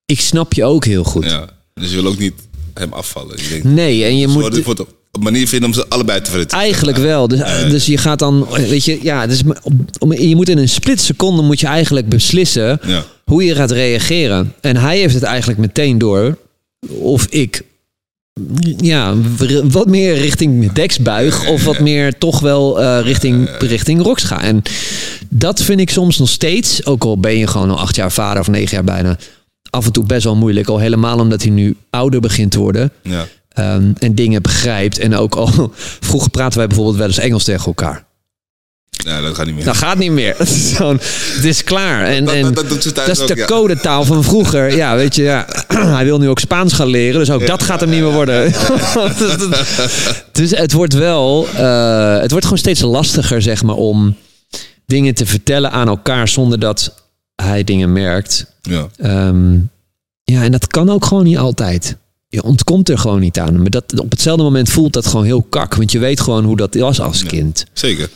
ik 0.06 0.20
snap 0.20 0.52
je 0.52 0.64
ook 0.64 0.84
heel 0.84 1.04
goed. 1.04 1.24
ja. 1.24 1.48
Dus 1.74 1.90
je 1.90 1.94
wil 1.96 2.06
ook 2.06 2.18
niet 2.18 2.34
hem 2.74 2.92
afvallen. 2.92 3.36
Je 3.42 3.48
denkt, 3.48 3.64
Nee, 3.64 4.04
en 4.04 4.16
je 4.16 4.28
moet... 4.28 4.66
op 5.14 5.22
manier 5.22 5.48
vinden 5.48 5.68
om 5.68 5.74
ze 5.74 5.86
allebei 5.88 6.20
te 6.20 6.46
Eigenlijk 6.48 6.96
stellen. 6.96 7.16
wel. 7.16 7.28
Dus, 7.28 7.70
dus 7.70 7.86
je 7.86 7.98
gaat 7.98 8.18
dan, 8.18 8.46
weet 8.50 8.84
je, 8.84 8.98
ja, 9.02 9.26
dus 9.26 9.42
op, 9.98 10.12
je 10.12 10.36
moet 10.36 10.48
in 10.48 10.58
een 10.58 10.68
split 10.68 11.00
seconde 11.00 11.42
moet 11.42 11.60
je 11.60 11.66
eigenlijk 11.66 12.08
beslissen 12.08 12.80
Ja. 12.86 13.04
hoe 13.24 13.44
je 13.44 13.54
gaat 13.54 13.70
reageren. 13.70 14.54
En 14.60 14.76
hij 14.76 14.98
heeft 14.98 15.14
het 15.14 15.22
eigenlijk 15.22 15.58
meteen 15.58 15.98
door 15.98 16.38
of 16.88 17.26
ik 17.26 17.62
ja, 18.76 19.14
wat 19.62 19.86
meer 19.86 20.14
richting 20.14 20.72
Dex 20.72 20.98
buig 20.98 21.48
of 21.48 21.64
wat 21.64 21.78
meer 21.80 22.18
toch 22.18 22.40
wel 22.40 22.80
eh, 22.82 23.00
richting, 23.04 23.48
richting 23.58 24.02
Rox 24.02 24.22
ga. 24.22 24.42
En 24.42 24.62
dat 25.28 25.62
vind 25.62 25.80
ik 25.80 25.90
soms 25.90 26.18
nog 26.18 26.28
steeds, 26.28 26.86
ook 26.86 27.04
al 27.04 27.18
ben 27.18 27.38
je 27.38 27.46
gewoon 27.46 27.70
al 27.70 27.78
acht 27.78 27.96
jaar 27.96 28.12
vader 28.12 28.40
of 28.40 28.48
negen 28.48 28.74
jaar 28.74 28.84
bijna, 28.84 29.18
af 29.72 29.86
en 29.86 29.92
toe 29.92 30.04
best 30.04 30.24
wel 30.24 30.36
moeilijk. 30.36 30.68
Al 30.68 30.78
helemaal 30.78 31.18
omdat 31.18 31.42
hij 31.42 31.50
nu 31.50 31.76
ouder 31.90 32.20
begint 32.20 32.50
te 32.50 32.58
worden. 32.58 32.92
Ja. 33.02 33.26
Ehm, 33.48 33.92
en 33.98 34.14
dingen 34.14 34.42
begrijpt. 34.42 34.98
En 34.98 35.14
ook 35.16 35.34
al 35.34 35.72
vroeger 36.08 36.30
praten 36.30 36.58
wij 36.58 36.66
bijvoorbeeld 36.66 36.96
wel 36.96 37.06
eens 37.06 37.18
Engels 37.18 37.44
tegen 37.44 37.66
elkaar. 37.66 38.04
ja, 38.90 39.20
dat 39.20 39.34
gaat 39.34 39.46
niet 39.46 39.54
meer. 39.54 39.64
Dat 39.64 39.76
gaat 39.76 39.98
niet 39.98 40.10
meer. 40.10 40.34
Het 40.38 40.48
is, 40.48 40.72
gewoon, 40.76 40.98
het 41.34 41.44
is 41.44 41.64
klaar. 41.64 42.04
En, 42.04 42.24
Dat- 42.24 42.34
en 42.34 42.54
dat- 42.54 43.08
is 43.08 43.20
ook, 43.20 43.28
de 43.28 43.36
ja. 43.36 43.44
codetaal 43.44 44.04
van 44.04 44.24
vroeger. 44.24 44.76
Ja, 44.76 44.96
weet 44.96 45.14
je, 45.14 45.22
ja. 45.22 45.46
hij 45.96 46.04
wil 46.04 46.18
nu 46.18 46.28
ook 46.28 46.38
Spaans 46.38 46.72
gaan 46.72 46.86
leren. 46.86 47.18
Dus 47.18 47.30
ook 47.30 47.46
dat 47.46 47.62
gaat 47.62 47.80
hem 47.80 47.90
niet 47.90 48.00
meer 48.00 48.12
worden. 48.12 48.52
dus 50.32 50.50
het 50.64 50.72
wordt 50.72 50.94
wel, 50.94 51.46
eh, 51.56 52.18
het 52.20 52.30
wordt 52.30 52.44
gewoon 52.44 52.58
steeds 52.60 52.80
lastiger, 52.80 53.42
zeg 53.42 53.62
maar, 53.62 53.76
om 53.76 54.16
dingen 54.86 55.14
te 55.14 55.26
vertellen 55.26 55.70
aan 55.70 55.88
elkaar 55.88 56.28
zonder 56.28 56.58
dat 56.58 56.94
hij 57.42 57.64
dingen 57.64 57.92
merkt. 57.92 58.46
Ja. 58.62 58.88
Ehm, 58.96 59.52
ja, 60.24 60.42
en 60.42 60.52
dat 60.52 60.66
kan 60.66 60.90
ook 60.90 61.04
gewoon 61.04 61.24
niet 61.24 61.38
altijd. 61.38 61.96
Je 62.28 62.42
ontkomt 62.42 62.88
er 62.88 62.98
gewoon 62.98 63.20
niet 63.20 63.38
aan. 63.38 63.60
Maar 63.60 63.70
dat, 63.70 64.00
op 64.00 64.10
hetzelfde 64.10 64.42
moment 64.42 64.70
voelt 64.70 64.92
dat 64.92 65.06
gewoon 65.06 65.24
heel 65.24 65.42
kak. 65.42 65.74
Want 65.74 65.92
je 65.92 65.98
weet 65.98 66.20
gewoon 66.20 66.44
hoe 66.44 66.56
dat 66.56 66.74
was 66.74 67.00
als 67.00 67.22
kind. 67.24 67.64
Zeker. 67.72 68.10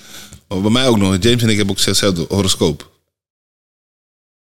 Maar 0.49 0.61
bij 0.61 0.71
mij 0.71 0.87
ook 0.87 0.97
nog. 0.99 1.17
James 1.21 1.43
en 1.43 1.49
ik 1.49 1.57
hebben 1.57 1.77
ook 1.77 1.85
hetzelfde 1.85 2.25
horoscoop. 2.29 2.91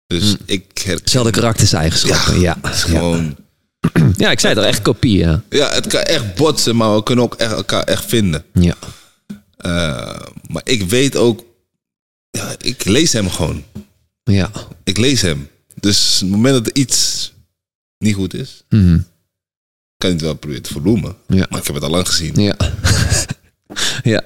Dus 0.07 0.37
ik 0.47 0.65
herken 0.75 0.95
Hetzelfde 0.95 1.31
karakterseigenschappen, 1.31 2.41
ja. 2.41 2.57
is 2.63 2.71
Ja, 2.71 2.73
gewoon... 2.73 3.37
ja 4.17 4.31
ik 4.31 4.41
zei 4.41 4.55
het 4.55 4.63
al, 4.63 4.69
echt 4.69 4.83
kopie, 4.83 5.19
ja. 5.19 5.43
Ja, 5.51 5.71
het 5.73 5.87
kan 5.87 6.01
echt 6.01 6.35
botsen, 6.35 6.77
maar 6.77 6.95
we 6.95 7.03
kunnen 7.03 7.25
ook 7.25 7.35
echt 7.35 7.53
elkaar 7.53 7.83
echt 7.83 8.05
vinden. 8.05 8.45
Ja, 8.53 8.75
Eh, 9.57 10.21
maar 10.49 10.63
ik 10.65 10.83
weet 10.83 11.17
ook... 11.17 11.45
Ja, 12.31 12.55
ik 12.59 12.85
lees 12.85 13.13
hem 13.13 13.31
gewoon. 13.31 13.65
Ja. 14.25 14.51
Ik 14.85 14.97
lees 14.97 15.21
hem. 15.21 15.49
Dus 15.81 16.15
op 16.15 16.21
het 16.21 16.31
moment 16.31 16.55
dat 16.55 16.67
er 16.67 16.81
iets 16.83 17.33
niet 17.99 18.15
goed 18.15 18.35
is, 18.35 18.63
Mhm. 18.69 18.99
kan 19.97 20.11
ik 20.11 20.17
het 20.17 20.21
wel 20.21 20.35
proberen 20.35 20.63
te 20.63 20.73
verbloemen. 20.73 21.17
Ja. 21.29 21.47
Maar 21.51 21.59
ik 21.61 21.67
heb 21.67 21.75
het 21.75 21.85
al 21.85 21.91
lang 21.91 22.09
gezien. 22.09 22.35
Ja. 22.43 22.57
ja. 24.15 24.23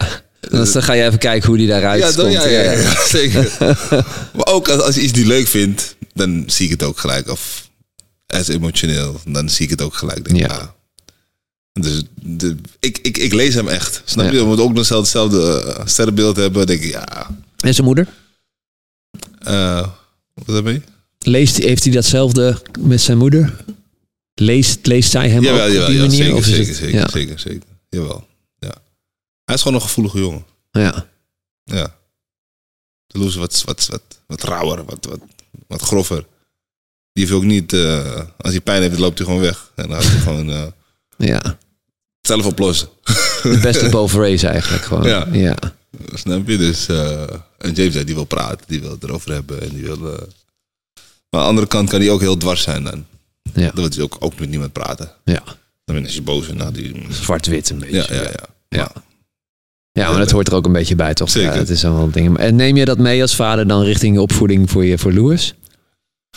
Dus 0.50 0.72
dan 0.72 0.82
ga 0.82 0.92
je 0.92 1.04
even 1.04 1.18
kijken 1.18 1.48
hoe 1.48 1.56
die 1.58 1.66
daaruit 1.66 2.02
Ja, 2.02 2.12
dan, 2.12 2.24
komt. 2.30 2.32
ja, 2.42 2.48
ja, 2.48 2.62
ja, 2.62 2.72
ja, 2.72 3.06
zeker. 3.18 3.56
maar 4.36 4.46
ook 4.46 4.68
als, 4.68 4.82
als 4.82 4.94
je 4.94 5.00
iets 5.00 5.12
niet 5.12 5.26
leuk 5.26 5.46
vindt, 5.46 5.96
dan 6.14 6.44
zie 6.46 6.64
ik 6.64 6.70
het 6.70 6.82
ook 6.82 6.98
gelijk. 6.98 7.28
Of 7.30 7.70
hij 8.26 8.40
is 8.40 8.48
emotioneel, 8.48 9.20
dan 9.28 9.48
zie 9.50 9.64
ik 9.64 9.70
het 9.70 9.82
ook 9.82 9.94
gelijk. 9.94 10.24
Denk, 10.28 10.40
ik, 10.40 10.50
Ja. 10.50 10.56
ah. 10.56 10.68
Dus 11.80 12.02
de, 12.22 12.56
ik, 12.80 12.98
ik, 13.02 13.16
ik 13.18 13.32
lees 13.32 13.54
hem 13.54 13.68
echt. 13.68 14.02
Snap 14.04 14.24
Ja. 14.26 14.32
je? 14.32 14.38
We 14.38 14.44
moeten 14.44 14.64
ook 14.64 14.72
nog 14.72 14.88
hetzelfde 14.88 15.62
eh, 15.76 15.86
sterrenbeeld 15.86 16.36
hebben. 16.36 16.66
denk 16.66 16.82
ik, 16.82 16.90
ja. 16.90 17.26
En 17.56 17.74
zijn 17.74 17.86
moeder? 17.86 18.08
Eh, 19.46 19.88
wat 20.34 20.56
heb 20.64 20.66
je? 20.66 20.82
Leest, 21.18 21.56
heeft 21.56 21.84
hij 21.84 21.92
datzelfde 21.92 22.62
met 22.80 23.00
zijn 23.00 23.18
moeder? 23.18 23.64
Leest, 24.34 24.86
leest 24.86 25.10
zij 25.10 25.28
hem 25.28 25.42
Jawel, 25.42 25.60
ook 25.76 25.80
op 25.80 25.86
die 25.86 25.96
ja, 25.96 26.00
manier? 26.02 26.16
zeker, 26.16 26.34
of 26.34 26.44
zeker, 26.44 26.66
het- 26.66 26.76
zeker, 26.76 26.94
ja. 26.98 27.08
zeker, 27.08 27.38
zeker. 27.38 27.68
Jawel. 27.88 28.26
Ja. 28.58 28.74
Hij 29.44 29.54
is 29.54 29.62
gewoon 29.62 29.76
een 29.76 29.82
gevoelige 29.86 30.18
jongen. 30.18 30.44
Ja. 30.70 31.06
Ja. 31.64 31.94
De 33.06 33.18
Loes 33.18 33.34
wat, 33.34 33.62
wat, 33.64 33.86
wat, 33.86 34.02
wat 34.26 34.42
rauwer, 34.42 34.84
wat, 34.84 35.04
wat, 35.04 35.18
wat 35.66 35.82
grover. 35.82 36.24
Die 37.12 37.24
heeft 37.24 37.36
ook 37.36 37.44
niet, 37.44 37.72
eh, 37.72 38.16
als 38.38 38.52
hij 38.52 38.60
pijn 38.60 38.82
heeft, 38.82 38.98
loopt 38.98 39.18
hij 39.18 39.26
gewoon 39.26 39.42
weg. 39.42 39.72
En 39.74 39.88
dan 39.88 40.02
gaat 40.02 40.10
hij 40.12 40.20
gewoon 40.20 40.50
eh, 40.50 40.66
ja. 41.16 41.58
zelf 42.20 42.46
oplossen. 42.46 42.88
De 43.42 43.58
beste 43.62 43.88
boven 43.96 44.20
race 44.20 44.48
eigenlijk 44.48 44.84
gewoon. 44.84 45.08
Ja. 45.08 45.26
ja. 45.32 45.56
Snap 46.14 46.48
je? 46.48 46.56
Dus, 46.56 46.88
eh, 46.88 47.22
en 47.58 47.72
James 47.72 47.92
zei, 47.92 48.04
die 48.04 48.14
wil 48.14 48.24
praten, 48.24 48.66
die 48.66 48.80
wil 48.80 48.90
het 48.90 49.02
erover 49.02 49.32
hebben. 49.32 49.62
En 49.62 49.68
die 49.68 49.82
wil, 49.82 50.12
eh, 50.12 50.18
Maar 51.30 51.40
aan 51.40 51.40
de 51.40 51.46
andere 51.46 51.66
kant 51.66 51.90
kan 51.90 52.00
hij 52.00 52.10
ook 52.10 52.20
heel 52.20 52.36
dwars 52.36 52.62
zijn 52.62 52.84
dan. 52.84 53.04
Ja. 53.54 53.62
Dan 53.62 53.74
wil 53.74 53.88
hij 53.88 54.02
ook, 54.02 54.16
ook 54.18 54.38
met 54.38 54.48
niemand 54.48 54.72
praten. 54.72 55.10
Ja. 55.24 55.42
Dan 55.84 56.02
ben 56.02 56.12
je 56.12 56.22
boos 56.22 56.52
nou, 56.52 56.72
die... 56.72 57.06
Zwart-wit 57.10 57.70
een 57.70 57.78
beetje. 57.78 57.96
Ja, 57.96 58.06
ja, 58.14 58.22
ja. 58.22 58.48
Ja. 58.68 58.92
Ja, 59.92 60.10
maar 60.10 60.18
dat 60.18 60.30
hoort 60.30 60.48
er 60.48 60.54
ook 60.54 60.66
een 60.66 60.72
beetje 60.72 60.96
bij, 60.96 61.14
toch? 61.14 61.30
Zeker. 61.30 61.52
Ja, 61.52 61.58
het 61.58 61.70
is 61.70 61.84
allemaal 61.84 62.10
dingen. 62.10 62.36
En 62.36 62.56
neem 62.56 62.76
je 62.76 62.84
dat 62.84 62.98
mee 62.98 63.22
als 63.22 63.34
vader 63.34 63.66
dan 63.68 63.82
richting 63.82 64.14
je 64.14 64.20
opvoeding 64.20 64.70
voor, 64.70 64.84
je, 64.84 64.98
voor 64.98 65.12
Louis? 65.12 65.54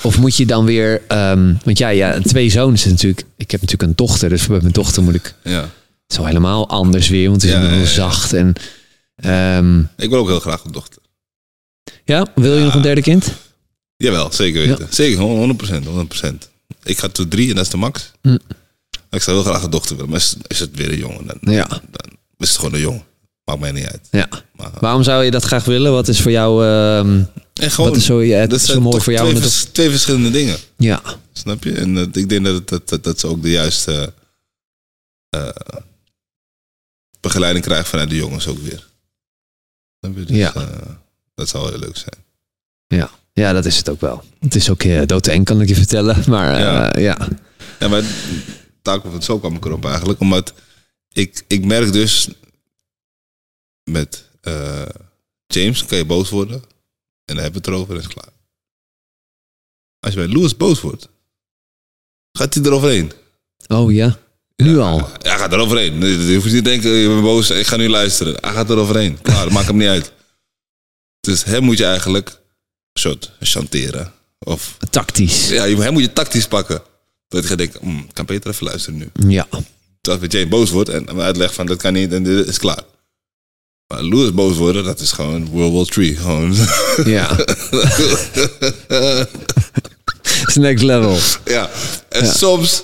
Of 0.03 0.17
moet 0.17 0.35
je 0.35 0.45
dan 0.45 0.65
weer... 0.65 1.01
ehm, 1.07 1.53
want 1.63 1.77
ja, 1.77 1.89
ja, 1.89 2.19
twee 2.21 2.49
zoons 2.49 2.85
natuurlijk... 2.85 3.23
Ik 3.37 3.51
heb 3.51 3.61
natuurlijk 3.61 3.89
een 3.89 3.95
dochter, 3.95 4.29
dus 4.29 4.47
bij 4.47 4.59
mijn 4.61 4.71
dochter 4.71 5.03
moet 5.03 5.15
ik... 5.15 5.33
ja. 5.43 5.69
Zo 6.07 6.23
helemaal 6.25 6.69
anders 6.69 7.09
weer, 7.09 7.29
want 7.29 7.41
het 7.41 7.51
is 7.51 7.57
Ja, 7.57 7.67
heel 7.67 7.85
zacht. 7.85 8.33
En, 8.33 8.53
ehm, 9.21 9.79
Ik 9.97 10.09
wil 10.09 10.19
ook 10.19 10.27
heel 10.27 10.39
graag 10.39 10.63
een 10.63 10.71
dochter. 10.71 11.01
ja, 12.05 12.27
wil 12.35 12.57
je 12.57 12.63
nog 12.63 12.73
een 12.75 12.81
derde 12.81 13.01
kind? 13.01 13.33
Jawel, 13.97 14.31
zeker 14.31 14.67
weten. 14.67 14.87
Zeker, 14.93 15.17
gewoon 15.17 15.37
100%, 15.37 15.85
100%. 15.87 16.49
Ik 16.83 16.97
ga 16.97 17.07
tot 17.07 17.31
drie 17.31 17.49
en 17.49 17.55
dat 17.55 17.65
is 17.65 17.71
de 17.71 17.77
max. 17.77 18.11
Hm. 18.21 18.37
Ik 19.11 19.21
zou 19.21 19.37
heel 19.37 19.45
graag 19.51 19.63
een 19.63 19.69
dochter 19.69 19.95
willen, 19.95 20.09
maar 20.11 20.19
is, 20.19 20.35
is 20.47 20.59
het 20.59 20.75
weer 20.75 20.91
een 20.91 20.97
jongen, 20.97 21.25
dan, 21.41 21.53
Ja. 21.53 21.67
dan 21.67 21.81
is 22.37 22.47
het 22.49 22.57
gewoon 22.57 22.73
een 22.73 22.79
jongen. 22.79 23.03
Maakt 23.45 23.59
mij 23.59 23.71
niet 23.71 23.85
uit. 23.85 24.07
ja. 24.11 24.27
Maar, 24.55 24.71
Waarom 24.79 25.03
zou 25.03 25.23
je 25.23 25.31
dat 25.31 25.43
graag 25.43 25.65
willen? 25.65 25.91
Wat 25.91 26.07
is 26.07 26.21
voor 26.21 26.31
jou... 26.31 26.65
ehm, 26.65 27.23
en 27.53 27.71
gewoon, 27.71 27.89
wat 27.89 27.99
is 27.99 28.05
zo, 28.05 28.21
ja, 28.21 28.47
dat 28.47 28.59
is 28.59 28.65
zo 28.65 28.81
mooi 28.81 29.01
voor 29.01 29.13
jou? 29.13 29.29
twee, 29.29 29.41
vers- 29.41 29.63
twee 29.63 29.89
verschillende 29.89 30.31
dingen. 30.31 30.57
ja, 30.77 31.01
Snap 31.33 31.63
je? 31.63 31.73
En 31.73 31.97
eh, 31.97 32.03
ik 32.11 32.29
denk 32.29 32.45
dat, 32.45 32.53
het- 32.55 32.67
dat, 32.69 32.89
dat, 32.89 33.03
dat 33.03 33.19
ze 33.19 33.27
ook 33.27 33.41
de 33.41 33.49
juiste 33.51 34.13
eh, 35.29 35.49
begeleiding 37.19 37.65
krijgen 37.65 37.85
vanuit 37.87 38.09
de 38.09 38.15
jongens 38.15 38.47
ook 38.47 38.57
weer. 38.59 38.87
Je? 39.99 40.13
Dus, 40.13 40.37
Ja. 40.37 40.53
eh, 40.53 40.89
dat 41.35 41.49
zou 41.49 41.69
heel 41.69 41.79
leuk 41.79 41.97
zijn. 41.97 42.23
ja. 42.87 43.09
ja, 43.33 43.53
dat 43.53 43.65
is 43.65 43.77
het 43.77 43.89
ook 43.89 44.01
wel. 44.01 44.23
Het 44.39 44.55
is 44.55 44.69
ook 44.69 44.83
uh, 44.83 45.05
doodeng, 45.05 45.45
kan 45.45 45.61
ik 45.61 45.67
je 45.67 45.75
vertellen. 45.75 46.23
Maar 46.29 46.53
eh, 46.53 46.59
Ja. 46.59 46.97
ja. 46.99 47.27
Ja, 47.79 47.87
maar 47.87 48.03
daar 48.81 48.99
kwam 48.99 49.13
het 49.13 49.23
zo 49.23 49.39
kwam 49.39 49.55
ik 49.55 49.65
erop 49.65 49.85
eigenlijk. 49.85 50.19
Omdat 50.19 50.53
ik, 51.11 51.43
ik 51.47 51.65
merk 51.65 51.91
dus 51.91 52.29
met 53.83 54.27
James 55.47 55.85
kan 55.85 55.97
je 55.97 56.05
boos 56.05 56.29
worden. 56.29 56.55
En 57.25 57.35
dan 57.35 57.43
hebben 57.43 57.61
we 57.61 57.67
het 57.69 57.77
erover 57.77 57.93
en 57.95 57.99
is 58.01 58.07
klaar. 58.07 58.29
Als 59.99 60.13
je 60.13 60.19
bij 60.19 60.27
Louis 60.35 60.57
boos 60.57 60.81
wordt, 60.81 61.09
gaat 62.31 62.53
hij 62.53 62.63
eroverheen. 62.63 63.11
Oh 63.67 63.91
ja, 63.91 64.17
nu 64.59 64.79
al. 64.79 64.97
Ja, 64.97 65.29
hij 65.29 65.37
gaat 65.37 65.51
eroverheen. 65.53 66.01
Je 66.27 66.33
hoeft 66.33 66.45
niet 66.45 66.55
te 66.55 66.61
denken, 66.61 66.89
je 66.89 67.07
bent 67.07 67.21
boos, 67.21 67.49
ik 67.49 67.67
ga 67.67 67.75
nu 67.75 67.89
luisteren. 67.89 68.35
Hij 68.41 68.51
gaat 68.53 68.69
eroverheen. 68.69 69.21
Klaar, 69.21 69.43
dat 69.43 69.53
maakt 69.53 69.67
hem 69.67 69.77
niet 69.77 69.87
uit. 69.87 70.11
Dus 71.19 71.43
hem 71.43 71.63
moet 71.63 71.77
je 71.77 71.85
eigenlijk 71.85 72.27
een 72.29 73.01
soort 73.01 73.31
chanteren. 73.39 74.13
Of 74.39 74.77
Tactisch. 74.89 75.49
ja, 75.49 75.63
hem 75.67 75.93
moet 75.93 76.01
je 76.01 76.13
tactisch 76.13 76.47
pakken. 76.47 76.81
Dat 77.27 77.41
je 77.43 77.47
gaat 77.49 77.57
denken, 77.57 77.79
hm, 77.83 77.97
ik 77.97 78.13
kan 78.13 78.25
beter 78.25 78.49
even 78.51 78.65
luisteren 78.65 78.97
nu. 78.99 79.09
Ja. 79.33 79.47
Dat 80.01 80.31
Jane 80.31 80.47
boos 80.47 80.69
wordt 80.69 80.89
en 80.89 81.07
hem 81.07 81.21
uitlegt 81.21 81.53
van 81.55 81.65
dat 81.65 81.77
kan 81.77 81.93
niet 81.93 82.13
en 82.13 82.23
dit 82.23 82.47
is 82.47 82.57
klaar. 82.57 82.81
Maar 83.87 84.03
Louis 84.03 84.33
boos 84.33 84.57
worden, 84.57 84.83
dat 84.83 84.99
is 84.99 85.11
gewoon 85.11 85.45
World 85.49 85.73
War 85.73 85.85
3. 85.85 86.15
Gewoon. 86.15 86.55
Ja. 87.05 87.37
It's 90.43 90.55
next 90.55 90.83
level. 90.83 91.17
ja. 91.45 91.69
En 92.09 92.25
Ja. 92.25 92.31
soms, 92.33 92.83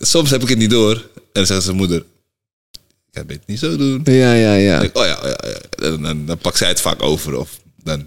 soms 0.00 0.30
heb 0.30 0.42
ik 0.42 0.48
het 0.48 0.58
niet 0.58 0.70
door. 0.70 0.92
En 0.94 1.02
dan 1.32 1.46
zegt 1.46 1.62
zijn 1.62 1.76
moeder, 1.76 1.96
ik 1.98 3.12
kan 3.12 3.24
het 3.26 3.40
niet 3.46 3.58
zo 3.58 3.76
doen. 3.76 4.00
Ja, 4.04 4.32
ja, 4.32 4.54
ja. 4.54 4.80
Ik, 4.80 4.96
oh 4.98 5.04
ja, 5.04 5.18
oh 5.22 5.28
ja, 5.28 5.48
ja. 5.48 5.86
En 5.88 6.02
dan, 6.02 6.26
dan 6.26 6.38
pakt 6.38 6.56
zij 6.56 6.68
het 6.68 6.80
vaak 6.80 7.02
over. 7.02 7.36
Of 7.38 7.50
dan, 7.82 8.04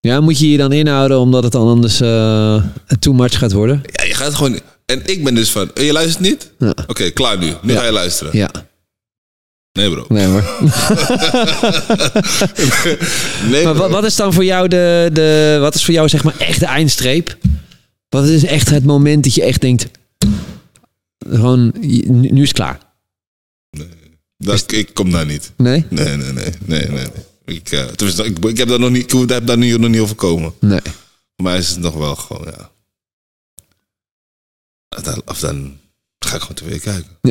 Ja, 0.00 0.20
moet 0.20 0.38
je 0.38 0.50
je 0.50 0.56
dan 0.56 0.72
inhouden 0.72 1.18
omdat 1.18 1.42
het 1.42 1.52
dan 1.52 1.68
anders 1.68 2.00
eh 2.00 2.62
too 2.98 3.12
much 3.14 3.38
gaat 3.38 3.52
worden? 3.52 3.82
ja, 3.92 4.04
je 4.04 4.14
gaat 4.14 4.34
gewoon, 4.34 4.60
En 4.86 5.00
ik 5.04 5.24
ben 5.24 5.34
dus 5.34 5.50
van, 5.50 5.70
eh, 5.74 5.86
je 5.86 5.92
luistert 5.92 6.20
niet? 6.24 6.50
Ja. 6.58 6.74
Oké, 6.86 7.10
klaar 7.10 7.38
nu. 7.38 7.52
Nu 7.62 7.74
ga 7.74 7.84
je 7.84 7.92
luisteren. 7.92 8.36
Ja, 8.36 8.50
Nee 9.72 9.90
bro. 9.90 10.04
nee 10.08 10.26
maar. 10.26 10.44
Nee 13.50 13.64
maar 13.64 13.74
wat, 13.74 13.90
wat 13.90 14.04
is 14.04 14.16
dan 14.16 14.32
voor 14.32 14.44
jou 14.44 14.68
de, 14.68 15.10
de. 15.12 15.56
Wat 15.60 15.74
is 15.74 15.84
voor 15.84 15.94
jou 15.94 16.08
zeg 16.08 16.24
maar 16.24 16.34
echt 16.38 16.60
de 16.60 16.66
eindstreep? 16.66 17.36
Wat 18.08 18.24
is 18.24 18.44
echt 18.44 18.70
het 18.70 18.84
moment 18.84 19.24
dat 19.24 19.34
je 19.34 19.42
echt 19.42 19.60
denkt. 19.60 19.86
Gewoon, 21.28 21.72
nu, 21.80 22.30
nu 22.30 22.42
is 22.42 22.48
het 22.48 22.56
klaar. 22.56 22.80
Dat, 24.36 24.72
ik 24.72 24.94
kom 24.94 25.10
daar 25.10 25.26
niet. 25.26 25.52
Nee? 25.56 25.86
Nee, 25.90 26.16
nee, 26.16 26.32
nee. 26.32 26.52
nee, 26.66 26.86
nee, 26.86 26.88
nee. 26.88 27.06
Ik, 27.44 27.70
eh, 27.70 27.86
ik, 28.26 28.44
ik 28.44 28.56
heb 28.56 28.68
daar 28.68 28.78
nog 28.78 28.90
niet, 28.90 29.12
ik 29.12 29.28
heb 29.28 29.46
daar 29.46 29.58
nu 29.58 29.78
nog 29.78 29.90
niet 29.90 30.00
over 30.00 30.16
komen. 30.16 30.52
Nee. 30.60 30.80
Voor 31.36 31.44
mij 31.44 31.58
is 31.58 31.68
het 31.68 31.78
nog 31.78 31.94
wel 31.94 32.16
gewoon, 32.16 32.46
ja. 32.56 32.70
Of 35.24 35.38
dan, 35.38 35.78
ga 36.18 36.34
ik 36.34 36.40
gewoon 36.40 36.54
te 36.54 36.64
weer 36.64 36.80
kijken. 36.80 37.18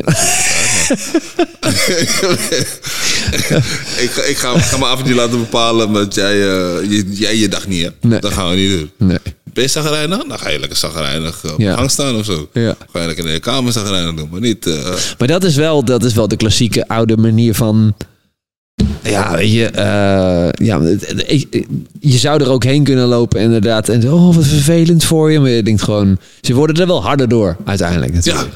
ik, 4.04 4.10
ga, 4.10 4.22
ik 4.22 4.36
ga, 4.38 4.52
mijn 4.78 4.90
avondje 4.92 5.14
laten 5.14 5.38
bepalen 5.38 5.86
omdat 5.86 6.14
jij, 6.14 6.32
eh, 6.32 6.90
je, 6.90 7.04
jij 7.12 7.36
je 7.36 7.48
dag 7.48 7.66
niet 7.68 7.82
hebt. 7.82 8.04
Nee. 8.04 8.20
Dat 8.20 8.32
gaan 8.32 8.50
we 8.50 8.56
niet 8.56 8.70
doen. 8.70 8.90
Nee. 9.08 9.18
Ben 9.52 9.62
je 9.64 9.68
zagrijnig? 9.70 10.24
Dan 10.28 10.38
ga 10.38 10.48
je 10.48 10.58
lekker 10.58 10.78
zagrijnig 10.78 11.52
op 11.52 11.58
Ja. 11.60 11.74
gang 11.76 11.90
staan 11.90 12.16
of 12.16 12.24
zo. 12.24 12.48
Ja. 12.52 12.74
Ga 12.92 13.00
je 13.00 13.06
lekker 13.06 13.26
in 13.26 13.32
de 13.32 13.40
kamer 13.40 13.72
zagrijnig 13.72 14.14
doen, 14.14 14.28
maar 14.30 14.40
niet... 14.40 14.66
eh, 14.66 14.92
Maar 15.18 15.28
dat 15.28 15.44
is 15.44 15.56
wel, 15.56 15.84
dat 15.84 16.04
is 16.04 16.14
wel 16.14 16.28
de 16.28 16.36
klassieke 16.36 16.88
oude 16.88 17.16
manier 17.16 17.54
van. 17.54 17.94
Ja, 19.02 19.36
weet 19.36 19.52
je, 19.52 19.64
eh, 19.66 20.66
ja, 20.66 20.80
ik- 21.26 21.66
je 22.00 22.18
zou 22.18 22.42
er 22.42 22.50
ook 22.50 22.64
heen 22.64 22.84
kunnen 22.84 23.06
lopen 23.06 23.40
inderdaad. 23.40 23.88
En 23.88 24.12
oh, 24.12 24.34
wat 24.34 24.46
vervelend 24.46 25.04
voor 25.04 25.32
je. 25.32 25.40
Maar 25.40 25.50
je 25.50 25.62
denkt 25.62 25.82
gewoon, 25.82 26.18
ze 26.40 26.54
worden 26.54 26.76
er 26.76 26.86
wel 26.86 27.02
harder 27.02 27.28
door 27.28 27.56
uiteindelijk 27.64 28.24
ja, 28.24 28.46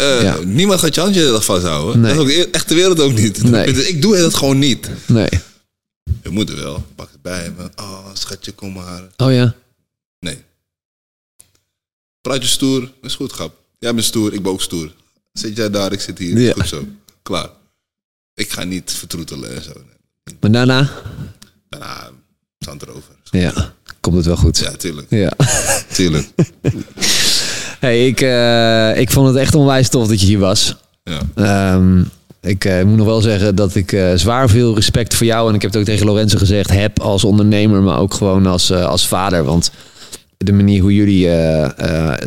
Eh, 0.00 0.22
Ja. 0.22 0.38
niemand 0.44 0.80
gaat 0.80 0.94
je 0.94 1.00
handje 1.00 1.20
de 1.24 1.30
dag 1.30 1.44
vasthouden. 1.44 2.00
Nee. 2.00 2.14
Dat 2.14 2.26
is 2.26 2.28
ook 2.36 2.36
de 2.44 2.48
e- 2.48 2.50
echte 2.50 2.74
wereld 2.74 3.00
ook 3.00 3.12
niet. 3.12 3.42
Nee. 3.42 3.88
Ik 3.88 4.02
doe 4.02 4.16
dat 4.16 4.34
gewoon 4.34 4.58
niet. 4.58 4.88
Nee. 5.06 5.28
Je 6.22 6.30
moeder 6.30 6.56
wel. 6.56 6.84
Pak 6.94 7.08
het 7.12 7.22
bij 7.22 7.52
me. 7.56 7.70
Oh, 7.76 8.06
schatje, 8.12 8.52
kom 8.52 8.72
maar. 8.72 9.02
Oh 9.16 9.32
ja. 9.32 9.54
Nee. 10.18 10.38
Praat 12.20 12.42
je 12.42 12.48
stoer? 12.48 12.80
Dat 12.80 12.90
is 13.10 13.14
goed, 13.14 13.32
grap. 13.32 13.54
Jij 13.78 13.94
bent 13.94 14.06
stoer, 14.06 14.32
ik 14.34 14.42
ben 14.42 14.52
ook 14.52 14.62
stoer. 14.62 14.92
Zit 15.32 15.56
jij 15.56 15.70
daar, 15.70 15.92
ik 15.92 16.00
zit 16.00 16.18
hier. 16.18 16.38
Ja. 16.38 16.52
Goed 16.52 16.68
zo. 16.68 16.86
Klaar. 17.22 17.48
Ik 18.34 18.50
ga 18.50 18.64
niet 18.64 18.92
vertroetelen 18.92 19.54
en 19.56 19.62
zo. 19.62 19.72
Nee. 19.72 20.36
Maar 20.40 20.50
daarna, 20.50 20.90
Daarna 21.68 22.10
het 22.58 22.82
erover. 22.82 23.14
ja, 23.30 23.74
komt 24.00 24.16
het 24.16 24.26
wel 24.26 24.36
goed. 24.36 24.58
Ja, 24.58 24.70
tuurlijk. 24.76 25.06
Ja. 25.10 25.32
Tuurlijk. 25.92 26.28
Hey, 27.80 28.06
ik, 28.06 28.20
eh, 28.20 29.00
ik 29.00 29.10
vond 29.10 29.26
het 29.26 29.36
echt 29.36 29.54
onwijs 29.54 29.88
tof 29.88 30.08
dat 30.08 30.20
je 30.20 30.26
hier 30.26 30.38
was. 30.38 30.76
Ja. 31.04 31.20
Ehm, 31.34 32.02
ik 32.40 32.64
eh, 32.64 32.82
moet 32.84 32.96
nog 32.96 33.06
wel 33.06 33.20
zeggen 33.20 33.54
dat 33.54 33.74
ik 33.74 33.92
eh, 33.92 34.12
zwaar 34.14 34.48
veel 34.48 34.74
respect 34.74 35.14
voor 35.14 35.26
jou 35.26 35.48
en 35.48 35.54
ik 35.54 35.62
heb 35.62 35.70
het 35.70 35.80
ook 35.80 35.86
tegen 35.86 36.06
Lorenzo 36.06 36.38
gezegd 36.38 36.70
heb 36.70 37.00
als 37.00 37.24
ondernemer, 37.24 37.82
maar 37.82 37.98
ook 37.98 38.14
gewoon 38.14 38.46
als, 38.46 38.72
als 38.72 39.08
vader. 39.08 39.44
Want 39.44 39.70
de 40.36 40.52
manier 40.52 40.80
hoe 40.80 40.94
jullie 40.94 41.28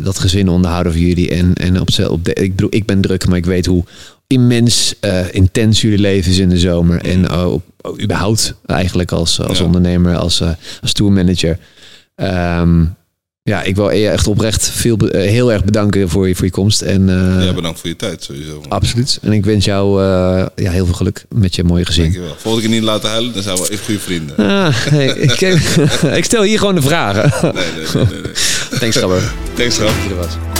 dat 0.02 0.18
gezin 0.18 0.48
onderhouden 0.48 0.92
voor 0.92 1.00
jullie 1.00 1.30
en, 1.30 1.54
en 1.54 1.80
op, 1.80 1.88
op 2.08 2.24
de, 2.24 2.34
ik 2.34 2.54
bedoel, 2.56 2.74
ik 2.74 2.86
ben 2.86 3.00
druk, 3.00 3.26
maar 3.26 3.36
ik 3.38 3.46
weet 3.46 3.66
hoe 3.66 3.84
immens 4.26 4.94
intens 5.30 5.80
jullie 5.80 5.98
leven 5.98 6.30
is 6.30 6.38
in 6.38 6.48
de 6.48 6.58
zomer 6.58 7.00
en 7.02 7.32
op, 7.32 7.62
überhaupt 8.02 8.54
eigenlijk 8.66 9.12
als, 9.12 9.40
als 9.40 9.58
Ja. 9.58 9.64
ondernemer, 9.64 10.16
als, 10.16 10.42
als 10.82 10.92
tourmanager. 10.92 11.58
Ehm, 12.14 12.84
ja, 13.50 13.62
ik 13.62 13.76
wil 13.76 13.90
je 13.90 14.08
echt 14.08 14.26
oprecht 14.26 14.68
veel, 14.68 14.96
eh, 14.96 15.28
heel 15.28 15.52
erg 15.52 15.64
bedanken 15.64 16.08
voor 16.08 16.28
je, 16.28 16.34
voor 16.34 16.44
je 16.44 16.50
komst. 16.50 16.82
En, 16.82 17.08
eh, 17.08 17.44
ja, 17.44 17.52
bedankt 17.52 17.80
voor 17.80 17.88
je 17.88 17.96
tijd 17.96 18.22
sowieso. 18.22 18.62
Absoluut. 18.68 19.18
En 19.22 19.32
ik 19.32 19.44
wens 19.44 19.64
jou 19.64 20.02
eh, 20.02 20.46
ja, 20.56 20.70
heel 20.70 20.84
veel 20.84 20.94
geluk 20.94 21.24
met 21.28 21.54
je 21.54 21.64
mooie 21.64 21.84
gezin. 21.84 22.02
Dankjewel. 22.02 22.34
Volgende 22.38 22.68
keer 22.68 22.76
niet 22.76 22.84
laten 22.84 23.10
huilen, 23.10 23.32
dan 23.32 23.42
zijn 23.42 23.56
we 23.56 23.70
even 23.70 23.84
goede 23.84 24.00
vrienden. 24.00 24.36
Ah, 24.36 24.74
hey, 24.74 25.06
ik, 25.06 25.40
ik 26.20 26.24
stel 26.24 26.42
hier 26.42 26.58
gewoon 26.58 26.74
de 26.74 26.82
vragen. 26.82 27.32
Nee, 27.42 27.52
nee, 27.52 27.62
nee, 27.94 28.04
nee. 28.04 28.20
nee. 28.22 28.32
Thanks, 28.80 28.96
Gabber. 28.96 29.32
Thanks, 29.54 29.76
grap. 29.76 30.53